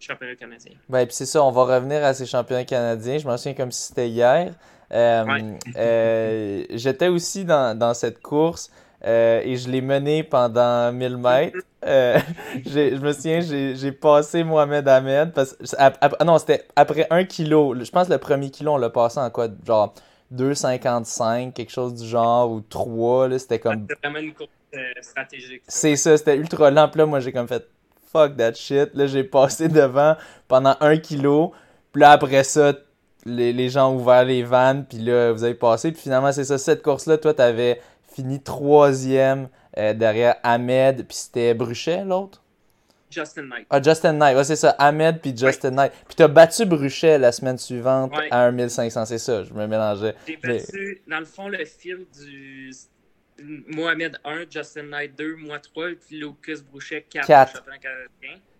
championnats 0.00 0.36
canadiens. 0.36 0.72
Ben, 0.88 1.06
puis 1.06 1.14
c'est 1.14 1.26
ça, 1.26 1.42
on 1.42 1.50
va 1.50 1.64
revenir 1.64 2.04
à 2.04 2.14
ces 2.14 2.26
championnats 2.26 2.64
canadiens. 2.64 3.18
Je 3.18 3.26
m'en 3.26 3.36
souviens 3.36 3.54
comme 3.54 3.72
si 3.72 3.88
c'était 3.88 4.08
hier. 4.08 4.54
Euh, 4.92 5.56
euh, 5.76 6.64
j'étais 6.70 7.08
aussi 7.08 7.44
dans, 7.44 7.76
dans, 7.76 7.94
cette 7.94 8.20
course 8.20 8.70
et 9.02 9.56
je 9.56 9.68
l'ai 9.68 9.82
menée 9.82 10.22
pendant 10.22 10.90
1000 10.90 11.16
mètres. 11.18 11.58
je 11.82 12.98
me 12.98 13.12
souviens, 13.12 13.40
j'ai 13.40 13.92
passé 13.92 14.44
Mohamed 14.44 14.88
Ahmed. 14.88 15.32
Parce, 15.32 15.56
ah 15.76 15.92
non, 16.24 16.38
c'était 16.38 16.66
après 16.74 17.06
un 17.10 17.24
kilo. 17.24 17.74
Je 17.74 17.90
pense 17.90 18.08
que 18.08 18.12
le 18.12 18.18
premier 18.18 18.50
kilo, 18.50 18.72
on 18.72 18.76
l'a 18.78 18.88
passé 18.88 19.18
en 19.20 19.28
quoi 19.28 19.48
Genre 19.66 19.94
2,55, 20.32 21.52
quelque 21.52 21.70
chose 21.70 21.94
du 21.94 22.06
genre, 22.06 22.50
ou 22.50 22.60
3, 22.60 23.38
c'était 23.38 23.58
comme... 23.58 23.86
C'était 23.88 24.08
vraiment 24.08 24.20
une 24.20 24.34
course 24.34 24.50
euh, 24.74 24.78
stratégique. 25.00 25.62
C'est 25.68 25.96
ça, 25.96 26.16
c'était 26.16 26.36
ultra 26.36 26.70
lent, 26.70 26.88
puis 26.88 26.98
là, 26.98 27.06
moi, 27.06 27.20
j'ai 27.20 27.32
comme 27.32 27.48
fait 27.48 27.66
«fuck 28.12 28.36
that 28.36 28.54
shit», 28.54 28.90
là, 28.94 29.06
j'ai 29.06 29.24
passé 29.24 29.68
devant 29.68 30.16
pendant 30.48 30.76
un 30.80 30.96
kilo, 30.96 31.52
puis 31.92 32.00
là, 32.02 32.12
après 32.12 32.44
ça, 32.44 32.74
les, 33.24 33.52
les 33.52 33.68
gens 33.68 33.90
ont 33.90 33.96
ouvert 33.96 34.24
les 34.24 34.42
vannes, 34.42 34.84
puis 34.88 34.98
là, 34.98 35.32
vous 35.32 35.44
avez 35.44 35.54
passé, 35.54 35.92
puis 35.92 36.02
finalement, 36.02 36.32
c'est 36.32 36.44
ça, 36.44 36.58
cette 36.58 36.82
course-là, 36.82 37.18
toi, 37.18 37.34
t'avais 37.34 37.80
fini 38.14 38.40
troisième 38.40 39.48
euh, 39.76 39.92
derrière 39.92 40.36
Ahmed, 40.42 41.06
puis 41.06 41.16
c'était 41.16 41.54
Bruchet, 41.54 42.04
l'autre? 42.04 42.43
Justin 43.14 43.44
Knight. 43.44 43.66
Ah, 43.70 43.80
Justin 43.80 44.12
Knight, 44.14 44.36
ouais, 44.36 44.44
c'est 44.44 44.56
ça. 44.56 44.70
Ahmed 44.78 45.20
puis 45.20 45.36
Justin 45.36 45.70
Knight. 45.70 45.92
Puis 46.06 46.16
t'as 46.16 46.28
battu 46.28 46.66
Bruchet 46.66 47.18
la 47.18 47.32
semaine 47.32 47.58
suivante 47.58 48.12
à 48.30 48.50
1500, 48.50 49.06
c'est 49.06 49.18
ça, 49.18 49.44
je 49.44 49.52
me 49.52 49.66
mélangeais. 49.66 50.14
J'ai 50.26 50.36
battu, 50.36 51.02
dans 51.06 51.20
le 51.20 51.24
fond, 51.24 51.48
le 51.48 51.64
fil 51.64 52.06
du 52.20 52.70
Mohamed 53.68 54.18
1, 54.24 54.44
Justin 54.50 54.84
Knight 54.84 55.16
2, 55.18 55.36
moi 55.36 55.58
3, 55.58 55.88
puis 56.06 56.18
Lucas 56.18 56.62
Bruchet 56.70 57.04
4. 57.10 57.26
4. 57.26 57.64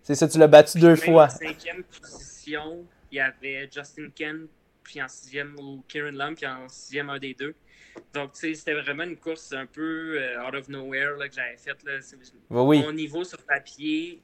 C'est 0.03 0.15
ça, 0.15 0.27
tu 0.27 0.37
l'as 0.37 0.47
battu 0.47 0.79
deux 0.79 0.95
fois. 0.95 1.25
En 1.25 1.29
cinquième 1.29 1.83
position, 1.83 2.85
il 3.11 3.17
y 3.17 3.19
avait 3.19 3.69
Justin 3.73 4.09
Ken, 4.13 4.47
puis 4.83 5.01
en 5.01 5.07
sixième, 5.07 5.55
ou 5.59 5.83
Kieran 5.87 6.11
Lum, 6.11 6.35
puis 6.35 6.45
en 6.45 6.67
sixième, 6.69 7.09
un 7.09 7.19
des 7.19 7.33
deux. 7.33 7.55
Donc, 8.13 8.33
tu 8.33 8.39
sais, 8.39 8.53
c'était 8.53 8.73
vraiment 8.73 9.03
une 9.03 9.17
course 9.17 9.53
un 9.53 9.65
peu 9.65 10.17
euh, 10.19 10.45
out 10.45 10.53
of 10.53 10.67
nowhere 10.67 11.17
là, 11.17 11.29
que 11.29 11.35
j'avais 11.35 11.57
faite. 11.57 11.77
oui. 12.49 12.81
Mon 12.81 12.91
niveau 12.91 13.23
sur 13.23 13.41
papier, 13.43 14.21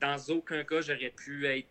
dans 0.00 0.16
aucun 0.28 0.64
cas, 0.64 0.80
j'aurais 0.80 1.12
pu 1.16 1.46
être 1.46 1.68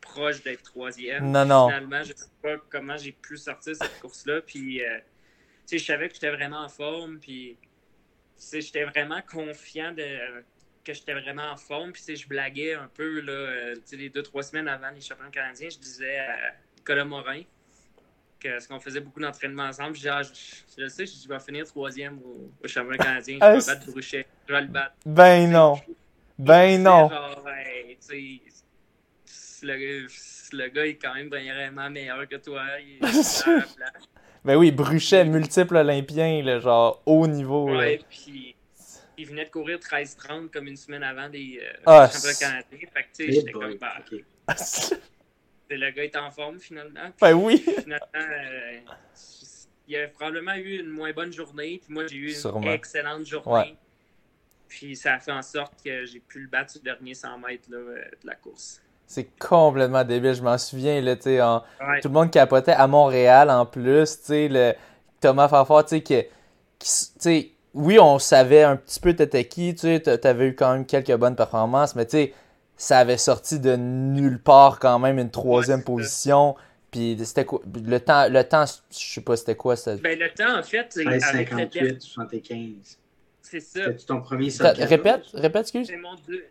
proche 0.00 0.42
d'être 0.42 0.62
troisième. 0.62 1.30
Non, 1.30 1.44
non. 1.44 1.68
Finalement, 1.68 2.02
je 2.02 2.12
sais 2.14 2.30
pas 2.42 2.56
comment 2.68 2.96
j'ai 2.96 3.12
pu 3.12 3.36
sortir 3.36 3.76
cette 3.76 4.00
course-là. 4.00 4.40
Puis, 4.42 4.82
euh, 4.82 4.98
tu 4.98 5.04
sais, 5.66 5.78
je 5.78 5.84
savais 5.84 6.08
que 6.08 6.14
j'étais 6.14 6.30
vraiment 6.30 6.64
en 6.64 6.68
forme. 6.68 7.18
Puis, 7.18 7.56
tu 7.60 7.66
sais, 8.36 8.60
j'étais 8.60 8.84
vraiment 8.84 9.20
confiant 9.22 9.92
de, 9.92 10.42
que 10.84 10.92
j'étais 10.92 11.14
vraiment 11.14 11.50
en 11.52 11.56
forme. 11.56 11.92
Puis, 11.92 12.02
tu 12.02 12.06
sais, 12.06 12.16
je 12.16 12.28
blaguais 12.28 12.74
un 12.74 12.88
peu, 12.92 13.20
là, 13.20 13.32
euh, 13.32 13.74
tu 13.76 13.80
sais, 13.84 13.96
les 13.96 14.10
deux, 14.10 14.22
trois 14.22 14.42
semaines 14.42 14.68
avant 14.68 14.90
les 14.90 15.00
championnats 15.00 15.30
canadiens, 15.30 15.68
je 15.70 15.78
disais 15.78 16.18
à 16.18 16.54
Nicolas 16.76 17.04
Morin, 17.04 17.42
que, 18.40 18.48
parce 18.48 18.66
qu'on 18.66 18.80
faisait 18.80 19.00
beaucoup 19.00 19.20
d'entraînement 19.20 19.64
ensemble. 19.64 19.96
Je, 19.96 20.08
ah, 20.08 20.22
je, 20.22 20.88
sais, 20.88 21.06
je 21.06 21.28
vais 21.28 21.40
finir 21.40 21.66
troisième 21.66 22.18
au, 22.18 22.50
au 22.64 22.68
championnat 22.68 22.98
canadien. 22.98 23.38
Je 23.40 23.46
vais 23.46 23.74
battre 23.74 23.90
Bruchet. 23.90 24.26
Je 24.48 24.52
vais 24.54 24.62
le 24.62 24.68
battre. 24.68 24.94
Ben 25.04 25.50
non. 25.50 25.78
Ben 26.40 26.82
non. 26.82 27.08
Genre, 27.08 27.44
le, 29.62 30.06
le, 30.52 30.68
gars 30.68 30.86
est 30.86 30.94
quand 30.94 31.14
même 31.14 31.28
vraiment 31.28 31.90
meilleur 31.90 32.26
que 32.26 32.36
toi. 32.36 32.62
Il 32.80 33.06
est 33.06 33.44
ben 34.44 34.56
oui, 34.56 34.70
Bruchet, 34.70 35.24
multiple 35.24 35.76
olympien, 35.76 36.42
là, 36.42 36.58
genre 36.58 37.02
haut 37.04 37.26
niveau. 37.26 37.70
Ouais, 37.70 38.00
puis 38.08 38.56
il 39.18 39.26
venait 39.26 39.44
de 39.44 39.50
courir 39.50 39.78
13-30 39.78 40.50
comme 40.50 40.66
une 40.66 40.78
semaine 40.78 41.02
avant 41.02 41.28
des 41.28 41.60
euh, 41.62 41.82
ah, 41.84 42.08
championnats 42.10 42.34
canadiens. 42.38 42.88
Fait 42.92 43.02
que 43.02 43.08
tu 43.14 43.26
sais, 43.26 43.32
j'étais 43.32 43.52
comme 43.52 43.76
bah. 43.76 43.96
le 45.68 45.90
gars 45.90 46.04
est 46.04 46.16
en 46.16 46.30
forme 46.30 46.58
finalement. 46.58 47.10
ben 47.20 47.34
oui. 47.34 47.58
Finalement, 47.58 48.06
euh, 48.14 48.78
il 49.86 49.96
a 49.96 50.08
probablement 50.08 50.54
eu 50.54 50.80
une 50.80 50.88
moins 50.88 51.12
bonne 51.12 51.32
journée. 51.32 51.82
Puis 51.84 51.92
moi, 51.92 52.06
j'ai 52.06 52.16
eu 52.16 52.32
une 52.32 52.64
excellente 52.64 53.26
journée. 53.26 53.76
Puis 54.70 54.96
ça 54.96 55.14
a 55.14 55.18
fait 55.18 55.32
en 55.32 55.42
sorte 55.42 55.74
que 55.84 56.06
j'ai 56.06 56.20
pu 56.20 56.40
le 56.40 56.48
battre 56.48 56.70
sur 56.70 56.80
le 56.80 56.84
dernier 56.84 57.12
100 57.12 57.38
mètres 57.38 57.68
là, 57.68 57.76
euh, 57.76 57.96
de 58.22 58.26
la 58.26 58.36
course. 58.36 58.80
C'est 59.06 59.28
complètement 59.38 60.04
débile. 60.04 60.32
Je 60.34 60.42
m'en 60.42 60.56
souviens, 60.56 61.00
là, 61.00 61.16
en... 61.44 61.60
tout 62.00 62.08
le 62.08 62.14
monde 62.14 62.30
capotait 62.30 62.72
à 62.72 62.86
Montréal 62.86 63.50
en 63.50 63.66
plus. 63.66 64.20
Le... 64.28 64.72
Thomas 65.20 65.48
Farfort, 65.48 65.86
tu 65.86 66.00
sais, 66.06 66.30
qui, 66.78 67.52
oui, 67.74 67.98
on 67.98 68.20
savait 68.20 68.62
un 68.62 68.76
petit 68.76 69.00
peu 69.00 69.12
t'étais 69.14 69.44
qui, 69.44 69.74
tu 69.74 70.00
avais 70.24 70.46
eu 70.46 70.54
quand 70.54 70.72
même 70.72 70.86
quelques 70.86 71.14
bonnes 71.16 71.36
performances, 71.36 71.96
mais 71.96 72.06
tu 72.06 72.12
sais, 72.12 72.34
ça 72.76 72.98
avait 72.98 73.18
sorti 73.18 73.58
de 73.58 73.74
nulle 73.76 74.40
part 74.40 74.78
quand 74.78 75.00
même 75.00 75.18
une 75.18 75.30
troisième 75.30 75.82
position. 75.82 76.54
Puis 76.92 77.16
c'était 77.24 77.44
quoi 77.44 77.60
le 77.64 78.00
temps, 78.00 78.28
le 78.28 78.42
temps, 78.44 78.64
je 78.66 78.96
sais 78.96 79.20
pas 79.20 79.36
c'était 79.36 79.56
quoi 79.56 79.76
ça. 79.76 79.96
Ben, 79.96 80.18
le 80.18 80.30
temps 80.30 80.58
en 80.58 80.62
fait, 80.62 80.86
c'est 80.90 81.20
58, 81.20 82.00
75. 82.00 82.98
C'est 83.42 83.60
ça. 83.60 83.84
C'était 83.86 84.04
ton 84.04 84.20
premier 84.20 84.50
sub 84.50 84.62
14. 84.62 84.88
Répète, 84.88 85.22
répète, 85.34 85.62
excuse. 85.62 85.86
C'est 85.86 85.96
mon 85.96 86.14
deux. 86.26 86.44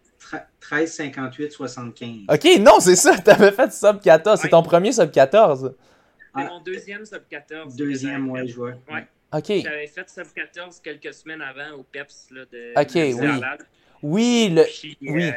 13, 0.59 0.91
58, 0.91 1.51
75. 1.51 2.11
Ok, 2.29 2.59
non, 2.59 2.79
c'est 2.79 2.95
ça, 2.95 3.17
t'avais 3.23 3.51
fait 3.51 3.71
sub 3.71 4.01
14. 4.01 4.39
C'est 4.41 4.49
ton 4.49 4.63
premier 4.63 4.91
sub 4.91 5.11
14. 5.11 5.73
C'est 6.35 6.43
mon 6.43 6.61
deuxième 6.61 7.05
sub 7.05 7.27
14. 7.29 7.75
Deuxième, 7.75 8.29
ouais, 8.29 8.47
je 8.47 8.55
vois. 8.55 8.73
Ouais. 8.91 9.07
Ok. 9.31 9.51
J'avais 9.63 9.87
fait 9.87 10.09
sub 10.09 10.27
14 10.33 10.79
quelques 10.81 11.13
semaines 11.13 11.41
avant 11.41 11.77
au 11.77 11.83
PEPS 11.83 12.31
là, 12.31 12.45
de. 12.51 12.73
Ok, 12.75 12.91
oui. 12.95 13.41
Oui, 14.01 14.49
le. 14.51 14.63
oui. 15.01 15.29
Euh, 15.29 15.33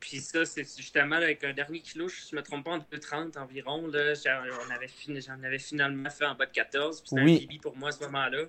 puis 0.00 0.20
ça, 0.20 0.44
c'est 0.44 0.64
justement 0.76 1.16
avec 1.16 1.44
un 1.44 1.52
dernier 1.52 1.80
kilo, 1.80 2.08
je 2.08 2.34
ne 2.34 2.40
me 2.40 2.42
trompe 2.42 2.64
pas, 2.64 2.72
en 2.72 2.78
2,30 2.78 3.38
environ. 3.38 3.86
Là, 3.88 4.14
j'en 4.14 4.74
avais, 4.74 4.88
avais, 5.44 5.58
finalement 5.58 6.10
fait 6.10 6.24
en 6.24 6.34
bas 6.34 6.46
de 6.46 6.52
14. 6.52 7.02
C'était 7.04 7.20
oui. 7.20 7.36
un 7.36 7.38
débit 7.40 7.58
pour 7.58 7.76
moi 7.76 7.90
à 7.90 7.92
ce 7.92 8.04
moment-là. 8.04 8.44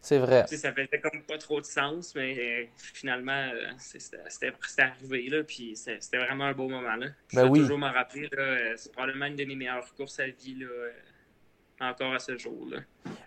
C'est 0.00 0.18
vrai. 0.18 0.46
ça 0.46 0.72
faisait 0.72 1.00
comme 1.02 1.22
pas 1.22 1.38
trop 1.38 1.60
de 1.60 1.66
sens, 1.66 2.14
mais 2.14 2.38
euh, 2.38 2.66
finalement, 2.76 3.48
euh, 3.52 3.72
c'était 3.78 4.82
arrivé. 4.82 5.28
Là, 5.28 5.42
puis 5.42 5.74
c'était 5.74 6.18
vraiment 6.18 6.44
un 6.44 6.52
beau 6.52 6.68
moment. 6.68 6.94
Là. 6.94 7.06
Je 7.28 7.36
ben 7.36 7.52
vais 7.52 7.60
toujours 7.60 7.78
m'en 7.78 7.90
rappeler. 7.90 8.28
Euh, 8.38 8.74
c'est 8.76 8.92
probablement 8.92 9.26
une 9.26 9.36
de 9.36 9.44
mes 9.44 9.56
meilleures 9.56 9.92
courses 9.96 10.20
à 10.20 10.26
vie. 10.28 10.56
Là, 10.60 11.88
encore 11.90 12.14
à 12.14 12.18
ce 12.20 12.38
jour. 12.38 12.68
Là. 12.70 12.78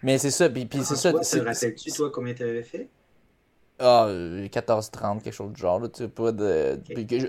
Mais 0.02 0.18
c'est 0.18 0.32
ça. 0.32 0.50
Puis, 0.50 0.66
puis 0.66 0.84
c'est 0.84 0.96
ça. 0.96 1.12
Te 1.12 1.40
rappelles-tu, 1.40 1.92
toi, 1.92 2.12
combien 2.14 2.34
tu 2.34 2.44
avais 2.44 2.64
fait? 2.64 2.88
Ah, 3.82 4.08
14-30, 4.10 5.22
quelque 5.22 5.34
chose 5.34 5.54
du 5.54 5.62
genre. 5.62 5.80
Là, 5.80 5.88
tu 5.88 6.08
pas 6.10 6.34
de... 6.34 6.80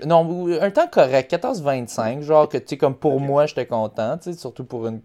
Non, 0.05 0.49
un 0.61 0.71
temps 0.71 0.87
correct, 0.87 1.31
14-25, 1.31 2.21
genre 2.21 2.49
que 2.49 2.57
tu 2.57 2.67
sais, 2.67 2.77
comme 2.77 2.95
pour 2.95 3.21
moi, 3.21 3.45
j'étais 3.45 3.65
content, 3.65 4.17
tu 4.17 4.33
sais, 4.33 4.37
surtout 4.37 4.65
pour 4.65 4.85
une 4.87 5.01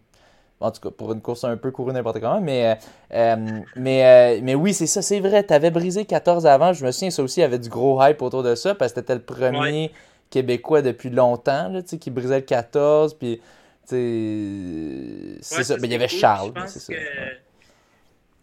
en 0.61 0.71
tout 0.71 0.81
cas, 0.81 0.91
pour 0.91 1.13
une 1.13 1.21
course 1.21 1.45
un 1.45 1.57
peu 1.57 1.71
courue 1.71 1.93
n'importe 1.93 2.21
comment. 2.21 2.41
Mais, 2.41 2.67
euh, 2.67 2.75
euh, 3.13 3.61
mais, 3.77 4.37
euh, 4.37 4.41
mais 4.43 4.55
oui, 4.55 4.73
c'est 4.73 4.87
ça, 4.87 5.03
c'est 5.03 5.21
vrai. 5.21 5.45
Tu 5.45 5.53
avais 5.53 5.71
brisé 5.71 6.05
14 6.05 6.47
avant. 6.47 6.73
Je 6.73 6.85
me 6.85 6.91
souviens, 6.93 7.11
ça 7.11 7.23
aussi, 7.23 7.41
il 7.41 7.43
y 7.43 7.45
avait 7.45 7.59
du 7.59 7.69
gros 7.69 8.03
hype 8.03 8.23
autour 8.23 8.43
de 8.43 8.55
ça 8.55 8.75
parce 8.75 8.93
que 8.93 9.01
c'était 9.01 9.15
le 9.15 9.23
premier 9.23 9.93
Québécois 10.31 10.83
depuis 10.83 11.11
longtemps 11.11 11.69
là, 11.69 11.83
qui 11.83 12.11
brisait 12.11 12.37
le 12.37 12.47
14. 12.47 13.15
Puis, 13.15 13.41
c'est 13.85 15.39
ça. 15.43 15.77
Mais 15.79 15.89
il 15.89 15.93
y 15.93 15.95
avait 15.95 16.09
Charles. 16.09 16.53
c'est 16.67 16.81
ça. 16.81 16.93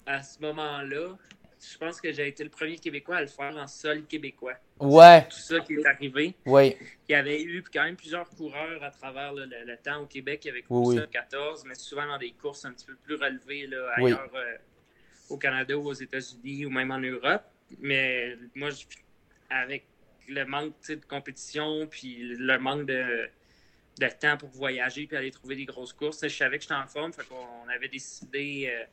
À 0.06 0.22
ce 0.22 0.40
moment-là, 0.42 1.16
je 1.72 1.78
pense 1.78 2.02
que 2.02 2.12
j'ai 2.12 2.28
été 2.28 2.44
le 2.44 2.50
premier 2.50 2.78
Québécois 2.78 3.18
à 3.18 3.22
le 3.22 3.28
faire 3.28 3.56
en 3.56 3.68
sol 3.68 4.04
québécois. 4.06 4.56
Ouais. 4.80 5.26
Tout 5.28 5.40
ça 5.40 5.60
qui 5.62 5.74
est 5.74 5.86
arrivé. 5.86 6.36
Oui. 6.46 6.76
Il 7.08 7.14
y 7.14 7.16
avait 7.16 7.42
eu 7.42 7.64
quand 7.64 7.84
même 7.84 7.96
plusieurs 7.96 8.30
coureurs 8.30 8.84
à 8.84 8.92
travers 8.92 9.34
le, 9.34 9.76
temps 9.78 10.02
au 10.02 10.06
Québec 10.06 10.46
avaient 10.48 10.62
couru 10.62 10.98
ça 10.98 11.08
14, 11.08 11.64
mais 11.66 11.76
souvent 11.76 12.06
dans 12.06 12.18
des 12.18 12.32
courses 12.32 12.66
un 12.66 12.74
petit 12.74 12.86
peu 12.86 12.96
plus 12.96 13.16
relevées 13.16 13.68
là, 13.68 13.92
ailleurs 13.96 14.32
euh, 14.36 14.58
au 15.30 15.38
Canada 15.38 15.78
ou 15.78 15.88
aux 15.88 15.94
États-Unis 15.94 16.66
ou 16.66 16.70
même 16.70 16.92
en 16.92 17.00
Europe. 17.00 17.44
Mais 17.80 18.38
moi, 18.56 18.70
avec 19.50 19.86
le 20.28 20.46
manque 20.46 20.74
de 20.88 20.96
compétition 21.08 21.88
puis 21.88 22.36
le 22.38 22.58
manque 22.58 22.86
de, 22.86 23.30
de, 24.00 24.08
temps 24.20 24.38
pour 24.38 24.50
voyager 24.50 25.08
puis 25.08 25.18
aller 25.18 25.32
trouver 25.32 25.56
des 25.56 25.66
grosses 25.66 25.94
courses, 25.94 26.22
je 26.22 26.28
savais 26.28 26.58
que 26.58 26.64
j'étais 26.64 26.76
en 26.76 26.88
forme. 26.88 27.14
Fait 27.14 27.26
qu'on 27.26 27.70
avait 27.70 27.90
décidé. 27.90 28.70
Euh, 28.70 28.86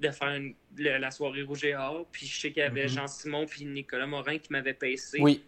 de 0.00 0.10
faire 0.10 0.40
la 0.76 1.10
soirée 1.10 1.42
rouge 1.42 1.64
et 1.64 1.74
or. 1.74 2.06
Puis 2.10 2.26
je 2.26 2.40
sais 2.40 2.52
qu'il 2.52 2.62
y 2.62 2.66
avait 2.66 2.86
mm-hmm. 2.86 2.94
Jean-Simon 2.94 3.46
puis 3.46 3.64
Nicolas 3.64 4.06
Morin 4.06 4.38
qui 4.38 4.52
m'avaient 4.52 4.74
pacé. 4.74 5.18
Oui. 5.20 5.42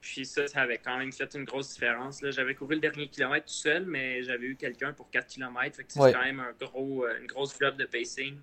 Puis 0.00 0.24
ça, 0.24 0.46
ça 0.46 0.62
avait 0.62 0.78
quand 0.78 0.96
même 0.96 1.12
fait 1.12 1.34
une 1.34 1.44
grosse 1.44 1.74
différence. 1.74 2.20
J'avais 2.22 2.54
couru 2.54 2.76
le 2.76 2.80
dernier 2.80 3.08
kilomètre 3.08 3.46
tout 3.46 3.52
seul, 3.52 3.84
mais 3.84 4.22
j'avais 4.22 4.46
eu 4.46 4.56
quelqu'un 4.56 4.92
pour 4.92 5.10
4 5.10 5.26
km. 5.26 5.76
Fait 5.76 5.84
que 5.84 5.92
c'est 5.92 6.12
quand 6.12 6.22
même 6.22 6.40
un 6.40 6.52
gros, 6.58 7.04
euh, 7.04 7.18
une 7.20 7.26
grosse 7.26 7.52
flotte 7.52 7.76
de 7.76 7.84
pacing. 7.84 8.36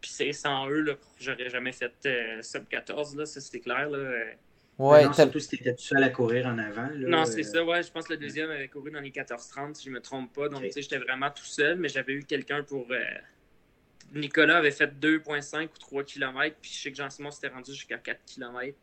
Puis 0.00 0.10
c'est 0.10 0.32
sans 0.32 0.68
eux, 0.68 0.98
j'aurais 1.18 1.48
jamais 1.48 1.72
fait 1.72 1.94
euh, 2.04 2.42
sub 2.42 2.68
14, 2.68 3.16
là, 3.16 3.24
ça 3.24 3.40
c'était 3.40 3.60
clair. 3.60 3.88
Là. 3.88 4.34
Ouais, 4.76 5.04
non, 5.04 5.12
surtout 5.12 5.38
si 5.38 5.48
tu 5.48 5.54
étais 5.56 5.74
tout 5.74 5.82
seul 5.82 6.02
à 6.02 6.10
courir 6.10 6.46
en 6.46 6.58
avant. 6.58 6.90
non, 6.94 7.24
c'est 7.24 7.44
ça, 7.44 7.64
ouais. 7.64 7.82
Je 7.82 7.92
pense 7.92 8.06
que 8.06 8.14
le 8.14 8.18
deuxième 8.18 8.50
avait 8.50 8.68
couru 8.68 8.90
dans 8.90 9.00
les 9.00 9.10
14-30, 9.10 9.74
si 9.74 9.84
je 9.84 9.90
ne 9.90 9.94
me 9.94 10.00
trompe 10.00 10.32
pas. 10.34 10.48
Donc, 10.48 10.62
tu 10.62 10.72
sais, 10.72 10.82
j'étais 10.82 10.98
vraiment 10.98 11.30
tout 11.30 11.44
seul, 11.44 11.78
mais 11.78 11.88
j'avais 11.88 12.14
eu 12.14 12.24
quelqu'un 12.24 12.62
pour. 12.64 12.86
Euh, 12.90 13.00
Nicolas 14.14 14.58
avait 14.58 14.70
fait 14.70 14.90
2,5 15.00 15.64
ou 15.64 15.78
3 15.78 16.04
km, 16.04 16.56
puis 16.60 16.70
je 16.72 16.82
sais 16.82 16.90
que 16.90 16.96
Jean-Simon 16.96 17.30
s'était 17.30 17.48
rendu 17.48 17.72
jusqu'à 17.72 17.98
4 17.98 18.18
km. 18.26 18.76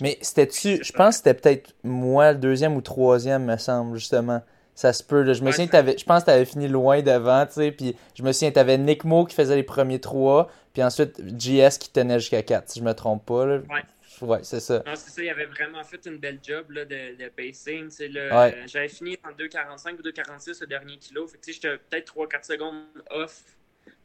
Mais 0.00 0.18
c'était-tu. 0.20 0.82
Je 0.82 0.92
pense 0.92 1.16
que 1.20 1.24
c'était 1.24 1.34
peut-être 1.34 1.74
moi 1.82 2.32
le 2.32 2.38
deuxième 2.38 2.76
ou 2.76 2.80
troisième, 2.80 3.44
me 3.44 3.56
semble, 3.56 3.96
justement. 3.98 4.42
Ça 4.74 4.92
se 4.92 5.02
peut. 5.02 5.24
Je 5.32 5.42
me 5.42 5.50
souviens, 5.50 5.66
je 5.66 6.04
pense 6.04 6.20
que 6.20 6.26
tu 6.26 6.30
avais 6.30 6.44
fini 6.44 6.68
loin 6.68 7.02
devant, 7.02 7.44
tu 7.46 7.54
sais. 7.54 7.72
Puis 7.72 7.96
je 8.14 8.22
me 8.22 8.30
souviens, 8.30 8.52
tu 8.52 8.60
avais 8.60 8.78
Nick 8.78 9.04
Mo 9.04 9.24
qui 9.24 9.34
faisait 9.34 9.56
les 9.56 9.64
premiers 9.64 10.00
trois, 10.00 10.48
puis 10.72 10.84
ensuite 10.84 11.20
JS 11.36 11.78
qui 11.80 11.90
tenait 11.90 12.20
jusqu'à 12.20 12.42
4, 12.44 12.70
si 12.70 12.78
je 12.78 12.84
me 12.84 12.94
trompe 12.94 13.26
pas. 13.26 13.44
Là. 13.44 13.56
Ouais. 13.56 13.82
Ouais, 14.20 14.40
c'est 14.42 14.60
ça. 14.60 14.82
Non, 14.86 14.94
c'est 14.94 15.10
ça. 15.10 15.22
Il 15.22 15.28
avait 15.28 15.46
vraiment 15.46 15.82
fait 15.84 16.04
une 16.06 16.18
belle 16.18 16.38
job 16.42 16.70
là, 16.70 16.84
de, 16.84 17.16
de 17.16 17.28
pacing. 17.28 17.88
Euh, 18.00 18.52
j'avais 18.66 18.88
fini 18.88 19.16
en 19.24 19.30
2,45 19.30 19.98
ou 19.98 20.02
2,46 20.02 20.60
le 20.60 20.66
dernier 20.66 20.96
kilo. 20.98 21.26
Fait 21.26 21.38
que 21.38 21.52
j'étais 21.52 21.76
peut-être 21.76 22.14
3-4 22.14 22.44
secondes 22.44 22.84
off, 23.10 23.42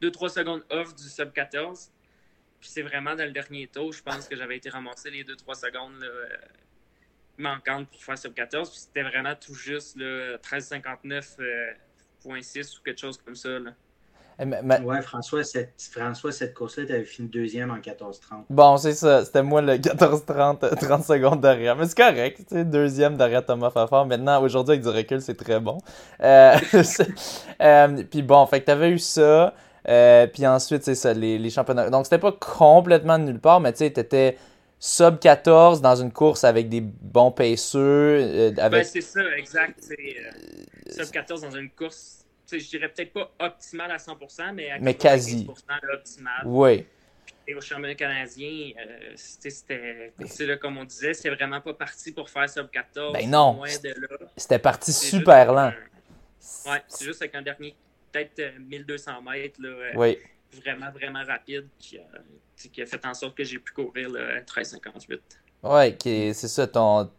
2-3 0.02 0.30
secondes 0.30 0.64
off 0.70 0.96
du 0.96 1.04
sub 1.04 1.32
14. 1.32 1.92
Puis 2.60 2.70
c'est 2.70 2.82
vraiment 2.82 3.16
dans 3.16 3.26
le 3.26 3.32
dernier 3.32 3.68
tour, 3.68 3.92
je 3.92 4.02
pense 4.02 4.28
que 4.28 4.36
j'avais 4.36 4.58
été 4.58 4.70
ramassé 4.70 5.10
les 5.12 5.24
2-3 5.24 5.56
secondes 5.56 6.00
là, 6.00 6.08
euh, 6.08 6.28
manquantes 7.38 7.90
pour 7.90 8.02
faire 8.04 8.18
sub 8.18 8.34
14. 8.34 8.70
Puis 8.70 8.80
c'était 8.80 9.04
vraiment 9.04 9.36
tout 9.36 9.54
juste 9.54 9.98
13,59.6 9.98 11.42
euh, 11.42 12.62
ou 12.80 12.84
quelque 12.84 13.00
chose 13.02 13.18
comme 13.18 13.36
ça. 13.36 13.60
Là. 13.60 13.72
Eh, 14.40 14.46
ouais, 14.46 15.02
François, 15.02 15.44
cette, 15.44 15.74
François, 15.92 16.32
cette 16.32 16.54
course-là, 16.54 16.86
tu 16.86 16.94
avais 16.94 17.04
fini 17.04 17.28
deuxième 17.28 17.72
en 17.72 17.78
14-30. 17.78 18.46
Bon, 18.50 18.78
c'est 18.78 18.94
ça. 18.94 19.24
C'était 19.26 19.44
moi 19.44 19.62
le 19.62 19.76
14-30, 19.76 20.76
30 20.76 21.04
secondes 21.04 21.42
derrière. 21.42 21.76
Mais 21.76 21.86
c'est 21.86 21.98
correct. 21.98 22.38
Tu 22.48 22.56
sais, 22.56 22.66
deuxième 22.66 23.16
derrière 23.16 23.46
Thomas 23.46 23.70
Fafard. 23.70 24.06
Maintenant, 24.06 24.42
aujourd'hui, 24.42 24.74
avec 24.74 24.84
du 24.84 24.90
recul, 24.90 25.22
c'est 25.22 25.36
très 25.36 25.60
bon. 25.60 25.78
Euh, 26.22 26.56
euh, 27.62 28.04
puis 28.10 28.22
bon, 28.24 28.46
fait 28.48 28.62
que 28.62 28.66
tu 28.66 28.72
avais 28.72 28.90
eu 28.90 29.00
ça. 29.00 29.54
Euh, 29.88 30.28
puis 30.28 30.48
ensuite, 30.48 30.84
c'est 30.84 30.96
ça, 30.96 31.14
les, 31.14 31.38
les, 31.38 31.50
championnats. 31.50 31.90
Donc, 31.90 32.06
c'était 32.06 32.20
pas 32.20 32.32
complètement 32.32 33.20
de 33.20 33.26
nulle 33.26 33.40
part, 33.40 33.60
mais 33.60 33.74
tu 33.74 33.80
sais, 33.80 33.92
t'étais 33.92 34.38
sub 34.80 35.20
14 35.20 35.82
dans 35.82 35.96
une 35.96 36.12
course 36.12 36.44
avec 36.44 36.70
des 36.70 36.82
bons 36.82 37.32
paceux. 37.32 38.54
avec... 38.58 38.72
Ben, 38.72 38.84
c'est 38.84 39.02
ça, 39.02 39.22
exact. 39.38 39.84
sub 40.90 41.12
14 41.12 41.42
dans 41.42 41.52
une 41.52 41.70
course 41.70 42.24
je 42.60 42.70
dirais 42.70 42.90
peut-être 42.90 43.14
pas 43.14 43.32
optimal 43.40 43.92
à 43.92 43.98
100%, 43.98 44.54
mais 44.54 44.72
à 44.72 44.80
mais 44.80 44.94
quasi. 44.96 45.48
optimal. 45.92 46.42
Oui. 46.46 46.86
Et 47.48 47.56
au 47.56 47.62
championnat 47.62 47.96
canadien, 47.96 48.72
euh, 48.80 49.14
c'était, 49.16 50.14
comme 50.62 50.78
on 50.78 50.86
disait, 50.86 51.14
c'est 51.14 51.30
vraiment 51.30 51.60
pas 51.60 51.74
parti 51.74 52.12
pour 52.12 52.30
faire 52.30 52.50
sub 52.50 52.70
14. 52.70 53.14
Ben 53.14 53.30
non. 53.30 53.62
C'était 54.38 54.60
parti 54.60 54.94
super 54.94 55.52
lent. 55.52 55.74
ouais, 56.68 56.82
c'est 56.88 57.06
juste 57.06 57.22
avec 57.22 57.36
un 57.36 57.42
dernier, 57.42 57.76
peut-être 58.14 58.60
1200 58.60 59.12
euh, 59.12 59.32
mètres, 59.32 59.62
là, 59.62 59.70
euh, 59.70 59.92
oui. 59.96 60.18
vraiment, 60.62 60.92
vraiment 60.92 61.24
rapide, 61.26 61.68
qui 61.80 61.98
a, 61.98 62.04
qui 62.56 62.82
a, 62.82 62.86
fait 62.86 63.06
en 63.06 63.14
sorte 63.14 63.36
que 63.36 63.44
j'ai 63.44 63.60
pu 63.60 63.74
courir 63.74 64.10
le 64.10 64.40
13,58. 64.42 65.20
Ouais, 65.64 65.98
c'est 66.34 66.48
ça. 66.48 66.68
Ton, 66.68 67.10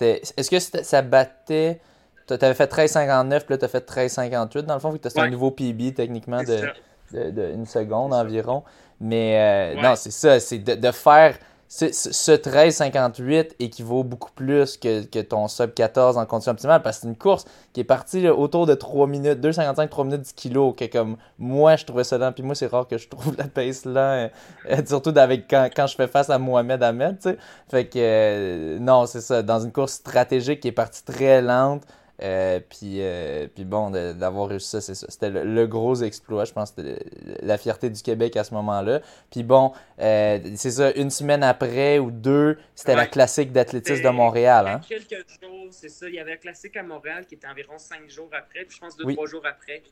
est-ce 0.00 0.50
que 0.50 0.58
ça 0.58 1.02
battait 1.02 1.80
tu 2.26 2.34
avais 2.34 2.54
fait 2.54 2.72
13,59, 2.72 3.40
puis 3.40 3.46
là, 3.50 3.58
tu 3.58 3.64
as 3.64 3.68
fait 3.68 3.86
13,58 3.86 4.62
dans 4.62 4.74
le 4.74 4.80
fond, 4.80 4.90
vu 4.90 4.98
que 4.98 5.08
tu 5.08 5.18
as 5.18 5.22
un 5.22 5.30
nouveau 5.30 5.50
PB 5.50 5.94
techniquement 5.94 6.42
de, 6.42 7.30
de, 7.30 7.52
une 7.52 7.66
seconde 7.66 8.14
environ. 8.14 8.62
Mais 9.00 9.74
euh, 9.76 9.82
non, 9.82 9.96
c'est 9.96 10.10
ça, 10.10 10.40
c'est 10.40 10.58
de, 10.58 10.74
de, 10.74 10.90
faire. 10.92 11.36
Ce, 11.76 11.90
ce 11.90 12.30
13,58 12.30 13.56
équivaut 13.58 14.04
beaucoup 14.04 14.30
plus 14.36 14.76
que, 14.76 15.02
que, 15.06 15.18
ton 15.18 15.48
sub 15.48 15.74
14 15.74 16.16
en 16.18 16.24
condition 16.24 16.52
optimale 16.52 16.82
parce 16.82 16.98
que 16.98 17.02
c'est 17.02 17.08
une 17.08 17.16
course 17.16 17.46
qui 17.72 17.80
est 17.80 17.84
partie 17.84 18.28
autour 18.28 18.66
de 18.66 18.74
3 18.74 19.08
minutes, 19.08 19.40
2,55, 19.40 19.88
3 19.88 20.04
minutes 20.04 20.20
10 20.20 20.32
kilos. 20.34 20.76
Que 20.76 20.84
comme 20.84 21.16
moi, 21.36 21.74
je 21.74 21.84
trouvais 21.84 22.04
ça 22.04 22.16
lent. 22.16 22.30
Puis 22.30 22.44
moi, 22.44 22.54
c'est 22.54 22.68
rare 22.68 22.86
que 22.86 22.96
je 22.96 23.08
trouve 23.08 23.34
la 23.36 23.48
pace 23.48 23.86
là, 23.86 24.30
euh, 24.70 24.82
surtout 24.86 25.14
avec, 25.16 25.50
quand, 25.50 25.68
quand, 25.74 25.88
je 25.88 25.96
fais 25.96 26.06
face 26.06 26.30
à 26.30 26.38
Mohamed 26.38 26.80
Ahmed. 26.80 27.20
sais 27.20 27.38
Fait 27.68 27.86
que 27.86 27.98
euh, 27.98 28.78
non, 28.78 29.06
c'est 29.06 29.20
ça. 29.20 29.42
Dans 29.42 29.58
une 29.58 29.72
course 29.72 29.94
stratégique 29.94 30.60
qui 30.60 30.68
est 30.68 30.72
partie 30.72 31.02
très 31.02 31.42
lente. 31.42 31.82
Euh, 32.22 32.60
puis, 32.60 33.00
euh, 33.00 33.48
puis 33.52 33.64
bon, 33.64 33.90
d'avoir 33.90 34.48
réussi 34.48 34.68
ça, 34.68 34.80
c'est 34.80 34.94
ça. 34.94 35.06
C'était 35.08 35.30
le, 35.30 35.66
gros 35.66 35.96
exploit, 36.02 36.44
je 36.44 36.52
pense, 36.52 36.72
c'était 36.74 37.04
la 37.42 37.58
fierté 37.58 37.90
du 37.90 38.00
Québec 38.02 38.36
à 38.36 38.44
ce 38.44 38.54
moment-là. 38.54 39.00
Puis 39.30 39.42
bon, 39.42 39.72
euh, 39.98 40.38
c'est 40.54 40.70
ça, 40.70 40.92
une 40.92 41.10
semaine 41.10 41.42
après 41.42 41.98
ou 41.98 42.10
deux, 42.10 42.56
c'était 42.74 42.94
la 42.94 43.06
classique 43.06 43.50
d'athlétisme 43.50 44.02
de 44.02 44.08
Montréal. 44.10 44.66
Hein? 44.68 44.80
Quelques 44.88 45.26
jours, 45.42 45.68
c'est 45.70 45.88
ça. 45.88 46.08
Il 46.08 46.14
y 46.14 46.20
avait 46.20 46.32
la 46.32 46.36
classique 46.36 46.76
à 46.76 46.82
Montréal 46.82 47.26
qui 47.26 47.34
était 47.34 47.48
environ 47.48 47.78
cinq 47.78 48.08
jours 48.08 48.30
après. 48.32 48.64
Puis 48.64 48.76
je 48.76 48.80
pense 48.80 48.96
deux, 48.96 49.12
trois 49.12 49.26
jours 49.26 49.44
après, 49.44 49.82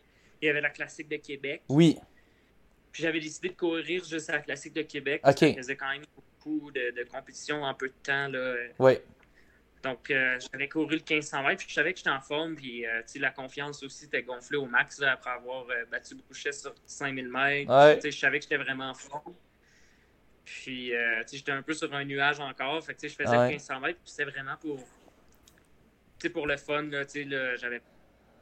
il 0.41 0.47
y 0.47 0.49
avait 0.49 0.61
la 0.61 0.71
classique 0.71 1.09
de 1.09 1.17
Québec. 1.17 1.63
Oui. 1.69 1.99
Puis 2.93 3.03
j'avais 3.03 3.21
décidé 3.21 3.49
de 3.49 3.55
courir 3.55 4.05
juste 4.05 4.31
à 4.31 4.35
la 4.35 4.41
classique 4.41 4.75
de 4.75 4.83
Québec. 4.83 5.23
OK. 5.27 5.39
Ça 5.39 5.55
faisait 5.55 5.77
quand 5.77 5.91
même 5.91 6.05
beaucoup 6.15 6.71
de, 6.71 6.95
de 6.95 7.09
compétition 7.09 7.63
en 7.65 7.75
peu 7.75 7.89
de 7.89 7.95
temps. 8.05 8.29
Là. 8.29 8.55
Oui. 8.79 8.99
Donc, 9.83 10.11
euh, 10.11 10.39
j'avais 10.53 10.69
couru 10.69 10.97
le 10.97 11.03
1500 11.03 11.43
mètres, 11.43 11.59
puis 11.59 11.69
je 11.69 11.75
savais 11.75 11.93
que 11.93 11.99
j'étais 11.99 12.11
en 12.11 12.21
forme, 12.21 12.55
puis 12.55 12.87
euh, 12.87 13.03
la 13.17 13.31
confiance 13.31 13.83
aussi 13.83 14.05
était 14.05 14.23
gonflée 14.23 14.57
au 14.57 14.67
max 14.67 15.03
après 15.03 15.31
avoir 15.31 15.69
euh, 15.71 15.85
battu 15.91 16.15
Boucher 16.15 16.53
sur 16.53 16.73
5000 16.87 17.29
mètres. 17.29 18.01
Je 18.05 18.11
savais 18.11 18.39
que 18.39 18.45
j'étais 18.45 18.63
vraiment 18.63 18.91
en 18.91 18.95
forme. 18.95 19.35
Puis, 20.45 20.93
j'étais 21.33 21.53
un 21.53 21.63
peu 21.63 21.73
sur 21.73 21.93
un 21.95 22.05
nuage 22.05 22.41
encore. 22.41 22.85
Fait 22.85 22.95
que, 22.95 23.09
je 23.09 23.15
faisais 23.15 23.37
le 23.37 23.49
1500 23.49 23.81
mètres, 23.81 24.01
puis 24.03 24.11
c'était 24.11 24.31
vraiment 24.31 24.57
pour, 24.61 24.79
pour 26.33 26.47
le 26.47 26.57
fun. 26.57 26.89
J'avais 26.91 27.81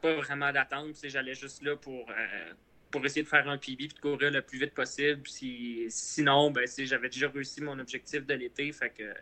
pas 0.03 0.15
vraiment 0.15 0.53
d'attente. 0.53 0.97
J'allais 1.05 1.35
juste 1.35 1.63
là 1.63 1.77
pour, 1.77 2.11
pour 2.91 3.05
essayer 3.05 3.23
de 3.23 3.29
faire 3.29 3.47
un 3.49 3.59
PB 3.59 3.85
et 3.85 3.89
de 3.89 3.99
courir 3.99 4.31
le 4.31 4.41
plus 4.41 4.59
vite 4.59 4.75
possible. 4.75 5.27
Si, 5.27 5.87
sinon, 5.91 6.51
ben, 6.51 6.67
j'avais 6.79 7.11
déjà 7.11 7.29
réussi 7.29 7.63
mon 7.63 7.79
objectif 7.79 8.25
de 8.25 8.35
l'été. 8.35 8.73
Fait 8.73 8.91
que 8.91 9.15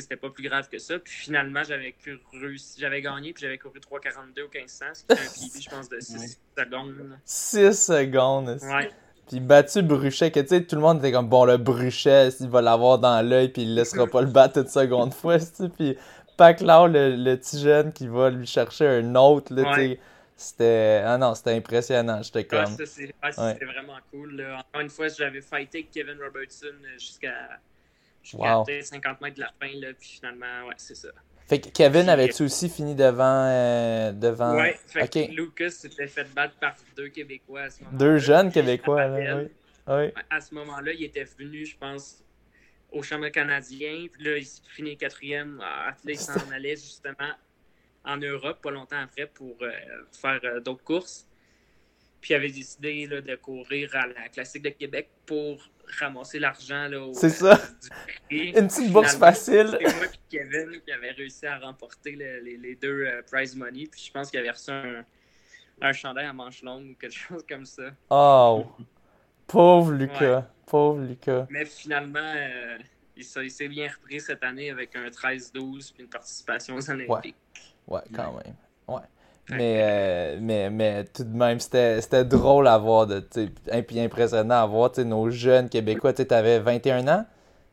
c'était 0.00 0.16
pas 0.16 0.30
plus 0.30 0.42
grave 0.48 0.68
que 0.68 0.78
ça. 0.78 0.98
Puis 0.98 1.12
finalement, 1.12 1.62
j'avais 1.62 1.94
réussi, 2.32 2.80
j'avais 2.80 3.02
gagné, 3.02 3.32
puis 3.32 3.42
j'avais 3.42 3.58
couru 3.58 3.78
3,42 3.78 4.42
au 4.42 4.48
1500, 4.52 4.84
ce 4.94 5.04
qui 5.04 5.12
est 5.12 5.14
un 5.14 5.48
PB, 5.48 5.62
je 5.62 5.70
pense, 5.70 5.88
de 5.88 6.00
6 6.00 6.38
secondes. 6.56 7.18
6 7.24 7.72
secondes. 7.72 8.58
Ouais. 8.62 8.90
Puis 9.28 9.40
battu 9.40 9.82
Bruchet, 9.82 10.30
que 10.30 10.40
tu 10.40 10.48
sais, 10.48 10.64
tout 10.64 10.76
le 10.76 10.82
monde 10.82 10.98
était 10.98 11.12
comme, 11.12 11.28
bon, 11.28 11.44
le 11.44 11.56
Bruchet, 11.56 12.28
il 12.40 12.48
va 12.48 12.60
l'avoir 12.60 12.98
dans 12.98 13.26
l'œil, 13.26 13.48
puis 13.48 13.62
il 13.62 13.74
laissera 13.74 14.06
pas 14.06 14.20
le 14.20 14.28
battre 14.28 14.58
une 14.58 14.68
seconde 14.68 15.14
fois, 15.14 15.38
tu 15.38 15.68
Puis 15.70 15.96
Paclao, 16.36 16.88
le, 16.88 17.16
le 17.16 17.36
petit 17.36 17.60
jeune 17.60 17.92
qui 17.92 18.06
va 18.06 18.30
lui 18.30 18.46
chercher 18.46 18.86
un 18.86 19.14
autre, 19.14 19.54
là, 19.54 19.74
tu 19.74 19.80
sais. 19.80 20.00
C'était. 20.36 21.02
Ah 21.04 21.16
non, 21.16 21.34
c'était 21.34 21.52
impressionnant. 21.52 22.20
J'étais 22.22 22.44
comme. 22.44 22.76
c'était 22.76 23.64
vraiment 23.64 23.98
cool. 24.10 24.44
Encore 24.58 24.80
une 24.80 24.90
fois, 24.90 25.08
j'avais 25.08 25.40
fighté 25.40 25.84
Kevin 25.84 26.18
Robertson 26.20 26.74
jusqu'à 26.94 27.60
je 28.24 28.36
wow. 28.36 28.64
50 28.82 29.20
mètres 29.20 29.36
de 29.36 29.40
la 29.40 29.52
fin, 29.60 29.72
là, 29.78 29.88
puis 29.98 30.08
finalement, 30.08 30.66
ouais, 30.66 30.74
c'est 30.76 30.96
ça. 30.96 31.08
Fait 31.46 31.60
que 31.60 31.68
Kevin 31.68 32.08
avait-tu 32.08 32.44
aussi 32.44 32.70
fini 32.70 32.94
devant. 32.94 33.44
Euh, 33.46 34.12
devant... 34.12 34.56
Ouais, 34.56 34.78
fait 34.86 35.08
que 35.08 35.30
Lucas 35.30 35.70
s'était 35.70 36.06
fait 36.06 36.32
battre 36.34 36.54
par 36.58 36.74
deux 36.96 37.08
Québécois 37.08 37.62
à 37.62 37.70
ce 37.70 37.84
moment-là. 37.84 37.98
Deux 37.98 38.18
jeunes 38.18 38.50
Québécois, 38.50 39.06
là, 39.06 39.36
oui. 39.36 39.48
oui. 39.88 40.22
À 40.30 40.40
ce 40.40 40.54
moment-là, 40.54 40.92
il 40.92 41.04
était 41.04 41.24
venu, 41.24 41.66
je 41.66 41.76
pense, 41.76 42.24
au 42.90 43.02
championnat 43.02 43.30
canadien, 43.30 44.06
puis 44.10 44.24
là, 44.24 44.38
il 44.38 44.46
finit 44.70 44.96
quatrième. 44.96 45.60
Ah, 45.62 45.94
il 46.06 46.18
s'en 46.18 46.50
allait 46.50 46.76
justement 46.76 47.32
en 48.04 48.16
Europe, 48.16 48.60
pas 48.62 48.70
longtemps 48.70 49.00
après, 49.00 49.26
pour 49.26 49.56
euh, 49.62 49.70
faire 50.12 50.40
euh, 50.44 50.60
d'autres 50.60 50.84
courses. 50.84 51.26
Puis 52.24 52.32
il 52.32 52.36
avait 52.36 52.50
décidé 52.50 53.06
là, 53.06 53.20
de 53.20 53.36
courir 53.36 53.94
à 53.94 54.06
la 54.06 54.30
Classique 54.30 54.62
de 54.62 54.70
Québec 54.70 55.10
pour 55.26 55.58
ramasser 56.00 56.38
l'argent. 56.38 56.88
C'est 57.12 57.28
ça. 57.28 57.60
Une 58.30 58.66
petite 58.66 58.90
bourse 58.90 59.14
facile. 59.16 59.76
C'est 59.78 59.94
moi 59.94 60.06
et 60.06 60.18
Kevin 60.30 60.80
qui 60.80 60.90
avait 60.90 61.10
réussi 61.10 61.46
à 61.46 61.58
remporter 61.58 62.12
les, 62.12 62.56
les, 62.56 62.76
deux 62.76 63.04
euh, 63.04 63.20
prize 63.30 63.54
money. 63.54 63.86
Puis 63.92 64.04
je 64.06 64.10
pense 64.10 64.30
qu'il 64.30 64.40
avait 64.40 64.52
reçu 64.52 64.70
un, 64.70 65.04
un 65.82 65.92
chandail 65.92 66.24
à 66.24 66.32
manche 66.32 66.62
longue 66.62 66.92
ou 66.92 66.94
quelque 66.94 67.12
chose 67.28 67.44
comme 67.46 67.66
ça. 67.66 67.90
Oh! 68.08 68.68
Pauvre 69.46 69.92
Lucas. 69.92 70.48
Pauvre 70.64 71.02
Lucas. 71.02 71.46
Mais 71.50 71.66
finalement, 71.66 72.20
euh, 72.20 72.78
il, 73.18 73.50
s'est 73.50 73.68
bien 73.68 73.90
repris 73.90 74.22
cette 74.22 74.42
année 74.42 74.70
avec 74.70 74.96
un 74.96 75.08
13-12 75.08 75.92
puis 75.92 76.04
une 76.04 76.08
participation 76.08 76.76
aux 76.76 76.90
Olympiques. 76.90 77.36
Ouais, 77.86 77.98
ouais 77.98 78.02
quand 78.14 78.32
même. 78.32 78.54
Ouais. 78.88 79.02
Mais, 79.50 79.80
euh, 79.82 80.38
mais, 80.40 80.70
mais 80.70 81.04
tout 81.04 81.24
de 81.24 81.36
même, 81.36 81.60
c'était 81.60 82.24
drôle 82.24 82.66
à 82.66 82.78
voir, 82.78 83.06
de, 83.06 83.22
et 83.70 83.82
puis 83.82 84.00
impressionnant 84.00 84.62
à 84.62 84.66
voir 84.66 84.90
nos 84.98 85.28
jeunes 85.30 85.68
Québécois. 85.68 86.14
Tu 86.14 86.26
avais 86.30 86.60
21 86.60 87.08
ans 87.08 87.26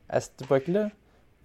à 0.09 0.19
cette 0.19 0.41
époque-là? 0.41 0.89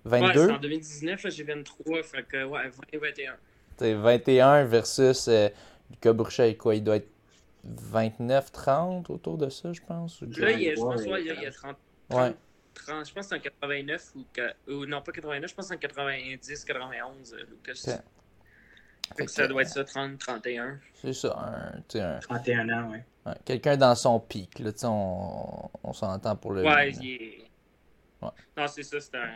22 0.04 0.46
ouais, 0.46 0.52
en 0.52 0.58
2019, 0.58 1.26
j'ai 1.28 1.42
23, 1.42 2.02
fait 2.02 2.22
que 2.22 2.44
ouais, 2.44 2.68
20 2.92 3.00
21. 3.00 3.34
T'sais, 3.76 3.94
21 3.94 4.64
versus 4.64 5.26
euh, 5.28 5.48
Lucas 5.90 6.12
Bruchet, 6.12 6.54
quoi, 6.56 6.76
il 6.76 6.84
doit 6.84 6.96
être 6.96 7.10
29, 7.64 8.52
30 8.52 9.10
autour 9.10 9.36
de 9.36 9.48
ça, 9.48 9.72
je 9.72 9.80
pense. 9.80 10.22
Là, 10.22 10.52
il 10.52 10.62
y 10.62 10.70
a, 10.70 10.74
je 10.74 10.80
pense, 10.80 11.02
ouais, 11.02 11.22
il 11.22 11.26
y 11.26 11.46
a, 11.46 11.50
30. 11.50 11.76
Ouais. 12.10 12.32
30, 12.74 13.08
je 13.08 13.12
pense 13.12 13.26
que 13.26 13.28
c'est 13.30 13.34
en 13.34 13.40
89 13.40 14.12
ou, 14.68 14.86
non 14.86 15.02
pas 15.02 15.12
89, 15.12 15.50
je 15.50 15.54
pense 15.54 15.64
que 15.64 15.68
c'est 15.68 15.74
en 15.74 15.78
90, 15.78 16.64
91 16.64 17.36
Lucas. 17.50 18.00
Ça 19.26 19.46
doit 19.48 19.62
être 19.62 19.68
ça, 19.68 19.84
30, 19.84 20.18
31. 20.18 20.78
C'est 20.94 21.12
ça, 21.12 21.36
un, 21.94 21.98
un... 22.00 22.18
31 22.20 22.68
ans, 22.70 22.88
oui. 22.92 22.98
Ouais, 23.24 23.34
Quelqu'un 23.44 23.76
dans 23.76 23.94
son 23.94 24.20
pic, 24.20 24.58
là, 24.58 24.70
on, 24.84 25.68
on 25.82 25.92
s'entend 25.92 26.36
pour 26.36 26.52
le. 26.52 26.62
Ouais, 26.62 26.92
il 26.92 27.10
est... 27.10 27.44
ouais. 28.22 28.30
Non, 28.56 28.66
c'est 28.68 28.82
ça, 28.82 29.00
c'est 29.00 29.16
un. 29.16 29.30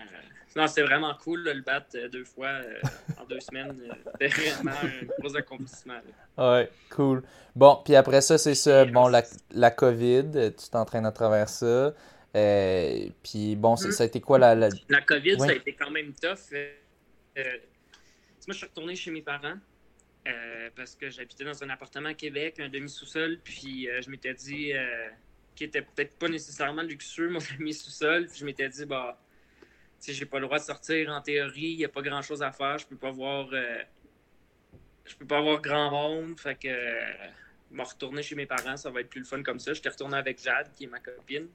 Non, 0.56 0.66
c'est 0.66 0.82
vraiment 0.82 1.14
cool 1.22 1.44
de 1.44 1.50
le 1.52 1.62
battre 1.62 1.90
euh, 1.94 2.08
deux 2.08 2.24
fois 2.24 2.48
euh, 2.48 2.80
en 3.20 3.24
deux 3.24 3.38
semaines. 3.40 3.80
Euh, 3.88 3.94
c'était 4.20 4.50
vraiment 4.50 4.72
un 4.82 5.06
gros 5.20 5.36
accomplissement. 5.36 6.00
Ouais, 6.36 6.68
cool. 6.90 7.22
Bon, 7.54 7.80
puis 7.84 7.94
après 7.94 8.20
ça, 8.20 8.36
c'est 8.36 8.56
ça. 8.56 8.84
Bon, 8.84 9.06
la, 9.06 9.22
la 9.52 9.70
COVID, 9.70 10.52
tu 10.58 10.70
t'entraînes 10.70 11.06
à 11.06 11.12
travers 11.12 11.48
ça. 11.48 11.94
puis 12.32 13.54
bon, 13.56 13.76
ça, 13.76 14.02
a 14.02 14.06
été 14.06 14.20
quoi 14.20 14.38
la. 14.38 14.54
La, 14.56 14.68
la 14.88 15.00
COVID, 15.02 15.38
ça 15.38 15.50
a 15.50 15.52
été 15.52 15.72
quand 15.74 15.90
même 15.90 16.12
tough. 16.14 16.52
Je 18.53 18.59
suis 18.59 18.66
retourné 18.66 18.94
chez 18.96 19.11
mes 19.11 19.22
parents. 19.22 19.59
parce 20.76 20.94
que 20.94 21.11
j'habitais 21.11 21.44
dans 21.44 21.64
un 21.64 21.70
appartement 21.70 22.11
à 22.11 22.14
Québec, 22.14 22.61
un 22.61 22.68
demi-sous-sol, 22.68 23.40
puis 23.42 23.88
je 24.01 24.11
m'étais 24.11 24.34
dit 24.34 24.72
qu'il 25.55 25.66
était 25.66 25.82
peut-être 25.82 26.18
pas 26.18 26.28
nécessairement 26.28 26.82
luxueux, 26.82 27.30
mon 27.30 27.40
demi-sous-sol, 27.59 28.26
puis 28.26 28.38
je 28.38 28.44
m'étais 28.44 28.68
dit, 28.68 28.84
bah, 28.84 29.18
si 30.01 30.14
j'ai 30.14 30.24
pas 30.24 30.38
le 30.38 30.46
droit 30.46 30.59
de 30.59 30.64
sortir 30.64 31.11
en 31.11 31.20
théorie, 31.20 31.72
il 31.72 31.76
n'y 31.76 31.84
a 31.84 31.88
pas 31.88 32.01
grand 32.01 32.22
chose 32.22 32.42
à 32.42 32.51
faire, 32.51 32.78
je 32.78 32.86
peux 32.86 32.96
pas 32.96 33.12
euh, 33.12 33.82
je 35.05 35.14
peux 35.14 35.26
pas 35.26 35.40
voir 35.42 35.61
grand 35.61 35.90
monde, 35.90 36.40
fait 36.40 36.55
que 36.55 36.68
euh, 36.68 37.28
me 37.70 37.82
retourner 37.82 38.22
chez 38.22 38.34
mes 38.34 38.46
parents, 38.46 38.78
ça 38.78 38.90
va 38.90 39.01
être 39.01 39.11
plus 39.11 39.20
le 39.20 39.26
fun 39.26 39.42
comme 39.42 39.59
ça. 39.59 39.74
J'étais 39.74 39.90
retourné 39.90 40.16
avec 40.16 40.42
Jade, 40.42 40.72
qui 40.72 40.84
est 40.84 40.86
ma 40.86 41.01
copine. 41.01 41.48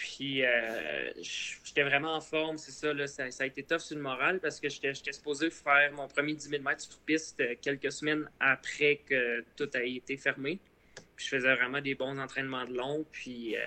Puis 0.00 0.42
euh, 0.42 1.12
j'étais 1.20 1.82
vraiment 1.82 2.14
en 2.14 2.22
forme, 2.22 2.56
c'est 2.56 2.70
ça, 2.70 2.94
là, 2.94 3.06
ça, 3.06 3.24
a 3.38 3.46
été 3.46 3.62
tough 3.62 3.80
sur 3.80 3.96
le 3.96 4.02
moral 4.02 4.40
parce 4.40 4.58
que 4.58 4.70
j'étais 4.70 4.94
supposé 5.12 5.50
faire 5.50 5.92
mon 5.92 6.08
premier 6.08 6.32
10 6.32 6.48
000 6.48 6.62
mètres 6.62 6.80
sur 6.80 6.98
piste 7.00 7.42
quelques 7.60 7.92
semaines 7.92 8.26
après 8.40 9.02
que 9.06 9.44
tout 9.56 9.68
a 9.74 9.82
été 9.82 10.16
fermé 10.16 10.58
je 11.20 11.28
faisais 11.28 11.54
vraiment 11.54 11.80
des 11.80 11.94
bons 11.94 12.18
entraînements 12.18 12.64
de 12.64 12.74
long. 12.74 13.04
Puis 13.12 13.56
euh, 13.56 13.60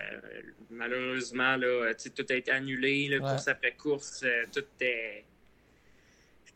malheureusement, 0.72 1.56
là, 1.56 1.94
tout 1.94 2.26
a 2.30 2.34
été 2.34 2.52
annulé. 2.52 3.08
le 3.08 3.20
Course 3.20 3.48
après 3.48 3.74
course, 3.74 4.24
euh, 4.24 4.46
tout 4.52 4.66
est 4.82 5.24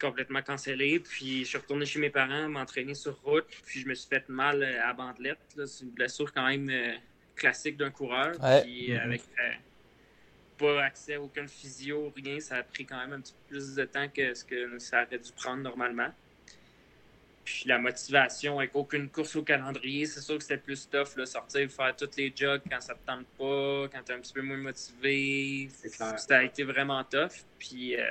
complètement 0.01 0.41
cancellé. 0.41 0.99
Puis 0.99 1.43
je 1.43 1.49
suis 1.49 1.57
retourné 1.57 1.85
chez 1.85 1.99
mes 1.99 2.09
parents, 2.09 2.49
m'entraîner 2.49 2.95
sur 2.95 3.19
route. 3.21 3.47
Puis 3.65 3.81
je 3.81 3.87
me 3.87 3.93
suis 3.93 4.09
fait 4.09 4.27
mal 4.27 4.63
à 4.63 4.93
bandelette. 4.93 5.37
C'est 5.65 5.85
une 5.85 5.91
blessure 5.91 6.33
quand 6.33 6.47
même 6.47 6.69
euh, 6.69 6.95
classique 7.37 7.77
d'un 7.77 7.91
coureur. 7.91 8.31
Puis 8.63 8.89
mm-hmm. 8.89 8.99
avec 8.99 9.21
pas 10.57 10.83
accès 10.83 11.15
à 11.15 11.21
aucun 11.21 11.47
physio, 11.47 12.11
rien, 12.15 12.39
ça 12.39 12.57
a 12.57 12.63
pris 12.63 12.85
quand 12.85 12.97
même 12.97 13.13
un 13.13 13.21
petit 13.21 13.33
peu 13.33 13.55
plus 13.55 13.75
de 13.75 13.85
temps 13.85 14.07
que 14.09 14.33
ce 14.33 14.43
que 14.43 14.79
ça 14.79 15.03
aurait 15.03 15.19
dû 15.19 15.31
prendre 15.31 15.61
normalement. 15.61 16.09
Puis 17.45 17.63
la 17.65 17.79
motivation 17.79 18.59
avec 18.59 18.71
aucune 18.73 19.07
course 19.07 19.37
au 19.37 19.43
calendrier, 19.43 20.05
c'est 20.05 20.19
sûr 20.19 20.35
que 20.37 20.43
c'était 20.43 20.57
plus 20.57 20.89
tough, 20.89 21.15
là, 21.15 21.25
sortir, 21.25 21.69
faire 21.71 21.95
tous 21.95 22.09
les 22.17 22.33
jogs 22.35 22.61
quand 22.69 22.81
ça 22.81 22.93
te 22.93 23.05
tente 23.05 23.25
pas, 23.37 23.87
quand 23.89 24.03
tu 24.03 24.11
es 24.11 24.15
un 24.15 24.19
petit 24.19 24.33
peu 24.33 24.41
moins 24.41 24.57
motivé. 24.57 25.69
Ça 25.71 26.37
a 26.37 26.43
été 26.43 26.63
vraiment 26.63 27.01
tough. 27.05 27.45
Puis 27.57 27.95
euh, 27.95 28.03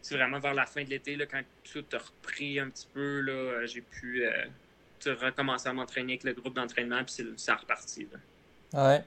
c'est 0.00 0.16
vraiment 0.16 0.38
vers 0.38 0.54
la 0.54 0.64
fin 0.64 0.82
de 0.82 0.88
l'été, 0.88 1.18
quand 1.30 1.42
tout 1.70 1.84
a 1.92 1.98
repris 1.98 2.58
un 2.58 2.70
petit 2.70 2.88
peu, 2.94 3.20
là, 3.20 3.66
j'ai 3.66 3.82
pu 3.82 4.24
euh, 4.24 4.46
recommencer 5.04 5.68
à 5.68 5.72
m'entraîner 5.72 6.14
avec 6.14 6.24
le 6.24 6.32
groupe 6.32 6.54
d'entraînement, 6.54 7.02
puis 7.04 7.34
ça 7.36 7.54
a 7.54 7.56
reparti. 7.56 8.08
Là. 8.12 8.88
Ouais. 8.88 9.04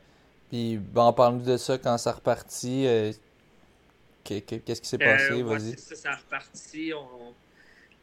Puis 0.50 0.78
bon, 0.78 1.02
en 1.04 1.14
parlant 1.14 1.38
de 1.38 1.58
ça, 1.58 1.78
quand 1.78 1.98
ça 1.98 2.12
a 2.12 2.14
reparti, 2.14 2.88
euh, 2.88 3.12
qu'est-ce 4.24 4.82
qui 4.82 4.88
s'est 4.88 4.98
passé? 4.98 5.42
Vas-y. 5.44 5.78
ça, 5.78 5.96
ça 5.96 6.12
a 6.12 6.16
reparti. 6.16 6.94
On 6.94 7.34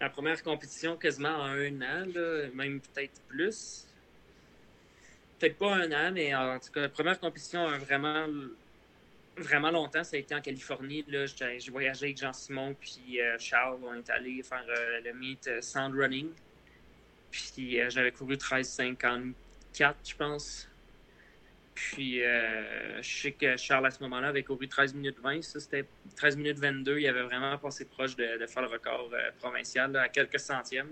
la 0.00 0.10
première 0.10 0.42
compétition 0.42 0.96
quasiment 0.96 1.36
en 1.36 1.46
un 1.46 1.80
an, 1.82 2.06
même 2.54 2.80
peut-être 2.80 3.20
plus. 3.28 3.86
Peut-être 5.38 5.56
pas 5.58 5.74
un 5.74 5.92
an, 5.92 6.12
mais 6.12 6.34
en 6.34 6.58
tout 6.58 6.70
cas, 6.72 6.82
la 6.82 6.88
première 6.88 7.18
compétition 7.18 7.66
vraiment, 7.78 8.26
vraiment 9.36 9.70
longtemps, 9.70 10.04
ça 10.04 10.16
a 10.16 10.18
été 10.18 10.34
en 10.34 10.40
Californie. 10.40 11.04
J'ai 11.08 11.70
voyagé 11.70 12.06
avec 12.06 12.18
Jean-Simon 12.18 12.74
puis 12.78 13.20
euh, 13.20 13.36
Charles. 13.38 13.78
On 13.82 13.94
est 13.94 14.10
allé 14.10 14.42
faire 14.42 14.64
euh, 14.68 15.00
le 15.04 15.12
meet 15.14 15.46
euh, 15.46 15.60
Sound 15.60 15.94
Running. 15.94 16.28
Puis 17.30 17.78
j'avais 17.88 18.12
couru 18.12 18.36
13,54, 18.36 19.94
je 20.04 20.16
pense. 20.16 20.68
Puis, 21.76 22.24
euh, 22.24 23.02
je 23.02 23.16
sais 23.20 23.32
que 23.32 23.58
Charles, 23.58 23.84
à 23.84 23.90
ce 23.90 24.02
moment-là, 24.02 24.28
avait 24.28 24.42
couru 24.42 24.66
13 24.66 24.94
minutes 24.94 25.18
20. 25.22 25.42
Ça, 25.42 25.60
c'était 25.60 25.84
13 26.16 26.36
minutes 26.38 26.58
22. 26.58 26.98
Il 26.98 27.06
avait 27.06 27.22
vraiment 27.22 27.58
passé 27.58 27.84
proche 27.84 28.16
de, 28.16 28.46
faire 28.46 28.62
le 28.62 28.68
record 28.68 29.10
euh, 29.12 29.30
provincial 29.38 29.94
à 29.94 30.08
quelques 30.08 30.40
centièmes. 30.40 30.88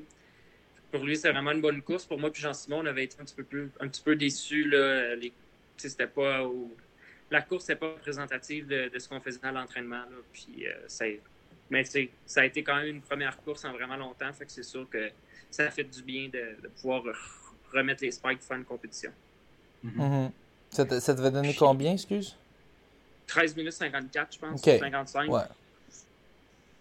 Pour 0.92 1.02
lui, 1.02 1.16
c'est 1.16 1.32
vraiment 1.32 1.52
une 1.52 1.62
bonne 1.62 1.80
course. 1.80 2.04
Pour 2.04 2.18
moi 2.20 2.30
puis 2.30 2.42
Jean-Simon, 2.42 2.80
on 2.80 2.86
avait 2.86 3.04
été 3.04 3.16
un 3.18 3.24
petit 3.24 3.42
peu, 3.42 3.70
un 3.80 3.88
petit 3.88 4.02
peu 4.02 4.14
déçus. 4.14 4.68
Là. 4.68 5.16
c'était 5.78 6.06
pas 6.06 6.46
La 7.30 7.40
course 7.40 7.66
n'est 7.70 7.76
pas 7.76 7.92
représentative 7.92 8.66
de, 8.66 8.90
ce 8.98 9.08
qu'on 9.08 9.20
faisait 9.20 9.40
à 9.42 9.52
l'entraînement. 9.52 10.04
Puis, 10.34 10.66
euh. 10.66 11.16
Mais 11.70 11.84
ça 11.84 12.42
a 12.42 12.44
été 12.44 12.62
quand 12.62 12.76
même 12.76 12.88
une 12.88 13.00
première 13.00 13.38
course 13.38 13.64
en 13.64 13.72
vraiment 13.72 13.96
longtemps. 13.96 14.30
Fait 14.34 14.44
que 14.44 14.52
c'est 14.52 14.62
sûr 14.62 14.86
que 14.90 15.10
ça 15.54 15.70
fait 15.70 15.84
du 15.84 16.02
bien 16.02 16.28
de, 16.28 16.68
pouvoir 16.80 17.02
remettre 17.72 18.02
les 18.02 18.10
spikes 18.10 18.38
pour 18.38 18.48
faire 18.48 18.56
une 18.56 18.64
compétition. 18.64 19.12
Mm-hmm. 19.86 20.30
Ça, 20.70 20.84
te, 20.84 20.98
ça 20.98 21.14
devait 21.14 21.30
donner 21.30 21.54
combien, 21.54 21.92
excuse? 21.92 22.36
13 23.28 23.56
minutes 23.56 23.72
54, 23.72 24.34
je 24.34 24.38
pense. 24.38 24.60
55. 24.60 25.30
Ouais. 25.30 25.40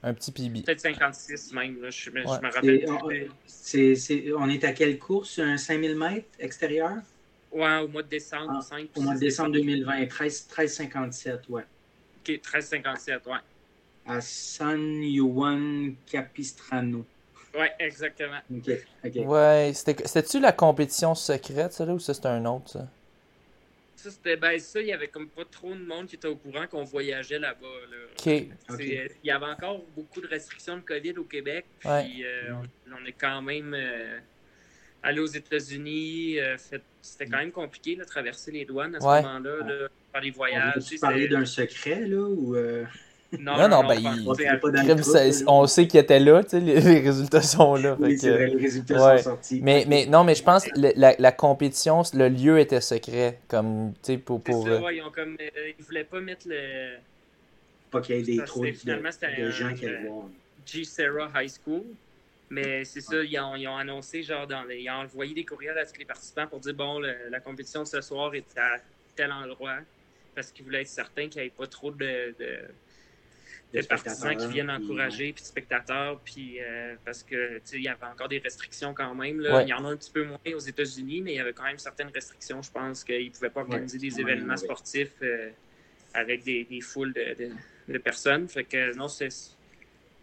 Un 0.02 0.14
petit 0.14 0.32
PB. 0.32 0.64
Peut-être 0.64 0.82
56 0.82 1.54
même, 1.54 1.82
là. 1.82 1.90
Je, 1.90 2.10
me 2.10 2.26
rappelle. 2.26 2.90
on 4.38 4.50
est 4.50 4.64
à 4.64 4.74
quelle 4.74 5.00
course? 5.00 5.40
Un 5.40 5.58
5000 5.58 5.96
mètres 5.96 6.28
extérieur? 6.40 6.98
Ouais, 7.52 7.78
au 7.78 7.88
mois 7.88 8.04
de 8.04 8.10
décembre. 8.10 8.60
Ah, 8.72 8.78
au 8.96 9.02
mois 9.02 9.14
de 9.14 9.20
décembre 9.20 9.52
2020, 9.52 10.08
13, 10.08 10.48
1357, 10.48 11.50
ouais. 11.50 11.62
OK, 11.62 12.28
1357, 12.28 13.28
ouais. 13.28 13.34
À 14.06 14.20
San 14.20 15.02
Juan 15.02 15.94
Capistrano. 16.08 17.06
Ouais, 17.54 17.72
exactement. 17.80 18.40
OK, 18.52 18.72
OK. 19.06 19.28
Ouais, 19.28 19.72
c'était-tu 19.74 20.40
la 20.40 20.52
compétition 20.52 21.14
secrète, 21.14 21.74
ça, 21.74 21.86
là, 21.86 21.94
ou 21.94 22.00
ça, 22.00 22.14
c'était 22.14 22.28
un 22.28 22.46
autre, 22.46 22.70
ça? 22.70 22.88
ça, 24.04 24.12
c'était 24.12 24.36
ben 24.36 24.60
ça, 24.60 24.82
il 24.82 24.88
y 24.88 24.94
avait 24.94 25.08
comme 25.08 25.30
pas 25.30 25.46
trop 25.46 25.74
de 25.74 25.84
monde 25.84 26.08
qui 26.08 26.16
était 26.16 26.28
au 26.28 26.36
courant 26.36 26.68
qu'on 26.68 26.84
voyageait 26.84 27.40
là-bas. 27.40 27.68
Il 28.26 29.10
y 29.24 29.32
avait 29.32 29.46
encore 29.46 29.82
beaucoup 29.96 30.20
de 30.20 30.28
restrictions 30.28 30.76
de 30.76 30.82
COVID 30.82 31.18
au 31.18 31.24
Québec. 31.24 31.66
Puis 31.80 32.26
euh, 32.26 32.54
on, 32.92 33.06
est 33.06 33.14
quand 33.14 33.42
même 33.42 33.74
euh, 33.74 34.20
allé 35.02 35.20
aux 35.20 35.26
États-Unis. 35.26 36.40
Euh, 36.40 36.58
c'était 37.02 37.28
quand 37.28 37.38
même 37.38 37.52
compliqué 37.52 37.96
de 37.96 38.04
traverser 38.04 38.52
les 38.52 38.66
douanes 38.66 38.96
à 38.96 39.00
ce 39.00 39.06
moment-là, 39.06 39.64
de 39.64 39.90
faire 40.12 40.22
les 40.22 40.32
voyages. 40.32 40.84
Tu 40.86 41.00
parler 41.00 41.30
d'un 41.30 41.46
secret 41.46 42.02
là 42.02 42.28
ou 42.28 42.56
non, 43.40 43.68
non, 43.68 43.84
ben, 43.88 44.00
on 45.48 45.68
sait 45.68 45.88
qu'il 45.88 46.00
était 46.00 46.20
là, 46.20 46.44
tu 46.44 46.50
sais, 46.52 46.60
les, 46.60 46.80
résultats 47.00 47.42
sont 47.42 47.76
là. 47.76 47.96
Oui, 48.00 48.18
c'est 48.18 48.32
vrai, 48.32 48.48
les 48.48 48.62
résultats 48.62 49.18
sont 49.18 49.24
sortis. 49.24 49.60
Mais, 49.62 49.86
mais 49.88 50.06
non, 50.06 50.24
mais 50.24 50.36
je 50.36 50.44
pense 50.44 50.66
que 50.66 50.72
la, 50.76 51.16
la, 51.18 51.32
compétition, 51.32 52.04
le 52.14 52.30
lieu 52.30 52.60
était 52.60 52.82
secret, 52.82 53.40
comme, 53.48 53.94
tu 54.04 54.14
sais, 54.14 54.18
pour... 54.18 54.42
pour 54.42 54.64
ça, 54.64 54.70
euh, 54.70 54.82
ouais, 54.82 54.98
ils, 54.98 55.02
ont 55.02 55.12
comme, 55.12 55.38
euh, 55.40 55.72
ils 55.78 55.84
voulaient 55.84 56.04
pas 56.04 56.20
mettre 56.20 56.48
le... 56.48 56.98
Pas 57.92 58.02
qu'il 58.02 58.16
y 58.16 58.20
ait 58.20 58.38
des 58.38 58.44
trop 58.44 58.64
de, 58.64 58.72
de, 58.72 59.52
gens 59.52 59.74
qui 59.74 59.86
allaient 59.86 60.06
euh, 60.06 60.10
voir. 60.10 60.26
G. 60.66 60.84
Sarah 60.84 61.30
High 61.36 61.52
School. 61.64 61.84
Mais 62.50 62.86
c'est 62.86 63.02
ça, 63.02 63.16
ils 63.24 63.40
ont, 63.40 63.56
ils 63.56 63.68
ont, 63.68 63.78
annoncé, 63.78 64.22
genre, 64.22 64.46
dans 64.46 64.64
les, 64.64 64.82
ils 64.82 64.90
ont 64.90 65.04
envoyé 65.04 65.34
des 65.34 65.46
courriels 65.46 65.78
à 65.78 65.86
tous 65.86 65.98
les 65.98 66.06
participants 66.06 66.48
pour 66.48 66.60
dire, 66.60 66.74
bon, 66.74 67.00
la 67.00 67.40
compétition 67.40 67.82
de 67.82 67.88
ce 67.88 68.02
soir 68.02 68.34
est 68.36 68.58
à 68.58 68.78
tel 69.16 69.32
endroit, 69.32 69.78
parce 70.36 70.52
qu'ils 70.52 70.66
voulaient 70.66 70.82
être 70.82 70.88
certains 70.88 71.30
qu'il 71.30 71.42
n'y 71.42 71.48
ait 71.48 71.52
pas 71.52 71.68
trop 71.68 71.92
de 71.92 72.36
de 72.40 72.60
partisans 73.82 74.38
qui 74.38 74.48
viennent 74.48 74.70
encourager, 74.70 75.34
puis 75.34 75.42
de 75.42 75.48
spectateurs, 75.48 76.20
puis 76.24 76.60
euh, 76.60 76.96
parce 77.04 77.24
que 77.24 77.60
il 77.74 77.82
y 77.82 77.88
avait 77.88 78.06
encore 78.06 78.30
des 78.30 78.38
restrictions 78.38 78.94
quand 78.94 79.16
même. 79.16 79.40
Là. 79.40 79.64
Il 79.64 79.70
y 79.70 79.74
en 79.74 79.84
a 79.86 79.90
un 79.90 79.98
petit 79.98 80.12
peu 80.12 80.24
moins 80.24 80.38
aux 80.54 80.60
États-Unis, 80.60 81.22
mais 81.22 81.34
il 81.34 81.38
y 81.38 81.40
avait 81.40 81.54
quand 81.54 81.64
même 81.64 81.80
certaines 81.80 82.10
restrictions. 82.10 82.62
Je 82.62 82.72
pense 82.72 83.04
qu'ils 83.04 83.26
ne 83.26 83.32
pouvaient 83.32 83.50
pas 83.50 83.62
organiser 83.62 83.98
des 83.98 84.20
événements 84.20 84.58
sportifs 84.58 85.16
euh, 85.24 85.50
avec 86.14 86.44
des, 86.44 86.66
des 86.66 86.82
foules 86.82 87.14
de, 87.14 87.50
de, 87.92 87.98
personnes. 87.98 88.48
Fait 88.48 88.64
que 88.64 88.96
non, 88.96 89.08
c'est. 89.08 89.30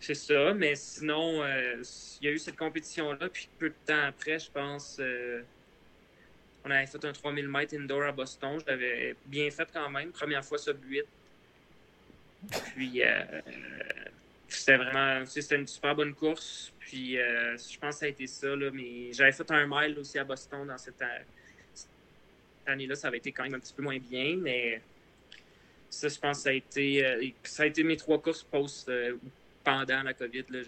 C'est 0.03 0.15
ça, 0.15 0.55
mais 0.55 0.77
sinon, 0.77 1.43
euh, 1.43 1.83
il 2.23 2.25
y 2.25 2.29
a 2.31 2.33
eu 2.33 2.39
cette 2.39 2.57
compétition-là, 2.57 3.29
puis 3.29 3.51
peu 3.59 3.69
de 3.69 3.75
temps 3.85 4.03
après, 4.07 4.39
je 4.39 4.51
pense, 4.51 4.99
on 6.65 6.71
avait 6.71 6.87
fait 6.87 7.05
un 7.05 7.13
3000 7.13 7.47
mètres 7.47 7.75
indoor 7.75 8.05
à 8.05 8.13
Boston. 8.13 8.59
Je 8.61 8.65
l'avais 8.65 9.15
bien 9.27 9.51
fait 9.51 9.69
quand 9.71 9.91
même. 9.91 10.11
Première 10.11 10.43
fois 10.43 10.57
sub 10.57 10.83
8. 10.83 11.05
Puis, 12.49 13.03
euh, 13.03 13.23
c'était 14.49 14.77
vraiment, 14.77 15.25
c'était 15.27 15.57
une 15.57 15.67
super 15.67 15.95
bonne 15.95 16.15
course. 16.15 16.73
Puis, 16.81 17.19
euh, 17.19 17.57
je 17.57 17.79
pense 17.79 17.95
que 17.95 18.01
ça 18.01 18.07
a 18.07 18.09
été 18.09 18.27
ça. 18.27 18.49
Là, 18.49 18.71
mais 18.73 19.13
j'avais 19.13 19.33
fait 19.33 19.51
un 19.51 19.67
mile 19.67 19.99
aussi 19.99 20.19
à 20.19 20.25
Boston 20.25 20.67
dans 20.67 20.79
cette, 20.79 21.03
année-là. 22.67 22.95
Ça 22.95 23.09
avait 23.09 23.19
été 23.19 23.33
quand 23.33 23.45
même 23.45 23.55
un 23.55 23.59
petit 23.59 23.73
peu 23.73 23.83
moins 23.83 23.99
bien, 23.99 24.37
mais 24.37 24.81
ça, 25.89 26.09
je 26.09 26.19
pense 26.19 26.39
que 26.39 26.43
ça 26.45 26.51
a 26.51 26.53
été, 26.53 27.35
ça 27.43 27.65
a 27.65 27.67
été 27.67 27.83
mes 27.83 27.97
trois 27.97 28.21
courses 28.21 28.43
post 28.43 28.91
pendant 29.65 30.03
la 30.03 30.15
COVID. 30.15 30.45
Là, 30.51 30.59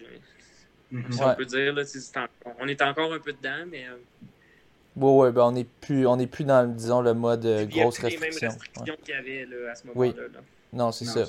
mm-hmm. 0.92 1.12
Si 1.12 1.22
on 1.22 1.34
peut 1.34 1.44
dire. 1.44 1.74
Là, 1.74 1.84
on 2.58 2.68
est 2.68 2.82
encore 2.82 3.12
un 3.12 3.20
peu 3.20 3.32
dedans, 3.32 3.64
mais. 3.68 3.86
Oui, 4.94 5.10
ouais, 5.10 5.32
ben 5.32 5.44
on 5.44 5.52
n'est 5.52 5.64
plus, 5.64 6.06
on 6.06 6.18
est 6.18 6.26
plus 6.26 6.44
dans, 6.44 6.70
disons, 6.70 7.00
le 7.00 7.14
mode 7.14 7.46
grosse 7.68 7.98
restriction. 7.98 8.20
Les 8.20 8.48
mêmes 8.48 8.50
restrictions 8.50 8.96
qu'il 9.02 9.14
y 9.14 9.16
avait 9.16 9.68
à 9.68 9.74
ce 9.74 9.86
moment-là. 9.86 10.12
Oui. 10.28 10.42
Non, 10.72 10.90
c'est 10.92 11.04
ça. 11.04 11.24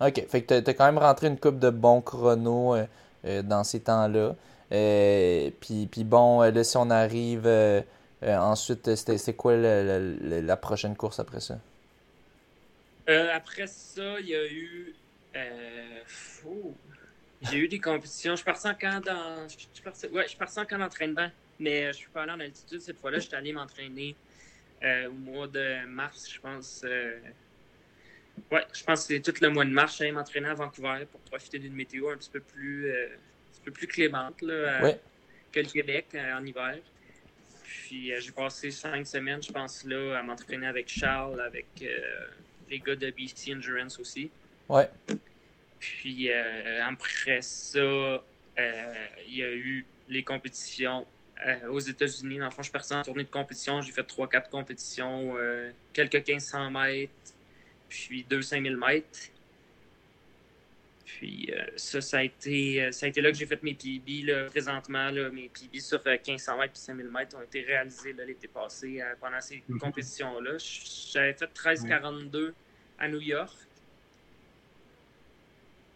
OK. 0.00 0.26
Fait 0.28 0.42
que 0.42 0.60
tu 0.60 0.70
as 0.70 0.74
quand 0.74 0.86
même 0.86 0.98
rentré 0.98 1.28
une 1.28 1.38
coupe 1.38 1.58
de 1.58 1.70
bons 1.70 2.02
chronos 2.02 2.74
euh, 2.74 2.86
euh, 3.24 3.42
dans 3.42 3.64
ces 3.64 3.80
temps-là. 3.80 4.36
Euh, 4.72 5.50
puis, 5.60 5.86
puis 5.86 6.04
bon, 6.04 6.42
là, 6.42 6.64
si 6.64 6.76
on 6.76 6.90
arrive 6.90 7.48
ensuite, 8.22 8.94
c'est 8.94 9.34
quoi 9.34 9.56
la, 9.56 10.56
prochaine 10.56 10.96
course 10.96 11.20
après 11.20 11.40
ça? 11.40 11.58
après 13.32 13.68
ça, 13.68 14.18
il 14.20 14.28
y 14.28 14.34
a 14.34 14.46
eu. 14.46 14.94
J'ai 17.42 17.58
eu 17.58 17.68
des 17.68 17.78
compétitions. 17.78 18.32
Je 18.32 18.36
suis 18.36 18.44
parti 18.44 18.66
en 18.66 18.74
camp 18.74 19.04
dans. 19.04 19.46
Je. 19.48 20.08
Ouais, 20.08 20.26
je 20.28 20.36
parti 20.36 20.56
d'entraînement. 20.76 21.30
Mais 21.58 21.86
je 21.92 21.98
suis 21.98 22.08
pas 22.08 22.24
allé 22.24 22.32
en 22.32 22.40
altitude 22.40 22.80
cette 22.80 22.98
fois-là. 22.98 23.18
Je 23.18 23.28
suis 23.28 23.36
allé 23.36 23.52
m'entraîner 23.52 24.16
au 24.82 25.12
mois 25.12 25.46
de 25.46 25.86
mars, 25.86 26.28
je 26.28 26.40
pense. 26.40 26.84
Oui, 28.50 28.60
je 28.72 28.84
pense 28.84 29.06
que 29.06 29.14
c'est 29.14 29.20
tout 29.20 29.34
le 29.40 29.50
mois 29.50 29.64
de 29.64 29.70
mars, 29.70 29.96
j'allais 29.98 30.12
m'entraîner 30.12 30.48
à 30.48 30.54
Vancouver 30.54 31.06
pour 31.10 31.20
profiter 31.20 31.58
d'une 31.58 31.74
météo 31.74 32.10
un 32.10 32.16
petit 32.16 32.30
peu 32.30 32.40
plus, 32.40 32.90
euh, 32.90 33.08
un 33.08 33.64
peu 33.64 33.72
plus 33.72 33.86
clémente 33.86 34.40
là, 34.42 34.94
que 35.52 35.60
le 35.60 35.66
Québec 35.66 36.06
euh, 36.14 36.34
en 36.34 36.44
hiver. 36.44 36.78
Puis 37.64 38.12
euh, 38.12 38.20
j'ai 38.20 38.32
passé 38.32 38.70
cinq 38.70 39.06
semaines, 39.06 39.42
je 39.42 39.50
pense, 39.50 39.84
là, 39.84 40.18
à 40.18 40.22
m'entraîner 40.22 40.66
avec 40.66 40.88
Charles, 40.88 41.40
avec 41.40 41.66
les 42.68 42.78
gars 42.78 42.96
de 42.96 43.10
BC 43.10 43.54
Endurance 43.54 43.98
aussi. 43.98 44.30
Ouais. 44.68 44.88
Puis 45.78 46.30
après 46.30 47.42
ça, 47.42 48.22
il 48.58 49.36
y 49.36 49.42
a 49.42 49.52
eu 49.52 49.84
les 50.08 50.22
compétitions 50.22 51.06
aux 51.68 51.80
États-Unis. 51.80 52.38
Dans 52.38 52.46
le 52.46 52.50
fond, 52.50 52.62
je 52.62 52.64
suis 52.64 52.72
parti 52.72 52.94
en 52.94 53.02
tournée 53.02 53.24
de 53.24 53.30
compétition. 53.30 53.82
J'ai 53.82 53.92
fait 53.92 54.02
3-4 54.02 54.48
compétitions, 54.48 55.36
quelques 55.92 56.26
1500 56.26 56.70
mètres, 56.70 57.12
puis 57.88 58.24
2 58.24 58.42
5000 58.42 58.76
mètres. 58.76 59.30
Puis 61.04 61.50
euh, 61.50 61.64
ça, 61.76 62.00
ça 62.00 62.18
a, 62.18 62.22
été, 62.24 62.82
euh, 62.82 62.92
ça 62.92 63.06
a 63.06 63.08
été 63.08 63.20
là 63.20 63.30
que 63.30 63.38
j'ai 63.38 63.46
fait 63.46 63.62
mes 63.62 63.74
PB. 63.74 64.24
Là, 64.24 64.46
présentement, 64.46 65.10
là, 65.10 65.30
mes 65.30 65.48
PB 65.48 65.80
sur 65.80 66.02
1500 66.04 66.52
euh, 66.52 66.58
mètres 66.58 66.74
et 66.74 66.78
5000 66.78 67.08
mètres 67.08 67.36
ont 67.36 67.42
été 67.42 67.62
réalisés 67.62 68.12
l'été 68.12 68.48
passé 68.48 69.02
pendant 69.20 69.40
ces 69.40 69.62
mhm. 69.68 69.78
compétitions-là. 69.78 70.58
J'avais 71.12 71.32
fait 71.32 71.46
13,42 71.46 72.52
à 72.98 73.08
New 73.08 73.20
York. 73.20 73.56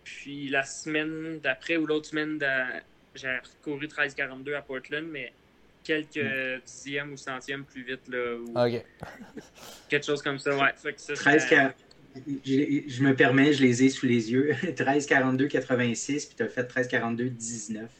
Puis 0.04 0.48
la 0.48 0.64
semaine 0.64 1.38
d'après 1.40 1.76
ou 1.76 1.86
l'autre 1.86 2.08
semaine, 2.08 2.38
j'ai 3.14 3.38
couru 3.62 3.86
13,42 3.86 4.54
à 4.54 4.62
Portland, 4.62 5.06
mais 5.06 5.32
quelques 5.84 6.16
mm. 6.16 6.60
dixièmes 6.64 7.12
ou 7.12 7.16
centièmes 7.16 7.64
plus 7.64 7.82
vite. 7.82 8.08
Là, 8.08 8.36
ou 8.36 8.54
Quelque 9.88 10.06
chose 10.06 10.22
comme 10.22 10.38
ça, 10.38 10.56
ouais. 10.56 10.72
Fait 10.76 10.92
que 10.92 11.00
ça, 11.00 11.14
13, 11.14 11.46
je, 12.44 12.82
je, 12.88 13.02
me 13.02 13.14
permets, 13.14 13.52
je 13.52 13.62
les 13.62 13.84
ai 13.84 13.88
sous 13.88 14.06
les 14.06 14.32
yeux. 14.32 14.54
13 14.76 15.06
42 15.06 15.46
86, 15.46 16.26
puis 16.26 16.36
tu 16.36 16.42
as 16.42 16.48
fait 16.48 16.64
13 16.64 16.88
42 16.88 17.28
19. 17.28 17.90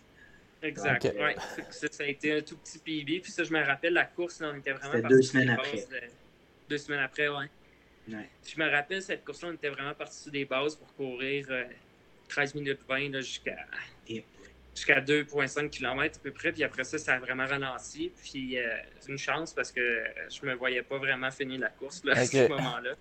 Exact. 0.63 1.05
Ouais. 1.05 1.37
Ça, 1.71 1.87
ça, 1.91 2.05
a 2.05 2.07
été 2.07 2.33
un 2.33 2.41
tout 2.43 2.57
petit 2.57 2.79
PB. 2.79 3.21
Puis 3.23 3.33
ça, 3.33 3.45
je 3.45 3.53
me 3.53 3.65
rappelle, 3.65 3.95
la 3.95 4.05
course, 4.05 4.41
là, 4.41 4.53
on 4.55 4.59
était 4.59 4.73
vraiment 4.73 5.09
deux 5.09 5.23
semaines 5.23 5.51
après. 5.51 5.87
Deux 6.69 6.79
semaines 6.79 7.01
après, 7.01 7.29
ouais. 7.29 7.47
ouais. 8.09 8.29
Je 8.47 8.61
me 8.61 8.71
rappelle, 8.71 9.03
cette 9.03 9.25
course-là, 9.25 9.49
on 9.51 9.55
était 9.55 9.71
vraiment 9.71 9.95
parti 9.95 10.19
sur 10.19 10.33
des 10.33 10.45
bases 10.45 10.77
pour 10.77 10.95
courir 10.95 11.47
13 12.29 12.55
euh, 12.55 12.59
minutes 12.59 12.81
20 12.89 13.21
jusqu'à 13.21 13.57
jusqu'à 14.81 15.01
2,5 15.01 15.69
km 15.69 16.19
à 16.19 16.23
peu 16.23 16.31
près. 16.31 16.53
Puis 16.53 16.65
après 16.65 16.85
ça, 16.85 16.97
ça 16.97 17.15
a 17.15 17.19
vraiment 17.19 17.47
ralenti. 17.47 18.11
Puis 18.23 18.59
euh, 18.59 18.67
c'est 18.99 19.13
une 19.13 19.19
chance 19.19 19.53
parce 19.53 19.71
que 19.71 20.03
je 20.31 20.47
me 20.47 20.55
voyais 20.55 20.83
pas 20.83 20.97
vraiment 20.97 21.31
finir 21.31 21.61
la 21.61 21.69
course 21.69 22.03
là, 22.05 22.15
à 22.15 22.25
ce 22.25 22.49
moment-là. 22.49 22.95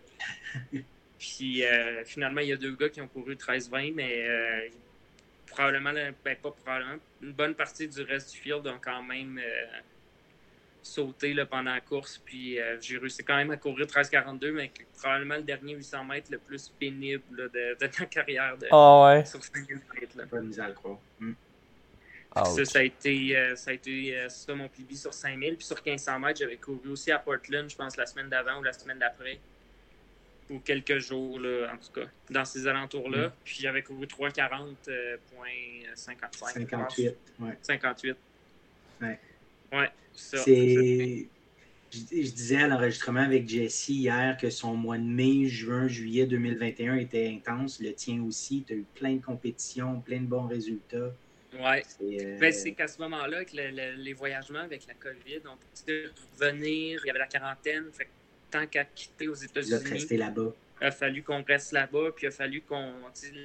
Puis 1.18 1.66
euh, 1.66 2.04
finalement, 2.06 2.42
il 2.42 2.48
y 2.48 2.54
a 2.54 2.58
deux 2.58 2.76
gars 2.76 2.90
qui 2.90 3.02
ont 3.02 3.08
couru 3.08 3.36
13-20, 3.36 3.94
mais 3.94 4.26
euh, 4.26 4.70
probablement, 5.48 5.92
ben, 5.94 6.36
pas 6.42 6.52
probablement, 6.52 6.96
une 7.22 7.34
bonne 7.34 7.56
partie 7.56 7.90
du 7.90 8.02
reste 8.04 8.32
du 8.32 8.38
field 8.38 8.66
ont 8.68 8.80
quand 8.82 9.04
même 9.04 9.42
sauté 10.82 11.34
là, 11.34 11.46
pendant 11.46 11.74
la 11.74 11.82
course. 11.82 12.22
Puis 12.24 12.58
j'ai 12.80 12.98
réussi 12.98 13.22
quand 13.24 13.36
même 13.36 13.52
à 13.52 13.58
courir 13.58 13.86
13-42, 13.86 14.52
mais 14.52 14.72
probablement 14.98 15.36
le 15.36 15.44
dernier 15.44 15.76
800 15.76 16.06
mètres 16.06 16.32
le 16.32 16.38
plus 16.38 16.70
pénible 16.70 17.24
de, 17.36 17.78
de, 17.78 17.90
ma 18.00 18.06
carrière 18.06 18.58
de, 18.58 18.68
oh, 18.72 19.06
ouais. 19.06 19.26
sur 19.26 19.44
5000 19.44 19.82
mètres. 20.00 20.30
Pas 20.30 20.40
misère 20.40 20.66
à 20.66 20.70
le 20.70 20.74
croire. 20.74 21.00
Hmm. 21.20 21.34
Ça, 22.36 22.66
ça, 22.66 22.80
a 22.80 22.84
été, 22.84 23.36
euh, 23.36 23.56
ça, 23.56 23.72
a 23.72 23.74
été 23.74 24.16
euh, 24.16 24.30
ça 24.30 24.54
mon 24.54 24.68
PB 24.68 24.96
sur 24.96 25.12
5000. 25.14 25.56
Puis 25.56 25.66
sur 25.66 25.78
1500 25.84 26.20
mètres, 26.20 26.40
j'avais 26.40 26.58
couru 26.58 26.90
aussi 26.90 27.12
à 27.12 27.18
Portland, 27.18 27.68
je 27.70 27.76
pense, 27.76 27.98
la 27.98 28.06
semaine 28.06 28.30
d'avant 28.30 28.60
ou 28.60 28.64
la 28.64 28.74
semaine 28.74 29.00
d'après. 29.00 29.40
Ou 30.50 30.60
quelques 30.60 31.00
jours, 31.00 31.40
là, 31.40 31.72
en 31.74 31.78
tout 31.78 31.92
cas, 31.92 32.08
dans 32.30 32.46
ces 32.46 32.68
alentours-là. 32.68 33.28
Mm. 33.28 33.32
Puis 33.44 33.58
j'avais 33.62 33.82
couru 33.82 34.06
340.55. 34.06 36.18
58. 36.36 37.16
Ouais. 37.40 37.58
58. 37.62 38.16
Ouais. 39.02 39.20
Ouais, 39.72 39.90
ça. 40.14 40.38
C'est. 40.38 41.28
Je, 41.92 41.98
disais 41.98 42.62
à 42.62 42.68
l'enregistrement 42.68 43.22
avec 43.22 43.50
Jesse 43.50 43.90
hier 43.90 44.38
que 44.38 44.52
son 44.52 44.76
mois 44.76 45.00
de 45.00 45.04
mai, 45.04 45.48
juin, 45.48 45.88
juillet 45.88 46.28
2021 46.28 46.98
était 46.98 47.28
intense. 47.28 47.80
Le 47.80 47.92
tien 47.94 48.24
aussi. 48.24 48.64
Tu 48.68 48.74
as 48.74 48.76
eu 48.76 48.86
plein 48.94 49.16
de 49.16 49.24
compétitions, 49.24 50.00
plein 50.02 50.20
de 50.20 50.28
bons 50.28 50.46
résultats. 50.46 51.12
Ouais. 51.54 51.84
Euh, 52.02 52.38
ben, 52.38 52.52
c'est 52.52 52.74
qu'à 52.74 52.88
ce 52.88 53.00
moment-là, 53.02 53.38
avec 53.38 53.54
les 53.54 54.14
voyagements 54.14 54.60
avec 54.60 54.86
la 54.88 54.94
COVID, 54.94 55.42
on 55.46 55.58
pouvait 55.58 56.10
revenir, 56.40 57.02
il 57.04 57.08
y 57.08 57.10
avait 57.10 57.20
la 57.20 57.28
quarantaine. 57.28 57.86
Fait 57.92 58.08
tant 58.52 58.66
qu'à 58.68 58.86
quitter 58.86 59.28
aux 59.28 59.36
États-Unis. 59.36 60.18
là-bas. 60.18 60.52
Il 60.82 60.88
a 60.88 60.92
fallu 60.92 61.24
qu'on 61.24 61.44
reste 61.44 61.74
là-bas, 61.74 62.12
puis 62.16 62.26
il 62.26 62.28
a 62.28 62.32
fallu 62.32 62.62
qu'on. 62.62 62.94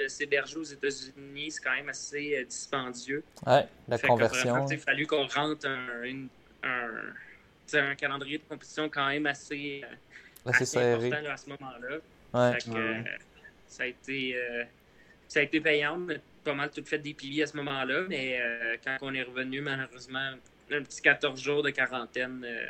S'héberger 0.06 0.56
aux 0.56 0.64
États-Unis, 0.64 1.50
c'est 1.50 1.62
quand 1.62 1.74
même 1.74 1.88
assez 1.88 2.36
euh, 2.36 2.44
dispendieux. 2.44 3.24
Ouais, 3.46 3.66
la 3.88 3.98
conversion. 3.98 4.66
il 4.68 4.74
a 4.74 4.78
fallu 4.78 5.06
qu'on 5.06 5.26
rentre 5.26 5.66
un, 5.66 6.28
un, 6.62 7.94
calendrier 7.96 8.38
de 8.38 8.44
compétition 8.48 8.88
quand 8.88 9.08
même 9.08 9.26
assez, 9.26 9.82
euh, 9.84 10.50
assez, 10.50 10.78
important 10.78 11.30
à 11.30 11.36
ce 11.36 11.48
moment-là. 11.50 11.96
Ouais. 12.34 13.04
ça, 13.66 13.82
a 13.82 13.86
été, 13.86 14.36
ça 15.26 15.40
a 15.40 15.42
été 15.42 15.60
payant, 15.60 15.96
mais 15.96 16.20
pas 16.44 16.54
mal 16.54 16.70
tout 16.70 16.84
fait 16.84 16.98
des 16.98 17.14
piliers 17.14 17.42
à 17.42 17.46
ce 17.46 17.56
moment-là, 17.56 18.02
mais 18.08 18.38
euh, 18.40 18.76
quand 18.84 18.98
on 19.02 19.14
est 19.14 19.22
revenu, 19.22 19.60
malheureusement, 19.60 20.34
un 20.70 20.82
petit 20.82 21.02
14 21.02 21.40
jours 21.40 21.62
de 21.62 21.70
quarantaine. 21.70 22.44
Euh, 22.44 22.66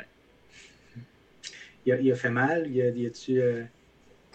il, 1.85 2.11
a, 2.11 2.15
fait 2.15 2.29
mal? 2.29 2.67
Il 2.67 2.81
a, 2.81 2.89
il 2.89 3.05
a-tu. 3.05 3.41
Euh... 3.41 3.63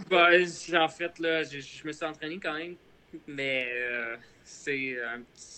Ben, 0.08 0.46
en 0.74 0.88
fait, 0.88 1.18
là, 1.18 1.42
je, 1.42 1.86
me 1.86 1.92
suis 1.92 2.04
entraîné 2.04 2.38
quand 2.38 2.54
même, 2.54 2.76
mais 3.26 3.68
c'est 4.44 4.96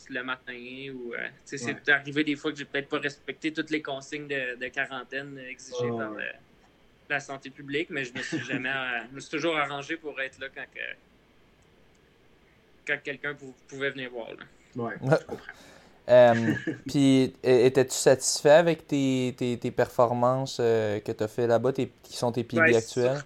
le 0.09 0.23
matin 0.23 0.89
ou. 0.95 1.15
C'est 1.45 1.89
arrivé 1.89 2.25
des 2.25 2.37
fois 2.37 2.51
que 2.51 2.59
j'ai 2.59 2.65
peut-être 2.65 2.89
pas 2.89 2.99
respecté 2.99 3.53
toutes 3.53 3.71
les 3.71 3.83
consignes 3.83 4.27
de, 4.27 4.69
quarantaine 4.69 5.39
exigées 5.39 5.91
oh, 5.91 5.99
par 5.99 6.13
la 7.11 7.21
santé 7.21 7.51
publique, 7.51 7.91
mais 7.91 8.05
je 8.05 8.15
me 8.15 8.23
suis 8.23 8.41
jamais. 8.41 8.73
je 9.11 9.15
me 9.15 9.21
suis 9.21 9.31
toujours 9.31 9.57
arrangé 9.57 9.97
pour 9.97 10.21
être 10.21 10.41
là 10.41 10.49
quand 10.53 10.65
quand 12.87 12.99
quelqu'un 13.03 13.37
pouvait 13.69 13.91
venir 13.91 14.11
voir. 14.11 14.29
Oui, 14.77 14.93
je 15.03 15.25
comprends. 15.27 15.37
Euh, 16.09 16.55
puis, 16.89 17.33
étais-tu 17.43 17.95
satisfait 17.95 18.51
avec 18.51 18.87
tes, 18.87 19.35
tes, 19.37 19.71
performances 19.71 20.59
euh, 20.61 21.01
que 21.01 21.13
tu 21.13 21.23
as 21.23 21.29
fait 21.29 21.47
là-bas, 21.47 21.73
qui 21.73 22.17
sont 22.17 22.33
tes 22.33 22.45
PB 22.45 22.75
actuels? 22.75 23.23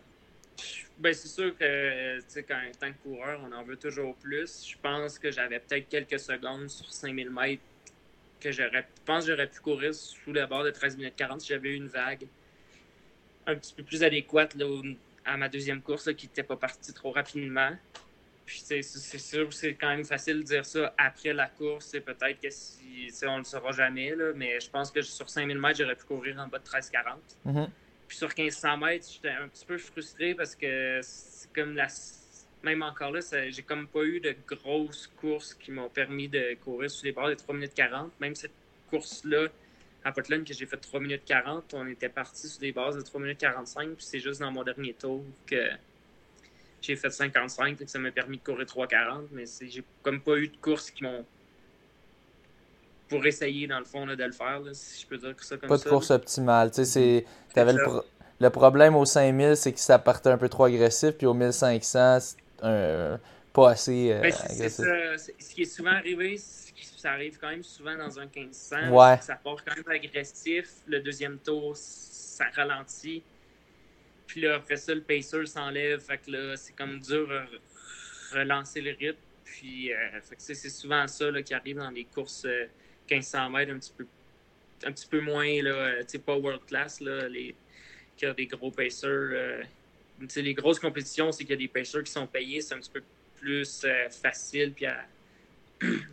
Ben, 0.99 1.13
c'est 1.13 1.29
sûr 1.29 1.57
que, 1.59 2.19
quand, 2.43 2.55
en 2.55 2.79
tant 2.79 2.93
que 2.93 2.99
coureur, 3.03 3.41
on 3.47 3.53
en 3.53 3.63
veut 3.65 3.77
toujours 3.77 4.15
plus. 4.17 4.67
Je 4.67 4.77
pense 4.81 5.19
que 5.19 5.31
j'avais 5.31 5.61
peut-être 5.61 5.89
quelques 5.89 6.19
secondes 6.19 6.69
sur 6.69 6.91
5000 6.91 7.31
mètres 7.31 7.63
que 8.41 8.51
j'aurais, 8.53 8.87
je 8.97 9.03
pense 9.05 9.25
que 9.25 9.33
j'aurais 9.33 9.49
pu 9.49 9.61
courir 9.61 9.95
sous 9.95 10.33
la 10.33 10.47
barre 10.47 10.65
de 10.65 10.71
13 10.71 10.97
minutes 10.97 11.17
40 11.17 11.41
si 11.41 11.49
j'avais 11.49 11.71
eu 11.71 11.75
une 11.75 11.89
vague 11.89 12.27
un 13.47 13.55
petit 13.55 13.75
peu 13.75 13.83
plus 13.83 14.03
adéquate 14.03 14.55
là, 14.55 14.67
à 15.25 15.37
ma 15.37 15.49
deuxième 15.49 15.81
course 15.81 16.13
qui 16.15 16.27
n'était 16.27 16.43
pas 16.43 16.57
partie 16.57 16.93
trop 16.93 17.13
rapidement. 17.13 17.71
Puis 18.47 18.63
c'est 18.65 18.83
sûr 19.19 19.53
c'est 19.53 19.75
quand 19.75 19.89
même 19.89 20.05
facile 20.05 20.39
de 20.39 20.45
dire 20.45 20.65
ça 20.65 20.95
après 20.97 21.33
la 21.33 21.49
course. 21.49 21.87
C'est 21.87 22.01
peut-être 22.01 22.41
que 22.41 22.49
si 22.49 23.11
on 23.25 23.33
ne 23.33 23.39
le 23.39 23.45
saura 23.45 23.73
jamais, 23.73 24.15
là, 24.15 24.33
mais 24.37 24.61
je 24.61 24.71
pense 24.71 24.93
que 24.93 25.03
sur 25.03 25.29
5000 25.29 25.59
mètres, 25.59 25.81
j'aurais 25.81 25.97
pu 25.97 26.05
courir 26.05 26.39
en 26.39 26.47
bas 26.47 26.59
de 26.59 26.65
13,40. 26.65 27.17
Mm-hmm. 27.45 27.69
Puis 28.07 28.17
sur 28.17 28.29
1500 28.29 28.77
mètres, 28.77 29.07
j'étais 29.13 29.31
un 29.31 29.49
petit 29.49 29.65
peu 29.65 29.77
frustré 29.79 30.35
parce 30.35 30.55
que 30.55 31.01
c'est 31.03 31.53
comme 31.53 31.75
la. 31.75 31.89
Même 32.63 32.83
encore 32.83 33.13
là, 33.13 33.21
j'ai 33.49 33.63
comme 33.63 33.87
pas 33.87 34.03
eu 34.03 34.19
de 34.19 34.35
grosses 34.47 35.09
courses 35.21 35.55
qui 35.55 35.71
m'ont 35.71 35.91
permis 35.91 36.29
de 36.29 36.55
courir 36.65 36.91
sur 36.91 37.05
les 37.05 37.13
bords 37.13 37.29
des 37.29 37.37
3 37.37 37.55
minutes 37.55 37.75
40. 37.75 38.13
Même 38.21 38.35
cette 38.35 38.53
course-là, 38.91 39.49
à 40.05 40.13
Portland, 40.13 40.45
que 40.45 40.55
j'ai 40.55 40.67
fait 40.67 40.77
3 40.77 41.01
minutes 41.01 41.25
40, 41.27 41.75
on 41.75 41.87
était 41.89 42.09
parti 42.09 42.49
sur 42.49 42.61
des 42.61 42.73
bases 42.73 42.97
de 42.97 43.03
3 43.03 43.21
minutes 43.21 43.39
45. 43.39 43.91
Puis 43.91 44.07
c'est 44.07 44.21
juste 44.21 44.41
dans 44.41 44.51
mon 44.51 44.63
dernier 44.63 44.95
tour 44.95 45.25
que 45.47 45.69
j'ai 46.87 46.97
fait 46.97 47.11
55, 47.11 47.78
ça 47.87 47.99
m'a 47.99 48.11
permis 48.11 48.39
de 48.39 48.43
courir 48.43 48.66
3,40, 48.66 49.26
mais 49.32 49.45
j'ai 49.68 49.82
comme 50.03 50.20
pas 50.20 50.37
eu 50.37 50.49
de 50.49 50.57
courses 50.57 50.91
qui 50.91 51.03
m'ont. 51.03 51.24
pour 53.09 53.24
essayer, 53.26 53.66
dans 53.66 53.78
le 53.78 53.84
fond, 53.84 54.07
de 54.07 54.12
le 54.12 54.32
faire, 54.32 54.61
si 54.72 55.03
je 55.03 55.07
peux 55.07 55.18
dire 55.18 55.34
ça 55.41 55.57
comme 55.57 55.68
ça. 55.68 55.76
Pas 55.76 55.84
de 55.84 55.89
course 55.89 56.11
optimale. 56.11 56.70
Tu 56.70 56.84
sais, 56.84 57.24
t'avais 57.55 57.72
le, 57.72 58.03
le, 58.41 58.51
problème 58.51 58.95
au 58.95 59.05
5000, 59.05 59.57
c'est 59.57 59.72
que 59.72 59.80
ça 59.80 59.99
partait 59.99 60.30
un 60.30 60.39
peu 60.39 60.49
trop 60.49 60.64
agressif, 60.64 61.12
puis 61.12 61.26
au 61.26 61.34
1500, 61.34 62.37
un, 62.62 63.18
pas 63.53 63.70
assez 63.70 64.12
euh, 64.12 64.20
ben, 64.20 64.32
agressif. 64.32 64.84
Ça. 64.84 65.18
Ce 65.39 65.55
qui 65.55 65.62
est 65.62 65.64
souvent 65.64 65.93
arrivé, 65.93 66.39
ça 66.97 67.12
arrive 67.12 67.39
quand 67.41 67.49
même 67.49 67.62
souvent 67.62 67.97
dans 67.97 68.18
un 68.18 68.26
1500. 68.26 68.91
Ouais. 68.91 69.18
Ça 69.22 69.37
part 69.37 69.57
quand 69.64 69.74
même 69.74 69.89
agressif. 69.89 70.68
Le 70.87 71.01
deuxième 71.01 71.39
tour, 71.39 71.72
ça 71.74 72.45
ralentit. 72.55 73.22
Puis 74.27 74.41
là, 74.41 74.57
après 74.57 74.77
ça, 74.77 74.95
le 74.95 75.03
pacer 75.03 75.47
s'enlève. 75.47 76.01
Fait 76.01 76.18
que 76.18 76.31
là, 76.31 76.57
c'est 76.57 76.74
comme 76.74 77.01
dur 77.01 77.29
de 77.29 77.61
relancer 78.39 78.81
le 78.81 78.93
rythme. 78.93 79.18
Puis, 79.45 79.93
euh, 79.93 79.97
c'est 80.39 80.55
souvent 80.68 81.07
ça 81.07 81.27
qui 81.43 81.55
arrive 81.55 81.77
dans 81.77 81.91
les 81.91 82.05
courses 82.05 82.47
1500 83.09 83.47
euh, 83.47 83.49
mètres 83.49 83.72
un 83.72 83.79
petit 83.79 83.93
peu, 83.97 84.07
un 84.85 84.93
petit 84.93 85.07
peu 85.07 85.20
moins, 85.20 85.62
là, 85.62 85.70
euh, 85.70 86.18
pas 86.24 86.37
world 86.37 86.64
class, 86.66 87.01
là, 87.01 87.29
les, 87.29 87.55
qui 88.16 88.27
a 88.27 88.35
des 88.35 88.47
gros 88.47 88.70
pacers. 88.70 89.62
les 90.37 90.55
grosses 90.55 90.81
compétitions, 90.81 91.31
c'est 91.31 91.45
qu'il 91.45 91.53
y 91.53 91.55
a 91.55 91.57
des 91.57 91.68
pacers 91.68 92.03
qui 92.03 92.12
sont 92.12 92.27
payés, 92.27 92.61
c'est 92.61 92.74
un 92.74 92.79
petit 92.79 92.91
peu 92.91 93.03
plus 93.37 93.87
facile. 94.11 94.72
Puis 94.72 94.87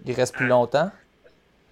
Il 0.06 0.14
reste 0.14 0.36
plus 0.36 0.48
longtemps? 0.48 0.92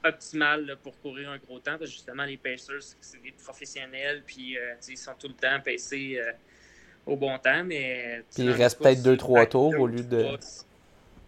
Optimal 0.03 0.77
pour 0.83 0.99
courir 1.01 1.29
un 1.31 1.37
gros 1.37 1.59
temps. 1.59 1.77
Parce 1.77 1.89
que 1.89 1.95
justement, 1.95 2.23
les 2.23 2.37
Pacers, 2.37 2.95
c'est 2.99 3.21
des 3.21 3.31
professionnels, 3.31 4.23
puis 4.25 4.57
euh, 4.57 4.73
ils 4.87 4.97
sont 4.97 5.13
tout 5.17 5.27
le 5.27 5.33
temps 5.33 5.59
pacés 5.63 6.19
euh, 6.19 6.31
au 7.05 7.15
bon 7.15 7.37
temps. 7.37 7.63
Mais, 7.63 8.23
puis 8.33 8.43
il 8.43 8.51
reste 8.51 8.79
peut-être 8.79 9.01
2-3 9.01 9.49
tours 9.49 9.79
au 9.79 9.87
lieu 9.87 10.03
de. 10.03 10.37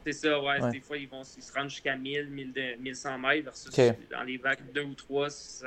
C'est 0.06 0.12
ça, 0.12 0.42
ouais, 0.42 0.70
Des 0.70 0.82
fois, 0.82 0.98
ils, 0.98 1.08
vont, 1.08 1.22
ils 1.38 1.42
se 1.42 1.54
rendent 1.54 1.70
jusqu'à 1.70 1.96
1000, 1.96 2.30
1100 2.80 3.20
mètres 3.20 3.46
versus 3.46 3.72
dans 4.12 4.24
les 4.24 4.36
vagues 4.36 4.60
2 4.74 4.82
ou 4.82 4.94
3, 4.96 5.30
c'est 5.30 5.66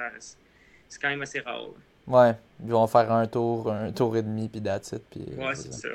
quand 1.00 1.08
même 1.08 1.22
assez 1.22 1.40
rare. 1.40 1.68
Ouais, 2.06 2.34
ils 2.62 2.70
vont 2.70 2.86
faire 2.86 3.10
un 3.10 3.26
tour, 3.26 3.72
un 3.72 3.90
tour 3.92 4.14
et 4.16 4.22
demi, 4.22 4.48
puis 4.48 4.60
that's 4.60 4.92
it. 4.92 5.02
Puis, 5.10 5.24
ouais, 5.38 5.54
c'est 5.54 5.72
ça. 5.72 5.88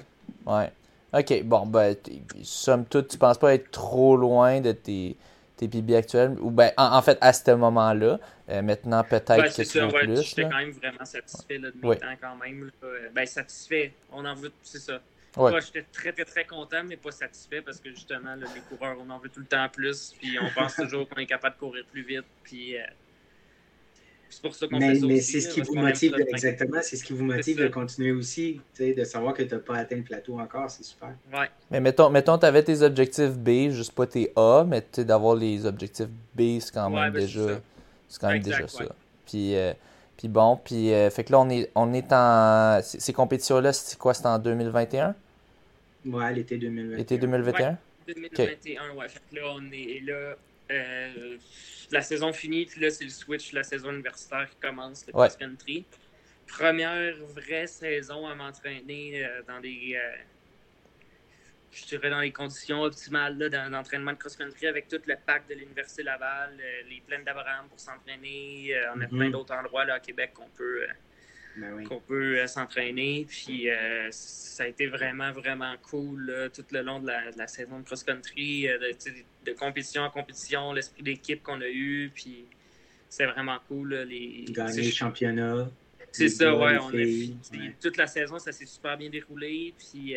Ouais. 0.46 0.72
Ok, 1.14 1.44
bon, 1.44 1.68
ben, 1.68 1.96
somme 2.42 2.86
toute, 2.86 3.10
tu 3.10 3.18
penses 3.18 3.38
pas 3.38 3.54
être 3.54 3.70
trop 3.70 4.16
loin 4.18 4.60
de 4.62 4.72
tes 4.72 5.16
tes 5.68 5.82
PB 5.82 5.96
actuels, 5.96 6.38
ou 6.40 6.52
ben, 6.52 6.72
en, 6.78 7.02
fait, 7.02 7.18
à 7.22 7.34
ce 7.34 7.52
moment-là. 7.52 8.20
Euh, 8.50 8.62
maintenant, 8.62 9.04
peut-être 9.04 9.28
ben, 9.28 9.50
que 9.50 9.62
tu 9.62 9.80
veux 9.80 9.88
plus. 9.88 10.22
J'étais 10.24 10.44
quand 10.44 10.58
même 10.58 10.72
vraiment 10.72 11.06
satisfait 11.06 11.60
de 11.60 11.74
mes 11.82 11.96
temps 11.98 12.08
quand 12.20 12.36
même. 12.36 12.72
Ben, 13.14 13.26
satisfait. 13.26 13.94
On 14.12 14.26
en 14.26 14.36
veut, 14.36 14.52
c'est 14.64 14.80
ça. 14.80 15.00
J'étais 15.38 15.86
très, 15.94 16.12
très, 16.12 16.26
très 16.26 16.46
content, 16.46 16.84
mais 16.84 16.98
pas 16.98 17.12
satisfait 17.12 17.62
parce 17.62 17.80
que 17.80 17.90
justement, 17.92 18.36
les 18.36 18.62
coureurs, 18.70 18.98
on 19.00 19.10
en 19.10 19.18
veut 19.18 19.30
tout 19.30 19.40
le 19.40 19.46
temps 19.46 19.70
plus. 19.70 20.14
Puis 20.20 20.38
on 20.40 20.50
pense 20.50 20.76
toujours 20.76 21.08
qu'on 21.08 21.22
est 21.22 21.26
capable 21.26 21.56
de 21.56 21.60
courir 21.60 21.86
plus 21.86 22.04
vite. 22.04 22.26
Puis 22.44 22.78
euh, 22.78 22.84
c'est 24.32 24.42
pour 24.42 24.56
ça 24.56 24.68
qu'on 24.68 24.80
fait 24.80 24.96
ça 24.96 25.06
Mais 25.06 25.20
c'est 25.22 25.42
ce 25.42 25.50
qui 25.50 25.62
vous 25.62 25.76
motive, 25.76 26.16
exactement, 26.28 26.80
c'est 26.82 26.96
ce 26.96 27.04
qui 27.04 27.14
vous 27.14 27.24
motive 27.24 27.58
de 27.58 27.68
continuer 27.68 28.12
aussi, 28.12 28.62
de 28.80 29.04
savoir 29.04 29.34
que 29.34 29.44
tu 29.44 29.54
n'as 29.54 29.60
pas 29.60 29.76
atteint 29.76 29.98
le 29.98 30.04
plateau 30.04 30.40
encore, 30.40 30.70
c'est 30.70 30.84
super. 30.84 31.14
Ouais. 31.34 31.50
Mais 31.70 31.80
mettons, 31.80 32.10
mettons 32.10 32.38
tu 32.38 32.46
avais 32.46 32.64
tes 32.64 32.82
objectifs 32.82 33.38
B, 33.38 33.70
juste 33.70 33.94
pas 33.94 34.08
tes 34.08 34.32
A, 34.36 34.64
mais 34.66 34.84
d'avoir 35.04 35.36
les 35.36 35.66
objectifs 35.66 36.10
B, 36.34 36.60
c'est 36.60 36.74
quand 36.74 36.90
même 36.90 37.12
ben, 37.12 37.20
déjà, 37.20 37.62
c'est 38.08 38.20
quand 38.20 38.30
même 38.30 38.42
déjà 38.42 38.68
ça. 38.68 38.86
Puis, 39.26 39.56
euh, 39.56 39.74
puis 40.18 40.28
bon, 40.28 40.60
puis 40.64 40.94
euh, 40.94 41.10
fait 41.10 41.24
que 41.24 41.32
là, 41.32 41.40
on 41.40 41.50
est, 41.50 41.70
on 41.76 41.94
est 41.94 42.12
en. 42.12 42.80
Ces 42.84 43.14
compétitions-là, 43.14 43.74
c'est 43.74 43.98
quoi 43.98 44.14
C'est 44.14 44.26
en 44.26 44.40
2021 44.40 45.16
Ouais, 46.06 46.34
l'été 46.34 46.58
2021. 46.58 46.98
L'été 46.98 47.18
2021 47.18 47.70
ouais, 47.70 47.76
2021, 48.08 48.96
ouais. 48.96 49.08
Fait 49.08 49.20
que 49.30 49.36
là, 49.36 49.42
on 49.56 49.72
est 49.72 50.02
là. 50.06 50.36
Euh, 50.72 51.38
la 51.92 52.02
saison 52.02 52.32
finie, 52.32 52.66
puis 52.66 52.80
là, 52.80 52.90
c'est 52.90 53.04
le 53.04 53.10
switch, 53.10 53.52
la 53.52 53.64
saison 53.64 53.92
universitaire 53.92 54.50
qui 54.50 54.56
commence, 54.58 55.06
le 55.06 55.14
cross-country. 55.14 55.86
Première 56.48 57.16
vraie 57.18 57.68
saison 57.68 58.28
à 58.28 58.36
m'entraîner 58.36 59.26
euh, 59.26 59.42
dans 59.48 59.60
des. 59.60 59.96
Euh, 59.96 60.16
je 61.72 61.86
dirais 61.86 62.10
dans 62.10 62.20
les 62.20 62.32
conditions 62.32 62.82
optimales 62.82 63.38
d'entraînement 63.38 64.12
de 64.12 64.18
cross-country 64.18 64.68
avec 64.68 64.90
tout 64.90 65.00
le 65.06 65.16
pack 65.26 65.48
de 65.48 65.54
l'Université 65.54 66.04
Laval, 66.04 66.58
les 66.90 67.02
plaines 67.08 67.24
d'Abraham 67.24 67.68
pour 67.70 67.80
s'entraîner. 67.80 68.76
on 68.94 69.00
a 69.00 69.08
plein 69.08 69.28
mhm. 69.28 69.32
d'autres 69.32 69.54
endroits 69.54 69.86
là, 69.86 69.94
à 69.94 70.00
Québec 70.02 70.32
qu'on 70.34 70.50
peut 70.50 70.86
ben 71.58 71.84
qu'on 71.88 72.00
peut 72.00 72.40
euh, 72.40 72.48
s'entraîner. 72.48 73.26
Puis 73.28 73.70
euh, 73.70 74.08
ça 74.12 74.64
a 74.64 74.68
été 74.68 74.88
vraiment, 74.88 75.32
vraiment 75.32 75.74
cool 75.90 76.50
tout 76.54 76.66
le 76.72 76.82
long 76.82 77.00
de 77.00 77.08
la, 77.08 77.48
saison 77.48 77.80
de 77.80 77.86
cross-country, 77.86 78.70
euh, 78.70 78.78
de, 79.46 79.52
compétition 79.54 80.04
en 80.04 80.10
compétition, 80.10 80.72
l'esprit 80.74 81.04
d'équipe 81.04 81.44
qu'on 81.44 81.62
a 81.62 81.68
eu. 81.68 82.12
Puis 82.14 82.46
c'est 83.10 83.26
vraiment 83.26 83.58
cool. 83.68 83.94
les, 83.94 84.46
Gagner 84.50 84.84
le 84.84 84.92
championnat. 84.92 85.70
C'est 86.14 86.30
ça, 86.30 86.54
ouais, 86.54 86.78
on 86.78 86.92
Toute 87.82 87.96
la 87.96 88.08
saison, 88.08 88.38
ça 88.38 88.52
s'est 88.52 88.66
super 88.66 88.98
bien 88.98 89.10
déroulé. 89.10 89.74
Puis. 89.78 90.16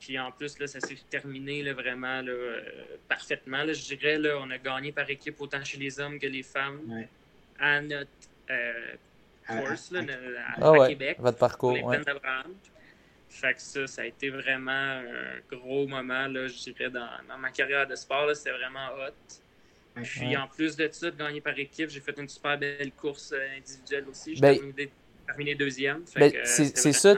Puis 0.00 0.18
en 0.18 0.32
plus, 0.32 0.58
là, 0.58 0.66
ça 0.66 0.80
s'est 0.80 0.96
terminé 1.08 1.62
là, 1.62 1.74
vraiment 1.74 2.22
là, 2.22 2.34
parfaitement. 3.08 3.62
Là, 3.62 3.72
je 3.72 3.94
dirais, 3.94 4.18
là, 4.18 4.36
on 4.40 4.50
a 4.50 4.58
gagné 4.58 4.90
par 4.90 5.08
équipe 5.08 5.40
autant 5.40 5.62
chez 5.62 5.78
les 5.78 6.00
hommes 6.00 6.18
que 6.18 6.26
les 6.26 6.42
femmes 6.42 7.06
à 7.60 7.80
notre 7.80 8.10
course 9.46 9.90
là, 9.90 10.00
à, 10.56 10.74
ah 10.74 10.88
Québec. 10.88 11.16
Votre 11.20 11.38
parcours. 11.38 11.72
Les 11.72 11.82
ouais. 11.82 12.00
Fait 13.28 13.54
que 13.54 13.62
ça, 13.62 13.86
ça 13.86 14.02
a 14.02 14.04
été 14.04 14.28
vraiment 14.28 14.70
un 14.70 15.40
gros 15.50 15.86
moment, 15.86 16.26
là, 16.28 16.48
je 16.48 16.70
dirais, 16.70 16.90
dans, 16.90 17.08
dans 17.28 17.38
ma 17.38 17.50
carrière 17.50 17.86
de 17.86 17.94
sport. 17.94 18.28
C'était 18.34 18.52
vraiment 18.52 18.88
hot. 18.98 19.40
Puis 20.02 20.36
en 20.36 20.46
plus 20.48 20.76
de 20.76 20.88
ça, 20.90 21.10
de 21.10 21.16
gagner 21.16 21.40
par 21.40 21.58
équipe, 21.58 21.90
j'ai 21.90 22.00
fait 22.00 22.16
une 22.18 22.28
super 22.28 22.58
belle 22.58 22.92
course 22.92 23.32
euh, 23.32 23.58
individuelle 23.58 24.04
aussi. 24.10 24.34
J'ai 24.34 24.40
ben, 24.40 24.58
terminé, 25.26 25.54
deuxième. 25.54 26.02
Ben, 26.16 26.32
c'est 26.44 26.92
ça, 26.92 27.14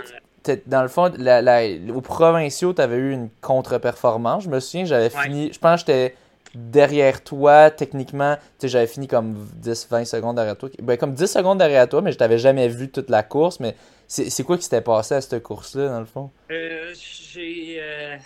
dans 0.66 0.82
le 0.82 0.88
fond, 0.88 1.12
la, 1.18 1.40
la, 1.40 1.62
au 1.92 2.00
provinciaux, 2.00 2.72
tu 2.74 2.80
avais 2.80 2.96
eu 2.96 3.12
une 3.12 3.30
contre-performance. 3.40 4.44
Je 4.44 4.50
me 4.50 4.60
souviens, 4.60 4.84
j'avais 4.84 5.10
fini, 5.10 5.52
je 5.52 5.58
pense 5.58 5.82
que 5.82 5.92
j'étais 5.92 6.16
derrière 6.54 7.22
toi, 7.22 7.70
techniquement, 7.70 8.36
tu 8.36 8.42
sais, 8.60 8.68
j'avais 8.68 8.86
fini 8.86 9.08
comme 9.08 9.48
10-20 9.62 10.04
secondes 10.04 10.36
derrière 10.36 10.56
toi. 10.56 10.68
Ben, 10.80 10.96
comme 10.96 11.14
10 11.14 11.26
secondes 11.26 11.58
derrière 11.58 11.88
toi, 11.88 12.02
mais 12.02 12.12
je 12.12 12.18
t'avais 12.18 12.38
jamais 12.38 12.68
vu 12.68 12.90
toute 12.90 13.10
la 13.10 13.22
course. 13.22 13.60
Mais 13.60 13.74
c'est 14.06 14.44
quoi 14.44 14.56
qui 14.56 14.64
s'était 14.64 14.80
passé 14.80 15.14
à 15.14 15.20
cette 15.20 15.42
course-là, 15.42 15.88
dans 15.88 16.00
le 16.00 16.06
fond? 16.06 16.30
Euh, 16.50 16.92
j'ai. 16.94 17.78
Euh, 17.80 18.16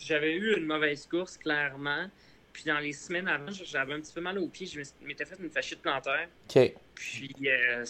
j'avais 0.00 0.32
eu 0.32 0.56
une 0.56 0.66
mauvaise 0.66 1.06
course, 1.06 1.36
clairement. 1.36 2.06
Puis 2.52 2.64
dans 2.66 2.78
les 2.78 2.92
semaines 2.92 3.28
avant, 3.28 3.52
j'avais 3.52 3.94
un 3.94 4.00
petit 4.00 4.12
peu 4.12 4.20
mal 4.20 4.38
aux 4.38 4.48
pieds. 4.48 4.66
Je 4.66 4.80
m'étais 5.06 5.24
fait 5.24 5.36
une 5.38 5.50
fascite 5.50 5.80
plantaire. 5.80 6.28
OK. 6.48 6.72
Puis, 6.94 7.34
euh, 7.46 7.84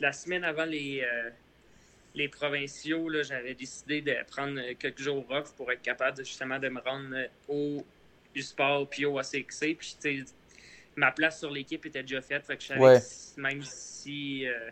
la 0.00 0.12
semaine 0.12 0.44
avant 0.44 0.64
les 0.64 1.02
les 2.14 2.28
provinciaux, 2.28 3.10
j'avais 3.22 3.54
décidé 3.54 4.02
de 4.02 4.14
prendre 4.30 4.60
quelques 4.78 5.00
jours 5.00 5.24
off 5.30 5.54
pour 5.54 5.70
être 5.72 5.82
capable 5.82 6.18
justement 6.18 6.58
de 6.58 6.68
me 6.68 6.80
rendre 6.80 7.16
au 7.48 7.84
du 8.34 8.42
sport 8.42 8.88
puis 8.88 9.04
au 9.04 9.18
ACXC. 9.18 9.76
Puis 9.78 10.24
ma 10.96 11.12
place 11.12 11.38
sur 11.38 11.50
l'équipe 11.50 11.84
était 11.86 12.02
déjà 12.02 12.20
faite. 12.20 12.46
Fait 12.46 12.56
que 12.56 12.62
je 12.62 12.68
savais 12.68 13.00
même 13.36 13.62
si 13.62 14.46
euh, 14.46 14.70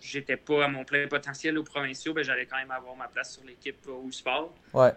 j'étais 0.00 0.36
pas 0.36 0.64
à 0.64 0.68
mon 0.68 0.84
plein 0.84 1.06
potentiel 1.06 1.58
aux 1.58 1.64
provinciaux, 1.64 2.12
ben, 2.12 2.24
j'allais 2.24 2.46
quand 2.46 2.58
même 2.58 2.70
avoir 2.70 2.96
ma 2.96 3.08
place 3.08 3.34
sur 3.34 3.44
l'équipe 3.44 3.86
au 3.86 4.10
sport. 4.10 4.54
Ouais. 4.72 4.92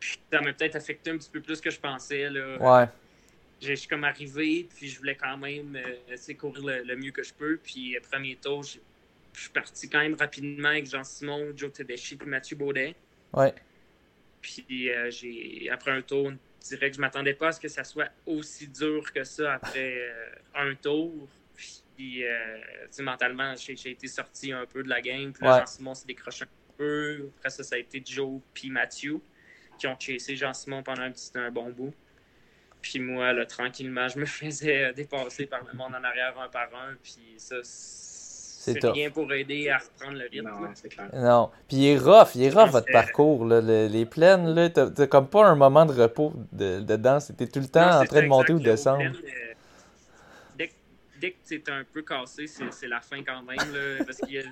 Puis 0.00 0.18
ça 0.32 0.40
m'a 0.40 0.52
peut-être 0.52 0.76
affecté 0.76 1.10
un 1.10 1.18
petit 1.18 1.30
peu 1.30 1.40
plus 1.40 1.60
que 1.60 1.70
je 1.70 1.80
pensais. 1.80 2.28
Là. 2.30 2.56
Ouais. 2.58 2.88
Je 3.62 3.72
suis 3.72 3.88
comme 3.88 4.04
arrivé, 4.04 4.68
puis 4.76 4.88
je 4.88 4.98
voulais 4.98 5.14
quand 5.14 5.38
même 5.38 5.76
euh, 5.76 6.34
courir 6.38 6.84
le, 6.84 6.96
mieux 6.96 7.10
que 7.10 7.22
je 7.22 7.32
peux. 7.32 7.56
Puis, 7.56 7.96
premier 8.10 8.36
tour, 8.36 8.62
j'ai 8.62 8.80
je 9.36 9.42
suis 9.42 9.50
parti 9.50 9.88
quand 9.88 9.98
même 9.98 10.14
rapidement 10.14 10.68
avec 10.68 10.86
Jean-Simon, 10.86 11.52
Joe 11.54 11.70
Tedeschi 11.70 12.18
et 12.20 12.24
Mathieu 12.24 12.56
Baudet. 12.56 12.94
Ouais. 13.34 13.54
Puis 14.40 14.90
euh, 14.90 15.10
j'ai 15.10 15.68
après 15.70 15.90
un 15.90 16.00
tour, 16.00 16.32
je 16.62 16.68
dirais 16.68 16.88
que 16.88 16.96
je 16.96 17.00
m'attendais 17.02 17.34
pas 17.34 17.48
à 17.48 17.52
ce 17.52 17.60
que 17.60 17.68
ça 17.68 17.84
soit 17.84 18.08
aussi 18.24 18.66
dur 18.66 19.12
que 19.12 19.24
ça 19.24 19.54
après 19.54 19.98
euh, 19.98 20.34
un 20.54 20.74
tour. 20.74 21.28
Puis 21.54 22.24
euh, 22.24 22.58
mentalement, 23.00 23.54
j'ai 23.56 23.90
été 23.90 24.08
sorti 24.08 24.52
un 24.52 24.64
peu 24.64 24.82
de 24.82 24.88
la 24.88 25.02
game. 25.02 25.34
Puis 25.34 25.46
Jean-Simon 25.46 25.94
s'est 25.94 26.06
décroché 26.06 26.44
un 26.44 26.72
peu. 26.78 27.28
Après 27.36 27.50
ça, 27.50 27.62
ça 27.62 27.74
a 27.74 27.78
été 27.78 28.02
Joe 28.04 28.40
puis 28.54 28.70
Mathieu 28.70 29.20
qui 29.78 29.86
ont 29.86 30.00
chassé 30.00 30.34
Jean-Simon 30.34 30.82
pendant 30.82 31.02
un, 31.02 31.12
petit, 31.12 31.30
un 31.34 31.50
bon 31.50 31.70
bout. 31.70 31.94
Puis 32.80 33.00
moi, 33.00 33.34
là, 33.34 33.44
tranquillement, 33.44 34.08
je 34.08 34.18
me 34.18 34.24
faisais 34.26 34.94
dépasser 34.94 35.44
par 35.44 35.62
le 35.62 35.74
monde 35.74 35.94
en 35.94 36.04
arrière 36.04 36.38
un 36.40 36.48
par 36.48 36.74
un. 36.74 36.94
Puis 37.02 37.34
ça, 37.36 37.56
c'est 38.72 38.84
rien 38.84 39.10
pour 39.10 39.32
aider 39.32 39.68
à 39.68 39.78
reprendre 39.78 40.18
le 40.18 40.28
rythme. 40.30 40.48
Non, 40.48 40.68
c'est 40.74 40.88
clair. 40.88 41.08
Non. 41.14 41.50
Puis 41.68 41.76
il 41.78 41.86
est 41.86 41.98
rough, 41.98 42.34
il 42.34 42.42
est 42.42 42.50
rough 42.50 42.70
votre 42.70 42.90
parcours. 42.90 43.44
Là. 43.46 43.60
les 43.60 44.06
plaines, 44.06 44.54
là, 44.54 44.68
t'as, 44.70 45.06
comme 45.06 45.28
pas 45.28 45.46
un 45.46 45.54
moment 45.54 45.86
de 45.86 45.92
repos 45.92 46.32
de, 46.52 46.80
dedans. 46.80 47.20
C'était 47.20 47.46
tout 47.46 47.60
le 47.60 47.68
temps 47.68 48.00
en 48.00 48.04
train 48.04 48.22
de 48.22 48.28
monter 48.28 48.52
ou 48.52 48.58
de 48.58 48.64
descendre. 48.64 49.04
Euh, 49.04 49.46
dès 51.20 51.32
que 51.32 51.36
tu 51.46 51.54
es 51.54 51.70
un 51.70 51.84
peu 51.84 52.02
cassé, 52.02 52.46
c'est 52.46 52.88
la 52.88 53.00
fin 53.00 53.22
quand 53.22 53.42
même, 53.42 53.56
là, 53.56 54.04
parce 54.04 54.18
qu'il 54.18 54.42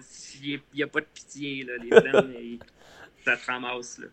n'y 0.74 0.82
a, 0.82 0.86
pas 0.86 1.00
de 1.00 1.06
pitié. 1.12 1.64
Là, 1.64 1.72
les 1.76 1.88
plaines, 1.88 2.58
ça 3.24 3.36
te 3.36 3.46
ramasse. 3.46 3.98
Là. 3.98 4.06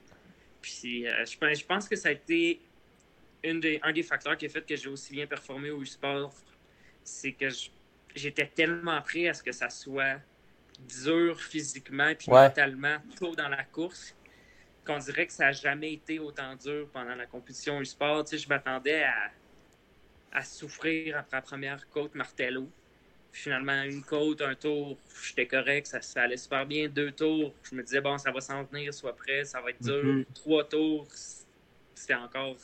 Puis 0.62 1.08
euh, 1.08 1.26
je, 1.26 1.54
je, 1.56 1.66
pense 1.66 1.88
que 1.88 1.96
ça 1.96 2.10
a 2.10 2.12
été 2.12 2.62
une 3.44 3.60
des, 3.60 3.80
un 3.84 3.92
des 3.92 4.04
facteurs 4.04 4.38
qui 4.38 4.46
a 4.46 4.50
fait 4.50 4.66
que 4.66 4.76
j'ai 4.76 4.90
aussi 4.90 5.14
bien 5.14 5.26
performé 5.26 5.72
au 5.72 5.84
sport. 5.86 6.34
C'est 7.04 7.32
que 7.32 7.48
j'étais 8.16 8.48
tellement 8.48 9.02
prêt 9.02 9.28
à 9.28 9.34
ce 9.34 9.44
que 9.44 9.52
ça 9.52 9.70
soit 9.70 10.20
dur 10.80 11.40
physiquement 11.40 12.10
et 12.10 12.18
mentalement 12.28 12.98
tôt 13.18 13.36
dans 13.36 13.50
la 13.50 13.64
course 13.64 14.16
qu'on 14.86 14.98
dirait 14.98 15.28
que 15.28 15.34
ça 15.34 15.46
n'a 15.46 15.52
jamais 15.52 15.94
été 15.94 16.20
autant 16.20 16.56
dur 16.56 16.88
pendant 16.92 17.16
la 17.16 17.26
compétition 17.26 17.78
au 17.78 17.84
sport. 17.84 18.24
Tu 18.24 18.32
sais, 18.32 18.44
je 18.44 18.50
m'attendais 18.50 19.04
à, 19.04 19.32
à, 20.32 20.44
souffrir 20.44 21.18
après 21.18 21.38
la 21.38 21.42
première 21.42 21.90
côte 21.90 22.16
Martello. 22.16 22.68
Finalement, 23.32 23.84
une 23.84 24.04
côte, 24.04 24.42
un 24.42 24.56
tour, 24.56 24.98
j'étais 25.24 25.46
correct, 25.46 25.88
ça, 25.88 26.02
ça, 26.02 26.24
allait 26.24 26.36
super 26.36 26.66
bien. 26.66 26.90
Deux 26.90 27.12
tours, 27.12 27.54
je 27.64 27.76
me 27.76 27.84
disais, 27.84 28.02
bon, 28.02 28.18
ça 28.18 28.32
va 28.32 28.42
s'en 28.42 28.64
venir, 28.64 28.94
soit 28.94 29.16
prêt, 29.16 29.46
ça 29.46 29.62
va 29.62 29.70
être 29.70 29.82
dur. 29.82 30.04
Mm-hmm. 30.04 30.26
Trois 30.34 30.68
tours, 30.68 31.08
c'était 31.96 32.16
encore 32.16 32.58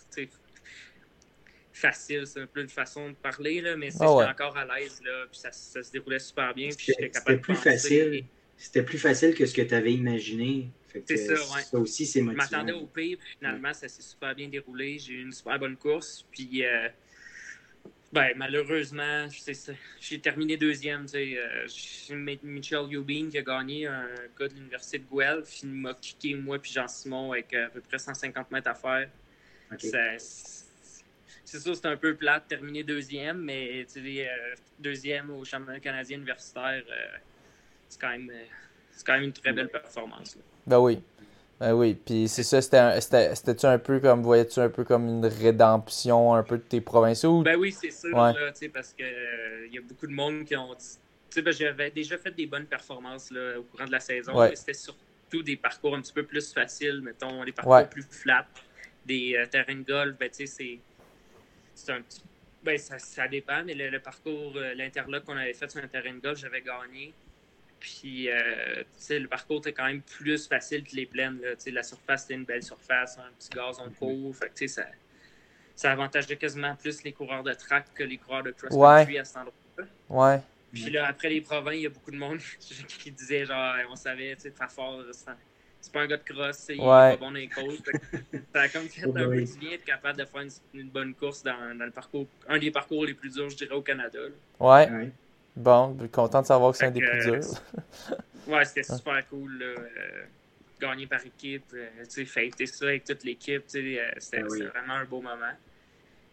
facile, 1.77 2.25
c'est 2.25 2.41
un 2.41 2.47
peu 2.47 2.61
une 2.61 2.69
façon 2.69 3.09
de 3.09 3.15
parler, 3.15 3.61
là, 3.61 3.75
mais 3.75 3.89
ah 3.99 4.15
j'étais 4.19 4.31
encore 4.31 4.57
à 4.57 4.65
l'aise, 4.65 5.01
puis 5.31 5.39
ça, 5.39 5.51
ça, 5.51 5.83
se 5.83 5.91
déroulait 5.91 6.19
super 6.19 6.53
bien, 6.53 6.69
puis 6.69 6.87
j'étais 6.87 7.09
capable 7.09 7.37
de 7.37 7.41
plus 7.41 7.55
facile. 7.55 8.25
C'était 8.57 8.83
plus 8.83 8.97
facile 8.97 9.35
que 9.35 9.45
ce 9.45 9.53
que 9.53 9.61
tu 9.61 9.75
avais 9.75 9.93
imaginé. 9.93 10.71
C'est 11.05 11.17
ça, 11.17 11.33
ouais. 11.33 11.61
Ça 11.61 11.77
aussi, 11.77 12.07
c'est 12.07 12.21
motivant. 12.21 12.43
Je 12.43 12.51
m'attendais 12.51 12.73
au 12.73 12.87
pire, 12.87 13.17
puis 13.19 13.35
finalement, 13.37 13.73
ça 13.73 13.87
s'est 13.87 14.01
super 14.01 14.33
bien 14.33 14.47
déroulé. 14.47 14.97
J'ai 14.97 15.13
eu 15.13 15.21
une 15.21 15.31
super 15.31 15.59
bonne 15.59 15.77
course, 15.77 16.25
puis 16.31 16.65
euh, 16.65 16.89
ben, 18.11 18.31
malheureusement, 18.35 19.27
j'ai 19.99 20.19
terminé 20.19 20.57
deuxième. 20.57 21.05
Euh, 21.13 21.67
Michel 22.43 22.91
Eubin 22.91 23.29
qui 23.29 23.37
a 23.37 23.41
gagné, 23.41 23.85
un 23.85 24.07
gars 24.39 24.47
de 24.47 24.53
l'Université 24.55 24.99
de 24.99 25.05
Guelph, 25.11 25.61
il 25.61 25.69
m'a 25.69 25.93
kické, 25.93 26.33
moi 26.35 26.57
puis 26.57 26.71
Jean-Simon, 26.71 27.33
avec 27.33 27.53
euh, 27.53 27.67
à 27.67 27.69
peu 27.69 27.81
près 27.81 27.99
150 27.99 28.49
mètres 28.49 28.69
à 28.69 28.75
faire. 28.75 29.09
C'est 31.47 31.61
sûr, 31.61 31.77
c'est 31.77 31.85
un 31.85 31.95
peu 31.95 32.13
plate 32.13 32.43
de 32.43 32.55
terminer 32.57 32.83
deuxième, 32.83 33.39
mais 33.39 33.85
euh, 33.95 34.25
deuxième 34.79 35.29
au 35.29 35.45
championnat 35.45 35.79
canadien 35.79 36.17
universitaire, 36.17 36.83
c'est 37.87 38.01
quand, 38.01 38.09
même, 38.09 38.29
quand 39.05 39.13
même 39.13 39.23
une 39.23 39.31
très 39.31 39.53
belle 39.53 39.69
performance. 39.69 40.37
Ben 40.65 40.77
oui. 40.77 41.01
Ben 41.57 41.71
oui, 41.71 41.95
puis 41.95 42.27
c'est 42.27 42.43
ça, 42.43 42.61
c'était-tu 42.61 43.65
un 43.65 43.79
peu 43.79 44.01
comme, 44.01 44.23
voyais-tu 44.23 44.59
un 44.59 44.67
peu 44.67 44.83
comme 44.83 45.07
une 45.07 45.25
rédemption 45.25 46.33
un 46.33 46.43
peu 46.43 46.57
de 46.57 46.63
tes 46.63 46.81
provinciaux? 46.81 47.43
Ben 47.43 47.55
oui, 47.55 47.71
c'est 47.71 47.91
sûr, 47.91 48.15
là, 48.15 48.33
parce 48.73 48.91
qu'il 48.91 49.05
il 49.67 49.73
y 49.73 49.77
a 49.77 49.81
beaucoup 49.81 50.07
de 50.07 50.11
monde 50.11 50.43
qui 50.43 50.57
ont 50.57 50.73
dit. 50.73 50.97
Tu 51.29 51.35
sais, 51.35 51.41
ben, 51.41 51.53
j'avais 51.53 51.91
déjà 51.91 52.17
fait 52.17 52.31
des 52.31 52.45
bonnes 52.45 52.65
performances 52.65 53.31
là, 53.31 53.57
au 53.57 53.63
courant 53.63 53.85
de 53.85 53.91
la 53.93 54.01
saison, 54.01 54.37
mais 54.37 54.57
c'était 54.57 54.73
surtout 54.73 55.43
des 55.43 55.55
parcours 55.55 55.95
un 55.95 56.01
petit 56.01 56.13
peu 56.13 56.23
plus 56.23 56.51
faciles, 56.51 56.99
mettons, 57.01 57.45
des 57.45 57.53
parcours 57.53 57.87
plus 57.87 58.03
flats, 58.03 58.47
des 59.05 59.37
euh, 59.37 59.45
terrains 59.45 59.75
de 59.75 59.83
golf, 59.83 60.17
ben 60.17 60.29
tu 60.29 60.45
sais, 60.45 60.47
c'est 60.47 60.79
un 61.89 62.01
petit. 62.01 62.21
Ben, 62.63 62.77
ça, 62.77 62.99
ça 62.99 63.27
dépend, 63.27 63.63
mais 63.63 63.73
le, 63.73 63.99
parcours, 63.99 64.53
euh, 64.55 64.73
l'interlock 64.73 65.23
qu'on 65.23 65.37
avait 65.37 65.53
fait 65.53 65.69
sur 65.69 65.83
un 65.83 65.87
terrain 65.87 66.13
de 66.13 66.19
golf, 66.19 66.39
j'avais 66.39 66.61
gagné. 66.61 67.13
Puis, 67.79 68.29
euh, 68.29 68.83
le 69.09 69.27
parcours 69.27 69.59
était 69.59 69.73
quand 69.73 69.85
même 69.85 70.01
plus 70.01 70.47
facile 70.47 70.83
que 70.83 70.95
les 70.95 71.05
plaines. 71.05 71.39
Là. 71.41 71.49
La 71.71 71.83
surface, 71.83 72.23
c'était 72.23 72.33
une 72.33 72.45
belle 72.45 72.63
surface, 72.63 73.17
un 73.19 73.31
petit 73.37 73.49
gazon 73.49 73.89
court. 73.97 74.35
Fait 74.35 74.67
ça, 74.67 74.85
ça 75.75 75.91
avantageait 75.91 76.37
quasiment 76.37 76.75
plus 76.75 77.03
les 77.03 77.13
coureurs 77.13 77.43
de 77.43 77.53
track 77.53 77.93
que 77.93 78.03
les 78.03 78.17
coureurs 78.17 78.43
de 78.43 78.51
cross-country 78.51 79.19
à 79.19 79.25
cet 79.25 79.37
endroit-là. 79.37 79.85
Ouais. 80.09 80.41
Puis 80.73 80.89
là, 80.89 81.07
après 81.07 81.29
les 81.29 81.41
provinces, 81.41 81.75
il 81.75 81.81
y 81.81 81.85
a 81.85 81.89
beaucoup 81.89 82.11
de 82.11 82.17
monde 82.17 82.39
qui 82.59 83.11
disait 83.11 83.45
genre, 83.45 83.75
on 83.89 83.95
savait, 83.95 84.35
tu 84.35 84.43
sais, 84.43 84.51
très 84.51 84.69
fort, 84.69 85.03
c'est 85.87 85.93
pas 85.93 86.01
un 86.01 86.07
gars 86.07 86.17
de 86.17 86.23
cross, 86.23 86.65
il 86.69 86.75
est 86.75 86.77
pas 86.77 87.15
bon 87.15 87.31
dans 87.31 87.37
les 87.37 87.49
ça 88.53 88.61
a 88.61 88.67
comme 88.67 88.89
fait 88.89 89.03
un 89.07 89.13
peu 89.13 89.41
du 89.41 89.57
bien 89.57 89.71
être 89.71 89.85
capable 89.85 90.19
de 90.19 90.25
faire 90.25 90.43
une, 90.73 90.89
bonne 90.89 91.13
course 91.13 91.43
dans, 91.43 91.77
dans, 91.77 91.85
le 91.85 91.91
parcours, 91.91 92.27
un 92.49 92.59
des 92.59 92.71
parcours 92.71 93.05
les 93.05 93.13
plus 93.13 93.33
durs, 93.33 93.49
je 93.49 93.55
dirais, 93.55 93.73
au 93.73 93.81
Canada. 93.81 94.19
Ouais. 94.59 94.89
ouais. 94.89 95.11
Bon, 95.55 95.97
content 96.11 96.41
de 96.41 96.47
savoir 96.47 96.73
que 96.73 96.77
c'est 96.77 96.87
un 96.87 96.91
des 96.91 96.99
plus 96.99 97.23
durs. 97.23 97.61
ouais, 98.47 98.65
c'était 98.65 98.83
super 98.95 99.25
cool. 99.29 99.59
Là. 99.59 99.65
Euh, 99.65 100.23
gagner 100.79 101.07
par 101.07 101.25
équipe, 101.25 101.73
euh, 101.73 101.87
tu 102.03 102.09
sais, 102.09 102.25
fêter 102.25 102.65
ça 102.65 102.85
avec 102.85 103.05
toute 103.05 103.23
l'équipe, 103.23 103.63
euh, 103.75 104.11
c'était 104.17 104.43
ah 104.43 104.69
vraiment 104.69 104.93
un 104.93 105.05
beau 105.05 105.21
moment. 105.21 105.53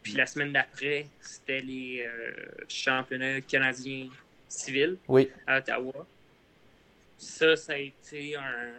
Puis 0.02 0.14
la 0.14 0.26
semaine 0.26 0.52
d'après, 0.52 1.06
c'était 1.20 1.60
les 1.60 2.06
championnats 2.68 3.40
canadiens 3.40 4.08
civils 4.48 4.98
à 5.46 5.58
Ottawa. 5.58 6.06
Ça, 7.16 7.56
ça 7.56 7.72
a 7.72 7.78
été 7.78 8.36
un 8.36 8.74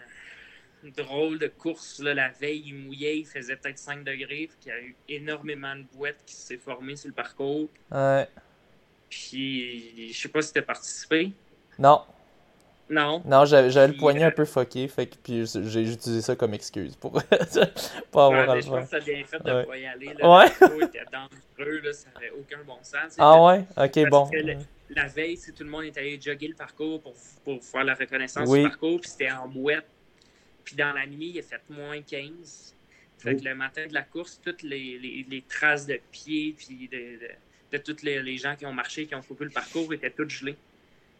drôle 0.91 1.39
de 1.39 1.47
course. 1.47 1.99
Là. 1.99 2.13
La 2.13 2.29
veille, 2.29 2.63
il 2.65 2.75
mouillait, 2.75 3.19
il 3.19 3.25
faisait 3.25 3.55
peut-être 3.55 3.79
5 3.79 4.03
degrés. 4.03 4.47
Puis 4.47 4.57
il 4.65 4.69
y 4.69 4.71
a 4.71 4.79
eu 4.81 4.95
énormément 5.09 5.75
de 5.75 5.83
boîtes 5.95 6.23
qui 6.25 6.35
s'est 6.35 6.57
formées 6.57 6.95
sur 6.95 7.09
le 7.09 7.13
parcours. 7.13 7.67
Ouais. 7.91 8.27
Puis, 9.09 10.11
je 10.11 10.19
sais 10.19 10.29
pas 10.29 10.41
si 10.41 10.51
t'as 10.51 10.61
participé. 10.61 11.31
Non. 11.79 12.01
Non? 12.89 13.21
Non, 13.25 13.45
j'avais 13.45 13.87
le 13.87 13.97
poignet 13.97 14.23
un 14.23 14.31
peu 14.31 14.45
fucké, 14.45 14.87
fait 14.87 15.07
que 15.07 15.15
puis 15.15 15.43
j'ai 15.45 15.91
utilisé 15.91 16.21
ça 16.21 16.35
comme 16.35 16.53
excuse 16.53 16.95
pour, 16.95 17.13
pour 18.11 18.21
avoir 18.21 18.47
ouais, 18.49 18.61
Je 18.61 18.69
pense 18.69 18.83
que 18.83 18.89
ça 18.89 18.97
a 18.97 18.99
bien 18.99 19.23
fait 19.25 19.39
de 19.39 19.63
pas 19.63 19.77
y 19.77 19.85
aller. 19.87 20.13
Là, 20.19 20.37
ouais. 20.37 20.45
Le 20.61 20.83
était 20.83 21.03
dangereux, 21.11 21.81
là, 21.83 21.93
ça 21.93 22.09
n'avait 22.13 22.31
aucun 22.31 22.63
bon 22.63 22.77
sens. 22.83 23.15
Ah 23.17 23.43
ouais? 23.43 23.65
Ok, 23.75 24.09
bon. 24.09 24.29
la 24.91 25.07
veille, 25.07 25.39
tout 25.39 25.63
le 25.63 25.69
monde 25.69 25.85
est 25.85 25.97
allé 25.97 26.19
jogger 26.21 26.49
le 26.49 26.55
parcours 26.55 27.01
pour, 27.01 27.15
pour 27.43 27.63
faire 27.63 27.85
la 27.85 27.95
reconnaissance 27.95 28.51
du 28.51 28.63
parcours, 28.63 29.01
puis 29.01 29.09
c'était 29.09 29.31
en 29.31 29.47
boîte. 29.47 29.85
Puis 30.65 30.75
dans 30.75 30.91
la 30.91 31.05
nuit, 31.05 31.31
il 31.35 31.39
a 31.39 31.43
fait 31.43 31.61
moins 31.69 32.01
15. 32.01 32.75
Fait 33.19 33.37
que 33.37 33.45
le 33.45 33.55
matin 33.55 33.87
de 33.87 33.93
la 33.93 34.03
course, 34.03 34.41
toutes 34.43 34.61
les, 34.61 34.99
les, 34.99 35.25
les 35.29 35.41
traces 35.43 35.85
de 35.85 35.99
pieds, 36.11 36.53
puis 36.57 36.89
de 36.91 37.17
de 37.71 37.77
tous 37.77 38.03
les, 38.03 38.37
gens 38.37 38.55
qui 38.55 38.65
ont 38.65 38.73
marché, 38.73 39.05
qui 39.05 39.15
ont 39.15 39.21
coupé 39.21 39.45
le 39.45 39.51
parcours, 39.51 39.93
étaient 39.93 40.09
tous 40.09 40.29
gelés. 40.29 40.57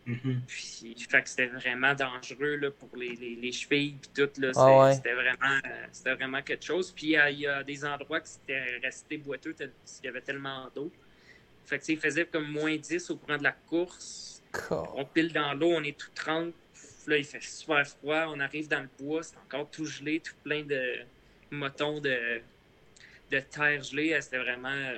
Mm-hmm. 0.07 0.39
Puis, 0.45 0.95
fait 1.09 1.23
que 1.23 1.29
c'était 1.29 1.47
vraiment 1.47 1.95
dangereux 1.95 2.57
là, 2.57 2.69
pour 2.69 2.95
les, 2.95 3.15
les, 3.15 3.35
les 3.35 3.51
chevilles 3.51 3.95
puis 3.99 4.11
tout. 4.13 4.39
Là, 4.39 4.51
ah 4.55 4.93
c'était, 4.93 5.13
vraiment, 5.13 5.59
c'était 5.91 6.13
vraiment 6.13 6.41
quelque 6.43 6.63
chose. 6.63 6.91
Puis 6.91 7.13
il 7.13 7.39
y, 7.39 7.47
a 7.47 7.63
des 7.63 7.83
endroits 7.83 8.21
qui 8.21 8.33
étaient 8.43 8.77
restés 8.83 9.17
boiteux 9.17 9.55
parce 9.57 9.97
qu'il 9.97 10.05
y 10.05 10.07
avait 10.09 10.21
tellement 10.21 10.69
d'eau. 10.75 10.91
Fait 11.65 11.79
que 11.79 11.91
il 11.91 11.97
faisait 11.97 12.25
comme 12.25 12.47
moins 12.51 12.75
10 12.77 13.09
au 13.09 13.15
courant 13.17 13.37
de 13.37 13.43
la 13.43 13.51
course. 13.51 14.43
On 14.71 15.05
pile 15.05 15.33
dans 15.33 15.53
l'eau, 15.53 15.71
on 15.71 15.83
est 15.83 15.97
tout 15.97 16.11
trempe. 16.13 16.53
Là, 17.07 17.17
il 17.17 17.25
fait 17.25 17.43
super 17.43 17.85
froid. 17.87 18.25
On 18.29 18.39
arrive 18.39 18.67
dans 18.67 18.81
le 18.81 18.89
bois, 18.99 19.21
c'est 19.23 19.37
encore 19.37 19.69
tout 19.69 19.85
gelé, 19.85 20.19
tout 20.19 20.33
plein 20.43 20.63
de 20.63 20.81
motons 21.51 21.99
de, 21.99 22.41
de 23.31 23.39
terre 23.39 23.83
gelée. 23.83 24.17
C'était 24.21 24.39
vraiment 24.39 24.91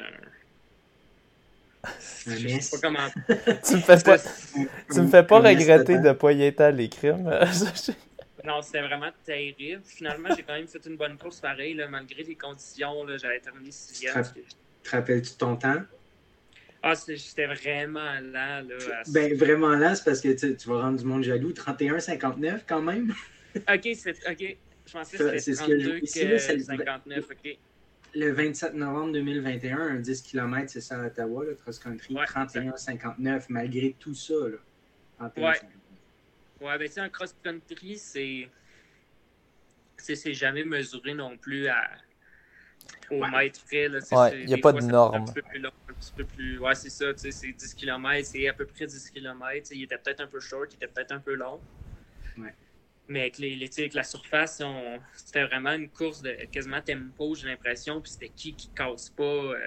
tu 2.23 3.75
me 3.75 3.79
fais 3.79 4.03
pas, 4.03 4.17
tu 4.17 5.01
me 5.01 5.07
fais 5.07 5.23
pas 5.23 5.39
regretter 5.39 5.99
de 5.99 6.11
pas 6.11 6.31
y 6.31 6.43
être 6.43 6.61
à 6.61 6.71
l'écrime. 6.71 7.23
non, 8.43 8.61
c'était 8.61 8.81
vraiment 8.81 9.11
terrible. 9.25 9.81
Finalement, 9.85 10.29
j'ai 10.35 10.43
quand 10.43 10.53
même 10.53 10.67
fait 10.67 10.85
une 10.85 10.97
bonne 10.97 11.17
course 11.17 11.39
pareil, 11.39 11.73
là, 11.73 11.87
malgré 11.87 12.23
les 12.23 12.35
conditions. 12.35 13.05
J'avais 13.17 13.39
terminé 13.39 13.71
sixième. 13.71 14.23
Te 14.83 14.89
rappelles-tu 14.91 15.33
ton 15.33 15.55
temps? 15.55 15.81
Ah, 16.83 16.95
c'était 16.95 17.47
vraiment 17.47 18.13
lent. 18.21 18.65
Là, 18.67 19.03
Ben, 19.11 19.35
vraiment 19.35 19.75
lent, 19.75 19.95
c'est 19.95 20.05
parce 20.05 20.21
que 20.21 20.33
tu, 20.33 20.69
vas 20.69 20.81
rendre 20.81 20.99
du 20.99 21.05
monde 21.05 21.23
jaloux. 21.23 21.51
31-59 21.51 22.61
quand 22.67 22.81
même. 22.81 23.13
ok, 23.55 23.89
c'est 23.95 24.15
ok. 24.29 24.57
Je 24.85 24.91
pensais 24.93 25.17
que 25.17 25.37
c'était 25.39 25.57
32 25.57 25.99
que 25.99 26.37
59. 26.37 27.25
Ok 27.31 27.57
le 28.17 28.31
27 28.31 28.73
novembre 28.73 29.13
2021, 29.13 29.77
un 29.77 29.95
10 29.99 30.21
km, 30.23 30.69
c'est 30.69 30.81
ça 30.81 31.01
à 31.01 31.05
Ottawa, 31.07 31.45
le 31.45 31.55
cross-country, 31.55 32.15
31-59, 32.15 33.45
malgré 33.49 33.95
tout 33.99 34.15
ça. 34.15 34.33
Là, 34.33 35.31
ouais. 35.37 35.61
Ouais, 36.59 36.77
ben, 36.79 36.89
tu 36.89 36.99
un 36.99 37.09
cross-country, 37.09 37.97
c'est. 37.97 38.49
C'est 39.99 40.33
jamais 40.33 40.63
mesuré 40.63 41.15
non 41.15 41.37
plus 41.37 41.67
à, 41.67 41.89
au 43.11 43.25
mètre 43.25 43.63
près. 43.65 43.89
Ouais, 43.89 44.41
il 44.41 44.45
n'y 44.45 44.53
a 44.53 44.57
pas 44.57 44.73
de 44.73 44.81
norme. 44.81 45.15
Un 45.15 45.25
petit 45.25 45.33
peu 45.33 45.41
plus 45.41 45.59
long, 45.59 45.71
un 45.89 45.93
petit 45.93 46.13
peu 46.15 46.25
plus. 46.25 46.59
Ouais, 46.59 46.75
c'est 46.75 46.89
ça, 46.89 47.05
c'est 47.15 47.51
10 47.51 47.73
km, 47.73 48.25
c'est 48.25 48.47
à 48.47 48.53
peu 48.53 48.65
près 48.65 48.85
10 48.85 49.11
km. 49.11 49.69
Il 49.71 49.83
était 49.83 49.97
peut-être 49.97 50.21
un 50.21 50.27
peu 50.27 50.39
short, 50.39 50.71
il 50.73 50.75
était 50.75 50.87
peut-être 50.87 51.11
un 51.11 51.19
peu 51.19 51.35
long. 51.35 51.59
Ouais. 52.37 52.53
Mais 53.07 53.21
avec, 53.21 53.37
les, 53.37 53.55
les 53.55 53.69
avec 53.79 53.93
la 53.93 54.03
surface, 54.03 54.61
c'était 55.15 55.45
vraiment 55.45 55.73
une 55.73 55.89
course 55.89 56.21
de 56.21 56.31
quasiment 56.51 56.81
tempo, 56.81 57.35
j'ai 57.35 57.47
l'impression. 57.47 58.01
Puis 58.01 58.11
c'était 58.11 58.29
qui 58.29 58.53
qui 58.53 58.69
casse 58.69 59.09
pas. 59.09 59.23
Euh... 59.23 59.57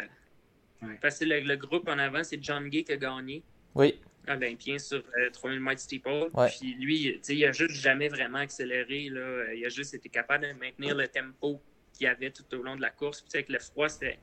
Parce 1.00 1.18
que 1.18 1.24
le, 1.24 1.56
groupe 1.56 1.88
en 1.88 1.98
avant, 1.98 2.22
c'est 2.24 2.42
John 2.42 2.68
Gay 2.68 2.84
qui 2.84 2.92
a 2.92 2.96
gagné. 2.96 3.42
Oui. 3.74 3.98
Olympien 4.28 4.78
sur 4.78 5.02
3000 5.32 5.58
euh, 5.58 5.60
mètres 5.60 5.80
steeple. 5.80 6.28
Ouais. 6.34 6.48
Puis 6.48 6.74
lui, 6.74 7.20
il 7.28 7.44
a 7.44 7.52
juste 7.52 7.74
jamais 7.74 8.08
vraiment 8.08 8.38
accéléré. 8.38 9.08
Là. 9.08 9.54
Il 9.54 9.64
a 9.64 9.68
juste 9.68 9.94
été 9.94 10.08
capable 10.08 10.46
de 10.46 10.52
maintenir 10.52 10.94
le 10.94 11.08
tempo 11.08 11.60
qu'il 12.00 12.08
avait 12.08 12.30
tout 12.30 12.44
au 12.54 12.62
long 12.62 12.76
de 12.76 12.80
la 12.80 12.90
course. 12.90 13.20
Puis 13.20 13.30
avec 13.34 13.50
le 13.50 13.58
froid, 13.58 13.88
c'était. 13.88 14.18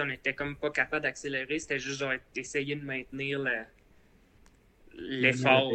on 0.00 0.08
était 0.08 0.34
comme 0.34 0.56
pas 0.56 0.70
capable 0.70 1.02
d'accélérer. 1.02 1.58
C'était 1.58 1.80
juste 1.80 1.98
genre 1.98 2.12
essayer 2.36 2.76
de 2.76 2.84
maintenir 2.84 3.44
l'effort. 4.94 5.72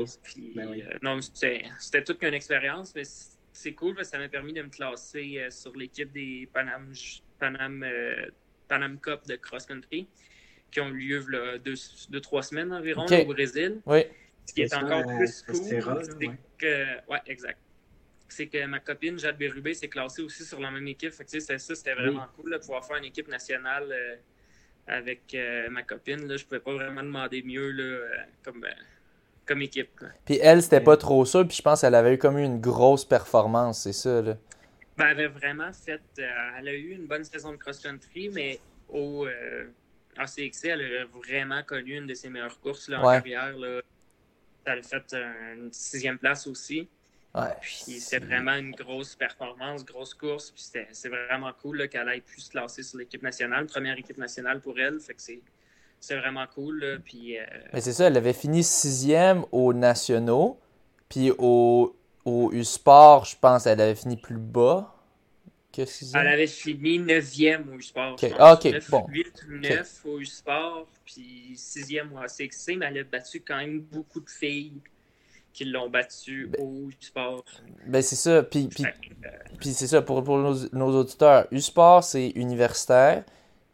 Ben 0.55 0.97
non, 1.01 1.19
c'était 1.21 2.03
toute 2.05 2.23
une 2.23 2.33
expérience, 2.33 2.95
mais 2.95 3.03
c'est 3.51 3.73
cool 3.73 3.95
parce 3.95 4.07
que 4.07 4.11
ça 4.11 4.19
m'a 4.19 4.29
permis 4.29 4.53
de 4.53 4.61
me 4.61 4.69
classer 4.69 5.47
sur 5.49 5.75
l'équipe 5.75 6.11
des 6.11 6.47
Panam, 6.53 6.93
Panam, 7.39 7.85
Panam 8.67 8.99
Cup 8.99 9.27
de 9.27 9.35
cross-country 9.35 10.07
qui 10.71 10.79
ont 10.79 10.89
lieu 10.89 11.25
là, 11.29 11.57
deux, 11.57 11.75
deux, 12.09 12.19
trois 12.21 12.43
semaines 12.43 12.73
environ 12.73 13.05
au 13.05 13.25
Brésil. 13.25 13.81
Oui. 13.85 14.05
Ce 14.45 14.53
qui 14.53 14.61
est, 14.61 14.73
encore 14.73 15.03
plus 15.03 15.43
cool, 15.43 15.55
c'est 15.55 16.31
que. 16.57 17.11
Ouais, 17.11 17.19
exact. 17.25 17.59
C'est 18.29 18.47
que 18.47 18.65
ma 18.65 18.79
copine 18.79 19.17
Jade 19.17 19.37
Bérubé 19.37 19.73
s'est 19.73 19.87
classée 19.87 20.21
aussi 20.21 20.43
sur 20.43 20.59
la 20.59 20.69
même 20.71 20.87
équipe. 20.87 21.11
Fait 21.11 21.23
que, 21.23 21.39
ça, 21.39 21.57
c'était 21.57 21.93
vraiment 21.93 22.27
cool 22.35 22.51
de 22.51 22.57
pouvoir 22.57 22.85
faire 22.85 22.97
une 22.97 23.05
équipe 23.05 23.27
nationale 23.27 23.87
euh, 23.89 24.15
avec 24.87 25.33
euh, 25.33 25.69
ma 25.69 25.83
copine. 25.83 26.27
Là, 26.27 26.37
je 26.37 26.45
pouvais 26.45 26.59
pas 26.59 26.73
vraiment 26.73 27.03
demander 27.03 27.41
mieux 27.43 27.71
là, 27.71 27.83
euh, 27.83 28.07
comme, 28.43 28.65
comme 29.45 29.61
équipe. 29.61 30.03
Puis 30.25 30.39
elle, 30.41 30.61
c'était 30.61 30.81
pas 30.81 30.97
trop 30.97 31.25
ça. 31.25 31.43
Puis 31.45 31.57
je 31.57 31.61
pense 31.61 31.81
qu'elle 31.81 31.95
avait 31.95 32.15
eu 32.15 32.17
comme 32.17 32.37
une 32.37 32.59
grosse 32.59 33.05
performance, 33.05 33.83
c'est 33.83 33.93
ça. 33.93 34.21
Là. 34.21 34.37
Ben, 34.97 35.07
elle 35.07 35.19
avait 35.19 35.27
vraiment 35.27 35.71
fait. 35.71 36.01
elle 36.17 36.67
a 36.67 36.73
eu 36.73 36.91
une 36.91 37.07
bonne 37.07 37.23
saison 37.23 37.51
de 37.51 37.57
cross-country, 37.57 38.29
mais 38.29 38.59
au 38.89 39.25
ACXC, 40.17 40.65
elle 40.65 40.81
a 40.81 41.05
vraiment 41.05 41.63
connu 41.63 41.97
une 41.97 42.07
de 42.07 42.13
ses 42.13 42.29
meilleures 42.29 42.59
courses 42.59 42.89
là, 42.89 42.99
en 42.99 43.03
carrière. 43.03 43.57
Là. 43.57 43.81
Elle 44.65 44.79
a 44.79 44.83
fait 44.83 45.13
une 45.13 45.71
sixième 45.71 46.17
place 46.17 46.45
aussi. 46.47 46.89
Ouais, 47.37 47.53
puis 47.61 47.99
c'est 47.99 48.19
vraiment 48.19 48.55
une 48.55 48.71
grosse 48.71 49.15
performance, 49.15 49.85
grosse 49.85 50.13
course. 50.13 50.51
Puis 50.51 50.63
c'est 50.91 51.09
vraiment 51.09 51.51
cool 51.61 51.87
qu'elle 51.89 52.09
ait 52.09 52.21
pu 52.21 52.41
se 52.41 52.49
classer 52.49 52.83
sur 52.83 52.97
l'équipe 52.97 53.21
nationale, 53.21 53.65
première 53.67 53.97
équipe 53.97 54.17
nationale 54.17 54.59
pour 54.61 54.79
elle. 54.79 54.99
Fait 54.99 55.13
que 55.13 55.21
c'est 55.99 56.15
vraiment 56.15 56.45
cool. 56.53 57.01
Puis, 57.03 57.37
euh, 57.37 57.43
Mais 57.73 57.81
c'est 57.81 57.93
ça, 57.93 58.07
elle 58.07 58.17
avait 58.17 58.33
fini 58.33 58.63
sixième 58.63 59.45
aux 59.51 59.73
nationaux. 59.73 60.59
Puis 61.09 61.31
au, 61.37 61.95
au 62.25 62.51
U-Sport, 62.51 63.25
je 63.25 63.37
pense, 63.37 63.65
elle 63.65 63.81
avait 63.81 63.95
fini 63.95 64.17
plus 64.17 64.37
bas. 64.37 64.93
Elle 66.13 66.27
avait 66.27 66.47
fini 66.47 66.99
9e 66.99 67.75
au 67.75 67.79
sport. 67.81 68.13
Okay. 68.13 68.33
Ah, 68.39 68.53
ok, 68.53 68.65
9, 68.65 68.89
bon. 68.89 69.05
8 69.09 69.45
ou 69.47 69.57
9 69.57 70.05
au 70.05 70.23
sport, 70.23 70.87
puis 71.05 71.53
6e 71.55 72.11
au 72.13 72.17
ACXC, 72.17 72.77
mais 72.77 72.87
elle 72.87 72.99
a 72.99 73.03
battu 73.03 73.41
quand 73.41 73.57
même 73.57 73.81
beaucoup 73.81 74.19
de 74.19 74.29
filles 74.29 74.81
qui 75.57 75.65
l'ont 75.65 75.89
battu 75.89 76.51
ben, 76.51 76.63
au 76.63 76.89
sport. 76.99 77.43
Ben 77.87 78.03
c'est 78.03 78.15
ça, 78.15 78.43
puis, 78.43 78.67
puis, 78.67 78.85
euh, 78.85 79.29
puis 79.59 79.69
c'est 79.69 79.87
ça, 79.87 80.03
pour, 80.03 80.23
pour 80.23 80.37
nos, 80.37 80.53
nos, 80.71 80.99
auditeurs, 80.99 81.47
U-Sport, 81.49 82.03
c'est 82.03 82.29
universitaire, 82.29 83.23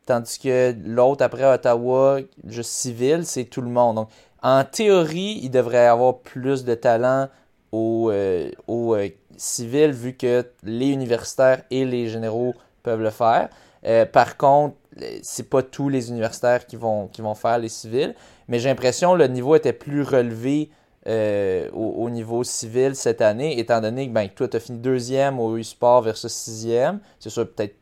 tandis 0.06 0.40
que 0.40 0.74
l'autre, 0.86 1.26
après 1.26 1.44
Ottawa, 1.44 2.20
juste 2.48 2.72
civil, 2.72 3.26
c'est 3.26 3.44
tout 3.44 3.62
le 3.62 3.70
monde. 3.70 3.98
Donc, 3.98 4.10
en 4.42 4.64
théorie, 4.64 5.42
il 5.44 5.50
devrait 5.50 5.88
avoir 5.88 6.20
plus 6.20 6.64
de 6.64 6.74
talent 6.74 7.28
au, 7.74 8.10
euh, 8.12 8.50
au 8.68 8.96
euh, 8.96 9.10
civil, 9.36 9.92
vu 9.92 10.14
que 10.14 10.46
les 10.64 10.88
universitaires 10.88 11.64
et 11.70 11.84
les 11.84 12.08
généraux 12.08 12.54
peuvent 12.82 13.02
le 13.02 13.10
faire. 13.10 13.50
Euh, 13.86 14.06
par 14.06 14.38
contre, 14.38 14.78
c'est 15.22 15.50
pas 15.50 15.64
tous 15.64 15.90
les 15.90 16.10
universitaires 16.10 16.66
qui 16.66 16.78
vont, 16.78 17.08
qui 17.08 17.22
vont 17.22 17.36
faire 17.36 17.58
les 17.58 17.68
civils, 17.68 18.16
mais 18.48 18.60
j'ai 18.60 18.70
l'impression 18.70 19.14
que 19.14 19.18
le 19.18 19.28
niveau 19.28 19.56
était 19.56 19.74
plus 19.74 20.04
relevé 20.04 20.70
au, 21.06 22.10
niveau 22.10 22.44
civil 22.44 22.96
cette 22.96 23.22
année, 23.22 23.60
étant 23.60 23.82
donné 23.82 24.08
que 24.08 24.14
ben, 24.14 24.30
toi, 24.30 24.48
tu 24.48 24.58
as 24.58 24.60
fini 24.60 24.80
deuxième 24.80 25.40
au 25.40 25.58
U-Sport 25.58 26.04
versus 26.04 26.32
sixième. 26.32 27.00
C'est 27.20 27.30
sûr, 27.30 27.50
peut-être 27.52 27.76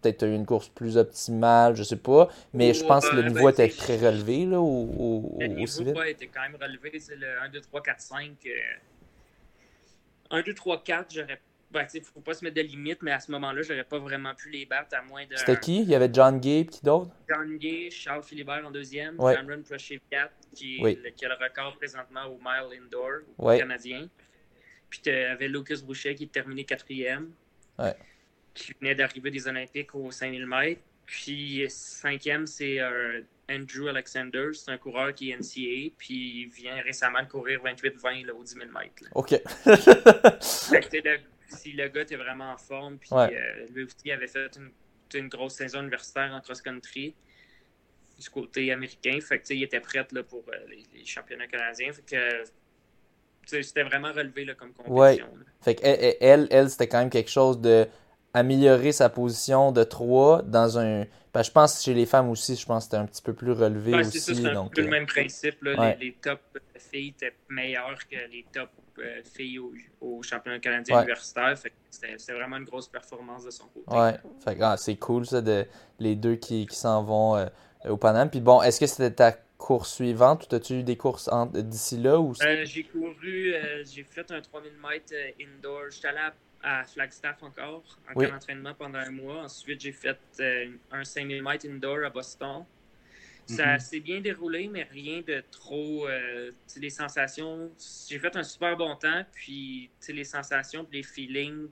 peut-être 0.00 0.26
une 0.26 0.46
course 0.46 0.68
plus 0.68 0.96
optimale, 0.96 1.76
je 1.76 1.82
sais 1.82 1.96
pas, 1.96 2.28
mais 2.54 2.72
je 2.74 2.84
pense 2.84 3.08
que 3.08 3.16
le 3.16 3.28
niveau 3.28 3.48
était 3.50 3.68
très 3.68 3.96
relevé 3.96 4.46
là, 4.46 4.60
au, 4.60 5.36
le 5.38 5.46
niveau 5.46 6.02
était 6.04 6.26
quand 6.28 6.40
même 6.42 6.56
relevé, 6.60 6.98
c'est 6.98 7.16
le 7.16 7.38
1, 7.42 7.50
2, 7.50 7.60
3, 7.60 7.82
4, 7.82 8.00
5. 8.00 8.48
1, 10.30 10.42
2, 10.42 10.54
3, 10.54 10.82
4, 10.82 11.14
j'aurais. 11.14 11.40
Ben, 11.72 11.86
il 11.94 12.00
ne 12.00 12.04
faut 12.04 12.20
pas 12.20 12.34
se 12.34 12.44
mettre 12.44 12.56
de 12.56 12.62
limite, 12.62 13.00
mais 13.00 13.12
à 13.12 13.20
ce 13.20 13.30
moment-là, 13.30 13.62
j'aurais 13.62 13.84
pas 13.84 13.98
vraiment 13.98 14.34
pu 14.34 14.50
les 14.50 14.66
battre 14.66 14.96
à 14.96 15.02
moins 15.02 15.24
de. 15.24 15.36
C'était 15.36 15.58
qui? 15.58 15.82
Il 15.82 15.88
y 15.88 15.94
avait 15.94 16.10
John 16.12 16.40
Gay, 16.40 16.66
qui 16.66 16.82
d'autre? 16.82 17.12
John 17.28 17.56
Gay, 17.58 17.90
Charles 17.90 18.24
Philibert 18.24 18.66
en 18.66 18.72
deuxième, 18.72 19.16
Cameron 19.18 19.62
Procheviat, 19.62 20.30
qui, 20.52 20.78
qui, 21.16 21.24
a 21.24 21.28
le 21.28 21.34
record 21.34 21.76
présentement 21.76 22.26
au 22.26 22.38
mile 22.38 22.80
indoor 22.82 23.20
au 23.38 23.56
canadien. 23.56 24.08
Puis 24.88 25.00
tu 25.02 25.10
avais 25.10 25.46
Lucas 25.46 25.78
Boucher 25.84 26.16
qui 26.16 26.26
terminé 26.26 26.64
quatrième. 26.64 27.30
Ouais. 27.78 27.94
Qui 28.52 28.74
venait 28.80 28.96
d'arriver 28.96 29.30
des 29.30 29.46
Olympiques 29.46 29.94
aux 29.94 30.10
5000 30.10 30.46
mètres. 30.46 30.82
Puis 31.06 31.64
cinquième, 31.68 32.46
c'est 32.46 32.80
euh, 32.80 33.22
Andrew 33.48 33.88
Alexander. 33.88 34.48
C'est 34.52 34.72
un 34.72 34.78
coureur 34.78 35.14
qui 35.14 35.30
est 35.30 35.36
NCA, 35.36 35.94
puis 35.96 36.42
il 36.42 36.48
vient 36.48 36.80
récemment 36.82 37.22
de 37.22 37.28
courir 37.28 37.60
28-20 37.62 38.30
au 38.30 38.42
10 38.42 38.54
000 38.54 38.66
mètres. 38.72 39.04
OK. 39.14 39.40
si 41.50 41.72
le 41.72 41.88
gars 41.88 42.02
était 42.02 42.16
vraiment 42.16 42.52
en 42.52 42.56
forme, 42.56 42.98
puis 42.98 43.10
euh, 43.12 43.66
lui 43.74 43.84
aussi 43.84 44.10
avait 44.10 44.26
fait 44.26 44.58
une, 45.14 45.28
grosse 45.28 45.54
saison 45.54 45.80
universitaire 45.80 46.32
en 46.32 46.40
cross-country 46.40 47.14
du 48.18 48.30
côté 48.30 48.72
américain. 48.72 49.18
Fait 49.20 49.40
que, 49.40 49.52
il 49.52 49.62
était 49.62 49.80
prêt 49.80 50.06
là, 50.12 50.22
pour 50.22 50.44
euh, 50.48 50.56
les, 50.94 51.04
championnats 51.04 51.46
canadiens. 51.46 51.92
Fait 51.92 52.02
que 52.02 52.44
c'était 53.62 53.82
vraiment 53.82 54.12
relevé 54.12 54.44
là, 54.44 54.54
comme 54.54 54.72
compétition. 54.72 55.26
Ouais. 55.26 55.44
Fait 55.60 55.74
que 55.74 55.82
elle, 55.84 56.46
elle 56.50 56.70
c'était 56.70 56.88
quand 56.88 57.00
même 57.00 57.10
quelque 57.10 57.30
chose 57.30 57.60
de 57.60 57.86
améliorer 58.34 58.92
sa 58.92 59.08
position 59.08 59.72
de 59.72 59.84
3 59.84 60.42
dans 60.42 60.78
un. 60.78 61.04
Ben, 61.32 61.42
je 61.42 61.50
pense 61.50 61.78
que 61.78 61.84
chez 61.84 61.94
les 61.94 62.06
femmes 62.06 62.28
aussi, 62.28 62.56
je 62.56 62.66
pense 62.66 62.84
que 62.84 62.90
c'était 62.90 62.96
un 62.96 63.06
petit 63.06 63.22
peu 63.22 63.32
plus 63.32 63.52
relevé 63.52 63.94
aussi. 63.94 64.20
C'est 64.20 64.34
ça, 64.34 64.48
un 64.48 64.66
peu 64.66 64.80
le 64.80 64.88
euh, 64.88 64.90
même 64.90 65.06
principe. 65.06 65.62
Là. 65.62 65.94
Les, 66.00 66.12
top 66.12 66.40
filles 66.76 67.08
étaient 67.08 67.34
meilleures 67.48 67.98
que 68.10 68.16
les 68.30 68.44
top 68.52 68.70
euh, 68.98 69.20
filles 69.22 69.60
au, 70.00 70.22
championnat 70.22 70.58
canadien 70.58 70.98
universitaire. 70.98 71.56
C'était 71.90 72.32
vraiment 72.32 72.56
une 72.56 72.64
grosse 72.64 72.88
performance 72.88 73.44
de 73.44 73.50
son 73.50 73.66
côté. 73.66 73.96
Ouais, 73.96 74.16
ah, 74.60 74.76
c'est 74.76 74.96
cool 74.96 75.24
ça, 75.24 75.40
de, 75.40 75.66
les 76.00 76.16
deux 76.16 76.34
qui, 76.34 76.66
qui 76.66 76.76
s'en 76.76 77.04
vont 77.04 77.36
euh, 77.36 77.46
au 77.88 77.96
Paname. 77.96 78.28
Puis 78.28 78.40
bon, 78.40 78.60
est-ce 78.62 78.80
que 78.80 78.86
c'était 78.86 79.12
ta 79.12 79.32
course 79.56 79.94
suivante 79.94 80.48
ou 80.50 80.54
as-tu 80.54 80.80
eu 80.80 80.82
des 80.82 80.96
courses 80.96 81.30
d'ici 81.52 81.96
là? 81.98 82.18
ou 82.18 82.34
J'ai 82.64 82.82
couru, 82.84 83.54
j'ai 83.84 84.02
fait 84.02 84.28
un 84.32 84.40
3000 84.40 84.72
mètres 84.82 85.14
indoor. 85.40 85.90
J'étais 85.90 86.08
allé 86.08 86.18
à 86.18 86.34
à 86.62 86.84
Flagstaff 86.84 87.42
encore, 87.42 87.98
en 88.08 88.12
oui. 88.16 88.26
entraînement 88.26 88.74
pendant 88.74 88.98
un 88.98 89.10
mois. 89.10 89.44
Ensuite, 89.44 89.80
j'ai 89.80 89.92
fait 89.92 90.18
euh, 90.40 90.70
un 90.90 91.04
5000 91.04 91.42
mètres 91.42 91.66
indoor 91.66 92.04
à 92.04 92.10
Boston. 92.10 92.64
Ça 93.46 93.74
mhm. 93.74 93.80
s'est 93.80 94.00
bien 94.00 94.20
déroulé, 94.20 94.68
mais 94.68 94.84
rien 94.84 95.22
de 95.26 95.42
trop. 95.50 96.06
Euh, 96.06 96.50
les 96.76 96.90
sensations. 96.90 97.70
J'ai 98.08 98.18
fait 98.18 98.36
un 98.36 98.44
super 98.44 98.76
bon 98.76 98.94
temps, 98.96 99.24
puis 99.32 99.90
les 100.08 100.24
sensations, 100.24 100.86
les 100.92 101.02
feelings 101.02 101.68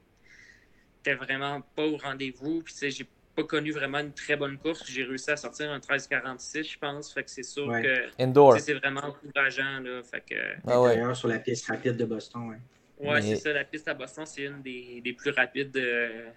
n'étaient 0.96 1.14
vraiment 1.14 1.60
pas 1.60 1.86
au 1.86 1.96
rendez-vous. 1.96 2.62
Puis 2.62 2.90
j'ai 2.90 3.06
pas 3.36 3.44
connu 3.44 3.70
vraiment 3.70 3.98
une 3.98 4.12
très 4.12 4.36
bonne 4.36 4.58
course. 4.58 4.84
J'ai 4.90 5.04
réussi 5.04 5.30
à 5.30 5.36
sortir 5.36 5.70
un 5.70 5.78
13,46, 5.78 6.72
je 6.72 6.78
pense. 6.78 7.12
Fait 7.12 7.22
que 7.22 7.30
c'est 7.30 7.44
sûr 7.44 7.70
que 7.70 8.58
c'est 8.58 8.74
vraiment 8.74 9.04
encourageant. 9.04 9.80
Là, 9.80 10.02
fait 10.02 10.24
que... 10.28 10.34
Ah 10.66 11.14
sur 11.14 11.28
la 11.28 11.38
piste 11.38 11.68
rapide 11.68 11.96
de 11.96 12.04
Boston. 12.04 12.48
Ouais. 12.48 12.56
Ouais, 13.00 13.22
c'est 13.22 13.36
ça. 13.36 13.52
La 13.52 13.64
piste 13.64 13.88
à 13.88 13.94
Boston, 13.94 14.24
c'est 14.26 14.42
une 14.42 14.62
des, 14.62 15.00
des, 15.02 15.12
plus 15.12 15.30
rapides. 15.30 15.76
Euh, 15.76 16.28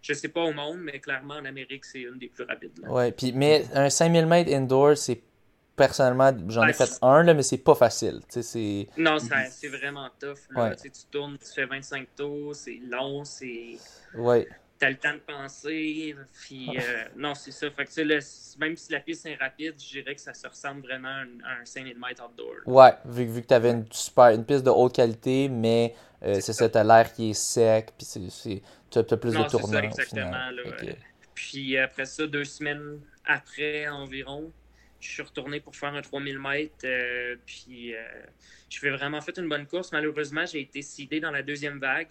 je 0.00 0.12
sais 0.14 0.28
pas 0.28 0.40
au 0.40 0.52
monde, 0.52 0.78
mais 0.80 0.98
clairement 0.98 1.34
en 1.34 1.44
Amérique, 1.44 1.84
c'est 1.84 2.02
une 2.02 2.18
des 2.18 2.28
plus 2.28 2.44
rapides. 2.44 2.78
Ouais, 2.86 3.12
puis, 3.12 3.32
mais 3.32 3.64
un 3.74 3.88
5000 3.88 4.26
mètres 4.26 4.52
indoor, 4.52 4.96
c'est 4.96 5.20
personnellement, 5.76 6.32
j'en 6.48 6.66
ai 6.66 6.72
fait 6.72 6.98
un, 7.02 7.22
là, 7.22 7.34
mais 7.34 7.42
c'est 7.42 7.58
pas 7.58 7.74
facile. 7.74 8.20
Non, 8.96 9.18
c'est 9.18 9.68
vraiment 9.68 10.08
tough. 10.18 10.38
Là. 10.50 10.74
Tu 10.74 10.90
tournes, 11.10 11.38
tu 11.38 11.52
fais 11.52 11.66
25 11.66 12.08
tours, 12.16 12.54
c'est 12.54 12.80
long, 12.88 13.24
c'est. 13.24 13.78
Ouais 14.14 14.48
t'as 14.82 14.90
le 14.90 14.96
temps 14.96 15.14
de 15.14 15.20
penser. 15.20 16.16
Puis, 16.44 16.68
euh, 16.76 17.04
non, 17.16 17.36
c'est 17.36 17.52
ça. 17.52 17.70
Fait 17.70 17.84
que, 17.84 18.58
même 18.58 18.76
si 18.76 18.90
la 18.90 18.98
piste 18.98 19.26
est 19.26 19.36
rapide, 19.36 19.74
je 19.78 20.00
dirais 20.00 20.16
que 20.16 20.20
ça 20.20 20.34
se 20.34 20.44
ressemble 20.44 20.82
vraiment 20.82 21.22
à 21.44 21.60
un, 21.60 21.64
5000 21.64 21.96
mètres 21.96 22.24
outdoor. 22.24 22.56
Ouais, 22.66 22.90
vu, 23.04 23.26
vu 23.26 23.42
que 23.42 23.46
tu 23.46 23.54
avais 23.54 23.70
une, 23.70 23.86
super, 23.92 24.30
une 24.30 24.44
piste 24.44 24.64
de 24.64 24.70
haute 24.70 24.96
qualité, 24.96 25.48
mais 25.48 25.94
euh, 26.24 26.40
c'est 26.40 26.52
ça, 26.52 26.68
t'as 26.68 26.82
l'air 26.82 27.12
qui 27.12 27.30
est 27.30 27.34
sec, 27.34 27.92
puis 27.96 28.08
tu 28.90 28.98
as, 28.98 29.04
plus 29.04 29.34
de 29.34 29.48
tournants. 29.48 29.68
Ça, 29.68 29.84
exactement. 29.84 30.50
Là, 30.50 30.62
Puis 31.32 31.78
après 31.78 32.06
ça, 32.06 32.26
deux 32.26 32.44
semaines 32.44 32.98
après 33.24 33.86
environ, 33.86 34.50
je 34.98 35.08
suis 35.08 35.22
retourné 35.22 35.60
pour 35.60 35.76
faire 35.76 35.94
un 35.94 36.02
3000 36.02 36.40
mètres. 36.40 36.74
Euh, 36.84 37.36
puis 37.46 37.94
je 38.68 38.78
fais 38.80 38.90
vraiment 38.90 39.20
fait 39.20 39.38
une 39.38 39.48
bonne 39.48 39.66
course. 39.68 39.92
Malheureusement, 39.92 40.44
j'ai 40.44 40.60
été 40.60 40.82
sidé 40.82 41.20
dans 41.20 41.30
la 41.30 41.42
deuxième 41.42 41.78
vague. 41.78 42.08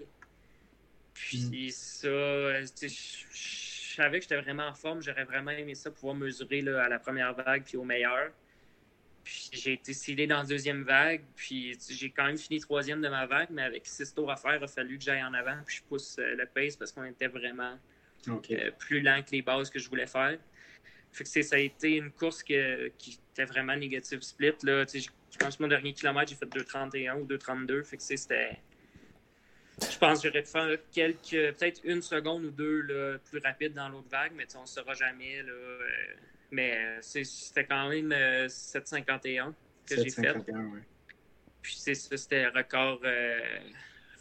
Puis 1.14 1.72
ça, 1.72 2.08
euh, 2.08 2.66
je 2.82 3.96
savais 3.96 4.20
que 4.20 4.24
j'étais 4.24 4.42
vraiment 4.42 4.68
en 4.68 4.74
forme. 4.74 5.02
J'aurais 5.02 5.26
vraiment 5.26 5.52
aimé 5.52 5.76
ça, 5.76 5.92
pouvoir 5.92 6.16
mesurer 6.16 6.62
là, 6.62 6.84
à 6.84 6.90
la 6.90 7.00
première 7.00 7.34
vague 7.34 7.64
puis 7.64 7.78
au 7.78 7.84
meilleur. 7.84 8.32
Puis 9.24 9.50
j'ai 9.52 9.74
été 9.74 9.94
scellé 9.94 10.26
dans 10.26 10.40
la 10.40 10.46
deuxième 10.46 10.84
vague. 10.84 11.22
Puis 11.36 11.78
j'ai 11.90 12.10
quand 12.10 12.26
même 12.26 12.38
fini 12.38 12.60
troisième 12.60 13.02
de 13.02 13.10
ma 13.10 13.26
vague, 13.26 13.50
mais 13.52 13.64
avec 13.64 13.86
six 13.86 14.14
tours 14.14 14.32
à 14.32 14.38
faire, 14.38 14.56
il 14.56 14.64
a 14.64 14.68
fallu 14.68 14.98
que 14.98 15.04
j'aille 15.04 15.24
en 15.24 15.34
avant. 15.34 15.58
Puis 15.66 15.78
je 15.78 15.84
pousse 15.84 16.18
euh, 16.20 16.36
le 16.36 16.46
pace 16.46 16.76
parce 16.76 16.92
qu'on 16.92 17.04
était 17.04 17.28
vraiment 17.28 17.78
euh, 18.28 18.72
plus 18.80 19.02
lent 19.02 19.22
que 19.24 19.32
les 19.32 19.42
bases 19.42 19.70
que 19.70 19.80
je 19.80 19.90
voulais 19.90 20.08
faire. 20.08 20.38
Fait 21.12 21.26
que 21.26 21.44
ça 21.44 21.56
a 21.58 21.60
été 21.60 21.98
une 21.98 22.12
course 22.12 22.42
qui, 22.42 22.56
c'était 22.98 23.46
vraiment 23.46 23.76
négatif 23.76 24.22
split. 24.22 24.54
Là. 24.64 24.86
Je 24.86 25.38
pense 25.38 25.58
que 25.58 25.64
mon 25.64 25.68
dernier 25.68 25.94
kilomètre, 25.94 26.30
j'ai 26.30 26.38
fait 26.38 26.46
2,31 26.46 27.20
ou 27.20 27.26
2,32. 27.26 27.84
Fait 27.84 27.98
que 27.98 28.04
c'était. 28.04 28.60
Je 29.90 29.98
pense 29.98 30.22
que 30.22 30.28
j'aurais 30.28 30.44
pu 30.44 30.50
faire 30.50 30.78
quelques, 30.92 31.58
peut-être 31.58 31.82
une 31.84 32.02
seconde 32.02 32.46
ou 32.46 32.52
deux 32.52 32.82
là, 32.82 33.18
plus 33.30 33.40
rapide 33.40 33.74
dans 33.74 33.90
l'autre 33.90 34.10
vague, 34.10 34.32
mais 34.36 34.46
on 34.56 34.62
ne 34.62 34.68
saura 34.68 34.94
jamais. 34.94 35.42
Là, 35.44 35.52
euh, 35.52 35.80
mais 36.52 37.02
c'était 37.02 37.66
quand 37.66 37.90
même 37.90 38.10
7,51 38.10 39.48
euh, 39.48 39.52
que 39.88 39.96
j'ai 39.96 40.10
fait. 40.10 40.36
Ouais. 40.36 40.82
Puis 41.62 41.76
c'était 41.76 42.48
record. 42.48 43.00
Euh, 43.04 43.40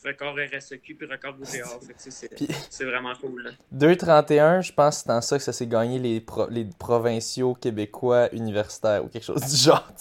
record 0.05 0.36
RSEQ 0.39 0.94
puis 0.94 1.06
record 1.06 1.36
WGA. 1.39 1.64
c'est 2.70 2.85
vraiment 2.85 3.14
cool. 3.14 3.52
2,31, 3.74 4.62
je 4.62 4.72
pense 4.72 4.97
que 4.97 5.02
c'est 5.02 5.09
dans 5.09 5.20
ça 5.20 5.39
que 5.39 5.44
ça 5.44 5.52
s'est 5.52 5.66
gagné 5.66 5.98
les, 5.98 6.24
les 6.51 6.64
provinciaux 6.78 7.55
québécois 7.55 8.32
universitaires 8.32 9.05
ou 9.05 9.09
quelque 9.09 9.24
chose 9.24 9.43
du 9.43 9.56
genre. 9.56 9.93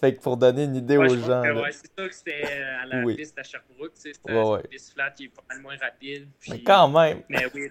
Fait 0.00 0.14
que 0.14 0.20
pour 0.20 0.36
donner 0.36 0.64
une 0.64 0.76
idée 0.76 0.96
aux 0.96 1.16
gens. 1.16 1.42
ouais, 1.42 1.72
c'est 1.72 1.90
ça 1.96 2.08
que 2.08 2.14
c'était 2.14 2.44
euh, 2.44 2.82
à 2.82 2.86
la 2.86 3.14
piste 3.14 3.38
à 3.38 3.42
Sherbrooke. 3.42 3.92
C'était 3.94 4.32
une 4.32 4.62
piste 4.68 4.94
flat 4.94 5.10
qui 5.10 5.24
est 5.24 5.28
pas 5.28 5.42
mal 5.48 5.60
moins 5.60 5.76
rapide. 5.76 6.28
mais 6.48 6.62
quand 6.62 6.88
même. 6.88 7.22
Mais 7.28 7.46
oui, 7.54 7.68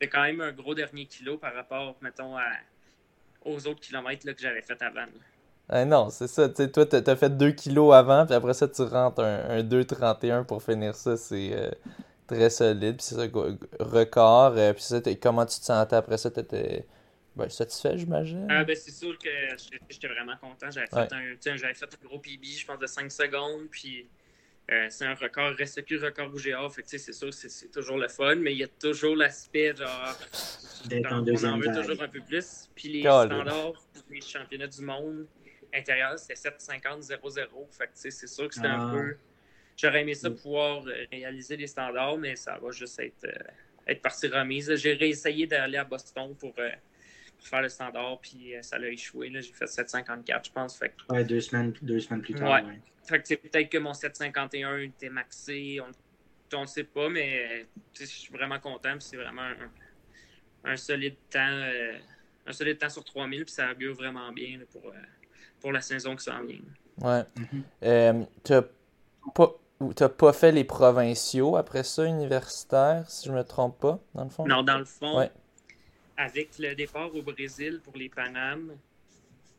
c'est 0.00 0.08
quand 0.08 0.22
même 0.22 0.40
un 0.40 0.52
gros 0.52 0.74
dernier 0.74 1.06
kilo 1.06 1.36
par 1.36 1.54
rapport, 1.54 1.96
mettons, 2.00 2.36
à, 2.36 2.46
aux 3.44 3.66
autres 3.66 3.80
kilomètres 3.80 4.26
là, 4.26 4.34
que 4.34 4.40
j'avais 4.40 4.62
fait 4.62 4.80
avant. 4.82 5.06
Ah 5.72 5.84
non, 5.84 6.10
c'est 6.10 6.26
ça. 6.26 6.52
sais, 6.52 6.68
toi, 6.68 6.84
t'as 6.84 7.16
fait 7.16 7.30
2 7.30 7.52
kilos 7.52 7.94
avant, 7.94 8.26
puis 8.26 8.34
après 8.34 8.54
ça, 8.54 8.66
tu 8.66 8.82
rentres 8.82 9.20
un, 9.20 9.58
un 9.58 9.62
2,31 9.62 10.44
pour 10.44 10.62
finir 10.62 10.96
ça. 10.96 11.16
C'est 11.16 11.50
euh, 11.52 11.70
très 12.26 12.50
solide. 12.50 12.96
Puis 12.96 13.06
c'est 13.06 13.14
ça, 13.14 13.22
record. 13.78 14.54
Euh, 14.56 14.72
puis 14.72 14.82
ça, 14.82 15.00
comment 15.22 15.46
tu 15.46 15.60
te 15.60 15.64
sentais 15.64 15.94
après 15.94 16.18
ça? 16.18 16.28
T'étais 16.28 16.84
ben, 17.36 17.48
satisfait, 17.48 17.96
j'imagine? 17.96 18.48
Ah, 18.50 18.64
ben, 18.64 18.74
c'est 18.74 18.90
sûr 18.90 19.16
que 19.16 19.28
j'étais 19.88 20.08
vraiment 20.08 20.36
content. 20.40 20.70
J'avais 20.70 20.88
fait, 20.88 21.12
un, 21.12 21.74
fait 21.74 21.84
un 21.84 22.06
gros 22.08 22.18
PB, 22.18 22.44
je 22.46 22.66
pense, 22.66 22.80
de 22.80 22.88
5 22.88 23.12
secondes. 23.12 23.68
Puis 23.70 24.08
euh, 24.72 24.86
c'est 24.88 25.04
un 25.04 25.14
record, 25.14 25.54
reste 25.54 25.82
plus 25.86 26.02
record 26.02 26.34
UGA. 26.34 26.68
Fait 26.70 26.82
c'est 26.84 27.12
sûr 27.12 27.30
que 27.30 27.34
c'est 27.36 27.70
toujours 27.70 27.96
le 27.96 28.08
fun, 28.08 28.34
mais 28.34 28.52
il 28.54 28.58
y 28.58 28.64
a 28.64 28.68
toujours 28.68 29.14
l'aspect, 29.14 29.72
genre, 29.76 30.18
on 30.90 31.44
en 31.44 31.58
veut 31.58 31.72
toujours 31.72 32.02
un 32.02 32.08
peu 32.08 32.20
plus. 32.20 32.68
Puis 32.74 32.88
les 32.88 33.02
standards 33.02 33.74
les 34.10 34.20
championnats 34.20 34.66
du 34.66 34.82
monde, 34.82 35.26
intérieur, 35.74 36.18
c'était 36.18 36.34
750-0-0. 36.34 37.48
Fait 37.70 37.90
c'est 37.94 38.26
sûr 38.26 38.48
que 38.48 38.54
c'était 38.54 38.66
un 38.66 38.88
ah. 38.88 38.92
peu. 38.92 39.16
J'aurais 39.76 40.02
aimé 40.02 40.14
ça 40.14 40.28
mm. 40.28 40.36
pouvoir 40.36 40.86
euh, 40.86 41.04
réaliser 41.10 41.56
les 41.56 41.66
standards, 41.66 42.18
mais 42.18 42.36
ça 42.36 42.58
va 42.58 42.70
juste 42.70 42.98
être, 42.98 43.24
euh, 43.24 43.50
être 43.86 44.02
partie 44.02 44.28
remise. 44.28 44.74
J'ai 44.76 44.92
réessayé 44.92 45.46
d'aller 45.46 45.78
à 45.78 45.84
Boston 45.84 46.34
pour, 46.38 46.52
euh, 46.58 46.70
faire 47.42 47.62
le 47.62 47.70
standard, 47.70 48.20
puis 48.20 48.52
ça 48.60 48.76
a 48.76 48.86
échoué. 48.86 49.30
J'ai 49.32 49.52
fait 49.52 49.66
754, 49.66 50.44
je 50.44 50.52
pense. 50.52 50.78
Fait 50.78 50.92
Ouais, 51.08 51.24
deux 51.24 51.40
semaines, 51.40 51.72
deux 51.80 52.00
semaines 52.00 52.20
plus 52.20 52.34
tard. 52.34 52.62
Ouais. 52.62 52.78
Fait 53.04 53.22
que 53.22 53.34
peut-être 53.48 53.70
que 53.70 53.78
mon 53.78 53.94
751 53.94 54.78
était 54.80 55.08
maxé. 55.08 55.80
On 56.52 56.60
ne 56.60 56.66
sait 56.66 56.84
pas, 56.84 57.08
mais 57.08 57.66
je 57.98 58.04
suis 58.04 58.30
vraiment 58.30 58.58
content. 58.58 58.96
C'est 58.98 59.16
vraiment 59.16 59.48
un, 60.64 60.76
solide 60.76 61.16
temps. 61.30 61.70
un 62.46 62.52
solide 62.52 62.76
temps 62.76 62.90
sur 62.90 63.04
3000, 63.04 63.46
puis 63.46 63.54
ça 63.54 63.72
augure 63.72 63.94
vraiment 63.94 64.30
bien 64.32 64.58
pour 64.70 64.92
pour 65.60 65.72
la 65.72 65.80
saison 65.80 66.16
qui 66.16 66.24
s'en 66.24 66.42
vient. 66.44 66.58
Ouais. 67.00 67.24
Mm 67.36 67.62
-hmm. 67.82 68.26
tu 68.44 70.02
n'as 70.02 70.08
pas, 70.08 70.32
fait 70.32 70.52
les 70.52 70.64
provinciaux 70.64 71.56
après 71.56 71.84
ça, 71.84 72.04
universitaires, 72.04 73.04
si 73.08 73.26
je 73.26 73.32
ne 73.32 73.38
me 73.38 73.44
trompe 73.44 73.78
pas, 73.80 73.98
dans 74.14 74.24
le 74.24 74.30
fond? 74.30 74.46
Non, 74.46 74.62
dans 74.62 74.78
le 74.78 74.84
fond, 74.84 75.28
avec 76.16 76.58
le 76.58 76.74
départ 76.74 77.14
au 77.14 77.22
Brésil 77.22 77.80
pour 77.82 77.96
les 77.96 78.10
Panames, 78.10 78.72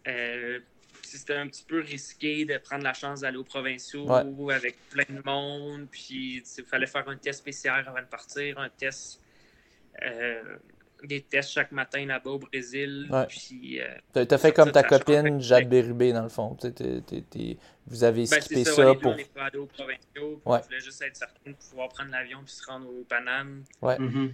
euh, 0.07 0.59
c'était 1.03 1.35
un 1.35 1.47
petit 1.47 1.63
peu 1.63 1.79
risqué 1.81 2.45
de 2.45 2.57
prendre 2.57 2.83
la 2.83 2.93
chance 2.93 3.21
d'aller 3.21 3.37
aux 3.37 3.43
provinciaux 3.43 4.09
avec 4.51 4.77
plein 4.89 5.05
de 5.09 5.21
monde. 5.25 5.87
Puis 5.91 6.43
il 6.57 6.63
fallait 6.63 6.87
faire 6.87 7.07
un 7.09 7.17
test 7.17 7.43
PCR 7.43 7.83
avant 7.87 7.99
de 7.99 8.05
partir, 8.05 8.59
un 8.59 8.69
test 8.69 9.19
euh, 10.03 10.57
des 11.03 11.21
tests 11.21 11.51
chaque 11.51 11.71
matin 11.71 12.05
là-bas 12.05 12.31
au 12.31 12.39
Brésil. 12.39 13.09
Puis, 13.27 13.81
euh, 13.81 14.25
t'as 14.25 14.37
fait 14.37 14.51
comme 14.51 14.71
ta 14.71 14.83
copine 14.83 15.41
Jade 15.41 15.69
Bérubé, 15.69 16.13
dans 16.13 16.23
le 16.23 16.29
fond. 16.29 16.57
vous 17.87 18.03
avez 18.03 18.25
ben, 18.27 18.41
skippé 18.41 18.63
ça, 18.63 18.75
ça 18.75 18.95
pour. 18.95 19.11
On 19.11 19.17
est 19.17 19.33
pas 19.33 19.49
aux 19.57 19.65
provinciaux. 19.65 20.41
On 20.45 20.57
voulait 20.57 20.79
juste 20.79 21.01
être 21.01 21.15
certain 21.15 21.51
de 21.51 21.55
pouvoir 21.55 21.89
prendre 21.89 22.11
l'avion 22.11 22.39
puis 22.43 22.53
se 22.53 22.65
rendre 22.65 22.87
au 22.87 23.03
Paname. 23.03 23.63
Ouais. 23.81 23.97
Mm-hmm 23.97 24.31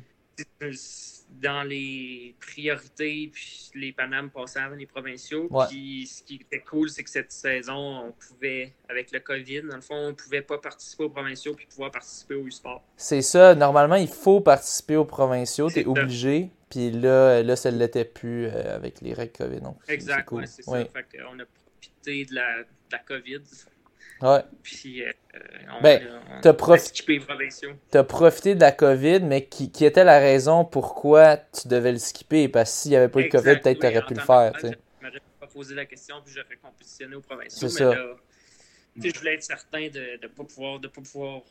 dans 1.41 1.64
les 1.64 2.35
priorités, 2.39 3.30
puis 3.34 3.69
les 3.76 3.91
Panames 3.91 4.30
passaient 4.30 4.60
avant 4.60 4.76
les 4.76 4.85
provinciaux. 4.85 5.49
Puis 5.69 6.07
ce 6.07 6.23
qui 6.23 6.35
était 6.35 6.61
cool, 6.61 6.89
c'est 6.89 7.03
que 7.03 7.10
cette 7.10 7.31
saison, 7.31 8.07
on 8.07 8.11
pouvait, 8.11 8.73
avec 8.89 9.11
le 9.11 9.19
COVID, 9.19 9.64
dans 9.64 9.76
le 9.76 9.81
fond, 9.81 9.95
on 9.95 10.07
ne 10.10 10.14
pouvait 10.14 10.41
pas 10.41 10.57
participer 10.57 11.03
aux 11.03 11.10
provinciaux 11.10 11.53
puis 11.53 11.65
pouvoir 11.65 11.91
participer 11.91 12.35
au 12.35 12.49
sport. 12.49 12.84
C'est 12.95 13.22
ça. 13.22 13.56
Normalement, 13.56 13.95
il 13.95 14.07
faut 14.07 14.39
participer 14.39 14.95
aux 14.95 15.06
provinciaux. 15.06 15.69
Tu 15.69 15.80
es 15.80 15.85
obligé. 15.85 16.49
Puis 16.69 16.91
là, 16.91 17.41
là, 17.44 17.56
ça 17.56 17.72
ne 17.72 17.77
l'était 17.77 18.06
plus 18.06 18.45
euh, 18.45 18.76
avec 18.76 19.02
les 19.02 19.14
règles 19.14 19.31
COVID. 19.31 19.61
Donc, 19.61 19.77
exact, 19.88 20.30
c'est 20.45 20.64
ça. 20.64 20.85
Fait 20.85 21.06
on 21.30 21.39
a 21.39 21.45
profité 21.45 22.26
de 22.26 22.35
la, 22.35 22.60
de 22.60 22.65
la 22.91 22.99
COVID 22.99 23.41
Ouais. 24.22 24.39
Puis, 24.64 25.03
euh, 25.03 25.11
on, 25.77 25.81
ben, 25.81 26.02
t'as 26.41 26.53
profité 26.53 27.19
de 28.56 28.60
la 28.60 28.72
COVID, 28.72 29.19
mais 29.19 29.45
qui, 29.45 29.72
qui, 29.72 29.85
était 29.85 30.03
la 30.03 30.18
raison 30.18 30.65
pourquoi 30.65 31.38
tu 31.38 31.68
devais 31.68 31.91
le 31.91 31.99
skipper? 31.99 32.48
Parce 32.48 32.72
que 32.72 32.77
s'il 32.77 32.91
n'y 32.91 32.98
avait 32.98 33.10
pas 33.10 33.19
eu 33.19 33.26
le 33.26 33.30
COVID, 33.30 33.60
peut-être 33.61 33.80
tu 33.80 33.85
aurais 33.85 34.06
pu 34.06 34.15
le 34.15 34.22
faire. 34.22 34.53
Je 34.60 34.68
m'aurais 35.06 35.22
pas 35.39 35.48
posé 35.48 35.76
la 35.76 35.85
question, 35.85 36.15
puis 36.26 36.34
j'aurais 36.34 36.56
compétitionné 36.56 37.15
aux 37.15 37.22
provinciaux. 37.22 37.94
Mais 38.95 39.06
là, 39.06 39.11
je 39.14 39.19
voulais 39.19 39.35
être 39.35 39.44
certain 39.44 39.89
de 39.89 40.19
ne 40.19 40.27
pas 40.27 40.44
pouvoir, 40.44 40.80
de 40.80 40.88
pas 40.88 41.02
pouvoir 41.02 41.41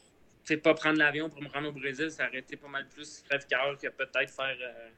pas 0.57 0.75
prendre 0.75 0.99
l'avion 0.99 1.29
pour 1.29 1.43
me 1.43 1.49
rendre 1.49 1.69
au 1.69 1.73
Brésil. 1.73 2.11
Ça 2.11 2.29
aurait 2.29 2.39
été 2.39 2.57
pas 2.57 2.69
mal 2.69 2.87
plus 2.87 3.23
crève-cœur 3.29 3.77
que 3.81 3.89
peut-être 3.89 4.31
faire. 4.31 4.57
Euh, 4.61 4.89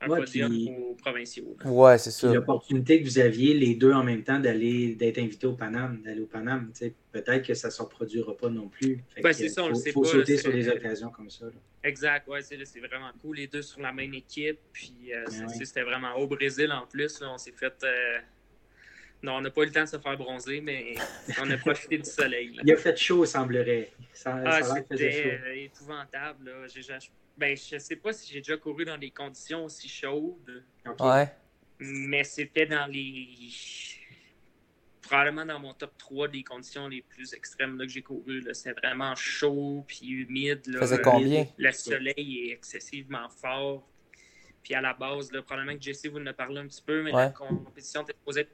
un 0.00 0.08
ouais, 0.08 0.20
podium 0.20 0.50
puis... 0.50 0.70
aux 0.70 0.94
provinciaux. 0.94 1.56
Ouais, 1.64 1.98
c'est 1.98 2.10
ça. 2.10 2.32
L'opportunité 2.32 3.00
que 3.00 3.06
vous 3.06 3.18
aviez 3.18 3.54
les 3.54 3.74
deux 3.74 3.92
en 3.92 4.04
même 4.04 4.22
temps 4.22 4.38
d'aller 4.38 4.94
d'être 4.94 5.18
invité 5.18 5.46
au 5.46 5.54
Paname, 5.54 6.02
d'aller 6.02 6.20
au 6.20 6.26
Paname, 6.26 6.72
peut-être 7.12 7.46
que 7.46 7.54
ça 7.54 7.68
ne 7.68 7.72
se 7.72 7.82
reproduira 7.82 8.36
pas 8.36 8.48
non 8.48 8.68
plus. 8.68 9.02
Ben, 9.22 9.32
c'est 9.32 9.48
ça, 9.48 9.62
on 9.62 9.66
faut, 9.66 9.70
le 9.70 9.76
sait 9.76 9.92
faut 9.92 10.04
sauter 10.04 10.36
sur 10.36 10.52
des 10.52 10.68
occasions 10.68 11.10
comme 11.10 11.30
ça. 11.30 11.46
Là. 11.46 11.52
Exact, 11.82 12.28
ouais, 12.28 12.42
c'est 12.42 12.80
vraiment 12.80 13.10
cool. 13.20 13.36
Les 13.36 13.46
deux 13.46 13.62
sur 13.62 13.80
la 13.80 13.92
même 13.92 14.14
équipe. 14.14 14.58
Puis 14.72 15.12
euh, 15.12 15.24
ben 15.26 15.48
c'était 15.48 15.82
vraiment 15.82 16.14
au 16.16 16.26
Brésil 16.26 16.70
en 16.72 16.86
plus. 16.86 17.20
Là, 17.20 17.32
on 17.32 17.38
s'est 17.38 17.52
fait. 17.52 17.74
Euh... 17.84 18.18
Non, 19.22 19.34
on 19.36 19.40
n'a 19.40 19.50
pas 19.50 19.62
eu 19.62 19.66
le 19.66 19.72
temps 19.72 19.82
de 19.82 19.88
se 19.88 19.98
faire 19.98 20.16
bronzer, 20.16 20.60
mais 20.60 20.94
on 21.42 21.50
a 21.50 21.56
profité 21.56 21.98
du 21.98 22.08
soleil. 22.08 22.58
Il 22.62 22.72
a 22.72 22.76
fait 22.76 22.96
chaud, 22.96 23.24
semblerait. 23.24 23.90
Ça, 24.12 24.40
ah, 24.44 24.62
c'était 24.62 25.40
euh, 25.44 25.54
épouvantable. 25.54 26.50
Là. 26.50 26.66
Ben, 27.38 27.56
je 27.56 27.78
sais 27.78 27.96
pas 27.96 28.12
si 28.12 28.32
j'ai 28.32 28.40
déjà 28.40 28.56
couru 28.56 28.84
dans 28.84 28.98
des 28.98 29.10
conditions 29.10 29.64
aussi 29.64 29.88
chaudes. 29.88 30.64
Ouais. 30.98 31.32
Mais 31.78 32.24
c'était 32.24 32.66
dans 32.66 32.86
les. 32.86 33.28
Probablement 35.00 35.46
dans 35.46 35.60
mon 35.60 35.72
top 35.72 35.96
3 35.96 36.28
des 36.28 36.42
conditions 36.42 36.88
les 36.88 37.00
plus 37.00 37.32
extrêmes 37.32 37.78
là, 37.78 37.86
que 37.86 37.92
j'ai 37.92 38.02
couru. 38.02 38.44
C'est 38.52 38.72
vraiment 38.72 39.14
chaud 39.14 39.84
puis 39.86 40.08
humide. 40.08 40.66
Là. 40.66 40.80
Faisait 40.80 41.00
combien? 41.00 41.46
Le 41.56 41.72
soleil 41.72 42.48
est 42.48 42.52
excessivement 42.52 43.28
fort. 43.28 43.88
Puis 44.62 44.74
à 44.74 44.80
la 44.80 44.92
base, 44.92 45.30
là, 45.30 45.40
probablement 45.40 45.78
que 45.78 45.82
Jesse 45.82 46.06
vous 46.06 46.18
en 46.18 46.26
a 46.26 46.32
parlé 46.32 46.58
un 46.58 46.66
petit 46.66 46.82
peu, 46.82 47.02
mais 47.02 47.12
la 47.12 47.30
compétition 47.30 48.02
était 48.02 48.12
supposée. 48.12 48.48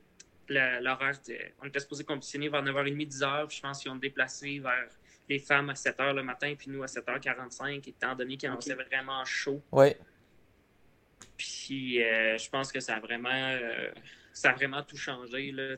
L'horaire, 0.49 1.19
on 1.63 1.67
était 1.67 1.81
supposé 1.81 2.05
compétitionner 2.05 2.51
vers 2.51 2.63
9h30, 2.63 3.09
10h. 3.09 3.57
Je 3.57 3.61
pense 3.63 3.81
qu'ils 3.81 3.91
ont 3.91 3.97
déplacé 3.97 4.59
vers 4.59 4.91
les 5.29 5.39
femmes 5.39 5.71
à 5.71 5.75
7 5.75 5.99
h 5.99 6.15
le 6.15 6.23
matin, 6.23 6.55
puis 6.57 6.71
nous 6.71 6.83
à 6.83 6.87
7h45, 6.87 7.89
étant 7.89 8.15
donné 8.15 8.37
qu'il 8.37 8.51
okay. 8.51 8.75
vraiment 8.75 9.25
chaud. 9.25 9.63
Oui. 9.73 9.95
Puis 11.37 12.03
euh, 12.03 12.39
je 12.39 12.49
pense 12.51 12.71
que 12.71 12.81
ça 12.81 12.97
a 12.97 13.01
vraiment, 13.01 13.31
euh, 13.33 13.91
ça 14.33 14.51
a 14.51 14.55
vraiment 14.55 14.83
tout 14.83 14.97
changé. 14.97 15.51
Là, 15.53 15.77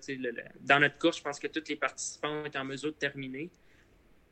dans 0.60 0.80
notre 0.80 0.98
course, 0.98 1.18
je 1.18 1.22
pense 1.22 1.38
que 1.38 1.46
tous 1.46 1.68
les 1.68 1.76
participants 1.76 2.42
ont 2.42 2.46
été 2.46 2.58
en 2.58 2.64
mesure 2.64 2.90
de 2.90 2.96
terminer. 2.98 3.50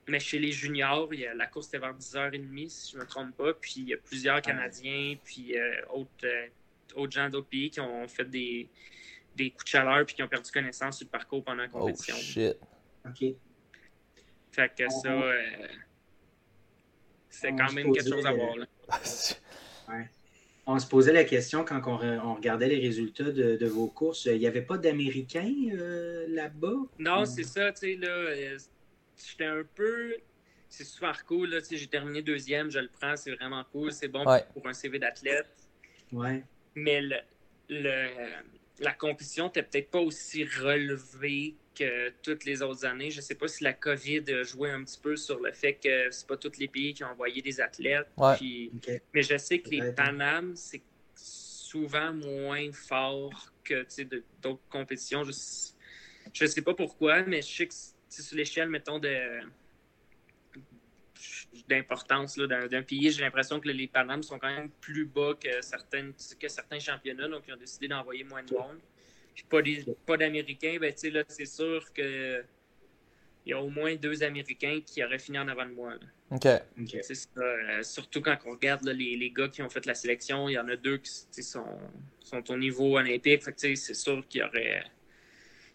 Mais 0.07 0.21
chez 0.21 0.39
les 0.39 0.53
juniors, 0.53 1.09
il 1.15 1.21
y 1.21 1.27
a, 1.27 1.33
la 1.33 1.47
course 1.47 1.69
était 1.69 1.79
vers 1.79 1.95
10h30, 1.95 2.69
si 2.69 2.93
je 2.93 2.97
ne 2.97 3.03
me 3.03 3.07
trompe 3.07 3.35
pas. 3.37 3.55
Puis 3.55 3.75
il 3.79 3.89
y 3.89 3.95
a 3.95 3.97
plusieurs 3.97 4.43
Canadiens, 4.43 5.17
puis 5.25 5.57
euh, 5.57 5.81
autres, 5.91 6.27
autres, 6.95 7.13
gens 7.13 7.31
d'autres 7.31 7.49
pays 7.49 7.71
qui 7.71 7.81
ont 7.81 8.07
fait 8.07 8.27
des, 8.27 8.69
des 9.35 9.51
coups 9.51 9.65
de 9.65 9.69
chaleur 9.71 10.05
puis 10.05 10.15
qui 10.15 10.23
ont 10.23 10.29
perdu 10.29 10.51
connaissance 10.51 10.99
sur 10.99 11.07
le 11.07 11.11
parcours 11.11 11.43
pendant 11.43 11.63
la 11.63 11.69
oh, 11.73 11.79
compétition. 11.79 12.17
Oh 12.19 12.23
shit. 12.23 12.57
OK. 13.07 13.35
Fait 14.55 14.73
que 14.73 14.89
ça, 14.89 15.09
euh, 15.09 15.67
c'est 17.29 17.51
quand 17.51 17.73
même 17.73 17.93
quelque 17.93 18.09
chose 18.09 18.25
à 18.25 18.33
voir. 18.33 18.57
Là. 18.57 18.67
ouais. 19.89 20.09
On 20.67 20.79
se 20.79 20.87
posait 20.87 21.13
la 21.13 21.25
question 21.25 21.65
quand 21.65 21.83
on, 21.87 22.35
regardait 22.35 22.69
les 22.69 22.79
résultats 22.79 23.33
de, 23.33 23.67
vos 23.67 23.89
courses. 23.89 24.27
Il 24.27 24.39
n'y 24.39 24.47
avait 24.47 24.63
pas 24.63 24.79
d'Américains 24.79 25.53
euh, 25.73 26.27
là-bas? 26.29 26.77
Non, 27.01 27.25
c'est 27.25 27.43
ça. 27.43 27.73
Tu 27.73 27.81
sais, 27.81 27.97
là, 27.97 28.09
euh, 28.09 28.59
j'étais 29.17 29.47
un 29.47 29.65
peu. 29.75 30.15
C'est 30.69 30.85
super 30.85 31.25
cool. 31.27 31.51
Là, 31.51 31.59
j'ai 31.69 31.87
terminé 31.89 32.23
deuxième, 32.23 32.71
je 32.71 32.79
le 32.79 32.89
prends, 32.89 33.17
c'est 33.17 33.33
vraiment 33.33 33.65
cool. 33.73 33.93
C'est 33.93 34.09
bon 34.09 34.25
pour 34.53 34.67
un 34.69 34.73
CV 34.73 35.01
d'athlète. 35.01 35.49
Ouais. 36.13 36.45
Mais 36.77 37.01
le, 37.01 37.17
le 37.69 38.09
la 38.81 38.93
compétition 38.93 39.47
n'était 39.47 39.63
peut-être 39.63 39.91
pas 39.91 40.01
aussi 40.01 40.45
relevée 40.45 41.55
que 41.75 42.11
toutes 42.23 42.45
les 42.45 42.63
autres 42.63 42.85
années. 42.85 43.11
Je 43.11 43.19
ne 43.19 43.23
sais 43.23 43.35
pas 43.35 43.49
si 43.49 43.65
la 43.65 43.73
COVID 43.73 44.25
a 44.33 44.43
joué 44.43 44.71
un 44.71 44.85
petit 44.85 44.99
peu 44.99 45.17
sur 45.17 45.41
le 45.41 45.53
fait 45.53 45.75
que 45.75 46.11
c'est 46.11 46.27
pas 46.27 46.37
tous 46.37 46.59
les 46.59 46.69
pays 46.69 46.95
qui 46.95 47.05
ont 47.05 47.09
envoyé 47.09 47.43
des 47.43 47.61
athlètes. 47.61 48.09
Mais 49.13 49.23
je 49.23 49.37
sais 49.37 49.59
que 49.59 49.71
les 49.71 49.93
Panam, 49.93 50.55
c'est 50.57 50.83
souvent 51.15 52.13
moins 52.13 52.71
fort 52.73 53.53
que 53.63 53.87
d'autres 54.41 54.69
compétitions. 54.71 55.25
Je 55.25 56.45
ne 56.45 56.49
sais 56.49 56.63
pas 56.63 56.75
pourquoi, 56.75 57.23
mais 57.23 57.43
je 57.43 57.57
sais 57.57 57.67
que 57.67 57.75
sur 58.09 58.37
l'échelle, 58.37 58.69
mettons, 58.69 58.99
de 58.99 59.41
d'importance 61.69 62.37
d'un 62.37 62.83
pays, 62.83 63.11
j'ai 63.11 63.23
l'impression 63.23 63.59
que 63.59 63.69
les 63.69 63.87
Panam 63.87 64.23
sont 64.23 64.39
quand 64.39 64.55
même 64.55 64.69
plus 64.81 65.07
bas 65.07 65.33
que, 65.35 65.63
certaines, 65.63 66.13
que 66.39 66.49
certains 66.49 66.79
championnats, 66.79 67.29
donc 67.29 67.45
ils 67.49 67.55
ont 67.55 67.59
décidé 67.59 67.89
d'envoyer 67.89 68.25
moins 68.25 68.43
de 68.43 68.53
monde 68.53 68.79
puis 69.35 69.45
pas 70.07 70.17
d'Américains, 70.17 70.77
ben, 70.81 70.95
là, 71.13 71.25
c'est 71.29 71.47
sûr 71.47 71.93
que 71.93 72.45
il 73.47 73.51
y 73.51 73.53
a 73.53 73.61
au 73.61 73.69
moins 73.69 73.95
deux 73.97 74.23
Américains 74.23 74.81
qui 74.85 75.05
auraient 75.05 75.19
fini 75.19 75.39
en 75.39 75.49
avant 75.49 75.67
de 75.67 75.73
moi. 75.73 75.95
OK. 76.31 76.47
Euh, 76.47 77.83
surtout 77.83 78.23
quand 78.23 78.37
on 78.47 78.53
regarde 78.53 78.87
les, 78.89 79.17
les, 79.17 79.31
gars 79.31 79.49
qui 79.49 79.63
ont 79.63 79.69
fait 79.69 79.85
la 79.85 79.95
sélection, 79.95 80.49
il 80.49 80.55
y 80.55 80.59
en 80.59 80.69
a 80.69 80.77
deux 80.77 80.99
qui 80.99 81.43
sont, 81.43 81.79
sont 82.21 82.51
au 82.51 82.57
niveau 82.57 82.97
olympique. 82.97 83.43
c'est 83.57 83.77
sûr 83.77 84.27
qu'ils 84.29 84.43
auraient, 84.43 84.85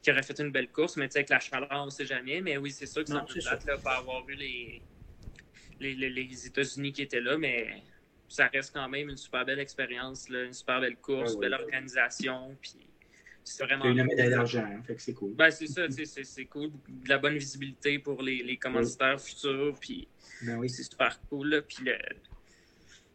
qu 0.03 0.11
fait 0.11 0.40
une 0.40 0.52
belle 0.52 0.69
course, 0.69 0.98
mais 0.98 1.06
avec 1.15 1.30
la 1.30 1.40
chaleur, 1.40 1.69
on 1.72 1.86
ne 1.86 1.90
sait 1.91 2.06
jamais. 2.06 2.41
Mais 2.41 2.57
oui, 2.57 2.72
c'est 2.72 2.88
sûr 2.88 3.03
que 3.03 3.11
c'est 3.11 3.48
un 3.48 3.57
peu 3.57 3.77
pas 3.77 3.98
avoir 3.98 4.26
vu 4.26 4.34
les, 4.34 4.81
les, 5.80 5.94
les, 5.94 6.48
États-Unis 6.48 6.91
qui 6.91 7.03
étaient 7.03 7.22
là, 7.22 7.38
mais 7.38 7.84
ça 8.27 8.48
reste 8.48 8.73
quand 8.73 8.90
même 8.90 9.10
une 9.10 9.18
super 9.18 9.45
belle 9.45 9.60
expérience, 9.60 10.27
une 10.30 10.53
super 10.53 10.81
belle 10.81 10.98
course, 10.98 11.34
une 11.34 11.40
belle 11.40 11.53
organisation. 11.53 12.57
Puis 12.60 12.89
c'est 13.50 13.64
vraiment. 13.64 13.86
une 13.86 14.04
médaille 14.04 14.30
d'argent, 14.30 14.64
hein, 14.64 14.82
fait 14.86 14.96
que 14.96 15.02
c'est 15.02 15.14
cool. 15.14 15.34
Ben, 15.34 15.50
c'est 15.50 15.68
ça, 15.68 15.84
c'est 15.90 16.46
cool. 16.46 16.70
De 16.88 17.10
la 17.10 17.18
bonne 17.18 17.38
visibilité 17.38 17.98
pour 18.00 18.22
les, 18.22 18.44
les 18.44 18.58
commanditaires 18.58 19.20
futurs, 19.20 19.76
puis 19.80 20.08
ben 20.44 20.58
oui. 20.58 20.70
c'est 20.70 20.84
super 20.84 21.20
cool. 21.30 21.64
Puis 21.68 21.90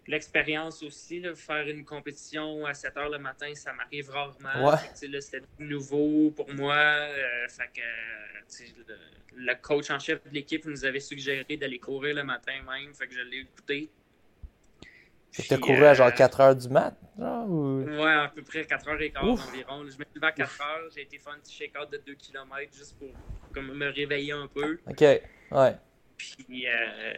l'expérience 0.07 0.83
aussi, 0.83 1.21
là, 1.21 1.35
faire 1.35 1.69
une 1.69 1.85
compétition 1.85 2.67
à 2.67 2.75
7 2.75 2.95
h 2.95 3.13
le 3.13 3.19
matin, 3.19 3.55
ça 3.55 3.73
m'arrive 3.73 4.11
rarement. 4.11 4.71
Ouais. 4.71 4.79
C'était 4.95 5.43
nouveau 5.59 6.33
pour 6.33 6.53
moi. 6.53 6.75
Euh, 6.75 7.49
fait 7.49 7.71
que, 7.73 8.89
le, 8.89 8.97
le, 9.37 9.55
coach 9.63 9.91
en 9.91 9.99
chef 9.99 10.23
de 10.25 10.31
l'équipe 10.31 10.65
nous 10.67 10.85
avait 10.85 11.01
suggéré 11.01 11.57
d'aller 11.57 11.79
courir 11.79 12.17
le 12.17 12.25
matin 12.25 12.55
même. 12.69 12.93
Fait 12.95 13.07
que 13.07 13.15
je 13.15 13.21
l'ai 13.21 13.39
écouté. 13.39 13.89
Tu 15.33 15.55
as 15.55 15.59
couru 15.59 15.85
à 15.85 15.95
genre 15.95 16.13
4 16.13 16.41
euh, 16.41 16.45
heures 16.45 16.57
du 16.57 16.69
mat? 16.69 16.97
Genre, 17.19 17.49
ou... 17.49 17.85
Ouais, 17.85 18.13
à 18.13 18.33
peu 18.35 18.43
près 18.43 18.65
4 18.65 18.89
heures 18.89 19.01
et 19.01 19.11
quart 19.11 19.25
environ. 19.25 19.81
Je 19.81 19.85
me 19.85 19.91
suis 19.91 20.15
levé 20.15 20.27
à 20.27 20.33
4 20.33 20.61
heures, 20.63 20.91
j'ai 20.95 21.03
été 21.03 21.19
faire 21.19 21.33
un 21.33 21.39
petit 21.39 21.55
shake-out 21.55 21.91
de 21.91 21.99
2 21.99 22.15
km 22.15 22.73
juste 22.75 22.99
pour 22.99 23.09
comme, 23.53 23.73
me 23.73 23.89
réveiller 23.89 24.33
un 24.33 24.49
peu. 24.49 24.79
Ok, 24.87 25.01
ouais. 25.01 25.77
Puis 26.17 26.67
euh, 26.67 27.15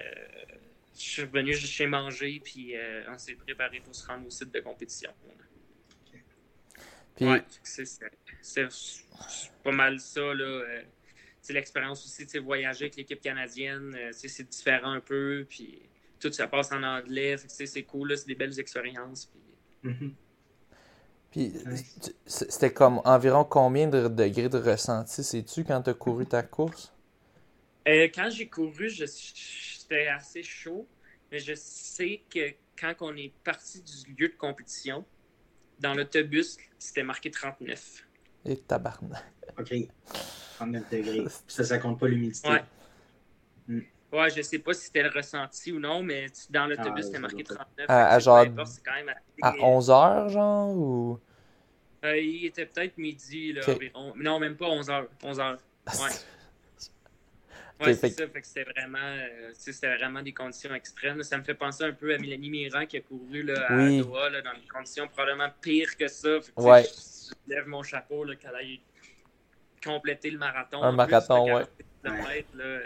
je 0.95 1.01
suis 1.01 1.23
revenu 1.23 1.55
chez 1.55 1.87
manger, 1.87 2.41
puis 2.43 2.77
euh, 2.77 3.05
on 3.09 3.19
s'est 3.19 3.35
préparé 3.35 3.81
pour 3.81 3.95
se 3.95 4.07
rendre 4.07 4.27
au 4.27 4.31
site 4.31 4.53
de 4.53 4.61
compétition. 4.61 5.11
Puis... 7.17 7.27
Ouais, 7.27 7.43
c'est 7.63 8.69
pas 9.65 9.73
mal 9.73 9.99
ça, 9.99 10.35
là. 10.35 10.63
c'est 11.41 11.55
l'expérience 11.55 12.05
aussi, 12.05 12.27
de 12.27 12.41
voyager 12.41 12.85
avec 12.85 12.97
l'équipe 12.97 13.21
canadienne, 13.23 13.97
c'est 14.13 14.47
différent 14.47 14.93
un 14.93 15.01
peu, 15.01 15.47
puis 15.49 15.89
tout 16.21 16.33
ça 16.33 16.47
passe 16.47 16.73
en 16.73 16.83
anglais. 16.83 17.37
C'est 17.49 17.83
cool, 17.85 18.17
c'est 18.17 18.27
des 18.27 18.35
belles 18.35 18.59
expériences. 18.59 19.27
Puis, 19.27 19.41
mm-hmm. 19.85 20.13
c'était 22.27 22.73
comme 22.73 23.01
environ 23.05 23.45
combien 23.45 23.89
de 23.89 24.09
degrés 24.09 24.49
de 24.49 24.59
ressenti, 24.59 25.23
sais-tu, 25.23 25.65
quand 25.65 25.83
tu 25.83 25.91
as 25.91 25.95
couru 25.95 26.27
ta 26.27 26.43
course? 26.43 26.93
Euh, 27.89 28.09
quand 28.15 28.31
j'ai 28.31 28.49
couru, 28.49 28.91
c'était 28.91 30.09
assez 30.09 30.43
chaud, 30.43 30.87
mais 31.31 31.39
je 31.39 31.55
sais 31.55 32.23
que 32.29 32.55
quand 32.79 32.95
on 33.01 33.17
est 33.17 33.33
parti 33.45 33.83
du 33.83 34.15
lieu 34.15 34.29
de 34.29 34.35
compétition, 34.35 35.05
dans 35.79 35.95
l'autobus, 35.95 36.57
c'était 36.79 37.03
marqué 37.03 37.31
39. 37.31 38.07
Et 38.47 38.57
tabarnak. 38.57 39.23
OK. 39.59 39.75
39 40.57 40.91
degrés. 40.91 41.25
Ça, 41.49 41.65
ça 41.65 41.79
compte 41.79 41.99
pas 41.99 42.09
l'humidité. 42.09 42.49
Ouais. 42.49 42.63
Ouais, 44.13 44.31
je 44.31 44.43
sais 44.43 44.59
pas 44.59 44.73
si 44.73 44.85
c'était 44.87 45.03
le 45.03 45.11
ressenti 45.11 45.73
ou 45.73 45.81
non, 45.81 46.03
mais 46.03 46.27
dans 46.51 46.67
l'autobus, 46.67 46.93
ah, 46.99 47.03
c'était 47.03 47.19
marqué 47.19 47.43
39. 47.43 47.87
À, 47.89 48.19
genre. 48.19 48.45
quand 48.85 48.95
même 48.95 49.15
à 49.43 49.53
11h, 49.53 50.29
genre 50.29 50.77
ou... 50.77 51.21
Euh, 52.05 52.17
il 52.19 52.47
était 52.47 52.67
peut-être 52.67 52.99
midi, 52.99 53.53
là, 53.53 53.63
environ. 53.67 54.13
Non, 54.17 54.39
même 54.39 54.57
pas 54.57 54.67
11h. 54.67 55.07
11h. 55.23 55.59
Ouais. 55.87 56.11
Ouais, 57.81 57.95
c'est 57.95 58.09
ça. 58.11 58.27
Fait 58.29 58.41
que 58.41 58.47
c'était 58.47 58.65
vraiment, 58.65 58.99
euh, 58.99 59.51
c'était 59.53 59.95
vraiment 59.97 60.23
des 60.23 60.33
conditions 60.33 60.75
extrêmes. 60.75 61.23
Ça 61.23 61.37
me 61.37 61.43
fait 61.43 61.55
penser 61.55 61.85
un 61.85 61.93
peu 61.93 62.15
à 62.15 62.19
Mélanie 62.19 62.49
Mirand 62.49 62.87
qui 62.87 62.97
a 62.97 63.01
couru 63.01 63.43
là, 63.43 63.67
à 63.69 63.89
Doha 63.89 64.31
là, 64.31 64.41
dans 64.41 64.55
des 64.55 64.67
conditions 64.73 65.09
probablement 65.09 65.49
pires 65.61 65.97
que 65.97 66.09
ça. 66.09 66.41
Fait 66.41 66.53
que, 66.53 66.61
ouais. 66.63 66.85
je, 66.85 67.55
lève 67.55 67.67
mon 67.67 67.83
chapeau 67.83 68.25
qu'elle 68.41 68.55
ait 68.63 68.81
complété 69.85 70.31
le 70.31 70.39
marathon. 70.39 70.83
Un 70.83 70.93
marathon, 70.93 71.55
ouais. 71.55 71.67
là, 72.55 72.79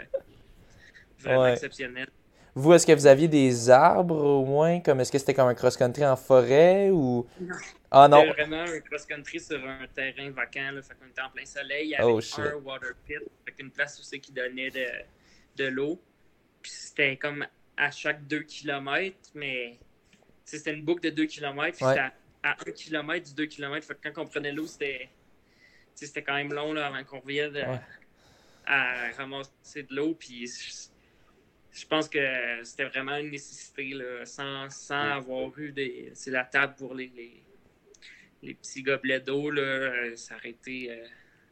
Vraiment 1.23 1.47
exceptionnel. 1.47 2.07
Vous, 2.53 2.73
est-ce 2.73 2.85
que 2.85 2.91
vous 2.91 3.07
aviez 3.07 3.29
des 3.29 3.69
arbres 3.69 4.21
au 4.21 4.45
moins? 4.45 4.81
Comme 4.81 4.99
est-ce 4.99 5.11
que 5.11 5.17
c'était 5.17 5.33
comme 5.33 5.47
un 5.47 5.55
cross-country 5.55 6.05
en 6.05 6.17
forêt 6.17 6.89
ou? 6.89 7.25
Non. 7.39 7.55
Ah 7.91 8.07
non. 8.09 8.21
C'était 8.21 8.43
vraiment 8.43 8.63
un 8.63 8.79
cross-country 8.81 9.39
sur 9.39 9.65
un 9.65 9.87
terrain 9.93 10.29
vacant. 10.31 10.71
Là, 10.71 10.81
fait 10.81 10.93
qu'on 10.95 11.07
était 11.07 11.21
en 11.21 11.29
plein 11.29 11.45
soleil. 11.45 11.87
Il 11.87 11.89
y 11.91 11.95
avait 11.95 12.11
oh, 12.11 12.19
un 12.39 12.55
water 12.55 12.91
pit. 13.07 13.19
Fait 13.45 13.53
une 13.59 13.71
place 13.71 13.99
où 13.99 14.03
c'est 14.03 14.19
qui 14.19 14.33
donnait 14.33 14.69
de, 14.69 14.85
de 15.55 15.69
l'eau. 15.69 16.01
Puis 16.61 16.71
c'était 16.71 17.15
comme 17.15 17.45
à 17.77 17.89
chaque 17.89 18.27
2 18.27 18.41
km, 18.41 19.15
mais 19.33 19.79
c'était 20.43 20.73
une 20.73 20.83
boucle 20.83 21.03
de 21.03 21.09
2 21.09 21.25
km. 21.27 21.77
Puis 21.77 21.85
c'était 21.85 22.11
à, 22.43 22.55
1 22.67 22.71
km 22.71 23.29
du 23.29 23.33
2 23.33 23.45
km. 23.45 23.87
Fait 23.87 23.95
que 23.95 24.09
quand 24.09 24.23
on 24.23 24.27
prenait 24.27 24.51
l'eau, 24.51 24.67
c'était 24.67 25.09
c'était 25.95 26.21
quand 26.21 26.33
même 26.33 26.51
long 26.51 26.73
là, 26.73 26.87
avant 26.87 27.03
qu'on 27.05 27.19
revienne 27.19 27.79
à 28.65 29.11
ramasser 29.17 29.83
de 29.83 29.95
l'eau. 29.95 30.15
Puis 30.15 30.49
je 31.73 31.85
pense 31.85 32.09
que 32.09 32.19
c'était 32.63 32.85
vraiment 32.85 33.17
une 33.17 33.31
nécessité, 33.31 33.93
là, 33.93 34.25
sans, 34.25 34.69
sans 34.69 35.11
avoir 35.11 35.57
eu 35.57 35.71
des. 35.71 36.11
C'est 36.13 36.31
la 36.31 36.43
table 36.43 36.75
pour 36.77 36.93
les, 36.93 37.11
les, 38.43 38.53
petits 38.53 38.83
gobelets 38.83 39.21
d'eau, 39.21 39.51
euh, 39.51 40.15
ça, 40.15 40.35
aurait 40.35 40.49
été, 40.49 40.91
euh, 40.91 41.05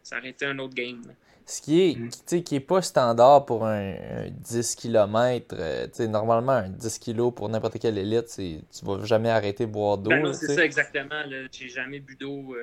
ça 0.03 0.17
aurait 0.17 0.29
été 0.29 0.45
un 0.45 0.59
autre 0.59 0.75
game. 0.75 1.01
Ce 1.45 1.61
qui 1.61 1.81
est, 1.81 1.97
mm. 1.97 2.43
qui 2.43 2.55
est 2.55 2.59
pas 2.59 2.81
standard 2.81 3.45
pour 3.45 3.65
un, 3.65 3.95
10 4.29 4.75
km. 4.75 5.55
Euh, 5.57 5.87
normalement, 6.07 6.51
un 6.51 6.69
10 6.69 6.99
kg 6.99 7.31
pour 7.31 7.49
n'importe 7.49 7.79
quelle 7.79 7.97
élite, 7.97 8.27
tu 8.35 8.85
vas 8.85 9.03
jamais 9.05 9.29
arrêter 9.29 9.65
de 9.65 9.71
boire 9.71 9.97
d'eau. 9.97 10.09
Ben 10.09 10.33
c'est 10.33 10.53
ça 10.53 10.65
exactement. 10.65 11.23
J'ai 11.51 11.69
jamais 11.69 11.99
bu 11.99 12.15
d'eau 12.15 12.55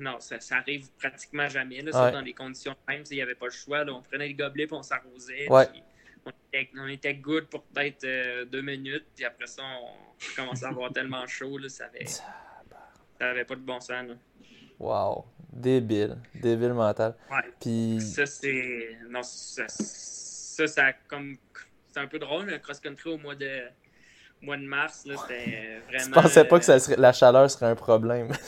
non, 0.00 0.16
ça, 0.18 0.38
arrive 0.56 0.90
pratiquement 0.98 1.48
jamais. 1.48 1.82
Là, 1.82 2.10
dans 2.10 2.20
les 2.20 2.32
conditions 2.32 2.74
même, 2.88 3.04
il 3.10 3.16
n'y 3.16 3.22
avait 3.22 3.34
pas 3.34 3.46
le 3.46 3.52
choix. 3.52 3.84
on 3.86 4.02
prenait 4.02 4.28
les 4.28 4.34
gobelets 4.34 4.64
et 4.64 4.72
on 4.72 4.82
s'arrosait. 4.82 5.46
On, 5.46 6.88
était, 6.88 7.14
good 7.14 7.46
pour 7.46 7.62
peut-être 7.64 8.04
euh, 8.04 8.44
deux 8.44 8.62
minutes. 8.62 9.06
Puis 9.14 9.24
après 9.24 9.46
ça, 9.46 9.62
on 9.62 10.36
commençait 10.36 10.66
à 10.66 10.68
avoir 10.68 10.92
tellement 10.94 11.26
chaud. 11.26 11.58
Là, 11.58 11.68
ça 11.68 11.88
n'avait 13.20 13.44
pas 13.44 13.54
de 13.54 13.60
bon 13.60 13.80
sens. 13.80 14.06
Wow. 14.78 15.26
Débile. 15.52 16.16
Débile 16.34 16.72
mental. 16.72 17.14
Puis... 17.60 18.00
Ça, 18.00 18.26
c'est. 18.26 18.98
Non, 19.08 19.22
ça, 19.22 19.64
ça, 19.68 20.92
comme. 21.08 21.36
C'est 21.92 22.00
un 22.00 22.06
peu 22.06 22.18
drôle, 22.18 22.46
le 22.46 22.58
cross-country 22.58 23.10
au 23.10 23.18
mois 23.18 23.34
de 23.34 23.62
mois 24.42 24.56
de 24.56 24.62
mars, 24.62 25.02
c'était 25.04 25.80
vraiment. 25.88 26.04
Je 26.04 26.10
pensais 26.22 26.44
pas 26.44 26.58
que 26.58 26.64
ça 26.64 26.78
serait... 26.78 26.96
la 26.96 27.12
chaleur 27.12 27.50
serait 27.50 27.66
un 27.66 27.74
problème. 27.74 28.28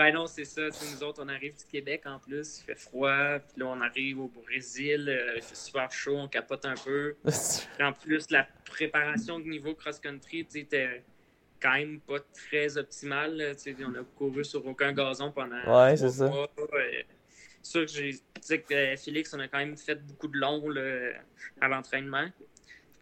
Ben 0.00 0.14
non, 0.14 0.26
c'est 0.26 0.46
ça. 0.46 0.62
Nous 0.62 1.02
autres, 1.02 1.22
on 1.22 1.28
arrive 1.28 1.54
du 1.54 1.64
Québec 1.66 2.04
en 2.06 2.18
plus, 2.18 2.60
il 2.60 2.64
fait 2.64 2.74
froid. 2.74 3.38
Puis 3.38 3.60
là, 3.60 3.66
on 3.66 3.82
arrive 3.82 4.20
au 4.20 4.28
Brésil, 4.28 5.10
euh, 5.10 5.34
il 5.36 5.42
fait 5.42 5.54
super 5.54 5.92
chaud, 5.92 6.16
on 6.16 6.26
capote 6.26 6.64
un 6.64 6.74
peu. 6.74 7.16
en 7.82 7.92
plus, 7.92 8.30
la 8.30 8.48
préparation 8.64 9.38
de 9.38 9.44
niveau 9.44 9.74
cross-country 9.74 10.46
était 10.54 11.04
quand 11.60 11.74
même 11.74 12.00
pas 12.00 12.18
très 12.32 12.78
optimale. 12.78 13.54
on 13.80 13.94
a 13.94 14.02
couru 14.16 14.42
sur 14.42 14.64
aucun 14.64 14.94
gazon 14.94 15.32
pendant. 15.32 15.62
Ouais, 15.66 15.94
c'est 15.98 16.08
ça. 16.08 16.30
Mois. 16.30 16.50
sûr 17.62 17.84
que 17.84 17.92
j'ai. 17.92 18.12
que 18.58 18.72
euh, 18.72 18.96
Félix, 18.96 19.34
on 19.34 19.40
a 19.40 19.48
quand 19.48 19.58
même 19.58 19.76
fait 19.76 19.96
beaucoup 19.96 20.28
de 20.28 20.38
long 20.38 20.64
à 21.60 21.68
l'entraînement. 21.68 22.26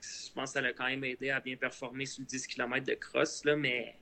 Je 0.01 0.33
pense 0.35 0.51
que 0.51 0.55
ça 0.55 0.61
l'a 0.61 0.73
quand 0.73 0.89
même 0.89 1.05
aidé 1.05 1.31
à 1.31 1.39
bien 1.39 1.55
performer 1.55 2.07
sur 2.07 2.23
le 2.23 2.27
10 2.27 2.45
km 2.49 2.85
de 2.85 2.95
cross, 2.95 3.45
là, 3.45 3.55
mais 3.55 3.98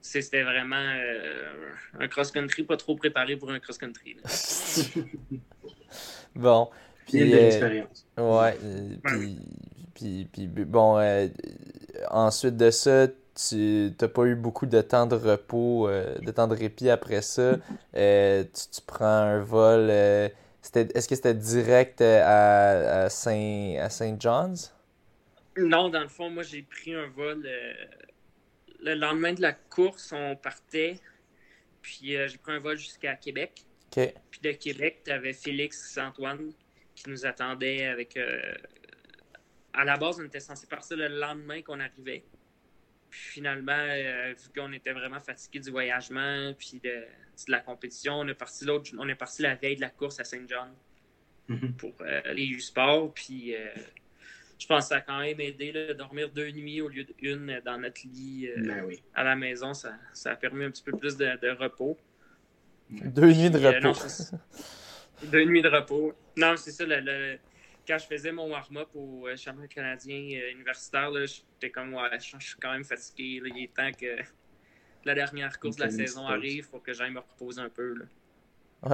c'était 0.00 0.42
vraiment 0.42 0.76
euh, 0.76 1.72
un 1.98 2.08
cross-country 2.08 2.64
pas 2.64 2.76
trop 2.76 2.96
préparé 2.96 3.36
pour 3.36 3.50
un 3.50 3.60
cross-country. 3.60 4.16
bon. 6.34 6.68
Puis, 7.06 7.18
une 7.18 7.30
belle 7.30 7.44
euh, 7.44 7.46
expérience. 7.46 8.06
ouais. 8.16 8.56
Euh, 8.62 8.96
puis, 9.04 9.38
puis, 9.94 10.28
puis, 10.32 10.46
bon, 10.46 10.98
ensuite 12.10 12.56
de 12.56 12.70
ça, 12.70 13.08
tu 13.48 13.92
n'as 14.00 14.08
pas 14.08 14.24
eu 14.24 14.34
beaucoup 14.34 14.66
de 14.66 14.80
temps 14.80 15.06
de 15.06 15.14
repos, 15.14 15.88
euh, 15.88 16.18
de 16.18 16.30
temps 16.30 16.48
de 16.48 16.54
répit 16.54 16.90
après 16.90 17.22
ça. 17.22 17.56
Euh, 17.96 18.44
tu, 18.44 18.80
prends 18.86 19.04
un 19.04 19.40
vol. 19.40 19.88
Euh, 19.90 20.28
est-ce 20.74 21.08
que 21.08 21.14
c'était 21.14 21.34
direct 21.34 22.00
à, 22.00 23.04
à 23.04 23.08
Saint, 23.08 23.76
à 23.80 23.88
Saint 23.88 24.16
John's? 24.18 24.74
Non, 25.56 25.88
dans 25.88 26.00
le 26.00 26.08
fond, 26.08 26.30
moi 26.30 26.42
j'ai 26.42 26.62
pris 26.62 26.94
un 26.94 27.08
vol 27.08 27.46
le 28.82 28.94
lendemain 28.94 29.32
de 29.32 29.42
la 29.42 29.52
course, 29.52 30.12
on 30.12 30.36
partait. 30.36 30.98
Puis 31.82 32.12
j'ai 32.12 32.38
pris 32.38 32.52
un 32.52 32.58
vol 32.58 32.76
jusqu'à 32.76 33.14
Québec. 33.16 33.64
Puis 33.90 34.40
de 34.42 34.52
Québec, 34.52 35.02
tu 35.04 35.10
avais 35.10 35.32
Félix 35.32 35.98
Antoine 35.98 36.52
qui 36.94 37.08
nous 37.08 37.26
attendait 37.26 37.86
avec. 37.86 38.18
à 39.72 39.84
la 39.84 39.96
base, 39.96 40.20
on 40.20 40.24
était 40.24 40.40
censé 40.40 40.66
partir 40.66 40.96
le 40.96 41.08
lendemain 41.08 41.62
qu'on 41.62 41.80
arrivait. 41.80 42.24
Puis 43.10 43.20
finalement, 43.20 43.72
euh, 43.72 44.34
vu 44.38 44.48
qu'on 44.54 44.72
était 44.72 44.92
vraiment 44.92 45.20
fatigué 45.20 45.58
du 45.58 45.70
voyagement 45.70 46.54
puis 46.56 46.80
de, 46.82 47.04
la 47.48 47.60
compétition, 47.60 48.14
on 48.20 48.28
est 48.28 48.34
parti 48.34 48.64
l'autre, 48.64 48.90
on 48.98 49.08
est 49.08 49.14
parti 49.14 49.42
la 49.42 49.56
veille 49.56 49.76
de 49.76 49.80
la 49.80 49.90
course 49.90 50.20
à 50.20 50.24
Saint 50.24 50.46
John 50.46 50.72
mhm. 51.48 51.74
pour 51.74 51.92
euh, 52.02 52.20
les 52.32 52.46
U-Sport. 52.46 53.12
Puis 53.12 53.54
euh, 53.54 53.68
je 54.60 54.66
pense 54.66 54.84
que 54.84 54.88
ça 54.90 54.96
a 54.96 55.00
quand 55.00 55.18
même 55.18 55.40
aidé 55.40 55.72
de 55.72 55.92
dormir 55.94 56.30
deux 56.30 56.50
nuits 56.50 56.80
au 56.80 56.88
lieu 56.88 57.04
d'une 57.04 57.60
dans 57.64 57.78
notre 57.78 58.02
lit 58.06 58.48
ben 58.56 58.88
à 59.14 59.24
la 59.24 59.34
maison. 59.34 59.72
Ça, 59.74 59.96
a 60.26 60.36
permis 60.36 60.64
un 60.64 60.70
petit 60.70 60.82
peu 60.82 60.92
plus 60.92 61.16
de, 61.16 61.56
repos. 61.58 61.98
Deux 62.90 63.32
nuits 63.32 63.50
de 63.50 63.58
repos. 63.58 63.98
deux 65.24 65.44
nuits 65.44 65.62
de 65.62 65.68
repos. 65.68 66.12
Non, 66.36 66.56
c'est 66.56 66.72
ça. 66.72 66.84
le, 66.86 67.38
quand 67.90 67.98
je 67.98 68.06
faisais 68.06 68.32
mon 68.32 68.48
warm-up 68.48 68.88
au 68.94 69.26
euh, 69.26 69.36
championnat 69.36 69.68
canadien 69.68 70.38
euh, 70.38 70.52
universitaire, 70.52 71.10
j'étais 71.26 71.70
comme, 71.70 71.94
ouais, 71.94 72.08
je, 72.18 72.38
suis 72.38 72.56
quand 72.60 72.72
même 72.72 72.84
fatigué. 72.84 73.42
Il 73.44 73.64
est 73.64 73.74
temps 73.74 73.90
que 73.92 74.22
la 75.04 75.14
dernière 75.14 75.58
course 75.58 75.76
de 75.76 75.84
la 75.84 75.90
saison 75.90 76.26
arrive 76.26 76.68
pour 76.68 76.82
que 76.82 76.92
j'aille 76.92 77.10
me 77.10 77.20
reposer 77.20 77.60
un 77.60 77.68
peu. 77.68 77.96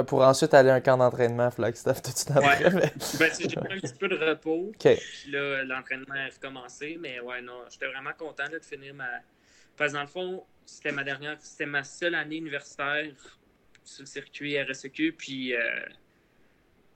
Pour 0.07 0.23
ensuite 0.23 0.53
aller 0.55 0.71
à 0.71 0.75
un 0.75 0.81
camp 0.81 0.97
d'entraînement 0.97 1.51
Flagstaff 1.51 2.03
tout 2.03 2.11
de 2.11 2.17
suite 2.17 2.31
après. 2.33 2.75
Ouais. 2.75 2.93
ben, 3.19 3.31
j'ai 3.39 3.49
pris 3.49 3.75
un 3.75 3.81
petit 3.81 3.95
peu 3.95 4.09
de 4.09 4.17
repos. 4.17 4.73
Puis 4.79 5.31
là, 5.31 5.65
l'entraînement 5.65 6.15
a 6.15 6.29
recommencé. 6.35 6.99
Mais 7.01 7.21
ouais, 7.21 7.41
non, 7.43 7.63
j'étais 7.71 7.87
vraiment 7.87 8.13
content 8.19 8.49
de 8.51 8.59
finir 8.59 8.95
ma. 8.95 9.09
Parce 9.77 9.93
que 9.93 9.97
dans 9.97 10.03
le 10.03 10.09
fond, 10.09 10.45
c'était 10.65 10.93
ma 10.93 11.05
dernière, 11.05 11.37
c'était 11.41 11.67
ma 11.67 11.85
seule 11.85 12.15
année 12.15 12.37
universitaire 12.37 13.13
sur 13.85 14.03
le 14.03 14.07
circuit 14.07 14.61
RSEQ. 14.61 15.13
Puis 15.13 15.55
euh, 15.55 15.61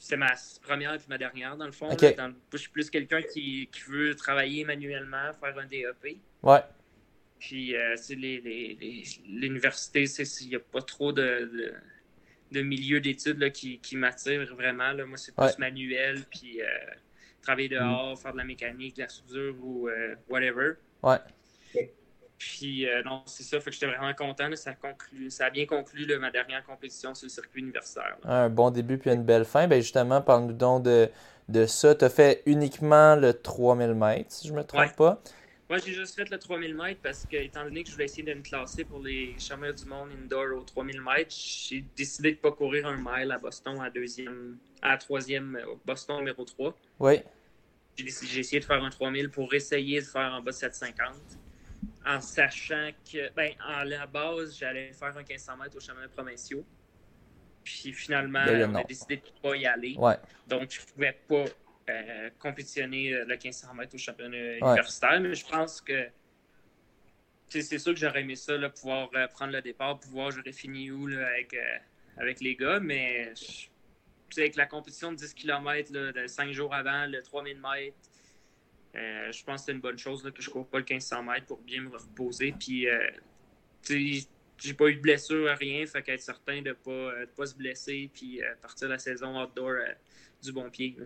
c'est 0.01 0.17
ma 0.17 0.33
première 0.63 0.95
et 0.95 0.99
ma 1.09 1.19
dernière, 1.19 1.57
dans 1.57 1.67
le 1.67 1.73
fond. 1.73 1.91
je 1.91 2.57
suis 2.57 2.71
plus 2.71 2.91
quelqu'un 2.91 3.23
qui, 3.23 3.69
veut 3.87 4.17
travailler 4.17 4.65
manuellement, 4.65 5.33
faire 5.39 5.57
un 5.59 5.67
DEP. 5.67 6.19
Ouais. 6.43 6.61
Puis, 7.39 7.75
euh, 7.75 7.97
l'université, 9.27 10.05
il 10.41 10.49
n'y 10.49 10.57
a 10.57 10.61
pas 10.61 10.83
trop 10.83 11.13
de, 11.13 11.23
de, 11.23 11.75
milieu 12.53 13.01
d'études 13.01 13.53
qui, 13.53 13.79
qui 13.79 13.97
m'attire 13.97 14.45
vraiment. 14.55 14.93
Là. 14.93 15.07
Moi, 15.07 15.17
c'est 15.17 15.35
plus 15.35 15.59
manuel, 15.59 16.25
puis 16.31 16.61
euh, 16.61 16.67
travailler 17.43 17.69
dehors, 17.69 18.19
faire 18.19 18.33
de 18.33 18.39
la 18.39 18.45
mécanique, 18.45 18.97
de 18.97 19.03
la 19.03 19.09
soudure 19.09 19.55
ou 19.63 19.89
euh, 19.89 20.15
whatever. 20.29 20.75
Ouais. 21.03 21.19
Puis 22.41 22.89
euh, 22.89 23.03
non, 23.03 23.23
c'est 23.27 23.43
ça, 23.43 23.61
fait 23.61 23.69
que 23.69 23.75
j'étais 23.75 23.87
vraiment 23.87 24.15
content. 24.15 24.49
ça, 24.57 24.71
a 24.71 24.75
ça 25.29 25.45
a 25.45 25.51
bien 25.51 25.67
conclu 25.67 26.07
ma 26.19 26.31
dernière 26.31 26.65
compétition 26.65 27.15
sur 27.15 27.27
le 27.27 27.31
circuit 27.31 27.61
universitaire. 27.61 28.17
Un 28.25 28.49
bon 28.49 28.71
début 28.71 28.97
puis 28.97 29.11
une 29.11 29.25
belle 29.25 29.45
fin. 29.45 29.69
Ben 29.69 29.83
justement, 29.83 30.23
parle-nous 30.23 30.55
donc 30.55 30.83
de, 30.85 31.11
de 31.51 31.67
ça. 31.67 31.95
Tu 31.95 32.03
as 32.03 32.09
fait 32.09 32.43
uniquement 32.47 33.15
le 33.15 33.35
3000 33.35 33.93
mètres, 33.93 34.33
si 34.33 34.49
je 34.49 34.55
me 34.55 34.65
trompe 34.65 34.97
pas. 34.97 35.23
Moi, 35.71 35.79
j'ai 35.79 35.93
juste 35.93 36.17
fait 36.17 36.29
le 36.29 36.37
3000 36.37 36.75
mètres 36.75 37.01
parce 37.01 37.25
que, 37.25 37.37
étant 37.37 37.63
donné 37.63 37.85
que 37.85 37.89
je 37.91 37.93
voulais 37.93 38.07
essayer 38.07 38.25
de 38.25 38.35
me 38.35 38.43
classer 38.43 38.85
pour 38.85 38.99
les 38.99 39.37
championnats 39.39 39.73
du 39.73 39.85
monde 39.85 40.09
indoor 40.21 40.59
au 40.59 40.65
3000 40.65 41.01
mètres, 41.01 41.33
j'ai 41.33 41.85
décidé 41.97 42.33
de 42.33 42.37
ne 42.39 42.41
pas 42.41 42.51
courir 42.51 42.89
un 42.89 42.97
mile 42.97 43.31
à 43.31 43.39
Boston 43.39 43.81
à 43.81 43.89
deuxième, 43.89 44.59
à 44.83 44.99
troisième, 44.99 45.55
euh, 45.55 45.77
Boston 45.87 46.19
numéro 46.19 46.45
3. 46.45 46.77
Oui. 46.99 47.23
J'ai 47.97 48.41
essayé 48.41 48.59
de 48.59 48.65
faire 48.65 48.83
un 48.83 48.91
3000 48.91 49.31
pour 49.31 49.55
essayer 49.55 50.01
de 50.01 50.07
faire 50.07 50.33
en 50.33 50.43
bas 50.43 50.51
de 50.51 50.57
750 50.57 51.15
en 52.05 52.21
sachant 52.21 52.91
que, 53.09 53.33
ben, 53.35 53.53
en 53.65 53.85
la 53.85 54.09
base, 54.09 54.59
j'allais 54.59 54.93
faire 54.93 55.17
un 55.17 55.23
1500 55.23 55.57
mètres 55.57 55.77
au 55.77 55.81
championnat 55.81 56.09
provinciaux. 56.09 56.65
Puis 57.63 57.93
finalement, 57.93 58.45
on 58.45 58.75
a 58.75 58.83
décidé 58.83 59.19
de 59.19 59.23
ne 59.23 59.41
pas 59.51 59.57
y 59.57 59.67
aller. 59.67 59.95
Donc, 60.49 60.69
je 60.69 60.81
ne 60.81 60.87
pouvais 60.93 61.17
pas 61.29 61.45
euh, 61.89 62.31
compétitionner 62.39 63.15
euh, 63.15 63.25
le 63.25 63.37
1500 63.37 63.75
mètres 63.75 63.95
au 63.95 63.99
championnat 63.99 64.59
universitaire. 64.59 65.21
Mais 65.21 65.35
je 65.35 65.47
pense 65.47 65.81
que 65.81 66.09
c'est 67.49 67.79
sûr 67.79 67.95
que 67.95 67.99
j'aurais 67.99 68.21
aimé 68.21 68.37
ça, 68.37 68.57
là, 68.57 68.71
pouvoir 68.71 69.11
euh, 69.15 69.27
prendre 69.29 69.53
le 69.53 69.63
départ, 69.63 69.99
pouvoir 69.99 70.31
j'aurais 70.31 70.53
fini 70.53 70.91
où 70.91 71.07
là, 71.07 71.27
avec, 71.27 71.57
avec 72.17 72.41
les 72.41 72.55
gars. 72.55 72.81
Mais 72.81 73.33
avec 74.37 74.57
la 74.57 74.67
compétition 74.67 75.11
de 75.11 75.17
10 75.17 75.35
km 75.35 75.91
de 75.91 76.27
5 76.27 76.53
jours 76.53 76.73
avant, 76.73 77.07
le 77.07 77.23
3000 77.23 77.61
mètres, 77.61 77.97
je 78.95 79.45
pense 79.45 79.63
que 79.63 79.67
c'est 79.67 79.73
une 79.73 79.81
bonne 79.81 79.99
chose 79.99 80.23
que 80.23 80.43
je 80.43 80.49
ne 80.49 80.53
cours 80.53 80.69
pas 80.69 80.79
le 80.79 80.85
1500 80.89 81.23
mètres 81.25 81.47
pour 81.47 81.59
bien 81.59 81.83
me 81.83 81.97
reposer. 81.97 82.53
Puis, 82.53 82.87
j'ai 83.89 84.75
pas 84.75 84.89
eu 84.89 84.97
de 84.97 85.01
blessure, 85.01 85.51
à 85.51 85.55
rien. 85.55 85.85
Fait 85.87 86.03
qu'être 86.03 86.21
certain 86.21 86.61
de 86.63 86.69
ne 86.69 86.73
pas, 86.75 86.91
euh, 86.91 87.27
pas 87.35 87.47
se 87.47 87.55
blesser 87.57 88.11
puis 88.13 88.41
partir 88.61 88.89
la 88.89 88.99
saison 88.99 89.43
outdoor 89.43 89.75
du 90.43 90.53
bon 90.53 90.69
pied. 90.71 90.97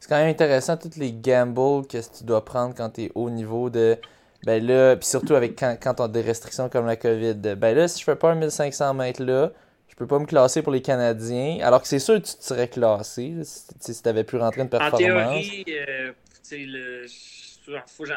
C'est 0.00 0.08
quand 0.08 0.16
même 0.16 0.28
intéressant, 0.28 0.76
toutes 0.76 0.96
les 0.96 1.12
gambles 1.12 1.86
que 1.86 1.98
tu 1.98 2.24
dois 2.24 2.44
prendre 2.44 2.74
quand 2.74 2.90
tu 2.90 3.04
es 3.04 3.12
haut 3.14 3.30
niveau 3.30 3.70
de. 3.70 3.96
Ben 4.44 4.64
là, 4.64 4.96
puis 4.96 5.08
surtout 5.08 5.34
avec 5.34 5.58
quand, 5.58 5.76
quand 5.82 6.00
on 6.00 6.04
a 6.04 6.08
des 6.08 6.20
restrictions 6.20 6.68
comme 6.68 6.86
la 6.86 6.96
COVID. 6.96 7.34
Ben 7.56 7.74
là, 7.74 7.88
si 7.88 8.00
je 8.00 8.04
fais 8.04 8.16
pas 8.16 8.30
un 8.30 8.34
1500 8.36 8.94
mètres 8.94 9.24
là, 9.24 9.50
je 9.88 9.94
peux 9.96 10.06
pas 10.06 10.18
me 10.18 10.26
classer 10.26 10.62
pour 10.62 10.72
les 10.72 10.82
Canadiens. 10.82 11.58
Alors 11.62 11.82
que 11.82 11.88
c'est 11.88 11.98
sûr 11.98 12.14
que 12.20 12.26
tu 12.26 12.36
te 12.36 12.44
serais 12.44 12.68
classé 12.68 13.34
si, 13.44 13.66
tu 13.80 13.92
n'avais 14.04 14.24
pu 14.24 14.36
rentrer 14.36 14.60
une 14.60 14.68
performance. 14.68 14.94
En 14.94 15.04
théorie, 15.04 15.64
le, 16.50 17.06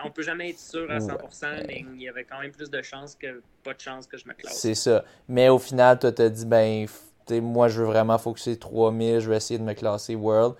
on 0.04 0.12
peut 0.12 0.22
jamais 0.22 0.50
être 0.50 0.60
sûr 0.60 0.90
à 0.92 1.00
100%, 1.00 1.66
mais 1.68 1.86
il 1.96 2.02
y 2.02 2.10
avait 2.10 2.24
quand 2.24 2.40
même 2.40 2.52
plus 2.52 2.70
de 2.70 2.82
chances 2.82 3.16
que 3.16 3.42
pas 3.64 3.74
de 3.74 3.80
chances 3.82 4.08
que 4.08 4.18
je 4.18 4.28
me 4.28 4.34
classe. 4.34 4.60
C'est 4.60 4.76
ça. 4.76 5.04
Mais 5.28 5.50
au 5.50 5.60
final, 5.60 5.98
tu 6.00 6.08
as 6.08 6.30
dit, 6.30 6.46
ben, 6.46 6.86
moi, 7.42 7.68
je 7.68 7.82
veux 7.82 7.88
vraiment 7.88 8.18
focuser 8.18 8.58
3000, 8.58 9.20
je 9.20 9.30
vais 9.30 9.38
essayer 9.38 9.60
de 9.60 9.64
me 9.64 9.74
classer 9.74 10.16
World. 10.16 10.56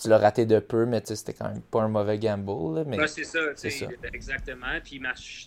Tu 0.00 0.08
l'as 0.08 0.18
raté 0.18 0.46
de 0.46 0.58
peu, 0.60 0.86
mais 0.86 1.02
c'était 1.04 1.34
quand 1.34 1.48
même 1.48 1.60
pas 1.60 1.82
un 1.82 1.88
mauvais 1.88 2.18
gamble. 2.18 2.84
mais... 2.86 3.06
c'est 3.06 3.24
ça, 3.24 3.40
exactement. 4.12 4.80
Puis 4.82 5.00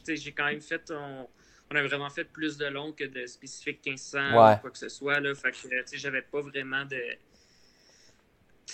j'ai 0.07 0.31
quand 0.31 0.45
même 0.45 0.61
fait. 0.61 0.91
On, 0.91 1.27
on, 1.71 1.75
a 1.75 1.81
vraiment 1.81 2.09
fait 2.09 2.25
plus 2.25 2.57
de 2.57 2.67
long 2.67 2.91
que 2.91 3.03
de 3.03 3.25
spécifique 3.25 3.79
1500 3.83 4.29
ou 4.29 4.59
quoi 4.61 4.69
que 4.69 4.77
ce 4.77 4.89
soit. 4.89 5.19
Là. 5.19 5.33
Fait 5.33 5.51
que 5.51 5.97
j'avais 5.97 6.21
pas 6.21 6.41
vraiment 6.41 6.85
de 6.85 7.01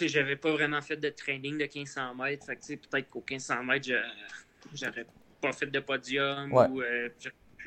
j'avais 0.01 0.35
pas 0.35 0.51
vraiment 0.51 0.81
fait 0.81 0.97
de 0.97 1.09
training 1.09 1.57
de 1.57 1.63
1500 1.63 2.15
mètres. 2.15 2.45
Fait 2.45 2.55
que, 2.55 2.75
peut-être 2.75 3.09
qu'au 3.09 3.23
1500 3.27 3.63
mètres, 3.63 3.89
j'aurais 4.73 5.05
pas 5.41 5.53
fait 5.53 5.67
de 5.67 5.79
podium. 5.79 6.51
Ou, 6.51 6.81
euh, 6.81 7.09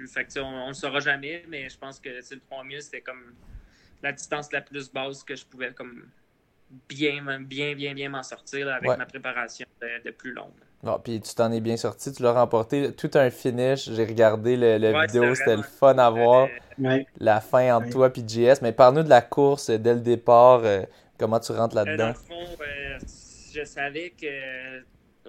fait 0.07 0.39
on, 0.39 0.65
ne 0.65 0.69
le 0.69 0.75
saura 0.75 1.01
jamais, 1.01 1.45
mais 1.49 1.69
je 1.69 1.79
pense 1.79 2.01
que 2.01 2.09
le 2.09 2.41
3000, 2.41 2.83
c'était 2.83 3.01
comme 3.01 3.35
la 4.03 4.13
distance 4.13 4.53
la 4.53 4.61
plus 4.61 4.93
basse 4.93 5.23
que 5.23 5.37
je 5.37 5.45
pouvais 5.45 5.73
comme 5.73 6.09
bien, 6.89 7.23
bien, 7.41 7.75
bien, 7.75 7.95
bien 7.95 8.09
m'en 8.09 8.23
sortir 8.23 8.69
avec 8.69 8.97
ma 8.97 9.07
préparation 9.07 9.67
de, 9.81 10.11
plus 10.11 10.33
longue. 10.33 10.53
Non, 10.83 10.99
puis 10.99 11.21
tu 11.21 11.35
t'en 11.35 11.53
es 11.53 11.61
bien 11.61 11.77
sorti, 11.77 12.13
tu 12.13 12.23
l'as 12.23 12.33
remporté 12.33 12.93
tout 12.93 13.11
un 13.15 13.31
finish. 13.31 13.91
J'ai 13.91 14.05
regardé 14.05 14.57
le, 14.57 15.03
vidéo, 15.03 15.35
c'était 15.35 15.57
le 15.57 15.63
fun 15.63 15.97
à 15.99 16.11
voir. 16.11 16.49
La 17.19 17.41
fin 17.41 17.77
entre 17.77 17.91
toi 17.91 18.11
et 18.15 18.29
JS. 18.29 18.63
Mais 18.63 18.73
parle-nous 18.73 19.05
de 19.05 19.09
la 19.09 19.23
course 19.23 19.71
dès 19.71 19.95
le 19.95 20.01
départ. 20.01 20.63
Euh, 20.65 20.83
Comment 21.23 21.39
tu 21.39 21.53
rentres 21.53 21.77
euh, 21.77 21.85
là-dedans? 21.85 22.05
dans 22.05 22.09
le 22.09 22.15
fond, 22.15 22.63
euh, 22.63 22.99
je 23.55 23.63
savais 23.63 24.11
que 24.11 24.81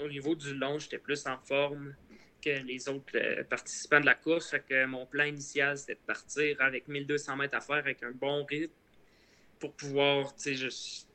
au 0.04 0.08
niveau 0.10 0.34
du 0.34 0.56
long, 0.56 0.80
j'étais 0.80 0.98
plus 0.98 1.24
en 1.28 1.38
forme 1.38 1.94
que 2.44 2.64
les 2.64 2.90
autres 2.90 3.16
euh, 3.16 3.44
participants 3.44 4.00
de 4.00 4.06
la 4.06 4.16
course. 4.16 4.52
Fait 4.52 4.64
que 4.68 4.86
mon 4.86 5.06
plan 5.06 5.26
initial, 5.26 5.78
c'était 5.78 5.96
de 5.96 6.06
partir 6.06 6.62
avec 6.62 6.88
1200 6.88 7.36
mètres 7.38 7.56
à 7.56 7.62
faire 7.62 7.78
avec 7.78 8.04
un 8.04 8.12
bon 8.12 8.44
rythme 8.46 8.74
pour 9.60 9.74
pouvoir, 9.74 10.36
tu 10.36 10.56
sais, 10.56 11.06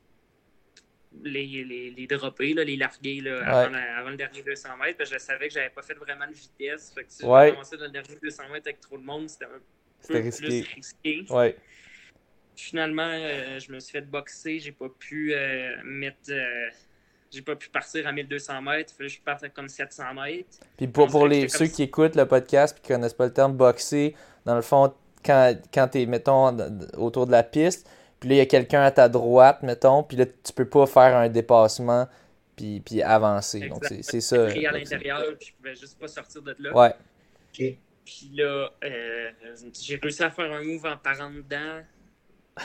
les, 1.23 1.65
les, 1.65 1.91
les 1.91 2.07
dropper, 2.07 2.55
là, 2.55 2.65
les 2.65 2.77
larguer 2.77 3.21
là, 3.21 3.41
avant, 3.99 4.11
le 4.11 4.17
dernier 4.17 4.43
200 4.43 4.77
mètres. 4.77 5.05
je 5.05 5.19
savais 5.19 5.49
que 5.49 5.55
j'avais 5.55 5.71
pas 5.71 5.83
fait 5.83 5.95
vraiment 5.95 6.27
de 6.27 6.33
vitesse. 6.33 6.93
Fait 6.95 7.05
que 7.05 7.13
si 7.13 7.25
ouais. 7.25 7.51
commencé 7.53 7.77
dans 7.77 7.85
le 7.85 7.91
dernier 7.91 8.17
200 8.23 8.43
mètres 8.51 8.69
avec 8.69 8.81
trop 8.81 8.99
de 8.99 9.05
monde, 9.05 9.29
c'était 9.29 9.47
un 9.47 9.61
peu 10.07 10.19
risqué. 10.19 10.47
plus 10.47 10.75
risqué. 10.75 11.25
Ouais. 11.31 11.57
Finalement, 12.57 13.11
euh, 13.13 13.59
je 13.59 13.73
me 13.73 13.81
suis 13.81 13.93
fait 13.93 14.03
boxer. 14.03 14.59
J'ai 14.59 14.73
pas 14.73 14.89
pu 14.89 15.33
euh, 15.33 15.77
mettre. 15.85 16.31
Euh, 16.31 16.69
j'ai 17.31 17.43
pas 17.43 17.57
pu 17.57 17.69
partir 17.69 18.07
à 18.07 18.13
1200 18.13 18.63
mètres. 18.63 18.93
Il 18.99 19.07
que 19.07 19.09
je 19.09 19.21
parte 19.21 19.49
comme 19.55 19.69
700 19.69 20.15
mètres. 20.15 20.59
Puis 20.77 20.89
pour, 20.89 21.09
pour 21.09 21.27
les, 21.27 21.49
ceux 21.49 21.67
qui 21.67 21.83
écoutent 21.83 22.17
le 22.17 22.27
podcast 22.27 22.77
et 22.77 22.81
qui 22.81 22.93
connaissent 22.93 23.15
pas 23.15 23.27
le 23.27 23.33
terme 23.33 23.55
boxer, 23.55 24.15
dans 24.45 24.57
le 24.57 24.63
fond, 24.63 24.93
quand, 25.25 25.55
quand 25.73 25.89
tu 25.89 26.03
es, 26.03 26.07
mettons, 26.07 26.57
autour 26.97 27.27
de 27.27 27.33
la 27.33 27.43
piste, 27.43 27.89
puis 28.21 28.31
là, 28.31 28.35
il 28.37 28.39
y 28.39 28.41
a 28.41 28.47
quelqu'un 28.47 28.83
à 28.83 28.91
ta 28.91 29.09
droite, 29.09 29.63
mettons, 29.63 30.03
puis 30.03 30.17
là, 30.17 30.27
tu 30.27 30.53
peux 30.53 30.69
pas 30.69 30.87
faire 30.87 31.17
un 31.17 31.29
dépassement 31.29 32.09
puis, 32.57 32.81
puis 32.81 33.03
avancer. 33.03 33.69
Donc, 33.69 33.85
c'est 33.85 34.21
ça. 34.21 34.47
à 34.47 34.73
l'intérieur, 34.73 35.23
puis 35.39 35.49
je 35.49 35.53
pouvais 35.55 35.77
juste 35.77 35.99
pas 35.99 36.09
sortir 36.09 36.43
de 36.43 36.57
là. 36.59 36.75
Ouais. 36.75 36.95
Puis 37.53 38.31
là, 38.33 38.71
euh, 38.85 39.31
j'ai 39.79 39.97
réussi 39.97 40.23
à 40.23 40.31
faire 40.31 40.51
un 40.51 40.65
move 40.65 40.87
en 40.87 40.97
parant 40.97 41.31
dedans 41.31 41.83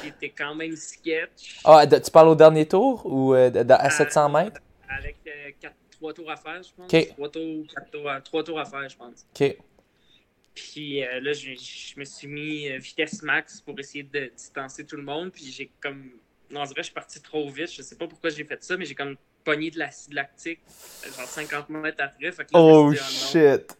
qui 0.01 0.07
était 0.07 0.29
quand 0.29 0.55
même 0.55 0.75
sketch. 0.75 1.59
Ah, 1.63 1.85
tu 1.87 2.11
parles 2.11 2.29
au 2.29 2.35
dernier 2.35 2.67
tour 2.67 3.05
ou 3.05 3.33
euh, 3.33 3.51
à 3.69 3.89
700 3.89 4.29
mètres? 4.29 4.61
Avec 4.89 5.17
3 5.91 6.13
tours 6.13 6.31
à 6.31 6.35
faire, 6.35 6.61
je 6.61 6.69
pense. 6.75 7.09
3 7.13 7.29
tours, 7.29 7.65
4 7.75 7.91
tours, 7.91 8.11
3 8.23 8.43
tours 8.43 8.59
à 8.59 8.65
faire, 8.65 8.89
je 8.89 8.97
pense. 8.97 9.25
OK. 9.39 9.57
Puis 10.55 10.99
là, 10.99 11.33
je, 11.33 11.55
je, 11.55 11.99
me 11.99 12.05
suis 12.05 12.27
mis 12.27 12.77
vitesse 12.77 13.23
max 13.23 13.59
pour 13.61 13.79
essayer 13.79 14.03
de 14.03 14.31
distancer 14.35 14.85
tout 14.85 14.97
le 14.97 15.03
monde. 15.03 15.31
Puis 15.31 15.45
j'ai 15.45 15.71
comme. 15.81 16.11
On 16.55 16.63
dirait 16.63 16.75
que 16.75 16.81
je 16.81 16.83
suis 16.83 16.93
parti 16.93 17.19
trop 17.21 17.49
vite. 17.49 17.71
Je 17.71 17.81
sais 17.81 17.95
pas 17.95 18.07
pourquoi 18.07 18.29
j'ai 18.29 18.43
fait 18.43 18.63
ça, 18.63 18.77
mais 18.77 18.85
j'ai 18.85 18.93
comme 18.93 19.15
pogné 19.43 19.69
de 19.71 19.79
l'acide 19.79 20.13
lactique, 20.13 20.59
genre 21.17 21.27
50 21.27 21.69
mètres 21.69 22.03
après. 22.03 22.31
Fait 22.31 22.45
que 22.45 22.53
là, 22.53 22.59
oh 22.59 22.91
dit, 22.91 22.99
oh 22.99 23.03
shit! 23.03 23.77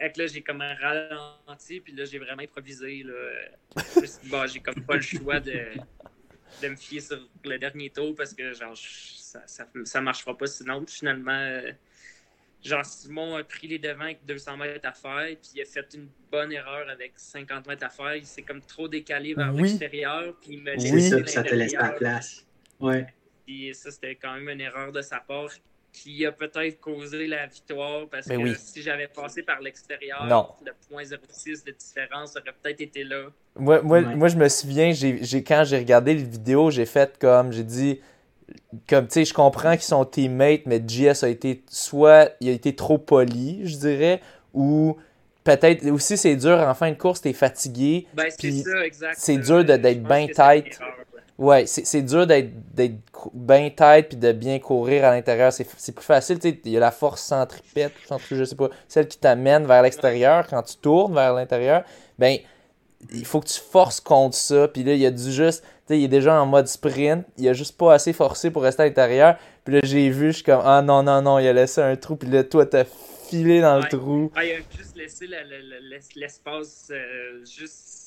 Fait 0.00 0.10
que 0.12 0.20
là, 0.20 0.26
j'ai 0.28 0.40
comme 0.40 0.62
un 0.62 0.74
ralenti, 0.76 1.78
puis 1.80 1.92
là, 1.92 2.06
j'ai 2.06 2.18
vraiment 2.18 2.40
improvisé. 2.40 3.02
Là. 3.02 3.12
Je 3.76 4.00
me 4.00 4.06
suis 4.06 4.18
dit, 4.22 4.30
bah, 4.30 4.46
j'ai 4.46 4.60
comme 4.60 4.82
pas 4.82 4.94
le 4.94 5.02
choix 5.02 5.40
de, 5.40 5.66
de 6.62 6.68
me 6.68 6.76
fier 6.76 7.00
sur 7.00 7.28
le 7.44 7.58
dernier 7.58 7.90
tour 7.90 8.14
parce 8.16 8.32
que, 8.32 8.54
genre, 8.54 8.74
ça, 8.74 9.42
ça, 9.46 9.68
ça 9.84 10.00
marchera 10.00 10.34
pas 10.38 10.46
sinon. 10.46 10.86
finalement, 10.88 11.32
euh, 11.32 11.70
genre, 12.64 12.82
Simon 12.86 13.36
a 13.36 13.44
pris 13.44 13.68
les 13.68 13.78
devants 13.78 14.04
avec 14.04 14.24
200 14.24 14.56
mètres 14.56 14.88
à 14.88 14.92
faire, 14.92 15.36
puis 15.36 15.50
il 15.56 15.60
a 15.60 15.66
fait 15.66 15.86
une 15.92 16.08
bonne 16.32 16.50
erreur 16.50 16.88
avec 16.88 17.12
50 17.16 17.66
mètres 17.66 17.84
à 17.84 17.90
faire. 17.90 18.16
Il 18.16 18.24
s'est 18.24 18.40
comme 18.40 18.62
trop 18.62 18.88
décalé 18.88 19.34
vers 19.34 19.52
l'extérieur, 19.52 20.34
puis 20.40 20.52
il 20.52 20.62
me 20.62 20.76
laissé 20.76 20.92
oui, 20.94 21.28
ça, 21.28 21.42
te 21.42 21.54
laisse 21.54 21.74
la 21.74 21.90
place. 21.90 22.46
Ouais. 22.78 23.06
Puis 23.46 23.74
ça, 23.74 23.90
c'était 23.90 24.14
quand 24.14 24.32
même 24.32 24.48
une 24.48 24.62
erreur 24.62 24.92
de 24.92 25.02
sa 25.02 25.20
part 25.20 25.50
qui 25.92 26.24
a 26.24 26.32
peut-être 26.32 26.80
causé 26.80 27.26
la 27.26 27.46
victoire 27.46 28.06
parce 28.08 28.28
ben 28.28 28.42
que 28.42 28.54
si 28.54 28.82
j'avais 28.82 29.08
passé 29.08 29.42
par 29.42 29.60
l'extérieur, 29.60 30.24
le 30.64 30.96
0.06 30.96 31.64
de 31.64 31.72
différence 31.72 32.36
aurait 32.36 32.54
peut-être 32.62 32.80
été 32.80 33.04
là. 33.04 33.26
Moi, 33.56 33.82
moi, 33.82 34.00
moi 34.00 34.28
je 34.28 34.36
me 34.36 34.48
souviens, 34.48 34.92
j'ai, 34.92 35.44
quand 35.44 35.64
j'ai 35.64 35.78
regardé 35.78 36.14
les 36.14 36.24
vidéos, 36.24 36.70
j'ai 36.70 36.86
fait 36.86 37.18
comme, 37.18 37.52
j'ai 37.52 37.64
dit, 37.64 38.00
comme 38.88 39.06
tu 39.06 39.14
sais, 39.14 39.24
je 39.24 39.34
comprends 39.34 39.72
qu'ils 39.72 39.82
sont 39.82 40.04
teammates, 40.04 40.66
mais 40.66 40.82
JS 40.86 41.24
a 41.24 41.28
été 41.28 41.62
soit 41.68 42.32
il 42.40 42.48
a 42.48 42.52
été 42.52 42.74
trop 42.74 42.98
poli, 42.98 43.66
je 43.66 43.76
dirais, 43.76 44.20
ou 44.54 44.96
peut-être 45.44 45.86
aussi 45.90 46.16
c'est 46.16 46.36
dur 46.36 46.58
en 46.58 46.74
fin 46.74 46.90
de 46.90 46.96
course, 46.96 47.20
t'es 47.20 47.32
fatigué. 47.32 48.06
Ben, 48.14 48.26
c'est 48.30 48.52
ça, 48.52 48.84
exact. 48.84 49.16
C'est 49.18 49.38
dur 49.38 49.64
d'être 49.64 50.02
bien 50.02 50.26
tight. 50.28 50.78
Ouais, 51.40 51.64
c'est 51.64 52.02
dur 52.02 52.26
d'être 52.26 52.50
bien 53.32 53.70
tête 53.70 54.10
puis 54.10 54.18
de 54.18 54.30
bien 54.30 54.58
courir 54.58 55.06
à 55.06 55.12
l'intérieur. 55.12 55.50
C'est 55.54 55.94
plus 55.94 56.04
facile. 56.04 56.38
Il 56.44 56.70
y 56.70 56.76
a 56.76 56.80
la 56.80 56.90
force 56.90 57.22
centripète, 57.22 57.94
je 58.30 58.44
sais 58.44 58.54
pas, 58.54 58.68
celle 58.88 59.08
qui 59.08 59.16
t'amène 59.16 59.66
vers 59.66 59.80
l'extérieur 59.80 60.46
quand 60.46 60.62
tu 60.62 60.76
tournes 60.76 61.14
vers 61.14 61.32
l'intérieur. 61.32 61.82
Ben, 62.18 62.36
il 63.10 63.24
faut 63.24 63.40
que 63.40 63.48
tu 63.48 63.58
forces 63.58 64.00
contre 64.00 64.36
ça. 64.36 64.68
Puis 64.68 64.84
là, 64.84 64.92
il 64.92 65.00
y 65.00 65.06
a 65.06 65.10
du 65.10 65.32
juste. 65.32 65.64
Il 65.88 66.04
est 66.04 66.08
déjà 66.08 66.38
en 66.42 66.44
mode 66.44 66.68
sprint. 66.68 67.24
Il 67.38 67.48
a 67.48 67.54
juste 67.54 67.78
pas 67.78 67.94
assez 67.94 68.12
forcé 68.12 68.50
pour 68.50 68.62
rester 68.62 68.82
à 68.82 68.86
l'intérieur. 68.86 69.38
Puis 69.64 69.76
là, 69.76 69.80
j'ai 69.82 70.10
vu, 70.10 70.32
je 70.32 70.36
suis 70.36 70.44
comme, 70.44 70.60
ah 70.62 70.82
non, 70.82 71.02
non, 71.02 71.22
non, 71.22 71.38
il 71.38 71.48
a 71.48 71.54
laissé 71.54 71.80
un 71.80 71.96
trou. 71.96 72.16
Puis 72.16 72.28
là, 72.28 72.44
toi, 72.44 72.66
t'as 72.66 72.84
filé 72.84 73.62
dans 73.62 73.78
le 73.78 73.88
trou. 73.88 74.30
Il 74.36 74.40
a 74.40 74.56
juste 74.76 74.94
laissé 74.94 75.26
l'espace, 76.16 76.88
euh, 76.90 77.42
juste 77.46 77.99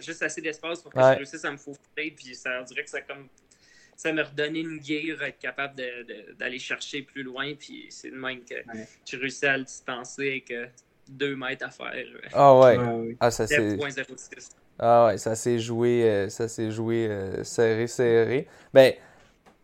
juste 0.00 0.22
assez 0.22 0.40
d'espace 0.40 0.80
pour 0.82 0.92
que 0.92 1.00
je 1.00 1.16
réussisse 1.16 1.44
à 1.44 1.52
me 1.52 1.56
faufrer. 1.56 2.12
Puis 2.16 2.34
ça 2.34 2.62
dirait 2.62 2.84
que 2.84 2.90
ça 2.90 3.00
comme 3.02 3.28
ça 3.96 4.12
m'a 4.14 4.22
redonné 4.22 4.60
une 4.60 4.78
guerre 4.78 5.22
être 5.22 5.38
capable 5.38 5.74
d'aller 6.38 6.58
chercher 6.58 7.02
plus 7.02 7.22
loin. 7.22 7.52
Puis 7.54 7.86
c'est 7.90 8.10
de 8.10 8.16
même 8.16 8.40
que 8.44 8.54
j'ai 9.04 9.16
réussi 9.18 9.46
à 9.46 9.58
le 9.58 9.64
distancer 9.64 10.28
avec 10.28 10.50
euh, 10.50 10.66
deux 11.08 11.36
mètres 11.36 11.66
à 11.66 11.70
faire. 11.70 12.06
Ah 12.32 12.58
ouais. 12.58 13.16
Ah, 13.20 13.30
ça 13.30 13.46
c'est. 13.46 13.78
Ah 14.82 15.06
ouais, 15.06 15.18
ça 15.18 15.36
s'est 15.36 15.58
joué, 15.58 16.04
euh, 16.04 16.30
ça 16.30 16.48
s'est 16.48 16.70
joué 16.70 17.06
euh, 17.06 17.44
serré, 17.44 17.86
serré. 17.86 18.48
Ben, 18.72 18.94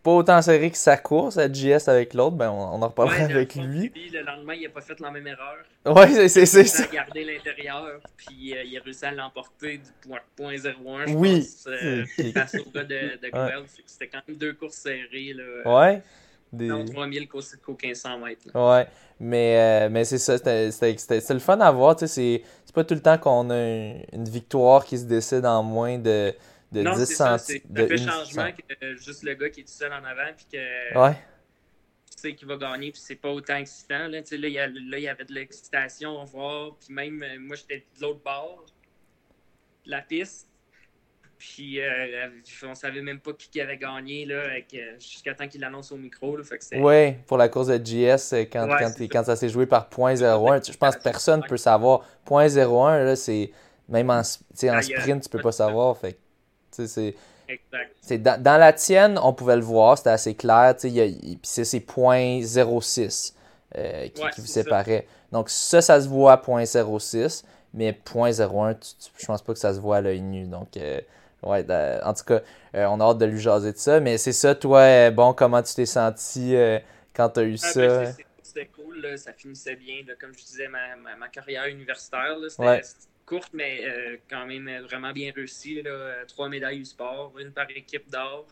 pas 0.07 0.13
autant 0.13 0.41
serré 0.41 0.71
que 0.71 0.77
sa 0.77 0.97
course 0.97 1.37
à 1.37 1.53
JS 1.53 1.89
avec 1.89 2.15
l'autre, 2.15 2.37
ben 2.37 2.49
on, 2.49 2.81
en 2.81 2.87
reparlera 2.87 3.25
avec 3.25 3.57
lui. 3.57 3.91
le 4.13 4.23
lendemain, 4.23 4.55
il 4.55 4.63
n'a 4.63 4.69
pas 4.69 4.81
fait 4.81 5.01
la 5.01 5.11
même 5.11 5.27
erreur. 5.27 5.57
Ouais, 5.85 6.29
c'est 6.29 6.47
ça. 6.47 6.61
Il 6.61 6.97
a 6.97 7.03
gardé 7.03 7.25
l'intérieur, 7.25 8.01
puis 8.17 8.55
euh, 8.57 8.63
il 8.63 8.79
a 8.79 8.83
réussi 8.83 9.05
à 9.05 9.11
l'emporter 9.11 9.79
du 9.79 9.91
point, 10.09 10.21
point 10.37 10.55
01, 10.55 11.07
je 11.09 11.13
oui. 11.13 11.41
pense, 11.41 11.67
euh, 11.67 12.05
face 12.35 12.55
au 12.55 12.71
gars 12.71 12.85
de, 12.85 13.21
de 13.21 13.31
Guelph. 13.33 13.73
C'était 13.85 14.07
quand 14.07 14.21
même 14.29 14.37
deux 14.37 14.53
courses 14.53 14.77
serrées. 14.77 15.35
Là, 15.35 15.81
ouais. 15.81 16.03
Des... 16.53 16.69
Non, 16.69 16.85
3000 16.85 17.27
qu'au 17.27 17.41
1500 17.41 18.19
mètres. 18.21 18.47
Ouais, 18.55 18.87
mais, 19.19 19.59
euh, 19.59 19.89
mais 19.91 20.05
c'est 20.05 20.19
ça, 20.19 20.39
c'était 20.39 21.35
le 21.35 21.41
fun 21.41 21.59
à 21.59 21.73
voir. 21.73 21.97
C'est 21.99 22.43
pas 22.73 22.85
tout 22.85 22.95
le 22.95 23.03
temps 23.03 23.19
qu'on 23.19 23.51
a 23.51 23.59
une 24.13 24.29
victoire 24.29 24.85
qui 24.85 24.99
se 24.99 25.05
décide 25.05 25.45
en 25.47 25.65
moins 25.65 25.99
de 25.99 26.33
de 26.73 26.83
non, 26.83 26.97
10 26.97 27.07
cm. 27.07 27.39
C'est 27.39 27.63
un 27.71 27.87
peu 27.87 27.97
changement 27.97 28.51
que 28.53 28.97
juste 28.97 29.23
le 29.23 29.35
gars 29.35 29.51
qui 29.51 29.61
est 29.61 29.65
tout 29.65 29.71
seul 29.71 29.93
en 29.93 30.05
avant, 30.05 30.33
puis 30.37 30.47
que. 30.53 30.99
Ouais. 30.99 31.17
Tu 32.15 32.23
sais 32.23 32.35
qu'il 32.35 32.49
va 32.49 32.57
gagner, 32.57 32.93
puis 32.93 33.01
c'est 33.05 33.17
pas 33.17 33.31
autant 33.31 33.57
excitant. 33.57 34.09
Là, 34.09 34.21
là, 34.21 34.23
il 34.31 34.49
y, 34.49 34.59
a, 34.59 34.67
là, 34.67 34.99
il 34.99 35.03
y 35.03 35.09
avait 35.09 35.25
de 35.25 35.35
l'excitation 35.35 36.21
à 36.21 36.25
voir, 36.25 36.77
puis 36.77 36.95
même 36.95 37.23
euh, 37.23 37.39
moi, 37.39 37.57
j'étais 37.57 37.85
de 37.97 38.03
l'autre 38.03 38.23
bord 38.25 38.65
de 39.85 39.91
la 39.91 40.01
piste. 40.01 40.49
Puis 41.39 41.83
euh, 41.83 42.31
on 42.63 42.75
savait 42.75 43.03
même 43.03 43.21
pas 43.21 43.33
qui 43.35 43.61
avait 43.61 43.77
gagné 43.77 44.27
euh, 44.31 44.61
jusqu'à 44.99 45.35
temps 45.35 45.47
qu'il 45.47 45.61
l'annonce 45.61 45.93
au 45.93 45.99
micro. 45.99 46.43
Fait 46.43 46.59
oui, 46.77 47.13
pour 47.27 47.37
la 47.37 47.51
course 47.51 47.67
de 47.67 47.77
JS, 47.77 48.49
quand, 48.51 48.67
quand, 48.67 48.93
quand, 49.11 49.25
ça 49.25 49.37
s'est 49.37 49.51
joué 49.51 49.67
par 49.67 49.91
.01, 49.91 50.73
je 50.73 50.77
pense 50.79 50.97
que 50.97 51.03
personne 51.03 51.41
ne 51.43 51.47
peut 51.47 51.59
savoir. 51.59 52.09
.01, 52.27 53.15
c'est 53.17 53.51
même 53.87 54.09
en, 54.09 54.21
en 54.21 54.23
sprint, 54.23 55.23
tu 55.23 55.29
peux 55.29 55.43
pas 55.43 55.53
savoir. 55.53 55.99
Fait 55.99 56.19
c'est 56.71 58.19
dans, 58.19 58.43
dans, 58.43 58.59
la 58.59 58.73
tienne, 58.73 59.19
on 59.23 59.33
pouvait 59.33 59.57
le 59.57 59.63
voir, 59.63 59.97
c'était 59.97 60.11
assez 60.11 60.35
clair. 60.35 60.75
Puis 60.79 61.39
c'est 61.43 61.65
ces 61.65 61.81
.06 61.81 63.35
euh, 63.77 64.09
qui, 64.09 64.41
vous 64.41 64.47
séparaient. 64.47 65.07
Donc 65.33 65.49
ça, 65.51 65.81
ça 65.81 66.01
se 66.01 66.09
voit 66.09 66.33
à 66.33 66.37
.06, 66.37 67.45
mais 67.75 67.93
.01, 67.93 68.77
je 69.17 69.27
pense 69.27 69.43
pas 69.43 69.53
que 69.53 69.59
ça 69.59 69.75
se 69.75 69.81
voit 69.81 69.99
à 69.99 70.01
l'œil 70.01 70.23
nu. 70.23 70.47
Donc, 70.47 70.77
euh, 70.77 71.01
ouais, 71.43 71.65
en 72.03 72.15
tout 72.15 72.25
cas, 72.25 72.41
euh, 72.75 72.87
on 72.87 73.01
a 73.01 73.05
hâte 73.05 73.19
de 73.19 73.27
lui 73.27 73.41
jaser 73.41 73.73
de 73.73 73.79
ça. 73.79 74.01
Mais 74.01 74.19
c'est 74.19 74.33
ça, 74.33 74.55
toi, 74.55 75.11
bon, 75.11 75.33
comment 75.33 75.63
tu 75.63 75.75
t'es 75.75 75.87
senti 75.87 76.55
quand 77.15 77.31
tu 77.31 77.41
as 77.41 77.45
eu 77.45 77.55
ah, 77.63 77.73
ça? 77.73 77.87
Ben, 77.87 78.15
c'était 78.43 78.67
cool, 78.67 79.19
ça 79.19 79.33
finissait 79.33 79.77
bien. 79.77 79.97
comme 80.21 80.33
je 80.33 80.45
disais, 80.45 80.69
ma, 80.69 80.97
ma, 81.17 81.29
carrière 81.29 81.67
universitaire, 81.67 82.37
c'était 82.49 82.83
courte, 83.27 83.51
mais 83.53 83.85
euh, 83.85 84.17
quand 84.31 84.47
même 84.47 84.71
vraiment 84.85 85.13
bien 85.13 85.33
réussie. 85.35 85.83
Là. 85.83 86.25
Trois 86.27 86.49
médailles 86.49 86.79
du 86.79 86.85
sport, 86.85 87.37
une 87.39 87.53
par 87.53 87.69
équipe 87.71 88.09
d'or, 88.09 88.47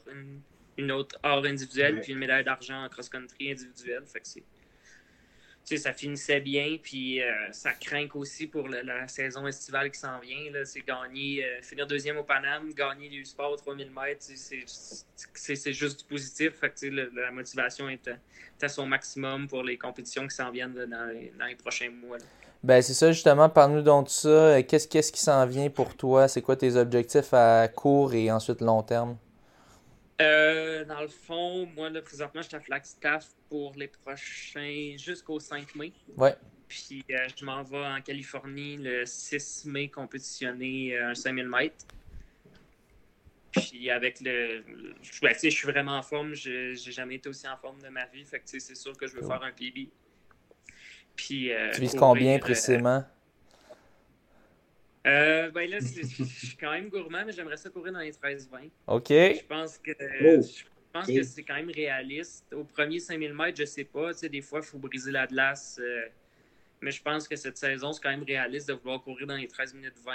une, 0.77 0.93
autre 0.93 1.17
or 1.23 1.45
individuelle, 1.45 2.01
puis 2.01 2.13
une 2.13 2.19
médaille 2.19 2.45
d'argent 2.45 2.85
en 2.85 2.89
cross-country 2.89 3.53
individuel. 3.53 4.03
Fait 4.07 4.21
que 4.21 4.27
c'est, 4.27 5.77
ça 5.79 5.95
finissait 5.95 6.41
bien, 6.41 6.77
puis 6.83 7.23
euh, 7.23 7.31
ça 7.53 7.73
craint 7.73 8.09
aussi 8.15 8.49
pour 8.49 8.69
la 8.69 9.09
saison 9.09 9.47
estivale 9.47 9.91
qui 9.91 9.99
s'en 9.99 10.19
vient. 10.19 10.53
C'est 10.65 10.85
gagner, 10.85 11.45
euh, 11.45 11.63
finir 11.63 11.87
deuxième 11.87 12.19
au 12.19 12.25
Paname, 12.25 12.75
gagner 12.75 13.09
du 13.09 13.25
sport 13.25 13.57
3000 13.57 13.91
mètres, 13.91 14.27
c'est, 14.35 15.73
juste 15.73 16.01
du 16.01 16.05
positif. 16.05 16.55
Fait 16.55 16.71
que, 16.71 16.87
la 16.87 17.31
motivation 17.31 17.89
est 17.89 18.11
à, 18.61 18.69
son 18.69 18.87
maximum 18.87 19.47
pour 19.47 19.63
les 19.63 19.79
compétitions 19.79 20.27
qui 20.27 20.35
s'en 20.35 20.51
viennent 20.51 20.75
dans, 20.75 21.13
les, 21.13 21.55
prochains 21.55 21.91
mois. 21.91 22.19
Ben, 22.65 22.81
c'est 22.81 22.95
ça, 22.95 23.13
justement. 23.13 23.51
Parle-nous 23.51 23.83
donc 23.83 24.07
de 24.07 24.11
ça. 24.11 24.29
Euh, 24.29 24.63
qu'est-ce, 24.63 24.89
qu'est-ce 24.89 25.13
qui 25.13 25.21
s'en 25.21 25.45
vient 25.45 25.69
pour 25.69 25.95
toi? 25.95 26.29
C'est 26.29 26.41
quoi 26.41 26.57
tes 26.57 26.77
objectifs 26.77 27.35
à 27.35 27.69
court 27.69 28.15
et 28.15 28.33
ensuite 28.33 28.63
long 28.63 28.83
terme? 28.83 29.19
Euh, 30.23 30.83
dans 30.87 31.03
le 31.03 31.09
fond, 31.09 31.69
moi, 31.77 31.91
là, 31.91 32.01
présentement, 32.01 32.41
je 32.41 32.49
suis 32.49 32.57
à 32.57 32.61
Flagstaff 32.61 33.27
pour 33.51 33.75
les 33.77 33.89
prochains 33.89 34.95
jusqu'au 34.97 35.39
5 35.39 35.75
mai. 35.75 35.93
Ouais. 36.17 36.35
Puis 36.67 37.05
euh, 37.11 37.29
je 37.37 37.45
m'en 37.45 37.63
vais 37.65 37.85
en 37.85 38.01
Californie 38.01 38.79
le 38.79 39.05
6 39.05 39.67
mai 39.67 39.89
compétitionner 39.89 40.99
un 40.99 41.15
5000 41.15 41.47
mètres. 41.47 41.85
Puis 43.53 43.91
avec 43.91 44.23
le. 44.23 44.65
Ben, 45.21 45.35
je 45.35 45.51
suis 45.51 45.69
vraiment 45.69 45.99
en 45.99 46.03
forme. 46.03 46.33
J'ai 46.33 46.75
jamais 46.77 47.17
été 47.17 47.29
aussi 47.29 47.47
en 47.47 47.59
forme 47.59 47.83
de 47.83 47.89
ma 47.89 48.07
vie. 48.07 48.25
Fait 48.25 48.39
que 48.39 48.45
c'est 48.47 48.75
sûr 48.75 48.97
que 48.97 49.07
je 49.07 49.17
veux 49.17 49.27
faire 49.27 49.43
un 49.43 49.53
PB. 49.53 49.91
Euh, 51.31 51.71
tu 51.73 51.81
vises 51.81 51.95
combien 51.95 52.37
euh, 52.37 52.39
précisément? 52.39 53.05
Euh, 55.07 55.51
ben 55.51 55.69
là, 55.69 55.79
je 55.81 56.25
suis 56.25 56.57
quand 56.59 56.73
même 56.73 56.89
gourmand, 56.89 57.25
mais 57.27 57.33
j'aimerais 57.33 57.57
ça 57.57 57.71
courir 57.71 57.93
dans 57.93 58.01
les 58.01 58.13
13-20. 58.13 58.71
OK. 58.87 59.09
Je 59.09 59.47
pense 59.47 59.79
que, 59.79 59.91
oh. 59.93 60.43
je 60.43 60.65
pense 60.93 61.07
que 61.07 61.23
c'est 61.23 61.43
quand 61.43 61.55
même 61.55 61.71
réaliste. 61.71 62.53
Au 62.55 62.65
premier 62.65 63.01
5000 63.01 63.35
mètres, 63.35 63.59
je 63.59 63.65
sais 63.65 63.85
pas. 63.85 64.13
Tu 64.13 64.21
sais, 64.21 64.29
des 64.29 64.41
fois, 64.41 64.61
il 64.61 64.67
faut 64.67 64.79
briser 64.79 65.11
la 65.11 65.27
glace. 65.27 65.81
mais 66.81 66.91
je 66.91 67.03
pense 67.03 67.29
que 67.29 67.37
cette 67.37 67.59
saison, 67.59 67.93
c'est 67.93 68.03
quand 68.03 68.11
même 68.11 68.25
réaliste 68.25 68.69
de 68.69 68.75
vouloir 68.75 69.03
courir 69.03 69.27
dans 69.27 69.37
les 69.37 69.49
13 69.49 69.75
minutes 69.75 69.99
20. 70.05 70.13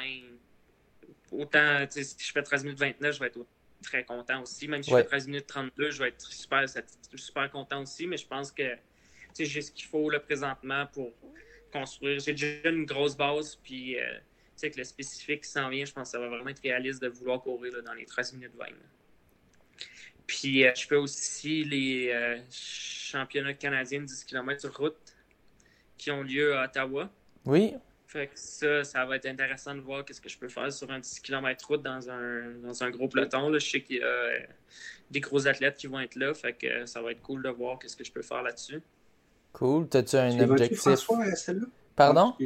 Autant, 1.32 1.86
tu 1.86 1.92
sais, 1.92 2.04
si 2.04 2.16
je 2.20 2.32
fais 2.32 2.42
13 2.42 2.64
minutes 2.64 2.80
29, 2.80 3.14
je 3.14 3.20
vais 3.20 3.28
être 3.28 3.40
très 3.84 4.04
content 4.04 4.42
aussi. 4.42 4.68
Même 4.68 4.82
si 4.82 4.90
je 4.90 4.96
fais 4.96 5.04
13 5.04 5.28
minutes 5.28 5.48
32, 5.48 5.92
je 5.92 6.00
vais 6.00 6.10
être 6.10 6.22
super, 6.22 6.66
super 7.16 7.52
content 7.52 7.84
aussi. 7.84 8.08
Mais 8.08 8.18
je 8.18 8.26
pense 8.26 8.52
que 8.52 8.76
j'ai 9.38 9.62
ce 9.62 9.72
qu'il 9.72 9.86
faut 9.86 10.10
là, 10.10 10.20
présentement 10.20 10.86
pour 10.88 11.12
construire. 11.72 12.20
J'ai 12.20 12.34
déjà 12.34 12.70
une 12.70 12.86
grosse 12.86 13.16
base, 13.16 13.58
puis 13.64 14.00
euh, 14.00 14.20
avec 14.62 14.76
le 14.76 14.84
spécifique 14.84 15.44
qui 15.44 15.50
s'en 15.50 15.70
vient, 15.70 15.86
je 15.86 15.94
pense 15.94 16.10
que 16.10 16.12
ça 16.12 16.20
va 16.20 16.28
vraiment 16.28 16.50
être 16.50 16.62
réaliste 16.62 17.02
de 17.02 17.08
vouloir 17.08 17.42
courir 17.42 17.82
dans 17.84 17.94
les 17.94 18.06
13 18.06 18.34
minutes 18.34 18.56
20. 18.58 18.66
Puis 20.28 20.64
je 20.64 20.88
fais 20.88 20.96
aussi 20.96 21.64
les 21.64 22.14
championnats 22.52 23.54
canadiens 23.54 24.02
de 24.02 24.06
10 24.06 24.26
km 24.26 24.60
sur 24.60 24.78
route 24.78 25.16
qui 25.98 26.12
ont 26.12 26.24
lieu 26.24 26.56
à 26.56 26.66
Ottawa. 26.66 27.12
Oui. 27.46 27.74
Fait 28.08 28.26
que 28.26 28.40
ça, 28.40 28.84
ça 28.84 29.06
va 29.06 29.18
être 29.18 29.28
intéressant 29.28 29.76
de 29.76 29.82
voir 29.82 30.04
qu'est-ce 30.04 30.20
que 30.20 30.30
je 30.30 30.38
peux 30.40 30.50
faire 30.50 30.74
sur 30.74 30.90
un 30.90 30.98
10 30.98 31.20
km 31.20 31.68
route 31.68 31.84
dans 31.84 32.10
un, 32.10 32.56
dans 32.56 32.84
un 32.84 32.90
gros 32.90 33.08
peloton. 33.08 33.50
Là. 33.50 33.60
Je 33.60 33.70
sais 33.70 33.82
qu'il 33.82 33.98
y 33.98 34.02
a 34.02 34.08
euh, 34.08 34.40
des 35.12 35.20
gros 35.20 35.48
athlètes 35.48 35.78
qui 35.78 35.86
vont 35.86 36.00
être 36.00 36.16
là. 36.16 36.34
Fait 36.34 36.54
que 36.54 36.88
ça 36.88 37.04
va 37.04 37.12
être 37.12 37.22
cool 37.22 37.44
de 37.44 37.50
voir 37.50 37.78
qu'est-ce 37.78 37.96
que 37.96 38.04
je 38.04 38.12
peux 38.12 38.24
faire 38.24 38.42
là-dessus. 38.42 38.82
Cool. 39.54 39.88
T'as-tu 39.88 40.16
un 40.16 40.40
objectif? 40.40 41.08
Pardon? 41.96 42.34
Ah, 42.40 42.44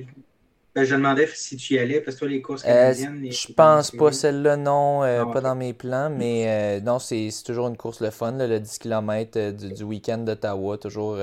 ben, 0.76 0.84
je 0.86 0.96
demandais 0.96 1.28
si 1.28 1.56
tu 1.58 1.76
y 1.76 1.80
allais, 1.80 2.02
parce 2.02 2.16
que 2.16 2.22
toi, 2.22 2.30
les 2.30 2.42
courses 2.42 2.64
euh, 2.64 2.68
canadiennes... 2.68 3.32
je 3.32 3.54
pense 3.54 3.92
pas 3.92 4.12
celle-là, 4.12 4.58
non, 4.58 5.04
euh, 5.04 5.24
pas 5.26 5.42
dans 5.42 5.56
mes 5.56 5.74
plans, 5.74 6.10
mais 6.10 6.82
non, 6.82 6.98
c'est 6.98 7.30
toujours 7.46 7.68
une 7.68 7.78
course 7.78 8.02
le 8.02 8.10
fun, 8.10 8.32
le 8.32 8.60
10 8.60 8.80
km 8.80 9.52
du, 9.52 9.72
du 9.72 9.84
week-end 9.84 10.18
d'Ottawa, 10.18 10.80
toujours 10.80 11.20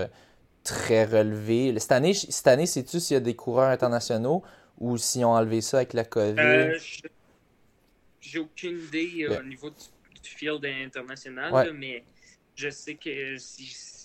très 0.64 1.04
relevé. 1.04 1.78
Cette 1.78 1.92
année, 1.92 2.14
cette 2.14 2.46
année 2.46 2.66
sais-tu 2.66 3.00
s'il 3.00 3.14
y 3.14 3.16
a 3.16 3.20
des 3.20 3.34
coureurs 3.34 3.70
internationaux 3.70 4.42
ou 4.78 4.96
s'ils 4.96 5.24
ont 5.24 5.34
enlevé 5.34 5.60
ça 5.60 5.78
avec 5.78 5.92
la 5.92 6.04
COVID? 6.04 6.38
Euh, 6.38 6.78
J'ai 8.20 8.38
aucune 8.38 8.78
idée 8.78 9.26
euh, 9.28 9.40
au 9.40 9.42
niveau 9.42 9.70
du, 9.70 9.76
field 10.22 10.64
international, 10.64 11.72
mais 11.74 12.04
je 12.54 12.70
sais 12.70 12.94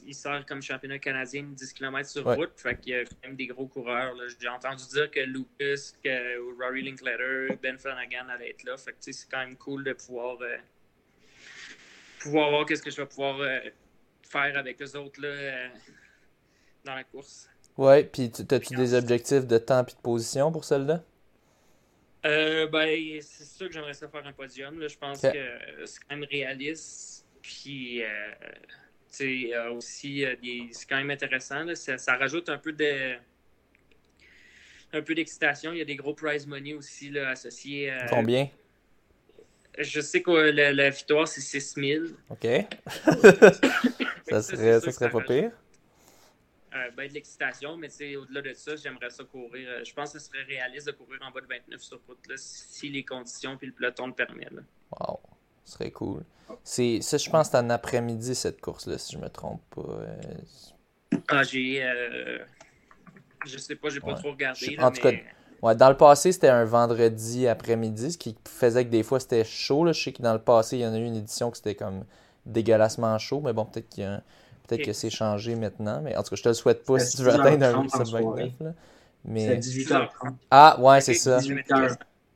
qu'il 0.03 0.15
sort 0.15 0.45
comme 0.45 0.61
championnat 0.61 0.99
canadien 0.99 1.43
10 1.43 1.73
km 1.73 2.09
sur 2.09 2.25
route, 2.25 2.51
fait 2.55 2.79
qu'il 2.79 2.93
y 2.93 2.95
a 2.95 3.05
quand 3.05 3.27
même 3.27 3.35
des 3.35 3.47
gros 3.47 3.67
coureurs. 3.67 4.15
J'ai 4.39 4.47
entendu 4.47 4.83
dire 4.91 5.09
que 5.11 5.19
Lucas, 5.19 5.93
que 6.03 6.61
Rory 6.61 6.83
Linkletter, 6.83 7.57
Ben 7.61 7.77
Flanagan 7.77 8.29
allaient 8.29 8.51
être 8.51 8.63
là, 8.63 8.77
fait 8.77 8.91
que 8.91 8.97
c'est 8.99 9.29
quand 9.29 9.39
même 9.39 9.55
cool 9.57 9.83
de 9.83 9.93
pouvoir, 9.93 10.37
euh, 10.41 10.57
pouvoir 12.19 12.49
voir 12.49 12.65
qu'est-ce 12.65 12.83
que 12.83 12.91
je 12.91 12.97
vais 12.97 13.07
pouvoir 13.07 13.39
euh, 13.39 13.59
faire 14.23 14.57
avec 14.57 14.79
les 14.79 14.95
autres 14.95 15.21
là 15.21 15.69
dans 16.83 16.95
la 16.95 17.03
course. 17.03 17.49
Ouais, 17.77 18.03
puis 18.03 18.31
as-tu 18.49 18.75
des 18.75 18.93
objectifs 18.93 19.45
de 19.45 19.57
temps 19.57 19.83
et 19.85 19.91
de 19.91 19.97
position 20.01 20.51
pour 20.51 20.63
celle-là? 20.63 21.03
Euh, 22.25 22.67
ben, 22.67 23.19
c'est 23.21 23.45
sûr 23.45 23.67
que 23.67 23.73
j'aimerais 23.73 23.93
ça 23.93 24.07
faire 24.07 24.25
un 24.25 24.33
podium. 24.33 24.79
Là. 24.79 24.87
Je 24.87 24.97
pense 24.97 25.21
que 25.21 25.85
c'est 25.85 25.99
quand 25.99 26.15
même 26.15 26.25
réaliste. 26.29 27.25
Puis, 27.41 28.01
euh, 29.21 29.47
tu 29.47 29.49
sais, 29.49 29.67
aussi, 29.69 30.25
c'est 30.71 30.87
quand 30.87 30.97
même 30.97 31.11
intéressant. 31.11 31.65
Ça, 31.75 32.15
rajoute 32.15 32.49
un 32.49 32.57
peu 32.57 32.71
de 32.71 33.15
un 34.93 35.01
peu 35.01 35.13
d'excitation. 35.13 35.73
Il 35.73 35.79
y 35.79 35.81
a 35.81 35.85
des 35.85 35.95
gros 35.95 36.13
prize 36.13 36.47
money 36.47 36.73
aussi 36.73 37.09
là, 37.09 37.29
associés. 37.29 37.89
à... 37.89 38.07
Combien? 38.07 38.47
Je 39.77 39.99
sais 39.99 40.21
que 40.21 40.31
la, 40.31 40.89
victoire, 40.89 41.27
c'est 41.27 41.41
6000. 41.41 42.15
OK. 42.29 42.45
ça, 44.29 44.41
serait, 44.41 44.79
ça 44.79 44.91
serait 44.91 45.09
pas 45.09 45.21
pire. 45.21 45.51
Euh, 46.75 46.91
ben, 46.91 47.07
de 47.07 47.13
l'excitation, 47.13 47.77
mais 47.77 47.87
au-delà 48.17 48.41
de 48.41 48.53
ça, 48.53 48.75
j'aimerais 48.75 49.09
ça 49.09 49.23
courir. 49.23 49.69
Euh, 49.69 49.83
je 49.85 49.93
pense 49.93 50.11
que 50.11 50.19
ce 50.19 50.25
serait 50.25 50.43
réaliste 50.43 50.87
de 50.87 50.91
courir 50.91 51.21
en 51.21 51.31
bas 51.31 51.39
de 51.39 51.47
29 51.47 51.81
sur 51.81 52.01
route 52.05 52.27
là, 52.27 52.35
si 52.37 52.89
les 52.89 53.05
conditions 53.05 53.55
puis 53.57 53.67
le 53.67 53.73
peloton 53.73 54.07
le 54.07 54.13
permettent. 54.13 54.51
Wow, 54.99 55.21
ce 55.65 55.73
serait 55.73 55.91
cool. 55.91 56.23
C'est, 56.63 57.01
ça, 57.01 57.17
je 57.17 57.29
pense 57.29 57.47
que 57.47 57.51
c'est 57.51 57.63
en 57.63 57.69
après-midi 57.69 58.35
cette 58.35 58.61
course-là, 58.61 58.97
si 58.97 59.13
je 59.13 59.17
me 59.19 59.29
trompe 59.29 59.61
pas. 59.75 59.81
Euh. 59.81 61.17
Ah, 61.27 61.43
j'ai. 61.43 61.83
Je 63.45 63.57
sais 63.57 63.75
pas, 63.75 63.89
j'ai 63.89 63.99
pas 63.99 64.13
trop 64.13 64.31
regardé. 64.31 64.77
en 64.79 64.91
tout 64.91 65.01
cas, 65.01 65.11
ouais, 65.61 65.75
dans 65.75 65.89
le 65.89 65.97
passé, 65.97 66.31
c'était 66.31 66.49
un 66.49 66.65
vendredi 66.65 67.47
après-midi, 67.47 68.13
ce 68.13 68.17
qui 68.17 68.35
faisait 68.47 68.85
que 68.85 68.89
des 68.89 69.03
fois 69.03 69.19
c'était 69.19 69.43
chaud. 69.43 69.85
Là. 69.85 69.91
Je 69.91 70.01
sais 70.01 70.13
que 70.13 70.23
dans 70.23 70.33
le 70.33 70.39
passé, 70.39 70.77
il 70.77 70.81
y 70.81 70.87
en 70.87 70.93
a 70.93 70.97
eu 70.97 71.05
une 71.05 71.17
édition 71.17 71.51
que 71.51 71.57
c'était 71.57 71.75
comme 71.75 72.05
dégueulassement 72.45 73.17
chaud, 73.19 73.41
mais 73.43 73.53
bon, 73.53 73.65
peut-être 73.65 73.89
qu'il 73.89 74.03
y 74.03 74.07
a 74.07 74.13
un 74.13 74.21
Peut-être 74.67 74.85
que 74.85 74.93
c'est 74.93 75.09
changé 75.09 75.55
maintenant, 75.55 76.01
mais 76.01 76.15
en 76.15 76.23
tout 76.23 76.29
cas, 76.31 76.35
je 76.37 76.43
te 76.43 76.47
le 76.47 76.53
souhaite 76.55 76.83
pas 76.85 76.97
si 76.99 77.17
tu 77.17 77.23
veux 77.23 77.33
atteindre 77.33 77.65
un 77.65 77.85
29. 77.87 78.51
Mais... 79.25 79.61
C'est 79.61 79.93
à 79.93 79.99
18h30. 79.99 80.33
Ah, 80.49 80.77
ouais, 80.79 81.01
c'est 81.01 81.13
ça. 81.13 81.39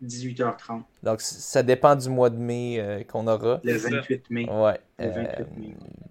18h30. 0.04 0.84
Donc, 1.04 1.22
ça 1.22 1.64
dépend 1.64 1.96
du 1.96 2.10
mois 2.10 2.30
de 2.30 2.38
mai 2.38 2.80
euh, 2.80 3.04
qu'on 3.04 3.28
aura. 3.28 3.60
Le 3.64 3.78
28 3.78 4.30
mai. 4.30 4.50
Ouais. 4.50 4.80
Euh, 5.02 5.26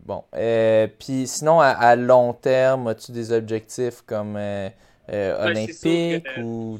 bon. 0.05 0.25
Euh, 0.35 0.87
puis 0.99 1.27
sinon, 1.27 1.61
à, 1.61 1.97
long 1.97 2.33
terme, 2.33 2.89
as-tu 2.89 3.13
des 3.13 3.33
objectifs 3.33 4.03
comme 4.03 4.35
ben, 4.35 4.73
olympiques 5.09 6.27
ou. 6.39 6.79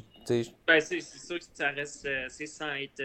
Ben, 0.67 0.81
c'est 0.81 1.01
sûr 1.01 1.39
que 1.39 1.45
ça 1.55 1.71
reste. 1.71 2.07
c'est 2.29 2.47
sans 2.47 2.75
être 2.75 3.03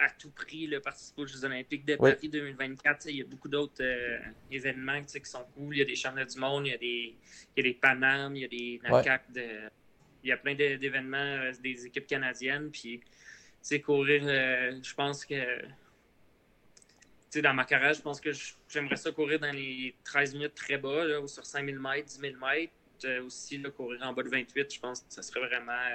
à 0.00 0.08
tout 0.18 0.30
prix 0.30 0.66
le 0.66 0.80
participer 0.80 1.22
aux 1.22 1.26
Jeux 1.26 1.44
Olympiques 1.44 1.84
de 1.84 1.96
Paris 1.96 2.28
2024. 2.28 3.06
Il 3.10 3.16
y 3.16 3.20
a 3.20 3.24
beaucoup 3.24 3.48
d'autres 3.48 3.82
euh, 3.82 4.18
événements 4.50 5.02
qui 5.02 5.20
sont 5.24 5.44
cool. 5.54 5.76
Il 5.76 5.78
y 5.78 5.82
a 5.82 5.84
des 5.84 5.94
championnats 5.94 6.24
du 6.24 6.38
monde, 6.38 6.66
il 6.66 6.70
y 6.70 6.74
a 6.74 6.78
des, 6.78 7.16
il 7.56 7.64
y 7.64 7.68
a 7.68 7.70
des 7.70 7.78
Panames, 7.78 8.34
il 8.34 8.42
y 8.42 8.44
a 8.44 8.48
des 8.48 8.80
NACAC. 8.82 9.30
De, 9.32 9.70
il 10.22 10.28
y 10.28 10.32
a 10.32 10.36
plein 10.36 10.54
d'événements 10.54 11.18
euh, 11.18 11.52
des 11.62 11.86
équipes 11.86 12.06
canadiennes. 12.06 12.70
Puis, 12.70 13.00
courir, 13.82 14.22
euh, 14.24 14.78
je 14.82 14.94
pense 14.94 15.24
que. 15.24 15.62
dans 17.36 17.54
ma 17.54 17.64
carrière, 17.64 17.94
je 17.94 18.02
pense 18.02 18.20
que 18.20 18.30
j'aimerais 18.68 18.96
ça 18.96 19.12
courir 19.12 19.38
dans 19.40 19.52
les 19.52 19.94
13 20.04 20.34
minutes 20.34 20.54
très 20.54 20.78
bas, 20.78 21.04
là, 21.04 21.20
ou 21.20 21.28
sur 21.28 21.44
5000 21.44 21.78
mètres, 21.78 22.06
10 22.06 22.20
000 22.20 22.34
mètres. 22.36 23.24
aussi, 23.24 23.58
là, 23.58 23.70
courir 23.70 24.00
en 24.02 24.12
bas 24.12 24.22
de 24.22 24.28
28, 24.28 24.74
je 24.74 24.80
pense 24.80 25.00
que 25.00 25.12
ça 25.12 25.22
serait 25.22 25.46
vraiment, 25.46 25.88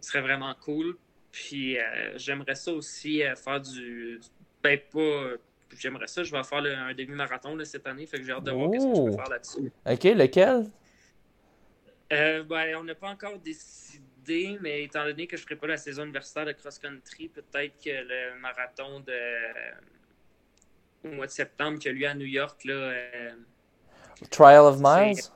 serait 0.00 0.22
vraiment 0.22 0.54
cool. 0.60 0.96
Puis 1.32 1.78
euh, 1.78 1.82
j'aimerais 2.16 2.54
ça 2.54 2.72
aussi 2.72 3.22
euh, 3.22 3.34
faire 3.36 3.60
du. 3.60 4.20
Ben, 4.62 4.78
pas. 4.92 5.36
J'aimerais 5.78 6.08
ça, 6.08 6.24
je 6.24 6.32
vais 6.32 6.42
faire 6.42 6.58
un 6.58 6.92
demi-marathon 6.94 7.56
cette 7.64 7.86
année, 7.86 8.04
fait 8.04 8.18
que 8.18 8.24
j'ai 8.24 8.32
hâte 8.32 8.42
de 8.42 8.50
voir 8.50 8.70
ce 8.72 8.88
que 8.88 8.96
je 8.96 9.04
peux 9.04 9.12
faire 9.12 9.30
là-dessus. 9.30 9.72
Ok, 9.86 10.04
lequel? 10.18 10.66
Euh, 12.12 12.42
ben, 12.44 12.76
On 12.76 12.84
n'a 12.84 12.94
pas 12.94 13.08
encore 13.08 13.38
décidé, 13.38 14.58
mais 14.60 14.84
étant 14.84 15.04
donné 15.04 15.26
que 15.26 15.36
je 15.36 15.42
ne 15.42 15.46
ferai 15.46 15.56
pas 15.56 15.66
la 15.66 15.76
saison 15.76 16.04
universitaire 16.04 16.46
de 16.46 16.52
cross-country, 16.52 17.28
peut-être 17.28 17.74
que 17.82 17.90
le 17.90 18.38
marathon 18.40 19.00
de. 19.00 19.18
au 21.04 21.12
mois 21.12 21.26
de 21.26 21.32
septembre 21.32 21.78
qui 21.78 21.88
a 21.88 21.92
lieu 21.92 22.06
à 22.06 22.14
New 22.14 22.26
York, 22.26 22.64
là. 22.64 22.92
Trial 24.30 24.64
of 24.64 24.78
Miles 24.78 25.30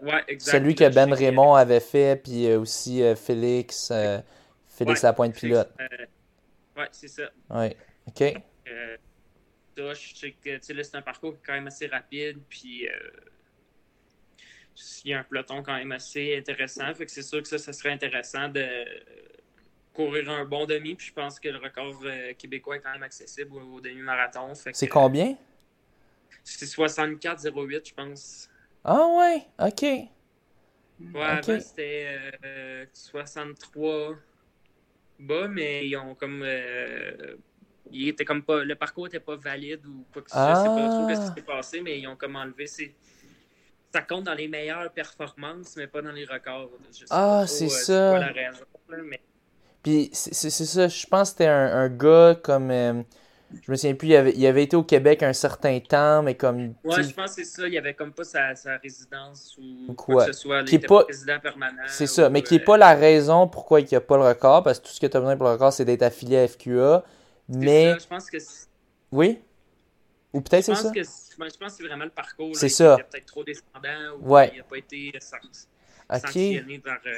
Ouais, 0.00 0.24
exactement. 0.26 0.64
Celui 0.64 0.74
que 0.74 0.92
Ben 0.92 1.12
Raymond 1.12 1.54
avait 1.54 1.78
fait, 1.78 2.20
puis 2.20 2.52
aussi 2.54 3.02
Félix. 3.14 3.92
Félix 4.72 5.02
la 5.02 5.12
pointe 5.12 5.34
pilote. 5.34 5.70
Euh, 5.80 6.06
ouais, 6.80 6.88
c'est 6.92 7.08
ça. 7.08 7.30
Ouais, 7.50 7.76
ok. 8.06 8.22
Euh, 8.68 8.96
je 9.76 10.16
sais 10.16 10.32
que 10.32 10.58
c'est 10.60 10.94
un 10.94 11.02
parcours 11.02 11.36
quand 11.44 11.52
même 11.52 11.66
assez 11.66 11.86
rapide, 11.86 12.38
puis 12.48 12.88
euh, 12.88 12.92
il 15.04 15.10
y 15.10 15.14
a 15.14 15.20
un 15.20 15.24
peloton 15.24 15.62
quand 15.62 15.76
même 15.76 15.92
assez 15.92 16.36
intéressant. 16.36 16.92
Fait 16.94 17.06
que 17.06 17.12
c'est 17.12 17.22
sûr 17.22 17.42
que 17.42 17.48
ça, 17.48 17.58
ça 17.58 17.72
serait 17.72 17.90
intéressant 17.90 18.48
de 18.48 18.84
courir 19.92 20.30
un 20.30 20.44
bon 20.44 20.66
demi, 20.66 20.94
puis 20.94 21.08
je 21.08 21.12
pense 21.12 21.38
que 21.38 21.48
le 21.48 21.58
record 21.58 22.00
euh, 22.04 22.32
québécois 22.34 22.76
est 22.76 22.80
quand 22.80 22.92
même 22.92 23.02
accessible 23.02 23.54
au, 23.56 23.80
demi-marathon. 23.80 24.52
C'est 24.54 24.88
combien? 24.88 25.36
C'est 26.44 26.66
64,08, 26.66 27.88
je 27.88 27.94
pense. 27.94 28.50
Ah 28.84 29.06
ouais, 29.06 29.46
ok. 29.58 29.82
Ouais, 29.82 31.22
avant 31.22 31.60
c'était 31.60 32.32
63 32.92 34.16
bas, 35.18 35.48
mais 35.48 35.86
ils 35.86 35.96
ont 35.96 36.14
comme. 36.14 36.42
Euh, 36.44 37.36
il 37.90 38.08
était 38.08 38.24
comme 38.24 38.42
pas, 38.42 38.64
le 38.64 38.74
parcours 38.74 39.08
était 39.08 39.20
pas 39.20 39.36
valide 39.36 39.84
ou 39.86 40.04
quoi 40.12 40.22
que 40.22 40.30
ce 40.30 40.36
soit. 40.36 40.54
Je 40.54 40.60
sais 40.60 40.66
pas 40.66 40.88
trop 40.88 41.08
ce 41.08 41.14
qui 41.14 41.20
ah. 41.20 41.34
s'est 41.34 41.42
passé, 41.42 41.80
mais 41.80 41.98
ils 41.98 42.06
ont 42.06 42.16
comme 42.16 42.36
enlevé. 42.36 42.66
Ça 43.92 44.02
compte 44.02 44.24
dans 44.24 44.34
les 44.34 44.48
meilleures 44.48 44.90
performances, 44.92 45.74
mais 45.76 45.86
pas 45.86 46.00
dans 46.00 46.12
les 46.12 46.24
records. 46.24 46.70
ah, 47.10 47.44
c'est 47.46 47.66
euh, 47.66 47.68
ça. 47.68 48.18
la 48.18 48.26
raison, 48.28 48.64
Puis 49.82 50.08
c'est 50.12 50.50
ça, 50.50 50.88
je 50.88 51.06
pense 51.06 51.30
que 51.30 51.32
c'était 51.32 51.46
un, 51.46 51.88
gars 51.88 52.36
comme. 52.42 52.70
Euh, 52.70 53.02
je 53.60 53.70
me 53.70 53.76
souviens 53.76 53.94
plus, 53.94 54.08
il 54.08 54.16
avait, 54.16 54.32
il 54.34 54.46
avait, 54.46 54.62
été 54.62 54.76
au 54.76 54.82
Québec 54.82 55.22
un 55.22 55.34
certain 55.34 55.78
temps, 55.80 56.22
mais 56.22 56.36
comme. 56.36 56.74
Ouais, 56.84 57.02
je 57.02 57.12
pense 57.12 57.36
que 57.36 57.44
c'est 57.44 57.44
ça. 57.44 57.68
Il 57.68 57.76
avait 57.76 57.92
comme 57.92 58.12
pas 58.12 58.24
sa, 58.24 58.54
sa 58.54 58.78
résidence 58.78 59.58
ou, 59.58 59.92
quoi. 59.92 60.24
que 60.24 60.32
ce 60.32 60.40
soit. 60.40 60.62
il 60.62 60.74
était 60.74 60.86
pas 60.86 61.04
résident 61.06 61.38
permanent. 61.38 61.82
C'est 61.86 62.06
ça, 62.06 62.30
mais 62.30 62.40
qui 62.40 62.54
n'est 62.54 62.64
pas 62.64 62.78
la 62.78 62.94
raison 62.94 63.46
pourquoi 63.46 63.80
il 63.80 63.88
n'y 63.90 63.94
a 63.94 64.00
pas 64.00 64.16
le 64.16 64.24
record, 64.24 64.62
parce 64.62 64.78
que 64.80 64.86
tout 64.86 64.92
ce 64.92 65.00
que 65.00 65.06
tu 65.06 65.16
as 65.16 65.20
besoin 65.20 65.36
pour 65.36 65.46
le 65.46 65.52
record, 65.52 65.72
c'est 65.72 65.84
d'être 65.84 66.02
affilié 66.02 66.38
à 66.38 66.48
FQA. 66.48 67.04
Mais. 67.48 67.92
Ça, 67.92 67.98
je 67.98 68.06
pense 68.06 68.30
que. 68.30 68.38
Oui? 69.10 69.38
Ou 70.32 70.40
peut-être 70.40 70.64
c'est 70.64 70.74
ça? 70.74 70.90
que, 70.90 71.02
Je 71.02 71.36
pense 71.36 71.56
que 71.58 71.70
c'est 71.70 71.82
vraiment 71.86 72.04
le 72.04 72.10
parcours. 72.10 72.54
C'est 72.56 72.68
ça. 72.68 72.96
Il 72.98 73.04
peut-être 73.04 73.26
trop 73.26 73.44
descendant 73.44 74.16
ou 74.20 74.30
ouais. 74.30 74.50
il 74.54 74.58
n'a 74.58 74.64
pas 74.64 74.78
été 74.78 75.12
sanctionné 75.20 76.78
par 76.78 76.98
euh, 77.06 77.10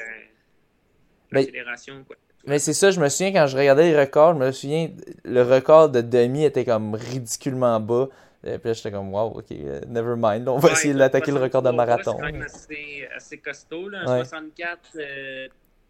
la 1.31 1.39
ben, 1.39 1.45
fédération. 1.45 2.03
Quoi. 2.05 2.17
Mais 2.45 2.59
c'est 2.59 2.73
ça, 2.73 2.91
je 2.91 2.99
me 2.99 3.09
souviens 3.09 3.31
quand 3.31 3.47
je 3.47 3.57
regardais 3.57 3.91
les 3.91 3.99
records, 3.99 4.33
je 4.33 4.39
me 4.39 4.51
souviens, 4.51 4.89
le 5.23 5.41
record 5.41 5.89
de 5.89 6.01
demi 6.01 6.43
était 6.43 6.65
comme 6.65 6.93
ridiculement 6.93 7.79
bas. 7.79 8.09
Et 8.43 8.59
puis 8.59 8.73
j'étais 8.75 8.91
comme, 8.91 9.11
wow, 9.11 9.39
ok, 9.39 9.49
never 9.87 10.13
mind. 10.15 10.47
On 10.47 10.59
va 10.59 10.71
essayer 10.71 10.93
d'attaquer 10.93 11.31
le 11.31 11.39
record 11.39 11.63
de 11.63 11.71
marathon. 11.71 12.11
C'est 12.11 12.21
quand 12.21 12.31
même 12.31 12.41
assez, 12.43 13.07
assez 13.15 13.37
costaud. 13.39 13.89
Là. 13.89 14.01
Un 14.01 14.23
64, 14.23 14.97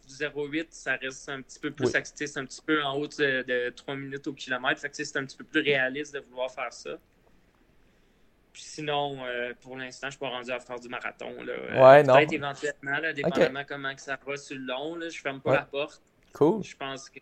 0,8, 0.07 0.67
ça 0.69 0.95
reste 0.95 1.27
un 1.27 1.41
petit 1.41 1.59
peu 1.59 1.71
plus 1.71 1.87
oui. 1.87 2.01
c'est 2.03 2.37
un 2.37 2.45
petit 2.45 2.61
peu 2.61 2.81
en 2.83 2.97
haut 2.97 3.07
de, 3.07 3.69
3 3.71 3.95
minutes 3.95 4.27
au 4.27 4.33
kilomètre. 4.33 4.79
Fait 4.79 4.89
que 4.89 4.95
c'est 4.95 5.17
un 5.17 5.25
petit 5.25 5.37
peu 5.37 5.43
plus 5.43 5.61
réaliste 5.61 6.13
de 6.13 6.19
vouloir 6.19 6.49
faire 6.49 6.71
ça. 6.71 6.91
Puis 8.55 8.63
sinon, 8.63 9.17
euh, 9.25 9.53
pour 9.59 9.75
l'instant, 9.75 10.07
je 10.07 10.11
suis 10.11 10.19
pas 10.19 10.29
rendu 10.29 10.49
à 10.49 10.61
faire 10.61 10.79
du 10.79 10.87
marathon. 10.87 11.43
Là. 11.43 11.55
Ouais, 11.91 12.03
non. 12.03 12.15
Peut-être 12.15 12.31
éventuellement, 12.31 12.99
là, 12.99 13.11
dépendamment 13.11 13.65
comment 13.67 13.93
que 13.93 13.99
ça 13.99 14.17
va 14.25 14.37
sur 14.37 14.55
le 14.55 14.63
long. 14.63 14.95
Là, 14.95 15.09
je 15.09 15.19
ferme 15.19 15.41
pas 15.41 15.55
la 15.55 15.63
porte. 15.63 16.01
Cool. 16.31 16.63
Je 16.63 16.73
pense 16.77 17.09
que 17.09 17.19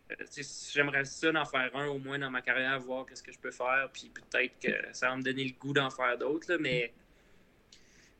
j'aimerais 0.72 1.06
ça 1.06 1.32
d'en 1.32 1.44
faire 1.44 1.76
un 1.76 1.88
au 1.88 1.98
moins 1.98 2.20
dans 2.20 2.30
ma 2.30 2.44
carrière, 2.44 2.80
voir 2.82 3.08
qu'est-ce 3.08 3.24
que 3.24 3.32
je 3.32 3.40
peux 3.40 3.50
faire. 3.50 3.90
Puis 3.92 4.12
peut-être 4.14 4.60
que 4.60 4.70
ça 4.92 5.10
va 5.10 5.16
me 5.16 5.24
donner 5.24 5.44
le 5.44 5.54
goût 5.60 5.74
d'en 5.74 5.90
faire 5.90 6.20
d'autres. 6.20 6.56
Mais 6.58 6.94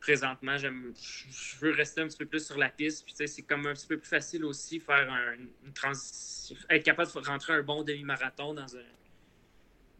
présentement, 0.00 0.56
je 0.56 0.68
veux 1.60 1.70
rester 1.70 2.00
un 2.00 2.08
petit 2.08 2.18
peu 2.18 2.26
plus 2.26 2.44
sur 2.44 2.58
la 2.58 2.68
piste. 2.68 3.06
Puis, 3.06 3.28
c'est 3.28 3.42
comme 3.42 3.64
un 3.68 3.74
petit 3.74 3.86
peu 3.86 3.96
plus 3.96 4.08
facile 4.08 4.44
aussi 4.44 4.80
faire 4.80 5.08
une 5.38 5.72
transition, 5.72 6.56
être 6.68 6.82
capable 6.82 7.12
de 7.12 7.28
rentrer 7.28 7.52
un 7.52 7.62
bon 7.62 7.84
demi-marathon 7.84 8.54
dans, 8.54 8.76
un, 8.76 8.82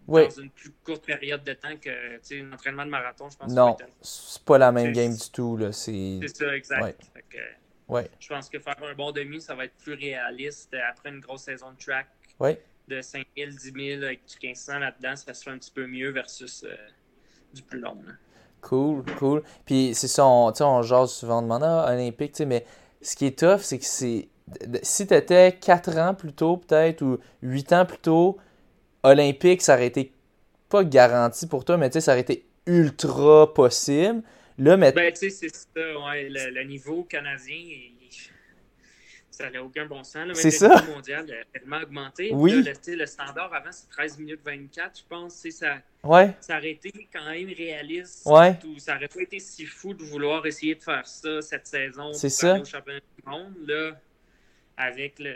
une 0.09 0.51
plus 0.51 0.70
courte 0.85 1.05
période 1.05 1.43
de 1.44 1.52
temps 1.55 1.76
que 1.81 1.90
un 1.90 2.52
entraînement 2.52 2.85
de 2.85 2.90
marathon. 2.90 3.28
Je 3.31 3.36
pense 3.36 3.52
non, 3.52 3.76
c'est 4.02 4.43
pas 4.43 4.59
la 4.59 4.72
même 4.72 4.93
game 4.93 5.14
du 5.14 5.31
tout. 5.31 5.59
C'est 5.72 6.20
ça, 6.28 6.56
exact. 6.56 7.01
Je 7.89 8.28
pense 8.28 8.48
que 8.48 8.59
faire 8.59 8.76
un 8.82 8.94
bon 8.94 9.12
demi, 9.12 9.40
ça 9.40 9.55
va 9.55 9.66
être 9.66 9.76
plus 9.76 9.94
réaliste 9.94 10.74
après 10.90 11.10
une 11.10 11.20
grosse 11.20 11.43
saison 11.43 11.70
de 11.70 11.82
track. 11.82 12.06
De 12.86 13.01
5 13.01 13.26
000, 13.35 13.51
10 13.51 13.59
000 13.97 14.02
avec 14.02 14.20
1500 14.43 14.78
là-dedans, 14.78 15.16
ça 15.16 15.32
se 15.32 15.43
fait 15.43 15.51
un 15.51 15.56
petit 15.56 15.70
peu 15.70 15.86
mieux 15.86 16.10
versus 16.10 16.64
euh, 16.64 16.76
du 17.55 17.62
plus 17.62 17.81
long. 17.81 17.97
Cool, 18.60 19.02
cool. 19.18 19.43
Puis 19.64 19.94
c'est 19.94 20.09
ça, 20.09 20.26
on, 20.26 20.52
on 20.60 20.82
jase 20.82 21.12
souvent 21.12 21.40
de 21.40 21.47
mandat 21.47 21.90
olympique, 21.90 22.39
mais 22.40 22.66
ce 23.01 23.16
qui 23.16 23.24
est 23.24 23.39
tough, 23.39 23.60
c'est 23.60 23.78
que 23.78 23.86
c'est. 23.86 24.28
Si 24.82 25.06
tu 25.06 25.14
étais 25.14 25.56
4 25.59 25.97
ans 25.97 26.14
plus 26.14 26.35
tôt, 26.35 26.59
peut-être, 26.59 27.01
ou 27.01 27.18
8 27.40 27.72
ans 27.72 27.86
plus 27.86 27.98
tôt, 27.98 28.39
olympique, 29.05 29.62
ça 29.62 29.74
aurait 29.74 29.86
été 29.86 30.12
pas 30.68 30.82
garanti 30.82 31.47
pour 31.47 31.64
toi, 31.64 31.76
mais 31.76 31.90
ça 31.93 32.12
aurait 32.12 32.22
été 32.22 32.47
ultra 32.66 33.52
possible. 33.55 34.22
Là, 34.59 34.76
mais... 34.76 34.93
Ben, 34.93 35.12
tu 35.12 35.31
sais, 35.31 35.31
c'est 35.31 35.55
ça, 35.55 36.06
ouais, 36.06 36.28
le, 36.28 36.64
niveau 36.64 37.05
canadien, 37.05 37.56
ça 39.31 39.51
n'a 39.51 39.62
aucun 39.62 39.86
bon 39.86 40.05
sens. 40.05 40.28
C'est 40.35 40.51
ça. 40.51 40.81
Le 40.86 40.93
mondial 40.93 41.26
a 41.31 41.59
tellement 41.59 41.78
augmenté. 41.78 42.31
Oui. 42.32 42.62
le, 42.62 42.97
le, 42.97 43.06
standard 43.06 43.52
avant, 43.52 43.72
c'est 43.72 43.89
13 43.90 44.18
minutes 44.18 44.40
24, 44.44 44.98
je 44.98 45.02
pense. 45.09 45.35
Ça, 45.51 45.78
ouais. 46.05 46.35
ça 46.40 46.59
aurait 46.59 46.70
été 46.70 46.93
quand 47.12 47.24
même 47.24 47.48
réaliste. 47.48 48.22
Ouais. 48.26 48.56
ça 48.78 48.94
aurait 48.94 49.09
pas 49.09 49.22
été 49.22 49.40
si 49.40 49.66
fou 49.66 49.93
de 49.93 50.05
vouloir 50.05 50.47
essayer 50.47 50.76
de 50.76 50.82
faire 50.82 51.06
ça 51.06 51.43
cette 51.43 51.66
saison. 51.66 52.12
C'est 52.12 52.28
ça. 52.28 52.60
Au 52.60 52.64
championnat 52.64 53.01
du 53.01 53.28
monde, 53.28 53.55
là, 53.66 53.93
avec 54.76 55.18
le, 55.18 55.35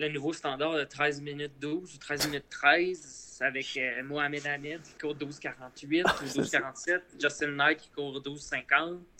le 0.00 0.08
nouveau 0.08 0.32
standard 0.32 0.74
de 0.74 0.84
13 0.84 1.20
minutes 1.20 1.52
12 1.60 1.94
ou 1.94 1.98
13 1.98 2.26
minutes 2.28 2.46
13, 2.48 3.38
avec 3.42 3.66
euh, 3.76 4.02
Mohamed 4.02 4.46
Ahmed 4.46 4.80
qui 4.82 4.94
court 4.94 5.14
12,48 5.14 6.02
ou 6.02 6.40
12,47, 6.40 7.00
Justin 7.20 7.52
Knight 7.52 7.78
qui 7.78 7.90
court 7.90 8.20
12,50. 8.20 8.64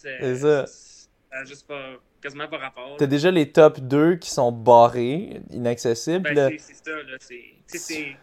Euh, 0.05 0.19
c'est 0.21 0.37
ça. 0.37 0.67
Ça 0.67 1.45
juste 1.45 1.67
pas 1.67 1.97
quasiment 2.21 2.49
par 2.49 2.61
rapport. 2.61 2.97
T'as 2.97 3.07
déjà 3.07 3.31
les 3.31 3.53
top 3.53 3.79
2 3.81 4.17
qui 4.17 4.31
sont 4.31 4.51
barrés, 4.51 5.43
inaccessibles. 5.51 6.35
Ben, 6.35 6.57
c'est 6.59 6.75
ça, 6.75 7.03
là. 7.03 7.17
C'est, 7.67 8.17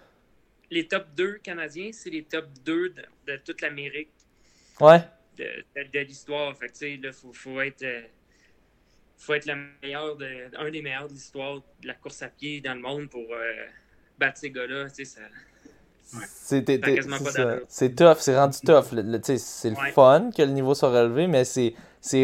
les 0.70 0.88
top 0.88 1.06
2 1.16 1.36
canadiens, 1.36 1.92
c'est 1.94 2.10
les 2.10 2.24
top 2.24 2.48
2 2.66 2.94
de, 3.28 3.38
toute 3.46 3.62
l'Amérique. 3.62 4.12
Ouais. 4.82 5.00
De, 5.38 6.00
l'histoire. 6.00 6.58
Fait 6.58 6.68
que, 6.68 6.74
tu 6.74 6.80
sais, 6.80 7.00
là, 7.02 7.14
faut, 7.14 7.32
faut 7.32 7.62
être. 7.62 7.84
Euh, 7.84 8.02
faut 9.18 9.34
être 9.34 9.46
le 9.46 9.56
meilleur 9.82 10.16
de, 10.16 10.28
un 10.58 10.70
des 10.70 10.82
meilleurs 10.82 11.08
de 11.08 11.14
l'histoire 11.14 11.62
de 11.82 11.88
la 11.88 11.94
course 11.96 12.22
à 12.22 12.28
pied 12.28 12.62
dans 12.62 12.76
le 12.76 12.82
monde 12.82 13.10
pour 13.10 13.26
euh, 13.32 13.66
battre 14.18 14.38
ces 14.38 14.52
gars-là. 14.52 14.90
Tu 14.90 15.06
sais, 15.06 15.20
ça. 15.20 15.22
C'est 17.68 17.96
tough, 17.96 18.18
c'est 18.20 18.38
rendu 18.38 18.58
tough. 18.60 18.86
C'est 19.38 19.70
le 19.70 19.92
fun 19.92 20.30
que 20.36 20.42
le 20.42 20.52
niveau 20.52 20.74
soit 20.74 20.90
relevé, 20.90 21.28
mais 21.28 21.44
c'est 21.44 21.74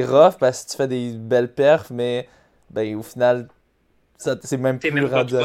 rough 0.06 0.38
parce 0.40 0.64
que 0.64 0.72
tu 0.72 0.78
fais 0.78 0.88
des 0.88 1.14
belles 1.18 1.54
perfs, 1.54 1.90
mais 1.90 2.30
ben, 2.70 2.96
au 2.96 3.04
final, 3.04 3.50
c'est 4.42 4.58
même 4.58 4.80
plus 4.80 4.92
même 4.92 5.06
rendu 5.06 5.36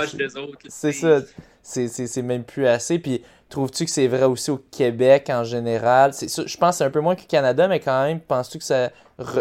C'est 0.69 0.93
ça, 0.93 1.21
c'est 1.63 2.23
même 2.23 2.45
plus 2.45 2.67
assez. 2.67 2.99
Puis 2.99 3.23
trouves-tu 3.49 3.85
que 3.85 3.91
c'est 3.91 4.09
vrai 4.09 4.25
aussi 4.25 4.51
au 4.51 4.59
Québec 4.59 5.29
en 5.31 5.45
général? 5.45 6.13
Je 6.13 6.57
pense 6.57 6.75
que 6.75 6.79
c'est 6.79 6.85
un 6.85 6.91
peu 6.91 7.01
moins 7.01 7.17
que 7.17 7.27
Canada, 7.27 7.69
mais 7.69 7.81
quand 7.81 8.07
même, 8.07 8.21
penses-tu 8.21 8.59
que 8.59 8.65
ça 8.65 8.91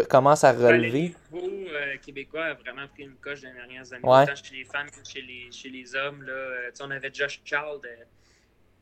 commence 0.08 0.44
à 0.44 0.52
relever? 0.52 1.14
le 1.32 1.38
niveau 1.38 1.68
euh, 1.72 1.96
québécois 2.04 2.44
a 2.44 2.54
vraiment 2.54 2.88
pris 2.88 3.04
une 3.04 3.14
coche 3.16 3.42
dans 3.42 3.48
les 3.48 3.54
dernières 3.54 3.92
années, 3.92 4.04
ouais. 4.04 4.22
autant 4.22 4.34
chez 4.34 4.56
les 4.56 4.64
femmes 4.64 4.90
que 4.90 5.08
chez 5.08 5.22
les, 5.22 5.48
chez 5.52 5.68
les 5.68 5.94
hommes. 5.94 6.22
Là, 6.22 6.32
euh, 6.32 6.70
on 6.80 6.90
avait 6.90 7.10
Josh 7.12 7.40
Charles 7.44 7.80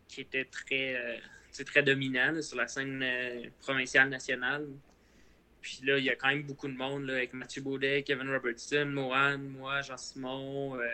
qui 0.08 0.20
était 0.22 0.44
très, 0.44 0.94
euh, 0.96 1.64
très 1.64 1.82
dominant 1.82 2.40
sur 2.40 2.56
la 2.56 2.68
scène 2.68 3.02
euh, 3.02 3.44
provinciale 3.60 4.08
nationale. 4.08 4.66
Puis 5.66 5.80
là, 5.82 5.98
il 5.98 6.04
y 6.04 6.10
a 6.10 6.14
quand 6.14 6.28
même 6.28 6.44
beaucoup 6.44 6.68
de 6.68 6.76
monde 6.76 7.06
là, 7.06 7.14
avec 7.14 7.32
Mathieu 7.32 7.60
Baudet, 7.60 8.04
Kevin 8.04 8.32
Robertson, 8.32 8.86
Mohan, 8.86 9.38
moi, 9.38 9.82
Jean-Simon. 9.82 10.76
Euh, 10.76 10.86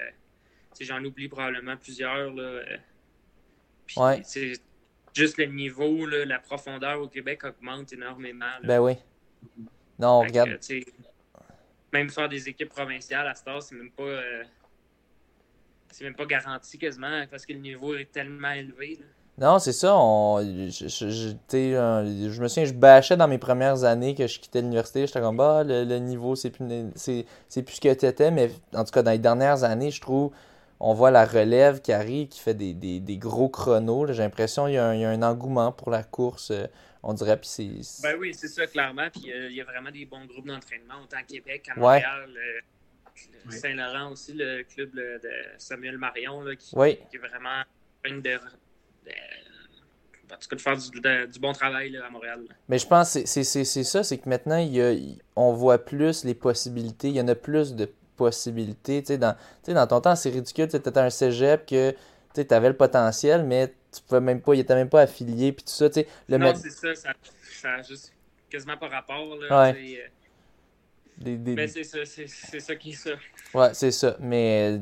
j'en 0.80 1.04
oublie 1.04 1.28
probablement 1.28 1.76
plusieurs. 1.76 2.32
Là, 2.32 2.62
puis, 3.84 4.00
ouais. 4.00 4.22
Juste 5.14 5.36
le 5.36 5.44
niveau, 5.44 6.06
là, 6.06 6.24
la 6.24 6.38
profondeur 6.38 7.02
au 7.02 7.08
Québec 7.08 7.44
augmente 7.44 7.92
énormément. 7.92 8.46
Ben 8.64 8.80
oui. 8.80 8.94
Non, 9.98 10.08
on 10.08 10.20
regarde. 10.20 10.58
même 11.92 12.08
faire 12.08 12.30
des 12.30 12.48
équipes 12.48 12.70
provinciales 12.70 13.26
à 13.26 13.34
Star, 13.34 13.62
c'est 13.62 13.74
même 13.74 13.90
pas 13.90 14.22
c'est 15.90 16.04
même 16.04 16.16
pas 16.16 16.24
garanti 16.24 16.78
quasiment 16.78 17.26
parce 17.30 17.44
que 17.44 17.52
le 17.52 17.58
niveau 17.58 17.94
est 17.94 18.10
tellement 18.10 18.52
élevé. 18.52 19.00
Non, 19.42 19.58
c'est 19.58 19.72
ça. 19.72 19.96
On, 19.96 20.40
je, 20.40 20.86
je, 20.86 21.10
je, 21.10 22.40
me 22.40 22.46
souviens, 22.46 22.64
je 22.64 22.72
bâchais 22.72 23.16
dans 23.16 23.26
mes 23.26 23.38
premières 23.38 23.82
années 23.82 24.14
que 24.14 24.28
je 24.28 24.38
quittais 24.38 24.60
l'université. 24.60 25.04
J'étais 25.04 25.20
comme, 25.20 25.36
bah, 25.36 25.64
le, 25.64 25.98
niveau, 25.98 26.36
c'est 26.36 26.50
plus, 26.50 26.64
c'est, 26.94 27.26
plus 27.64 27.74
ce 27.74 27.80
que 27.80 27.92
tu 27.92 28.06
étais. 28.06 28.30
Mais 28.30 28.52
en 28.72 28.84
tout 28.84 28.92
cas, 28.92 29.02
dans 29.02 29.10
les 29.10 29.18
dernières 29.18 29.64
années, 29.64 29.90
je 29.90 30.00
trouve, 30.00 30.32
on 30.78 30.94
voit 30.94 31.10
la 31.10 31.26
relève 31.26 31.80
qui 31.80 31.92
arrive, 31.92 32.28
qui 32.28 32.38
fait 32.38 32.54
des, 32.54 32.72
des, 32.72 33.00
des 33.00 33.16
gros 33.18 33.48
chronos. 33.48 34.12
J'ai 34.12 34.22
l'impression 34.22 34.66
qu'il 34.66 34.74
y, 34.74 34.78
a 34.78 34.86
un, 34.86 34.94
il 34.94 35.00
y 35.00 35.04
a 35.04 35.10
un 35.10 35.22
engouement 35.22 35.72
pour 35.72 35.90
la 35.90 36.04
course. 36.04 36.52
Euh, 36.52 36.68
on 37.02 37.12
dirait. 37.12 37.36
Puis 37.36 37.48
c'est, 37.82 38.02
Ben 38.04 38.16
oui, 38.20 38.34
c'est 38.34 38.46
ça, 38.46 38.68
clairement. 38.68 39.08
Puis 39.10 39.32
euh, 39.32 39.50
il 39.50 39.56
y 39.56 39.60
a 39.60 39.64
vraiment 39.64 39.90
des 39.90 40.04
bons 40.06 40.24
groupes 40.24 40.46
d'entraînement, 40.46 41.02
autant 41.02 41.16
à 41.16 41.24
Québec 41.24 41.64
qu'à 41.64 41.74
Montréal. 41.74 42.30
Euh, 42.30 43.50
Saint-Laurent 43.50 44.12
aussi, 44.12 44.34
le 44.34 44.62
club 44.62 44.94
de 44.94 45.30
Samuel 45.58 45.98
Marion, 45.98 46.44
qui, 46.56 46.76
est 46.76 47.18
vraiment 47.18 47.62
une 48.04 48.22
de, 48.22 48.38
en 49.06 50.36
tout 50.36 50.48
cas, 50.48 50.56
de 50.56 50.60
faire 50.60 51.26
du, 51.28 51.38
bon 51.38 51.52
travail 51.52 51.96
à 51.96 52.10
Montréal. 52.10 52.40
Mais 52.68 52.78
je 52.78 52.86
pense 52.86 53.14
que 53.14 53.26
c'est 53.26 53.64
ça, 53.64 54.02
c'est 54.02 54.18
que 54.18 54.28
maintenant, 54.28 54.58
il 54.58 55.18
on 55.36 55.52
voit 55.52 55.78
plus 55.78 56.24
les 56.24 56.34
possibilités, 56.34 57.08
il 57.08 57.16
y 57.16 57.20
en 57.20 57.28
a 57.28 57.34
plus 57.34 57.74
de 57.74 57.90
possibilités. 58.16 59.02
dans, 59.18 59.36
dans 59.66 59.86
ton 59.86 60.00
temps, 60.00 60.16
c'est 60.16 60.30
ridicule, 60.30 60.68
tu 60.68 60.76
étais 60.76 60.98
un 60.98 61.10
cégep 61.10 61.66
que 61.66 61.94
tu 62.34 62.54
avais 62.54 62.68
le 62.68 62.76
potentiel, 62.76 63.44
mais 63.44 63.74
tu 63.92 64.02
pouvais 64.02 64.20
même 64.20 64.40
pas, 64.40 64.54
il 64.54 64.60
était 64.60 64.74
même 64.74 64.88
pas 64.88 65.02
affilié, 65.02 65.52
puis 65.52 65.64
tout 65.64 65.72
ça. 65.72 65.88
Le 66.28 66.38
non, 66.38 66.54
c'est 66.54 66.70
ça, 66.70 66.94
ça, 66.94 67.12
ça 67.60 67.82
juste 67.82 68.12
quasiment 68.48 68.76
pas 68.76 68.88
rapport. 68.88 69.36
Là, 69.36 69.74
euh, 71.26 71.36
mais 71.46 71.68
c'est 71.68 71.84
ça, 71.84 71.98
c'est 72.04 72.60
ça 72.60 72.76
qui 72.76 72.90
est 72.90 72.94
ça. 72.94 73.10
Ouais, 73.54 73.70
c'est 73.74 73.90
ça. 73.90 74.16
Mais 74.20 74.80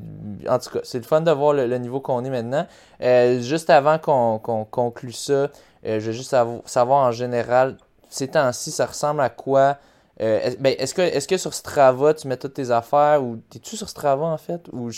en 0.49 0.59
tout 0.59 0.71
cas, 0.71 0.81
c'est 0.83 0.99
le 0.99 1.05
fun 1.05 1.21
de 1.21 1.31
voir 1.31 1.53
le, 1.55 1.77
niveau 1.79 2.01
qu'on 2.01 2.25
est 2.25 2.31
maintenant. 2.31 2.67
Euh, 3.01 3.41
juste 3.41 3.71
avant 3.71 3.99
qu'on 3.99 4.39
conclue 4.39 5.13
ça, 5.13 5.51
euh, 5.85 6.01
je 6.01 6.07
veux 6.07 6.13
juste 6.13 6.37
savoir, 6.67 7.07
en 7.07 7.13
général, 7.13 7.77
ces 8.09 8.29
temps-ci, 8.29 8.71
ça 8.71 8.87
ressemble 8.87 9.21
à 9.21 9.31
quoi? 9.31 9.79
Euh, 10.21 10.51
ben, 10.61 10.75
est-ce 10.79 10.95
que, 10.95 11.03
est 11.03 11.29
que 11.29 11.37
sur 11.37 11.55
Strava, 11.55 12.15
tu 12.15 12.29
mets 12.29 12.37
toutes 12.37 12.55
tes 12.55 12.71
affaires 12.71 13.23
ou 13.23 13.43
es-tu 13.55 13.77
sur 13.77 13.89
Strava 13.89 14.27
en 14.27 14.37
fait? 14.37 14.69
Ou, 14.73 14.91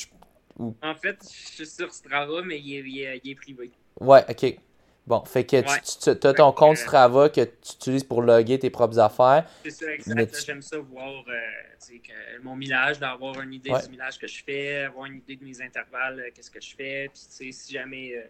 En 0.83 0.95
fait, 0.95 1.17
je 1.23 1.55
suis 1.55 1.67
sur 1.67 1.93
Strava, 1.93 2.43
mais 2.43 2.59
il 2.59 2.99
est, 2.99 3.21
il 3.23 3.31
est 3.31 3.35
privé. 3.35 3.71
Ouais, 4.01 4.25
ok. 4.29 4.59
Bon, 5.05 5.25
fait 5.25 5.45
que 5.45 5.57
tu, 5.61 6.11
as 6.11 6.35
ton 6.35 6.53
compte 6.53 6.77
Strava 6.77 7.29
que 7.29 7.41
tu 7.41 7.73
utilises 7.75 8.05
pour 8.05 8.23
loguer 8.23 8.59
tes 8.59 8.71
propres 8.71 9.01
affaires. 9.01 9.49
C'est 9.65 9.71
ça, 9.71 9.93
exact. 9.93 10.45
J'aime 10.47 10.63
ça 10.63 10.79
voir 10.79 11.25
euh, 11.29 12.39
mon 12.43 12.55
millage, 12.55 13.01
d'avoir 13.01 13.41
une 13.41 13.53
idée 13.53 13.71
du 13.71 13.91
millage 13.91 14.19
que 14.19 14.29
je 14.29 14.45
fais, 14.45 14.85
avoir 14.85 15.07
une 15.07 15.17
idée 15.17 15.35
de 15.37 15.45
mes 15.45 15.61
intervalles, 15.61 16.21
euh, 16.21 16.31
qu'est-ce 16.33 16.51
que 16.51 16.61
je 16.61 16.75
fais. 16.77 17.11
Puis, 17.13 17.53
si 17.53 17.73
jamais. 17.73 18.15
Euh, 18.17 18.23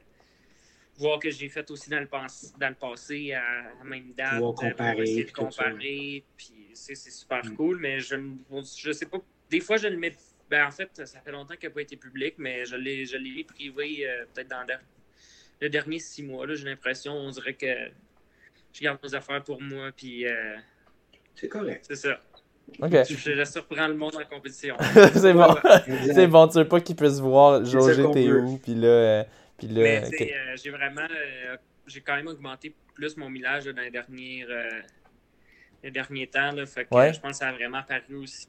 voir 0.99 1.19
que 1.19 1.31
j'ai 1.31 1.49
fait 1.49 1.71
aussi 1.71 1.91
dans 1.91 2.01
le, 2.01 2.09
dans 2.59 2.69
le 2.69 2.75
passé 2.75 3.33
à 3.33 3.43
la 3.79 3.85
même 3.85 4.13
date. 4.15 4.39
Pour 4.39 4.55
comparer. 4.55 5.03
essayer 5.03 5.25
de 5.25 5.33
comparer. 5.33 6.25
Puis, 6.37 6.71
c'est 6.73 6.95
super 6.95 7.45
mm. 7.45 7.55
cool, 7.55 7.79
mais 7.81 8.01
je 8.01 8.17
je 8.79 8.93
sais 8.93 9.07
pas. 9.07 9.19
Des 9.51 9.61
fois, 9.61 9.77
je 9.77 9.89
le 9.89 9.99
mets. 9.99 10.17
Ben, 10.49 10.67
en 10.67 10.71
fait, 10.71 10.91
ça 11.07 11.21
fait 11.21 11.33
longtemps 11.33 11.55
qu'il 11.55 11.69
n'a 11.69 11.75
pas 11.75 11.83
été 11.83 11.97
public, 11.97 12.35
mais 12.39 12.65
je 12.65 12.77
l'ai 12.77 13.45
privé 13.45 14.07
peut-être 14.33 14.49
dans 14.49 14.67
le 15.63 15.69
dernier 15.69 16.01
six 16.01 16.23
mois. 16.23 16.45
J'ai 16.53 16.65
l'impression, 16.65 17.13
on 17.13 17.31
dirait 17.31 17.55
que 17.55 17.73
je 18.73 18.81
garde 18.81 18.99
mes 19.03 19.15
affaires 19.15 19.43
pour 19.43 19.63
moi. 19.63 19.91
Puis, 19.97 20.27
euh, 20.27 20.57
c'est 21.35 21.49
correct. 21.49 21.85
C'est 21.89 21.97
ça. 21.97 22.21
OK. 22.81 22.91
Je, 23.09 23.35
je 23.35 23.45
surprends 23.45 23.87
le 23.87 23.95
monde 23.95 24.17
en 24.17 24.25
compétition. 24.25 24.77
c'est 25.15 25.33
bon. 25.33 25.55
c'est 26.15 26.27
bon. 26.27 26.49
Tu 26.49 26.59
veux 26.59 26.69
pas 26.69 26.81
qu'ils 26.81 26.97
puissent 26.97 27.21
voir 27.21 27.65
jauger 27.65 28.05
t'es 28.13 28.31
où. 28.31 28.59
Puis 28.59 28.75
là. 28.75 28.89
Euh, 28.89 29.25
puis 29.57 29.69
là 29.69 29.83
Mais 29.83 30.05
euh, 30.05 30.57
j'ai 30.57 30.71
vraiment. 30.71 31.07
j'ai 31.87 32.01
quand 32.01 32.17
même 32.17 32.29
augmenté 32.29 32.75
plus 32.95 33.17
mon 33.17 33.31
millage 33.31 33.67
dans 33.67 33.83
les 33.83 33.91
derniers, 33.91 34.45
les 35.83 35.91
derniers 35.91 36.27
temps. 36.27 36.51
Là, 36.53 36.67
fait 36.67 36.85
que, 36.85 37.13
je 37.13 37.21
pense 37.21 37.33
que 37.33 37.37
ça 37.37 37.49
a 37.49 37.53
vraiment 37.53 37.79
apparu 37.79 38.17
aussi 38.17 38.49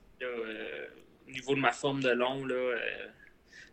au 1.28 1.32
niveau 1.32 1.56
de 1.56 1.60
ma 1.60 1.72
forme 1.72 2.02
de 2.02 2.10
long. 2.10 2.46
Là, 2.46 2.76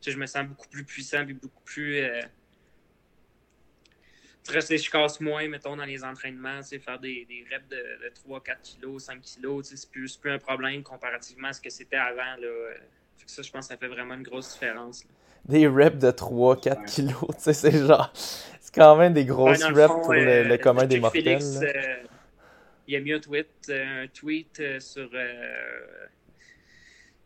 je 0.07 0.17
me 0.17 0.27
sens 0.27 0.47
beaucoup 0.47 0.69
plus 0.69 0.85
puissant 0.85 1.27
et 1.27 1.33
beaucoup 1.33 1.63
plus 1.65 2.03
je 4.49 4.91
casse 4.91 5.21
moins, 5.21 5.47
mettons, 5.49 5.77
dans 5.77 5.85
les 5.85 6.05
entraînements, 6.05 6.61
faire 6.63 6.99
des, 6.99 7.27
des 7.27 7.45
reps 7.51 7.69
de, 7.69 8.09
3, 8.15 8.43
4 8.43 8.61
kilos, 8.63 9.05
5 9.05 9.21
kilos, 9.21 9.69
c'est 9.73 9.91
plus, 9.91 10.17
plus 10.17 10.33
un 10.33 10.39
problème 10.39 10.83
comparativement 10.83 11.49
à 11.49 11.53
ce 11.53 11.61
que 11.61 11.71
c'était 11.71 11.97
avant. 11.97 12.37
Là. 12.41 12.49
ça, 13.27 13.43
je 13.43 13.51
pense 13.51 13.67
que 13.67 13.75
ça 13.75 13.77
fait 13.77 13.89
vraiment 13.89 14.15
une 14.15 14.23
grosse 14.23 14.53
différence. 14.53 15.05
Des 15.45 15.67
reps 15.67 15.99
de 15.99 16.11
3, 16.11 16.61
4 16.61 16.85
kilos, 16.85 17.25
c'est 17.39 17.87
genre. 17.87 18.13
C'est 18.15 18.75
quand 18.75 18.97
même 18.97 19.13
des 19.13 19.25
grosses 19.25 19.63
reps 19.63 19.95
pour 20.03 20.13
le, 20.13 20.53
euh, 20.53 20.57
commun 20.59 20.87
des 20.87 21.01
mortels. 21.01 21.23
Félix, 21.23 21.61
euh, 21.63 21.73
il 22.87 22.97
a 22.97 23.01
mis 23.01 23.13
un 23.13 23.21
tweet, 23.21 23.49
euh, 23.69 24.05
un 24.05 24.09
tweet 24.09 24.63
sur, 24.81 25.11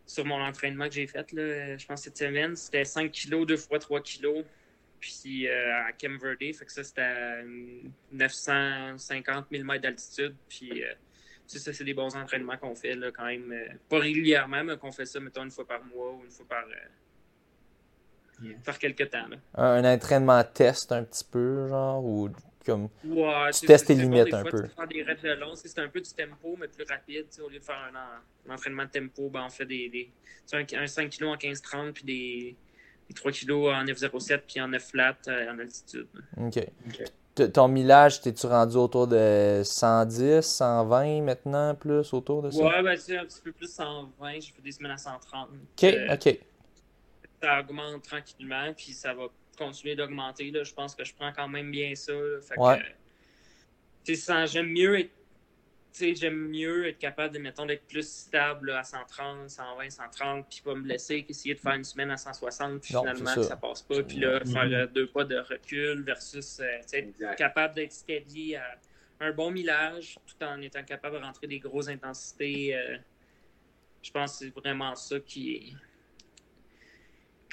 sur 0.07 0.25
mon 0.25 0.41
entraînement 0.41 0.89
que 0.89 0.95
j'ai 0.95 1.07
fait, 1.07 1.33
là, 1.33 1.77
je 1.77 1.87
pense, 1.87 2.03
cette 2.03 2.19
semaine. 2.19 2.57
C'était 2.57 2.85
5 2.85 3.11
kilos, 3.11 3.47
2 3.47 3.57
fois 3.57 3.79
3 3.79 4.01
kilos 4.01 4.45
puis 5.05 5.47
euh, 5.47 5.87
à 5.87 5.93
Cam 5.93 6.17
Verde. 6.17 6.55
Fait 6.55 6.65
que 6.65 6.73
ça, 6.73 6.83
c'était 6.83 7.03
à 7.03 7.43
950 8.13 9.47
000 9.51 9.65
mètres 9.65 9.83
d'altitude. 9.83 10.35
Puis 10.49 10.83
euh, 10.83 10.95
ça, 11.47 11.73
c'est 11.73 11.85
des 11.85 11.93
bons 11.93 12.17
entraînements 12.17 12.57
qu'on 12.57 12.75
fait 12.75 12.95
là, 12.95 13.11
quand 13.13 13.27
même. 13.27 13.53
Euh, 13.53 13.69
pas 13.91 13.99
régulièrement, 13.99 14.65
mais 14.65 14.79
qu'on 14.79 14.93
fait 14.93 15.05
ça, 15.05 15.21
mettons, 15.21 15.45
une 15.45 15.51
fois 15.51 15.67
par 15.67 15.85
mois 15.85 16.13
ou 16.13 16.25
une 16.25 16.31
fois 16.31 16.47
par, 16.49 16.65
par 18.65 18.79
quelques 18.79 19.11
temps. 19.11 19.29
Là. 19.29 19.37
Un, 19.55 19.85
entraînement 19.85 20.43
test 20.43 20.91
un 20.91 21.05
petit 21.05 21.25
peu, 21.31 21.69
genre, 21.69 22.03
ou 22.03 22.31
comme. 22.65 22.89
Ouais, 23.05 23.51
tu 23.53 23.67
testes 23.67 23.89
tes 23.89 23.95
limites 23.95 24.33
un 24.33 24.43
peu. 24.43 24.63
Tu 24.63 24.87
des 24.89 25.03
reps 25.03 25.23
de 25.23 25.33
long, 25.35 25.55
c'est 25.55 25.79
un 25.81 25.89
peu 25.89 26.01
du 26.01 26.11
tempo, 26.15 26.57
mais 26.59 26.69
plus 26.69 26.87
rapide. 26.89 27.27
Au 27.45 27.51
lieu 27.51 27.59
de 27.59 27.65
faire 27.65 27.93
un, 28.49 28.55
entraînement 28.55 28.85
de 28.85 29.01
tempo, 29.01 29.29
ben, 29.29 29.45
on 29.45 29.51
fait 29.51 29.67
des, 29.67 29.91
des 29.91 30.11
un, 30.55 30.87
5 30.87 31.11
kg 31.11 31.25
en 31.25 31.37
15-30 31.37 31.93
puis 31.93 32.05
des 32.05 32.57
3 33.15 33.33
kg 33.33 33.51
en 33.51 33.85
F07 33.85 34.41
puis 34.47 34.61
en 34.61 34.73
F 34.73 34.91
flat 34.91 35.17
euh, 35.29 35.53
en 35.53 35.59
altitude. 35.59 36.09
OK. 36.37 36.67
Ton 37.53 37.67
millage, 37.67 38.21
t'es-tu 38.21 38.47
rendu 38.47 38.77
autour 38.77 39.09
de 39.09 39.63
110, 39.65 40.41
120 40.43 41.23
maintenant, 41.23 41.75
plus 41.75 42.13
autour 42.13 42.43
de 42.43 42.51
ça? 42.51 42.63
Ouais, 42.63 42.83
ben 42.83 42.97
c'est 42.97 43.19
un 43.19 43.25
petit 43.25 43.41
peu 43.41 43.51
plus 43.51 43.73
120. 43.73 44.35
J'ai 44.35 44.53
fait 44.53 44.63
des 44.63 44.71
semaines 44.71 44.93
à 44.93 44.97
130. 44.97 45.49
OK, 45.51 45.85
euh, 45.85 46.15
OK. 46.15 46.39
Ça 47.43 47.61
augmente 47.61 48.03
tranquillement, 48.03 48.73
puis 48.77 48.93
ça 48.93 49.15
va 49.15 49.25
continuer 49.59 49.97
d'augmenter. 49.97 50.53
Je 50.63 50.75
pense 50.75 50.95
que 50.95 51.05
je 51.05 51.13
prends 51.15 51.33
quand 51.33 51.49
même 51.49 51.73
bien 51.73 51.95
ça. 51.97 52.13
Fait 52.41 52.59
ouais. 52.59 54.47
j'aime 54.47 54.69
mieux 54.69 55.01
être 55.01 55.11
j'aime 55.99 56.49
mieux 56.49 56.89
être 56.89 56.99
capable 56.99 57.35
de, 57.35 57.39
mettons, 57.39 57.67
d'être 57.67 57.87
plus 57.87 58.09
stable 58.09 58.71
à 58.73 58.83
130, 58.83 59.49
120, 59.49 59.91
130, 59.91 60.47
puis 60.49 60.61
pas 60.65 60.75
me 60.75 60.83
blesser 60.83 61.23
qu'essayer 61.23 61.55
de 61.55 61.61
faire 61.61 61.75
une 61.75 61.85
semaine 61.85 62.11
à 62.11 62.17
160, 62.17 62.81
puis 62.81 62.95
finalement, 62.95 63.43
ça. 63.43 63.57
passe 63.57 63.83
pas. 63.83 64.03
Puis 64.03 64.19
là, 64.19 64.41
mm-hmm. 64.41 64.53
faire 64.53 64.81
euh, 64.81 64.87
deux 64.87 65.07
pas 65.07 65.25
de 65.25 65.37
recul 65.37 66.03
versus 66.03 66.61
euh, 66.61 66.65
être 66.93 67.37
capable 67.37 67.75
d'être 67.75 67.93
steady 67.93 68.57
à 68.57 68.79
un 69.21 69.33
bon 69.33 69.51
millage 69.51 70.19
tout 70.27 70.45
en 70.45 70.61
étant 70.61 70.83
capable 70.83 71.19
de 71.19 71.25
rentrer 71.25 71.47
des 71.47 71.59
grosses 71.59 71.89
intensités. 71.89 72.77
Euh, 72.77 72.97
je 74.03 74.11
pense 74.11 74.39
que 74.39 74.45
c'est 74.45 74.55
vraiment 74.55 74.95
ça 74.97 75.19
qui 75.21 75.55
est 75.55 75.73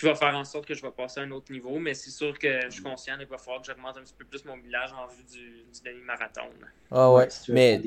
qui 0.02 0.08
va 0.08 0.16
faire 0.16 0.36
en 0.36 0.44
sorte 0.44 0.66
que 0.66 0.74
je 0.74 0.82
vais 0.82 0.92
passer 0.92 1.20
à 1.20 1.24
un 1.24 1.32
autre 1.32 1.52
niveau. 1.52 1.78
Mais 1.80 1.94
c'est 1.94 2.10
sûr 2.10 2.38
que 2.38 2.62
je 2.66 2.70
suis 2.70 2.84
conscient 2.84 3.18
qu'il 3.18 3.28
va 3.28 3.38
falloir 3.38 3.62
que 3.62 3.68
j'augmente 3.68 3.98
un 3.98 4.02
petit 4.02 4.16
peu 4.18 4.26
plus 4.26 4.44
mon 4.46 4.58
village 4.58 4.92
en 4.94 5.08
vue 5.08 5.24
du, 5.24 5.64
du 5.72 5.82
demi-marathon. 5.86 6.42
Ah 6.92 7.12
ouais, 7.12 7.28
mais, 7.50 7.82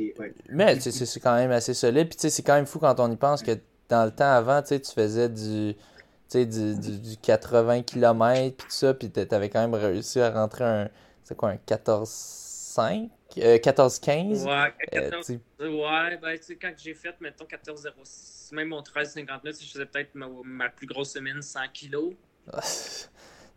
mais 0.48 0.80
c'est 0.80 1.20
quand 1.20 1.34
même 1.34 1.50
assez 1.50 1.74
solide. 1.74 2.08
Puis 2.08 2.30
c'est 2.30 2.42
quand 2.42 2.54
même 2.54 2.66
fou 2.66 2.78
quand 2.78 2.98
on 3.00 3.10
y 3.10 3.16
pense 3.16 3.42
que 3.42 3.58
dans 3.88 4.04
le 4.04 4.10
temps 4.12 4.32
avant, 4.32 4.62
tu 4.62 4.78
faisais 4.94 5.28
du, 5.28 5.74
du, 6.32 6.46
du, 6.46 6.98
du 6.98 7.16
80 7.16 7.82
km 7.82 8.56
puis 8.56 8.66
tout 8.66 8.72
ça, 8.72 8.94
puis 8.94 9.10
t'avais 9.10 9.50
quand 9.50 9.60
même 9.60 9.74
réussi 9.74 10.20
à 10.20 10.30
rentrer 10.30 10.64
un, 10.64 10.88
c'est 11.24 11.36
quoi, 11.36 11.50
un 11.50 11.56
14-5? 11.56 13.10
14-15? 13.36 14.44
Ouais, 14.44 14.72
14, 14.92 15.30
euh, 15.60 15.70
ouais, 15.70 16.18
ben, 16.18 16.36
tu 16.38 16.44
sais, 16.44 16.56
quand 16.56 16.72
j'ai 16.76 16.94
fait, 16.94 17.14
mettons, 17.20 17.44
14-06 17.44 18.34
même 18.54 18.68
mon 18.68 18.80
13,59, 18.80 19.62
je 19.62 19.72
faisais 19.72 19.86
peut-être 19.86 20.14
ma, 20.14 20.68
plus 20.68 20.86
grosse 20.86 21.12
semaine 21.12 21.42
100 21.42 21.60
kilos. 21.72 22.12
tu 22.52 22.60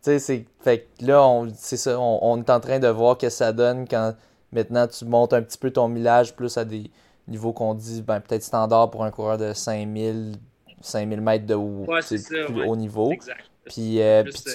sais, 0.01 0.19
c'est. 0.19 0.45
Fait 0.61 0.87
là, 1.01 1.45
c'est 1.55 1.77
ça, 1.77 1.99
on, 1.99 2.37
est 2.41 2.49
en 2.49 2.59
train 2.59 2.79
de 2.79 2.87
voir 2.87 3.17
que 3.17 3.29
ça 3.29 3.53
donne 3.53 3.87
quand 3.87 4.15
maintenant 4.51 4.87
tu 4.87 5.05
montes 5.05 5.33
un 5.33 5.41
petit 5.41 5.57
peu 5.57 5.71
ton 5.71 5.87
millage 5.87 6.35
plus 6.35 6.57
à 6.57 6.65
des 6.65 6.89
niveaux 7.27 7.53
qu'on 7.53 7.73
dit 7.73 8.01
ben, 8.01 8.19
peut-être 8.19 8.43
standard 8.43 8.89
pour 8.89 9.03
un 9.03 9.11
coureur 9.11 9.37
de 9.37 9.53
5000, 9.53 10.35
5000 10.81 11.21
mètres 11.21 11.45
de 11.45 11.55
haut, 11.55 11.85
ouais, 11.87 11.99
plus 12.01 12.63
haut 12.65 12.75
niveau. 12.75 13.11
Exact. 13.11 13.43
Puis, 13.65 14.01
euh, 14.01 14.23
puis 14.23 14.33
tu... 14.33 14.49
Euh, 14.49 14.53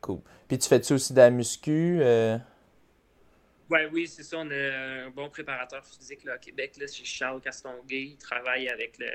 cool. 0.00 0.18
Puis 0.48 0.58
tu 0.58 0.68
fais-tu 0.68 0.92
aussi 0.92 1.12
de 1.12 1.18
la 1.18 1.30
muscu? 1.30 2.00
Ouais, 3.70 3.88
oui, 3.92 4.06
c'est 4.06 4.22
ça. 4.22 4.38
On 4.38 4.50
a 4.50 5.06
un 5.06 5.10
bon 5.10 5.28
préparateur 5.28 5.84
physique 5.86 6.24
là, 6.24 6.34
à 6.34 6.38
Québec. 6.38 6.76
Là, 6.78 6.86
c'est 6.86 7.04
Charles 7.04 7.40
Castonguay. 7.40 8.02
Il 8.02 8.18
travaille 8.18 8.68
avec 8.68 8.98
le 8.98 9.10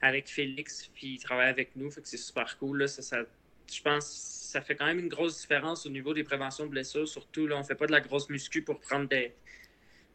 avec 0.00 0.28
Félix, 0.28 0.90
puis 0.94 1.14
il 1.14 1.18
travaille 1.18 1.48
avec 1.48 1.76
nous. 1.76 1.90
Fait 1.90 2.02
que 2.02 2.08
c'est 2.08 2.16
super 2.16 2.58
cool. 2.58 2.80
Là. 2.80 2.88
Ça, 2.88 3.00
ça, 3.00 3.22
je 3.72 3.80
pense 3.80 4.34
ça 4.54 4.60
fait 4.60 4.76
quand 4.76 4.86
même 4.86 5.00
une 5.00 5.08
grosse 5.08 5.40
différence 5.40 5.84
au 5.84 5.90
niveau 5.90 6.14
des 6.14 6.22
préventions 6.22 6.66
de 6.66 6.70
blessures. 6.70 7.08
Surtout, 7.08 7.48
là, 7.48 7.56
on 7.56 7.64
fait 7.64 7.74
pas 7.74 7.86
de 7.86 7.92
la 7.92 8.00
grosse 8.00 8.28
muscu 8.28 8.62
pour 8.62 8.78
prendre 8.78 9.08
des, 9.08 9.34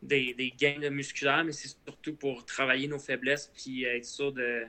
des, 0.02 0.34
des 0.34 0.52
gains 0.52 0.90
musculaires, 0.90 1.44
mais 1.44 1.52
c'est 1.52 1.76
surtout 1.86 2.16
pour 2.16 2.45
travailler 2.45 2.88
nos 2.88 2.99
faiblesses 2.99 3.52
puis 3.53 3.84
être 3.84 4.06
sûr 4.06 4.32
de 4.32 4.66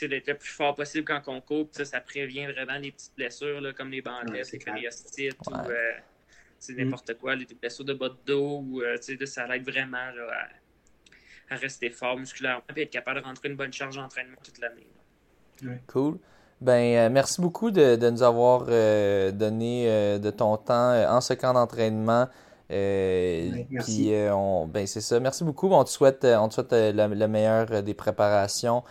d'être 0.00 0.28
le 0.28 0.36
plus 0.36 0.50
fort 0.50 0.76
possible 0.76 1.04
quand 1.04 1.22
on 1.26 1.40
coupe. 1.40 1.70
Ça, 1.72 1.84
ça 1.84 2.00
prévient 2.00 2.46
vraiment 2.46 2.78
les 2.78 2.92
petites 2.92 3.16
blessures 3.16 3.60
là, 3.60 3.72
comme 3.72 3.90
les 3.90 4.00
bandelettes, 4.00 4.52
les 4.52 4.58
périostites 4.60 5.36
ou 5.50 5.56
euh, 5.56 5.92
c'est 6.58 6.74
mm. 6.74 6.84
n'importe 6.84 7.14
quoi, 7.18 7.34
les 7.34 7.46
blessures 7.46 7.84
de 7.84 7.94
bas 7.94 8.08
de 8.08 8.16
dos, 8.26 8.64
ou, 8.66 8.82
euh, 8.82 8.96
ça 9.26 9.54
aide 9.54 9.68
vraiment 9.68 9.96
à, 11.50 11.54
rester 11.56 11.90
fort 11.90 12.18
musculairement 12.18 12.62
et 12.76 12.82
être 12.82 12.90
capable 12.90 13.20
de 13.20 13.24
rentrer 13.24 13.48
une 13.48 13.56
bonne 13.56 13.72
charge 13.72 13.96
d'entraînement 13.96 14.36
toute 14.44 14.58
l'année. 14.58 14.86
Cool. 15.86 16.18
Ben, 16.60 16.96
euh, 16.96 17.10
merci 17.10 17.40
beaucoup 17.40 17.70
de, 17.70 18.10
nous 18.10 18.22
avoir 18.22 18.66
euh, 18.68 19.30
donné 19.30 19.86
de 20.18 20.30
ton 20.30 20.56
temps 20.56 20.92
en 21.08 21.20
ce 21.20 21.32
camp 21.34 21.54
d'entraînement. 21.54 22.28
merci. 22.68 24.12
on, 24.30 24.66
ben, 24.66 24.86
c'est 24.86 25.00
ça. 25.00 25.20
Merci 25.20 25.44
beaucoup. 25.44 25.68
On 25.68 25.84
te 25.84 25.90
souhaite, 25.90 26.24
on 26.24 26.48
te 26.48 26.54
souhaite 26.54 26.72
le, 26.72 27.26
meilleur 27.26 27.82
des 27.82 27.94
préparations. 27.94 28.82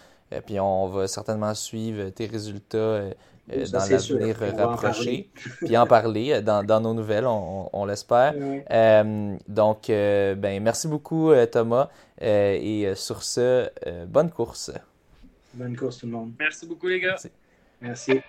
puis 0.45 0.59
on 0.59 0.87
va 0.87 1.07
certainement 1.07 1.53
suivre 1.53 2.09
tes 2.09 2.25
résultats 2.25 3.03
euh, 3.53 3.65
dans 3.67 3.79
l'avenir 3.79 4.35
rapproché, 4.57 5.29
puis 5.65 5.77
en 5.77 5.85
parler 5.85 6.33
euh, 6.33 6.41
dans, 6.41 6.65
dans, 6.65 6.81
nos 6.81 6.93
nouvelles, 6.93 7.25
on, 7.25 7.69
on 7.71 7.85
l'espère. 7.85 8.33
Euh, 8.71 9.35
donc, 9.47 9.89
euh, 9.89 10.35
ben, 10.35 10.61
merci 10.61 10.87
beaucoup, 10.87 11.31
Thomas. 11.51 11.89
et 12.19 12.91
sur 12.95 13.23
ce, 13.23 13.69
bonne 14.05 14.31
course. 14.31 14.71
Bonne 15.53 15.75
course, 15.75 15.99
tout 15.99 16.07
le 16.07 16.11
monde. 16.11 16.33
Merci 16.39 16.65
beaucoup, 16.65 16.87
les 16.87 16.99
gars. 16.99 17.15
Merci. 17.81 18.21